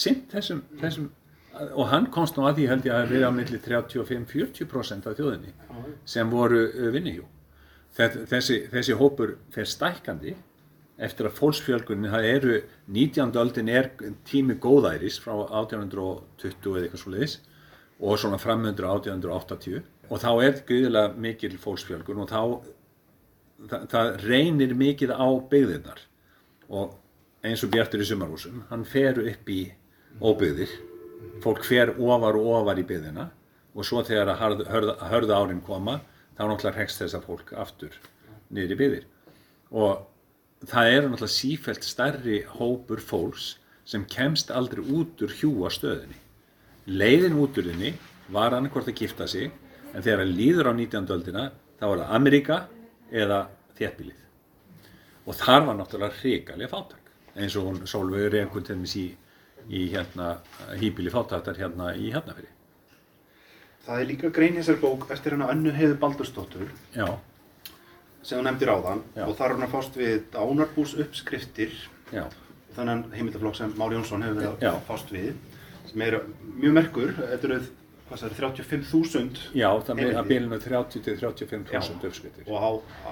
sinn 0.00 0.22
þessum, 0.30 0.62
þessum 0.80 1.10
og 1.74 1.88
hann 1.90 2.06
komst 2.14 2.36
nú 2.38 2.46
að 2.46 2.60
því 2.60 2.68
held 2.70 2.86
ég 2.86 2.94
að 2.96 3.12
við 3.14 3.26
á 3.26 3.30
milli 3.34 3.58
35-40% 3.64 5.08
af 5.10 5.18
þjóðinni 5.18 5.52
sem 6.08 6.30
voru 6.30 6.62
uh, 6.68 6.88
vinnuhjó. 6.94 7.26
Þessi, 7.96 8.62
þessi 8.70 8.94
hópur 8.96 9.34
fer 9.50 9.66
stækandi 9.66 10.36
eftir 11.00 11.26
að 11.26 11.38
fólksfjölgunni, 11.40 12.10
það 12.12 12.26
eru 12.28 12.56
19. 12.92 13.32
öldin 13.40 13.70
er 13.72 13.88
tími 14.28 14.54
góðæris 14.62 15.18
frá 15.22 15.32
1820 15.34 16.76
eða 16.76 16.84
eitthvað 16.84 17.02
svo 17.02 17.14
leiðis 17.14 17.38
og 18.00 18.20
svona 18.20 18.38
framöndur 18.40 18.86
1880 18.88 19.82
og 20.10 20.22
þá 20.22 20.30
er 20.44 20.60
gríðilega 20.68 21.16
mikil 21.24 21.56
fólksfjölgun 21.60 22.22
og 22.22 22.30
þá 22.30 22.42
það, 23.70 23.88
það 23.92 24.12
reynir 24.28 24.76
mikið 24.78 25.14
á 25.16 25.28
byggðirnar 25.50 26.04
og 26.70 26.94
eins 27.46 27.64
og 27.64 27.72
Bjartur 27.72 28.02
í 28.02 28.06
sumarhúsum, 28.06 28.64
hann 28.70 28.86
fer 28.88 29.18
upp 29.22 29.50
í 29.50 29.60
óbyggðir, 30.20 30.72
fólk 31.44 31.64
fer 31.66 31.94
ofar 31.96 32.38
og 32.38 32.48
ofar 32.60 32.80
í 32.80 32.86
byggðina 32.86 33.30
og 33.74 33.86
svo 33.86 34.02
þegar 34.04 34.32
að 34.34 34.66
hörða, 34.68 34.94
hörða 35.10 35.38
árin 35.40 35.64
koma 35.64 36.00
þá 36.36 36.44
náttúrulega 36.46 36.76
hregst 36.78 37.02
þessa 37.02 37.20
fólk 37.24 37.52
aftur 37.58 37.96
niður 38.50 38.74
í 38.74 38.78
byggðir 38.80 39.06
og 39.70 40.06
það 40.68 40.92
eru 40.94 41.10
náttúrulega 41.10 41.36
sífælt 41.36 41.86
stærri 41.86 42.40
hópur 42.58 43.02
fólks 43.04 43.54
sem 43.88 44.04
kemst 44.10 44.52
aldrei 44.54 44.82
út 44.84 45.22
úr 45.24 45.32
hjúa 45.34 45.70
stöðinni. 45.72 46.18
Leiðin 46.86 47.38
út 47.40 47.58
úr 47.58 47.70
þinni 47.72 47.94
var 48.30 48.54
annarkort 48.54 48.90
að 48.90 49.02
gifta 49.02 49.26
sig 49.30 49.50
en 49.94 50.02
þegar 50.02 50.22
það 50.22 50.34
líður 50.36 50.70
á 50.70 50.72
19. 50.76 51.12
öldina 51.16 51.50
þá 51.80 51.84
var 51.88 52.02
það 52.02 52.16
Amerika 52.20 52.58
eða 53.10 53.44
þéttbílið. 53.78 54.19
Og 55.30 55.38
þar 55.38 55.66
var 55.68 55.78
náttúrulega 55.78 56.18
hrigalega 56.20 56.72
fátak 56.72 57.10
eins 57.38 57.54
og 57.56 57.68
hún 57.68 57.84
Solveig 57.86 58.32
Reykjón 58.34 58.66
til 58.66 58.76
dæmis 58.76 58.96
í, 58.98 59.06
í 59.70 59.86
hérna 59.92 60.32
hýbíli 60.80 61.12
fátaktar 61.14 61.60
hérna 61.60 61.92
í 61.94 62.10
Hafnafjörði. 62.10 62.50
Það 63.86 64.00
er 64.00 64.08
líka 64.10 64.30
grein 64.34 64.56
í 64.56 64.60
þessar 64.60 64.80
bók 64.82 65.06
eftir 65.14 65.36
hérna 65.36 65.52
Önnu 65.54 65.72
Heiður 65.76 66.00
Baldurstóttur. 66.02 66.72
Já 66.96 67.06
sem 68.22 68.38
þú 68.38 68.44
nefndir 68.46 68.70
áðan 68.74 69.02
Já. 69.16 69.24
og 69.24 69.34
þar 69.38 69.46
er 69.46 69.56
hann 69.56 69.66
að 69.66 69.74
fást 69.74 69.98
við 69.98 70.16
dánarbús 70.34 70.94
uppskriftir 71.00 71.76
Já. 72.12 72.24
þannig 72.76 73.14
heimildaflokk 73.16 73.58
sem 73.58 73.74
Már 73.80 73.94
Jónsson 73.96 74.24
hefur 74.26 74.40
verið 74.42 74.66
að 74.70 74.80
fást 74.88 75.12
við 75.14 75.30
sem 75.88 76.04
er 76.06 76.18
mjög 76.60 76.74
merkur, 76.76 77.14
þetta 77.16 77.48
eru 77.48 77.60
35.000 78.10 79.44
Já, 79.56 79.70
það 79.86 80.02
er 80.04 80.18
að 80.20 80.30
bílinu 80.32 80.58
30-35.000 80.60 82.08
uppskriftir 82.10 82.50
og, 82.50 82.82
á, 83.06 83.10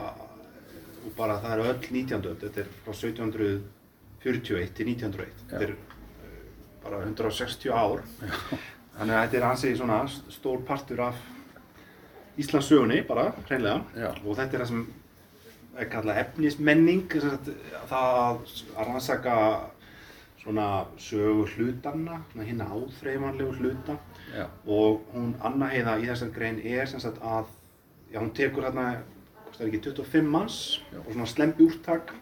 og 1.08 1.14
bara 1.16 1.38
það 1.42 1.54
eru 1.54 1.68
öll 1.72 1.80
19. 1.90 2.26
öll 2.28 2.36
þetta 2.42 2.62
er 2.62 2.68
frá 2.84 2.92
1741 2.92 4.74
til 4.76 4.90
1901 4.92 5.40
þetta 5.48 5.64
er 5.64 5.72
uh, 5.74 5.80
bara 6.84 7.00
160 7.06 7.72
ár 7.72 8.04
þannig 8.98 9.14
að 9.16 9.24
þetta 9.24 9.40
er 9.40 9.48
hansi 9.48 9.74
svona 9.78 9.98
stór 10.12 10.62
partur 10.68 11.04
af 11.08 11.26
Íslands 12.38 12.68
sögunni 12.70 13.00
bara, 13.06 13.32
hreinlega 13.48 13.80
Já. 13.98 14.12
og 14.22 14.36
þetta 14.38 14.54
er 14.54 14.62
það 14.62 14.70
sem 14.70 14.86
er 15.78 15.90
kallað 15.90 16.20
efnismenning 16.22 17.10
það 17.10 17.98
að 17.98 18.38
rannsaka 18.76 19.34
svona 20.38 20.68
sögu 21.02 21.46
hlutanna 21.54 22.20
hérna 22.36 22.68
áþreifanlegu 22.74 23.56
hluta 23.58 23.98
Já. 24.34 24.46
og 24.66 25.06
hún 25.14 25.32
Anna 25.42 25.70
Heiða 25.72 25.98
í 25.98 26.06
þessar 26.10 26.34
grein 26.34 26.60
er 26.62 26.86
sem 26.90 27.02
sagt 27.02 27.18
að 27.22 27.50
já, 28.12 28.20
hún 28.20 28.34
tekur 28.34 28.68
hérna, 28.68 29.02
hvað 29.58 29.66
er 29.66 29.72
ekki, 29.72 29.82
25 29.90 30.32
manns 30.32 30.58
já. 30.92 31.02
og 31.02 31.12
svona 31.12 31.28
slempi 31.28 31.66
úrtak 31.66 32.14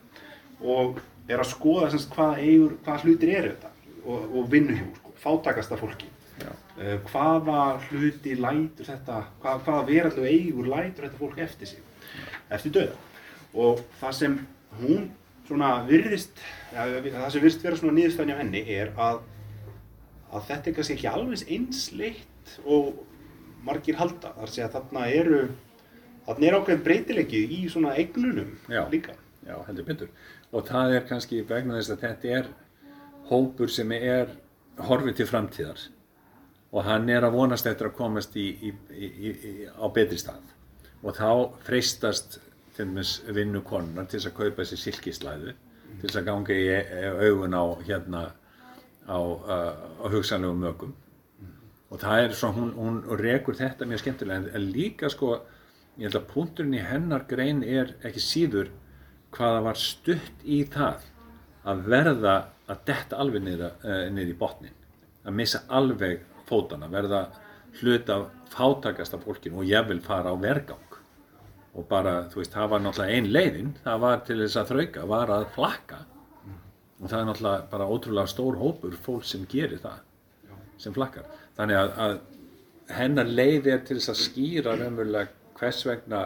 og 0.64 1.00
er 1.28 1.42
að 1.42 1.52
skoða 1.52 1.92
sem 1.92 2.02
sagt 2.02 2.16
hvaða 2.16 2.42
eigur, 2.42 2.76
hvaða 2.86 3.02
hlutir 3.04 3.34
eru 3.36 3.54
þetta 3.54 3.72
og, 4.06 4.36
og 4.38 4.52
vinnuhjú, 4.52 4.90
sko, 5.00 5.16
fátakasta 5.20 5.78
fólki 5.80 6.08
Uh, 6.76 6.98
hvaða 7.08 7.60
hluti 7.88 8.34
lætur 8.36 8.84
þetta, 8.84 9.22
hvað, 9.40 9.60
hvaða 9.64 9.84
verallu 9.88 10.26
eigur 10.28 10.66
lætur 10.68 11.06
þetta 11.06 11.20
fólk 11.22 11.38
eftir 11.40 11.70
sig, 11.70 12.10
eftir 12.52 12.74
döða. 12.74 12.98
Og 13.56 13.80
það 13.96 14.12
sem 14.18 14.34
hún 14.82 15.06
svona 15.46 15.70
virðist, 15.88 16.42
ja, 16.74 16.84
það 16.84 17.30
sem 17.32 17.46
virðist 17.46 17.64
vera 17.64 17.80
svona 17.80 17.96
nýðstæðin 17.96 18.34
á 18.36 18.40
henni 18.42 18.62
er 18.74 18.92
að, 19.00 19.22
að 20.28 20.44
þetta 20.50 20.68
er 20.68 20.76
kannski 20.76 20.96
ekki 20.98 21.08
alveg 21.14 21.54
einsleitt 21.56 22.52
og 22.68 23.00
margir 23.64 23.96
halda. 23.96 24.34
Það 24.36 24.44
að 24.44 24.52
segja 24.52 24.68
að 24.68 24.76
þarna 24.76 25.08
eru, 25.22 25.40
þarna 26.27 26.48
er 26.48 26.59
ákveðin 26.59 26.85
breytilegi 26.86 27.43
í 27.57 27.61
svona 27.73 27.94
eignunum 27.97 28.55
já, 28.70 28.82
líka. 28.93 29.15
Já, 29.47 29.57
heldur 29.69 29.86
betur. 29.86 30.15
Og 30.53 30.66
það 30.66 30.97
er 30.97 31.07
kannski 31.09 31.43
vegna 31.47 31.78
þess 31.78 31.94
að 31.94 32.03
þetta 32.07 32.32
er 32.39 32.48
hópur 33.31 33.70
sem 33.73 33.93
er 33.97 34.32
horfið 34.86 35.20
til 35.20 35.28
framtíðar 35.31 35.86
og 36.77 36.85
hann 36.85 37.09
er 37.09 37.24
að 37.24 37.36
vonast 37.39 37.66
eftir 37.69 37.89
að 37.89 37.97
komast 37.97 38.36
í, 38.36 38.47
í, 38.69 38.73
í, 39.01 39.31
á 39.73 39.86
betri 39.94 40.19
stað 40.20 40.53
og 41.03 41.16
þá 41.16 41.31
freistast 41.66 42.39
til 42.77 42.89
dæmis 42.90 43.20
vinnu 43.32 43.62
konunar 43.65 44.09
til 44.09 44.19
þess 44.19 44.31
að 44.31 44.36
kaupa 44.36 44.65
þessi 44.65 44.78
silkislæðu 44.82 45.55
mm. 45.55 45.97
til 46.01 46.09
þess 46.09 46.20
að 46.20 46.28
ganga 46.28 46.57
í 46.57 46.66
augun 47.31 47.57
á 47.57 47.65
hérna 47.86 48.23
á, 49.09 49.19
á 49.19 50.07
hugsanlegum 50.12 50.62
mögum 50.66 50.93
mm. 50.93 51.55
og 51.94 52.03
það 52.03 52.24
er 52.24 52.36
svo, 52.36 52.53
hún, 52.57 52.74
hún 52.77 53.01
rekur 53.23 53.57
þetta 53.57 53.89
mjög 53.89 54.05
skemmtilega 54.05 54.53
en 54.59 54.69
líka 54.74 55.11
sko, 55.12 55.39
ég 55.97 56.09
held 56.09 56.18
að 56.20 56.28
punkturinn 56.32 56.77
í 56.77 56.85
hennar 56.85 57.27
grein 57.28 57.62
er 57.64 57.94
ekki 58.06 58.23
síður 58.23 58.73
hvaða 59.36 59.62
var 59.68 59.81
stutt 59.81 60.44
í 60.44 60.62
það 60.73 61.06
að 61.66 61.86
verða 61.90 62.36
að 62.70 62.82
detta 62.89 63.20
alveg 63.23 63.44
niður, 63.44 63.73
niður 64.12 64.32
í 64.32 64.39
botnin 64.39 64.77
að 65.27 65.36
missa 65.40 65.62
alveg 65.74 66.23
fótana 66.47 66.89
verða 66.90 67.27
hlut 67.81 68.10
af 68.10 68.27
fátakasta 68.52 69.18
fólkinu 69.20 69.60
og 69.60 69.68
ég 69.68 69.89
vil 69.89 70.01
fara 70.01 70.32
á 70.32 70.36
vergang. 70.40 70.82
Og 71.77 71.85
bara, 71.89 72.23
þú 72.32 72.40
veist, 72.40 72.55
það 72.55 72.70
var 72.73 72.85
náttúrulega 72.85 73.16
ein 73.16 73.32
leiðin 73.32 73.73
það 73.85 74.05
var 74.05 74.23
til 74.24 74.39
þess 74.40 74.60
að 74.60 74.70
þrauka, 74.70 75.09
var 75.10 75.32
að 75.35 75.48
flakka. 75.56 75.98
Og 77.02 77.10
það 77.10 77.18
er 77.18 77.27
náttúrulega 77.31 77.66
bara 77.73 77.89
ótrúlega 77.90 78.32
stór 78.32 78.60
hópur 78.62 78.97
fólk 79.06 79.27
sem 79.28 79.44
gerir 79.51 79.82
það 79.82 79.98
sem 80.81 80.94
flakkar. 80.97 81.27
Þannig 81.59 81.81
að, 81.81 81.93
að 82.06 82.94
hennar 82.97 83.28
leið 83.40 83.68
er 83.74 83.85
til 83.85 83.98
þess 83.98 84.14
að 84.14 84.23
skýra 84.23 84.77
raunverulega 84.78 85.35
hvers 85.56 85.82
vegna 85.88 86.22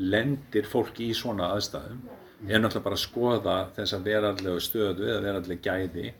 lendir 0.00 0.66
fólk 0.66 0.98
í 1.02 1.12
svona 1.16 1.52
aðstæðum? 1.54 2.04
Er 2.44 2.60
náttúrulega 2.60 2.84
bara 2.84 2.98
að 2.98 3.04
skoða 3.04 3.56
þessa 3.76 4.00
verallega 4.04 4.62
stöðu 4.62 5.08
eða 5.08 5.24
verallega 5.24 5.64
gæði 5.64 6.12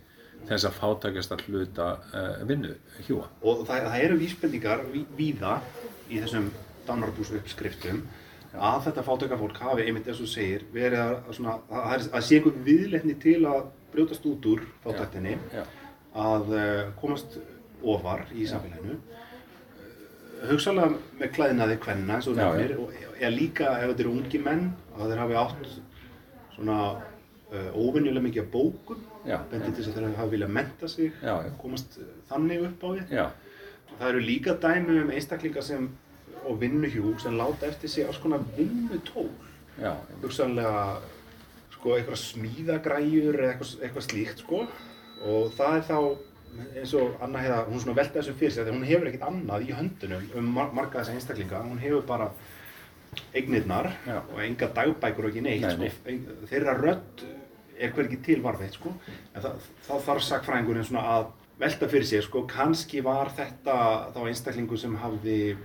þess 0.48 0.68
að 0.68 0.76
fátakast 0.78 1.32
að 1.34 1.46
hluta 1.48 1.86
uh, 2.12 2.42
vinnu 2.48 2.74
hjúa. 3.06 3.28
Og 3.42 3.64
það, 3.68 3.88
það 3.88 4.04
eru 4.06 4.18
vísbendingar 4.20 4.84
ví, 4.92 5.04
víða 5.16 5.56
í 6.08 6.20
þessum 6.20 6.50
dánarbúsu 6.88 7.38
uppskriftum 7.40 8.02
að 8.54 8.84
þetta 8.86 9.04
fátakafólk 9.06 9.58
hafi 9.64 9.86
einmitt 9.88 10.08
eins 10.10 10.20
og 10.22 10.30
segir 10.30 10.66
verið 10.74 11.00
að, 11.02 11.14
svona, 11.38 11.56
að, 11.70 12.06
að 12.14 12.26
sé 12.26 12.38
einhver 12.38 12.60
viðletni 12.68 13.16
til 13.22 13.40
að 13.50 13.70
brjótast 13.94 14.28
út 14.30 14.48
úr 14.52 14.62
fátaktinni 14.84 15.36
að 16.14 16.52
uh, 16.54 16.82
komast 17.00 17.38
ofar 17.82 18.28
í 18.32 18.46
samfélaginu 18.48 19.00
hugsalega 20.50 20.92
með 21.20 21.32
klæðinaði 21.38 21.80
hvenna 21.86 22.18
eins 22.18 22.28
og 22.30 22.38
nefnir 22.38 22.76
og 22.82 22.94
eða 23.14 23.32
líka 23.34 23.72
ef 23.80 23.88
þetta 23.90 24.04
eru 24.04 24.14
ungi 24.18 24.40
menn 24.44 24.68
að 24.94 25.10
þeir 25.10 25.22
hafi 25.22 25.40
átt 25.40 25.66
svona 26.54 26.78
uh, 26.94 27.70
óvinnilega 27.74 28.26
mikið 28.28 28.48
bókum 28.52 29.02
bendið 29.24 29.70
til 29.70 29.80
þess 29.80 29.92
að 29.92 29.98
þeir 30.00 30.16
hafa 30.20 30.32
viljað 30.34 30.54
menta 30.58 30.90
sig 30.90 31.12
já, 31.22 31.34
já. 31.46 31.50
komast 31.60 31.98
þannig 32.30 32.66
upp 32.68 32.84
á 32.84 32.88
því 32.88 33.18
já. 33.18 33.26
það 33.98 34.08
eru 34.10 34.24
líka 34.28 34.56
dæmi 34.64 34.98
um 35.02 35.14
einstaklingar 35.14 35.66
sem 35.66 35.92
og 36.44 36.60
vinnuhjú 36.60 37.14
sem 37.18 37.36
láta 37.38 37.68
eftir 37.68 37.90
sig 37.90 38.06
alls 38.06 38.18
konar 38.18 38.42
vinnutól. 38.56 39.30
Hugsanlega 40.22 41.00
sko 41.74 41.96
eitthvað 41.96 42.20
smíðagræjur 42.20 43.38
eða 43.38 43.52
eitthvað, 43.52 43.72
eitthvað 43.82 44.06
slíkt 44.08 44.44
sko. 44.44 44.62
Og 45.24 45.52
það 45.56 45.78
er 45.78 45.86
þá 45.88 45.98
eins 46.74 46.92
og 46.98 47.22
Anna 47.24 47.42
heiða, 47.42 47.62
hún 47.68 47.80
svona 47.82 47.96
velta 47.98 48.20
þessu 48.20 48.34
fyrir 48.38 48.52
sig 48.54 48.66
því 48.66 48.74
hún 48.76 48.88
hefur 48.88 49.10
ekkert 49.10 49.28
annað 49.28 49.68
í 49.68 49.76
höndunum 49.78 50.26
um 50.40 50.50
mar 50.56 50.74
marga 50.76 51.00
þessa 51.00 51.16
einstaklinga, 51.16 51.62
hún 51.66 51.80
hefur 51.82 52.04
bara 52.08 52.28
eignirnar 53.34 53.90
Já. 54.06 54.18
og 54.22 54.42
enga 54.42 54.68
dagbækur 54.74 55.28
og 55.28 55.32
ekki 55.32 55.44
neitt 55.44 55.64
Nei, 55.78 55.90
sko. 55.92 56.48
þeirra 56.50 56.76
rödd 56.80 57.24
er 57.78 57.94
hver 57.94 58.08
ekki 58.08 58.20
til 58.26 58.42
varveitt 58.42 58.76
sko. 58.78 58.92
en 59.34 59.42
það, 59.42 59.70
þá 59.86 59.94
þarf 60.08 60.26
sakfræðingurinn 60.28 60.86
svona 60.88 61.06
að 61.16 61.26
velta 61.58 61.88
fyrir 61.90 62.08
sér 62.10 62.26
sko, 62.26 62.44
kannski 62.50 63.02
var 63.04 63.30
þetta 63.36 63.76
þá 64.14 64.20
einstaklingu 64.26 64.78
sem 64.78 64.94
hafði 64.98 65.56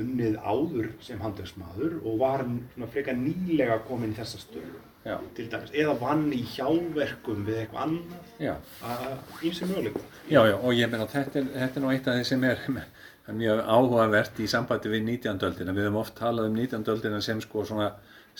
unnið 0.00 0.36
áður 0.40 0.92
sem 1.04 1.20
handelsmaður 1.20 1.98
og 2.04 2.20
var 2.20 2.44
svona 2.44 2.88
frekar 2.92 3.18
nýlega 3.18 3.80
komin 3.88 4.12
í 4.14 4.18
þessa 4.20 4.40
stöðu 4.40 4.80
Já. 5.00 5.14
til 5.32 5.46
dæmis, 5.48 5.70
eða 5.72 5.94
vann 5.96 6.26
í 6.36 6.42
hjáverkum 6.44 7.46
við 7.46 7.62
eitthvað 7.62 7.86
annað 7.86 9.46
ímsi 9.48 9.68
möguleika 9.70 10.02
Já, 10.28 10.42
já, 10.44 10.56
og 10.60 10.74
ég 10.76 10.90
meina 10.92 11.06
þetta 11.08 11.44
þetta 11.54 11.80
er 11.80 11.84
nú 11.84 11.92
eitt 11.94 12.10
af 12.10 12.18
því 12.18 12.26
sem 12.28 12.44
er 12.44 12.66
mjög 13.36 13.62
áhugavert 13.64 14.40
í 14.42 14.46
sambandi 14.50 14.90
við 14.90 15.04
19. 15.06 15.40
öldina. 15.46 15.74
Við 15.74 15.88
höfum 15.88 16.00
oft 16.00 16.16
talað 16.18 16.50
um 16.50 16.56
19. 16.58 16.86
öldina 16.94 17.20
sem 17.24 17.40
sko 17.42 17.64
svona 17.66 17.90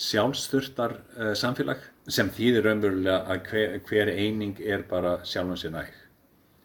sjálfsturtar 0.01 0.97
uh, 0.97 1.33
samfélag 1.39 1.83
sem 2.11 2.31
þýðir 2.33 2.67
raunverulega 2.67 3.19
að 3.31 3.51
hver, 3.51 3.77
hver 3.89 4.13
eining 4.15 4.61
er 4.63 4.85
bara 4.89 5.19
sjálfum 5.27 5.59
sér 5.61 5.75
næg. 5.75 5.93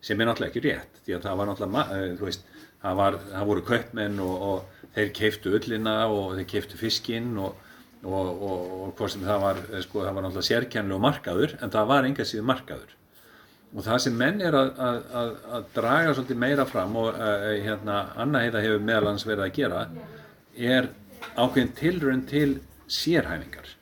Sem 0.06 0.22
er 0.22 0.30
náttúrulega 0.30 0.54
ekki 0.54 0.66
rétt, 0.66 1.02
því 1.06 1.18
að 1.18 1.28
það 1.28 1.40
var 1.40 1.52
náttúrulega, 1.52 2.00
uh, 2.00 2.16
þú 2.20 2.30
veist, 2.30 2.48
það, 2.82 2.98
var, 3.02 3.20
það 3.34 3.52
voru 3.52 3.66
kaupmenn 3.72 4.24
og, 4.26 4.48
og 4.50 4.90
þeir 4.96 5.14
keiftu 5.20 5.56
ullina 5.58 5.96
og 6.08 6.36
þeir 6.38 6.50
keiftu 6.54 6.80
fiskinn 6.80 7.34
og, 7.42 7.58
og, 8.06 8.28
og, 8.30 8.76
og 8.86 8.94
hvort 8.98 9.14
sem 9.14 9.24
það 9.26 9.42
var, 9.42 9.62
eh, 9.72 9.82
sko, 9.84 10.04
það 10.06 10.18
var 10.18 10.26
náttúrulega 10.26 10.50
sérkennlu 10.50 11.00
markaður, 11.02 11.56
en 11.62 11.74
það 11.74 11.90
var 11.92 12.10
enga 12.10 12.28
síður 12.28 12.48
markaður. 12.52 12.94
Og 13.76 13.84
það 13.84 14.02
sem 14.06 14.16
menn 14.16 14.44
er 14.46 14.56
að, 14.56 14.70
að, 14.80 15.00
að, 15.58 15.64
draga 15.76 16.14
svolítið 16.14 16.38
meira 16.46 16.66
fram 16.70 16.94
og 17.02 17.18
uh, 17.18 17.48
hérna, 17.66 17.98
Anna 18.24 18.44
Heiða 18.46 18.62
hefur 18.64 18.86
meðal 18.88 19.10
hans 19.10 19.26
verið 19.28 19.48
að 19.48 19.56
gera 19.58 19.82
er 20.56 20.88
ákveðin 21.36 21.74
tilraun 21.76 22.22
til 22.30 22.52
sérhæfingar 22.88 23.74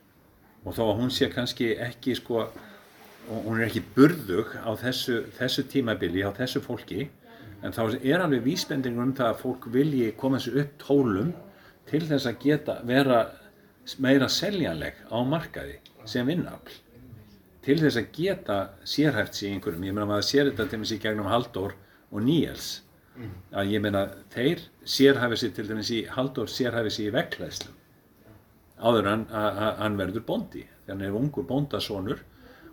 og 0.64 0.78
þó 0.78 0.84
að 0.88 0.98
hún 1.02 1.12
sé 1.14 1.28
kannski 1.30 1.74
ekki 1.84 2.16
sko, 2.18 2.48
hún 3.28 3.60
er 3.60 3.68
ekki 3.68 3.84
burðug 3.94 4.56
á 4.64 4.72
þessu, 4.80 5.26
þessu 5.38 5.68
tímabili, 5.70 6.24
á 6.26 6.32
þessu 6.34 6.64
fólki 6.64 7.10
en 7.64 7.76
þá 7.76 8.00
er 8.00 8.24
alveg 8.24 8.44
vísbendingur 8.48 9.06
um 9.06 9.16
það 9.16 9.30
að 9.30 9.42
fólk 9.44 9.68
vilji 9.76 10.12
koma 10.20 10.40
þessu 10.40 10.64
upp 10.64 10.74
tólum 10.82 11.34
til 11.90 12.04
þess 12.08 12.28
að 12.32 12.40
geta 12.44 12.80
vera 12.88 13.20
meira 14.04 14.30
seljanleg 14.32 15.00
á 15.12 15.18
markaði 15.28 15.80
sem 16.10 16.28
vinnafl 16.28 16.80
til 17.64 17.78
þess 17.80 18.00
að 18.00 18.10
geta 18.16 18.58
sérhæft 18.84 19.38
sig 19.38 19.50
í 19.50 19.54
einhverjum, 19.56 19.86
ég 19.88 19.96
meina 19.96 20.10
maður 20.10 20.28
sér 20.28 20.50
þetta 20.50 20.66
til 20.66 20.78
dæmis 20.78 20.92
í 20.92 21.00
gegnum 21.00 21.30
Halldór 21.32 21.78
og 22.12 22.26
Níels. 22.26 22.82
Að 23.56 23.72
ég 23.72 23.84
meina 23.84 24.02
þeir 24.34 24.66
sérhæfi 24.84 25.38
sig 25.40 25.54
til 25.56 25.70
dæmis 25.70 25.92
í 25.96 26.02
Halldór 26.12 26.52
sérhæfi 26.52 26.92
sig 26.92 27.08
í 27.08 27.16
vekklæðslu 27.16 27.72
áður 28.84 29.10
en 29.14 29.26
að 29.32 29.60
að 29.66 29.82
hann 29.82 29.98
verður 30.00 30.26
bóndi 30.28 30.64
þannig 30.86 30.92
hann 30.92 31.04
er 31.08 31.18
ungur 31.20 31.46
bóndasonur 31.48 32.24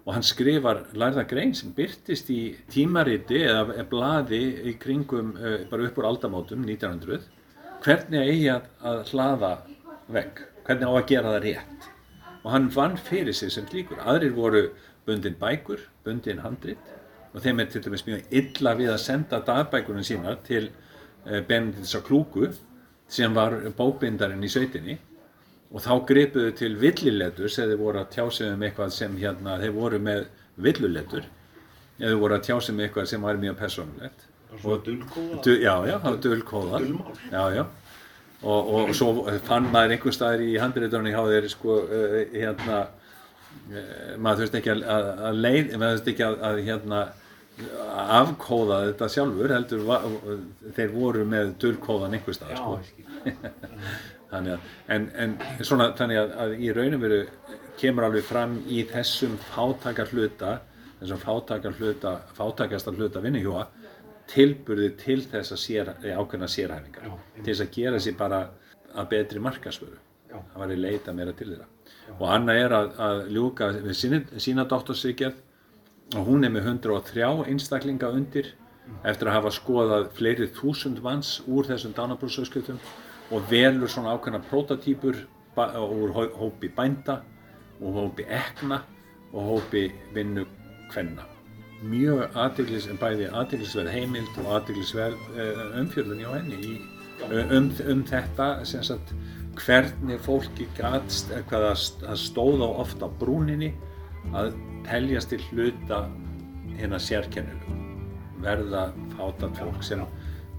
og 0.01 0.15
hann 0.17 0.27
skrifar 0.27 0.83
lærða 0.97 1.27
grein 1.29 1.53
sem 1.55 1.75
byrtist 1.77 2.31
í 2.35 2.41
tímariti 2.73 3.43
eða 3.45 3.85
blaði 3.91 4.41
í 4.71 4.75
kringum 4.81 5.35
uh, 5.37 5.61
bara 5.71 5.87
upp 5.87 6.01
úr 6.01 6.09
aldamótum 6.11 6.65
1900 6.67 7.29
hvernig 7.85 8.33
eigi 8.33 8.49
að, 8.53 8.67
að 8.91 9.03
hlaða 9.13 9.53
vegg, 10.11 10.41
hvernig 10.71 10.87
á 10.87 10.95
að 10.95 11.09
gera 11.11 11.35
það 11.35 11.45
rétt 11.49 11.91
og 12.41 12.53
hann 12.55 12.71
vann 12.73 12.95
fyrir 12.97 13.35
sig 13.37 13.51
sem 13.53 13.67
líkur. 13.73 13.99
Aðrir 14.01 14.33
voru 14.33 14.63
bundin 15.05 15.35
bækur, 15.41 15.83
bundin 16.07 16.41
handrit 16.45 16.79
og 17.35 17.43
þeim 17.43 17.61
er 17.61 17.71
til 17.71 17.83
dæmis 17.85 18.07
mjög 18.07 18.35
illa 18.41 18.75
við 18.79 18.93
að 18.95 19.03
senda 19.03 19.41
dagbækurinn 19.47 20.07
sínar 20.07 20.39
til 20.47 20.71
eh, 21.27 21.43
Benedikts 21.43 21.97
á 21.99 22.01
Klúku 22.07 22.53
sem 23.11 23.35
var 23.35 23.59
bókbindarinn 23.77 24.47
í 24.47 24.51
sveitinni 24.51 24.97
og 25.71 25.83
þá 25.83 25.93
gripuðu 26.07 26.55
til 26.59 26.73
villiletur 26.79 27.51
sem 27.51 27.69
þeir 27.71 27.83
voru 27.83 28.03
að 28.03 28.15
tjá 28.15 28.25
sig 28.31 28.55
um 28.55 28.65
eitthvað 28.67 28.95
sem 28.95 29.19
hérna, 29.19 29.59
þeir 29.59 29.75
voru 29.75 30.01
með 30.03 30.25
villuletur 30.57 31.27
eða 31.99 32.15
þeir 32.15 32.23
voru 32.23 32.39
að 32.39 32.47
tjá 32.47 32.57
sig 32.57 32.75
um 32.75 32.83
eitthvað 32.87 33.11
sem 33.11 33.27
var 33.27 33.43
mjög 33.43 33.59
persónulegt. 33.59 34.27
Svona 34.51 34.83
dulkóða? 34.87 35.43
Du, 35.45 35.53
já, 35.63 35.75
já. 35.87 35.97
Dulmál. 36.25 36.89
Já, 37.31 37.43
já. 37.55 37.65
Og, 38.41 38.69
og 38.73 38.91
svo 38.97 39.11
fann 39.45 39.67
maður 39.69 39.99
einhver 39.99 40.15
staðar 40.17 40.43
í 40.47 40.55
handritunni 40.61 41.13
hjá 41.13 41.21
þeir 41.29 41.49
sko, 41.53 41.75
uh, 41.85 42.21
hérna, 42.33 42.79
uh, 43.69 44.15
maður 44.17 44.47
þurfti 44.47 44.61
ekki 44.63 44.73
að, 44.73 44.85
að, 44.95 45.09
að 45.29 45.43
leið, 45.47 45.75
maður 45.75 45.99
þurfti 45.99 46.15
ekki 46.15 46.29
að, 46.29 46.39
að 46.49 46.63
hérna, 46.69 47.01
afkóða 48.21 48.79
þetta 48.89 49.09
sjálfur, 49.13 49.53
heldur, 49.53 49.83
va, 49.89 49.99
þeir 50.77 50.95
voru 50.95 51.27
með 51.29 51.53
dulkóðan 51.61 52.17
einhver 52.17 52.37
staðar, 52.37 52.63
Já, 52.63 52.89
sko. 52.89 53.61
Þannig 54.31 54.55
að, 54.55 54.67
en, 54.95 55.07
en 55.19 55.33
svona, 55.67 55.91
þannig 55.99 56.21
að, 56.21 56.33
að 56.45 56.53
í 56.63 56.71
raunum 56.75 57.03
veru 57.03 57.21
kemur 57.81 58.07
alveg 58.07 58.27
fram 58.27 58.59
í 58.71 58.85
þessum 58.89 59.35
fátakar 59.51 60.13
hluta, 60.15 60.61
þessum 61.01 61.23
fátakar 61.25 61.75
hluta, 61.81 62.15
fátakasta 62.37 62.95
hluta 62.95 63.23
vinnuhjóa, 63.25 63.65
tilburði 64.31 64.91
til 65.01 65.19
þess 65.27 65.53
að 65.57 65.61
sér, 65.65 65.91
eh, 66.05 66.15
ákveðna 66.17 66.49
sérhæfingar, 66.49 67.05
Já, 67.09 67.13
til 67.43 67.45
þess 67.55 67.65
að 67.67 67.71
gera 67.77 68.01
sér 68.01 68.17
bara 68.19 68.41
að 68.95 69.09
betri 69.11 69.41
markasvöru. 69.43 69.99
Já. 70.31 70.37
Það 70.53 70.59
var 70.63 70.73
í 70.75 70.77
leita 70.81 71.13
meira 71.15 71.33
til 71.33 71.49
þeirra. 71.51 71.67
Og 72.21 72.27
Anna 72.31 72.53
er 72.55 72.71
að, 72.75 72.93
að 72.99 73.21
ljúka 73.35 73.69
við 73.83 73.95
sína, 73.99 74.21
sína 74.39 74.65
doktorsvíkjað 74.71 75.35
og 76.19 76.27
hún 76.27 76.45
er 76.47 76.51
með 76.51 76.67
103 76.73 77.45
einstaklinga 77.51 78.09
undir 78.15 78.53
eftir 79.07 79.29
að 79.31 79.37
hafa 79.39 79.51
skoðað 79.55 80.09
fleiri 80.19 80.49
þúsund 80.57 81.03
manns 81.03 81.37
úr 81.47 81.69
þessum 81.69 81.93
dánabróðsauðskjöldum 81.95 82.79
og 83.31 83.45
velur 83.51 83.91
svona 83.91 84.17
ákveðna 84.17 84.41
prototípur 84.51 85.21
úr 85.57 86.15
hó- 86.17 86.33
hópi 86.41 86.71
bænda 86.75 87.21
og 87.81 87.95
hópi 87.95 88.27
ekna 88.27 88.83
og 89.33 89.47
hópi 89.53 89.85
vinnu 90.15 90.47
kvenna. 90.91 91.27
Mjög 91.81 92.35
aðteglis, 92.37 92.87
bæði 93.01 93.31
aðteglisverð 93.33 93.93
heimild 93.95 94.41
og 94.43 94.49
aðteglisverð 94.59 95.21
uh, 95.33 95.61
umfjörðun 95.81 96.19
hjá 96.21 96.33
henni 96.35 96.59
í, 96.61 96.73
um, 97.31 97.71
um 97.89 98.03
þetta 98.09 98.49
sem 98.69 98.85
sagt 98.85 99.15
hvernig 99.61 100.21
fólki 100.25 100.67
gatst, 100.77 101.33
hvað 101.49 101.65
það 101.67 101.79
st- 101.81 102.05
það 102.05 102.21
stóð 102.25 102.65
á 102.65 102.69
ofta 102.85 103.09
brúninni 103.21 103.71
að 104.37 104.53
teljast 104.87 105.33
til 105.33 105.41
hluta 105.49 106.03
hérna 106.77 107.01
sérkennilegu 107.01 107.79
verða 108.45 108.87
fátat 109.17 109.57
fólk 109.61 109.83
sem, 109.85 110.05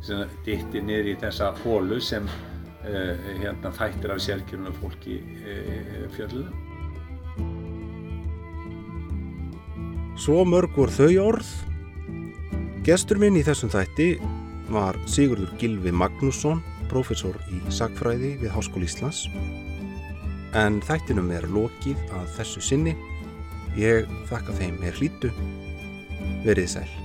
sem 0.05 0.25
ditti 0.45 0.81
niður 0.85 1.13
í 1.13 1.15
þessa 1.21 1.53
hólu 1.61 2.01
sem 2.01 2.25
uh, 2.25 3.13
hérna 3.43 3.71
þættir 3.77 4.17
af 4.17 4.25
sérkennilegu 4.25 4.81
fólki 4.81 5.21
uh, 5.21 6.05
fjölluðum. 6.17 6.70
Svo 10.19 10.43
mörg 10.45 10.75
voru 10.75 10.91
þau 10.91 11.09
orð. 11.23 11.49
Gestur 12.85 13.19
minn 13.21 13.37
í 13.39 13.43
þessum 13.45 13.71
þætti 13.71 14.09
var 14.71 14.97
Sigurður 15.09 15.53
Gilvi 15.61 15.93
Magnússon, 15.95 16.63
profesor 16.91 17.37
í 17.51 17.59
Sakfræði 17.71 18.35
við 18.41 18.51
Háskóli 18.55 18.89
Íslands. 18.89 19.25
En 20.57 20.81
þættinum 20.83 21.31
er 21.31 21.47
lokið 21.47 21.99
að 22.17 22.33
þessu 22.39 22.65
sinni. 22.71 22.95
Ég 23.79 24.09
þakka 24.31 24.57
þeim 24.59 24.81
er 24.83 24.99
hlýtu. 24.99 25.31
Verið 26.43 26.75
sæl. 26.75 27.00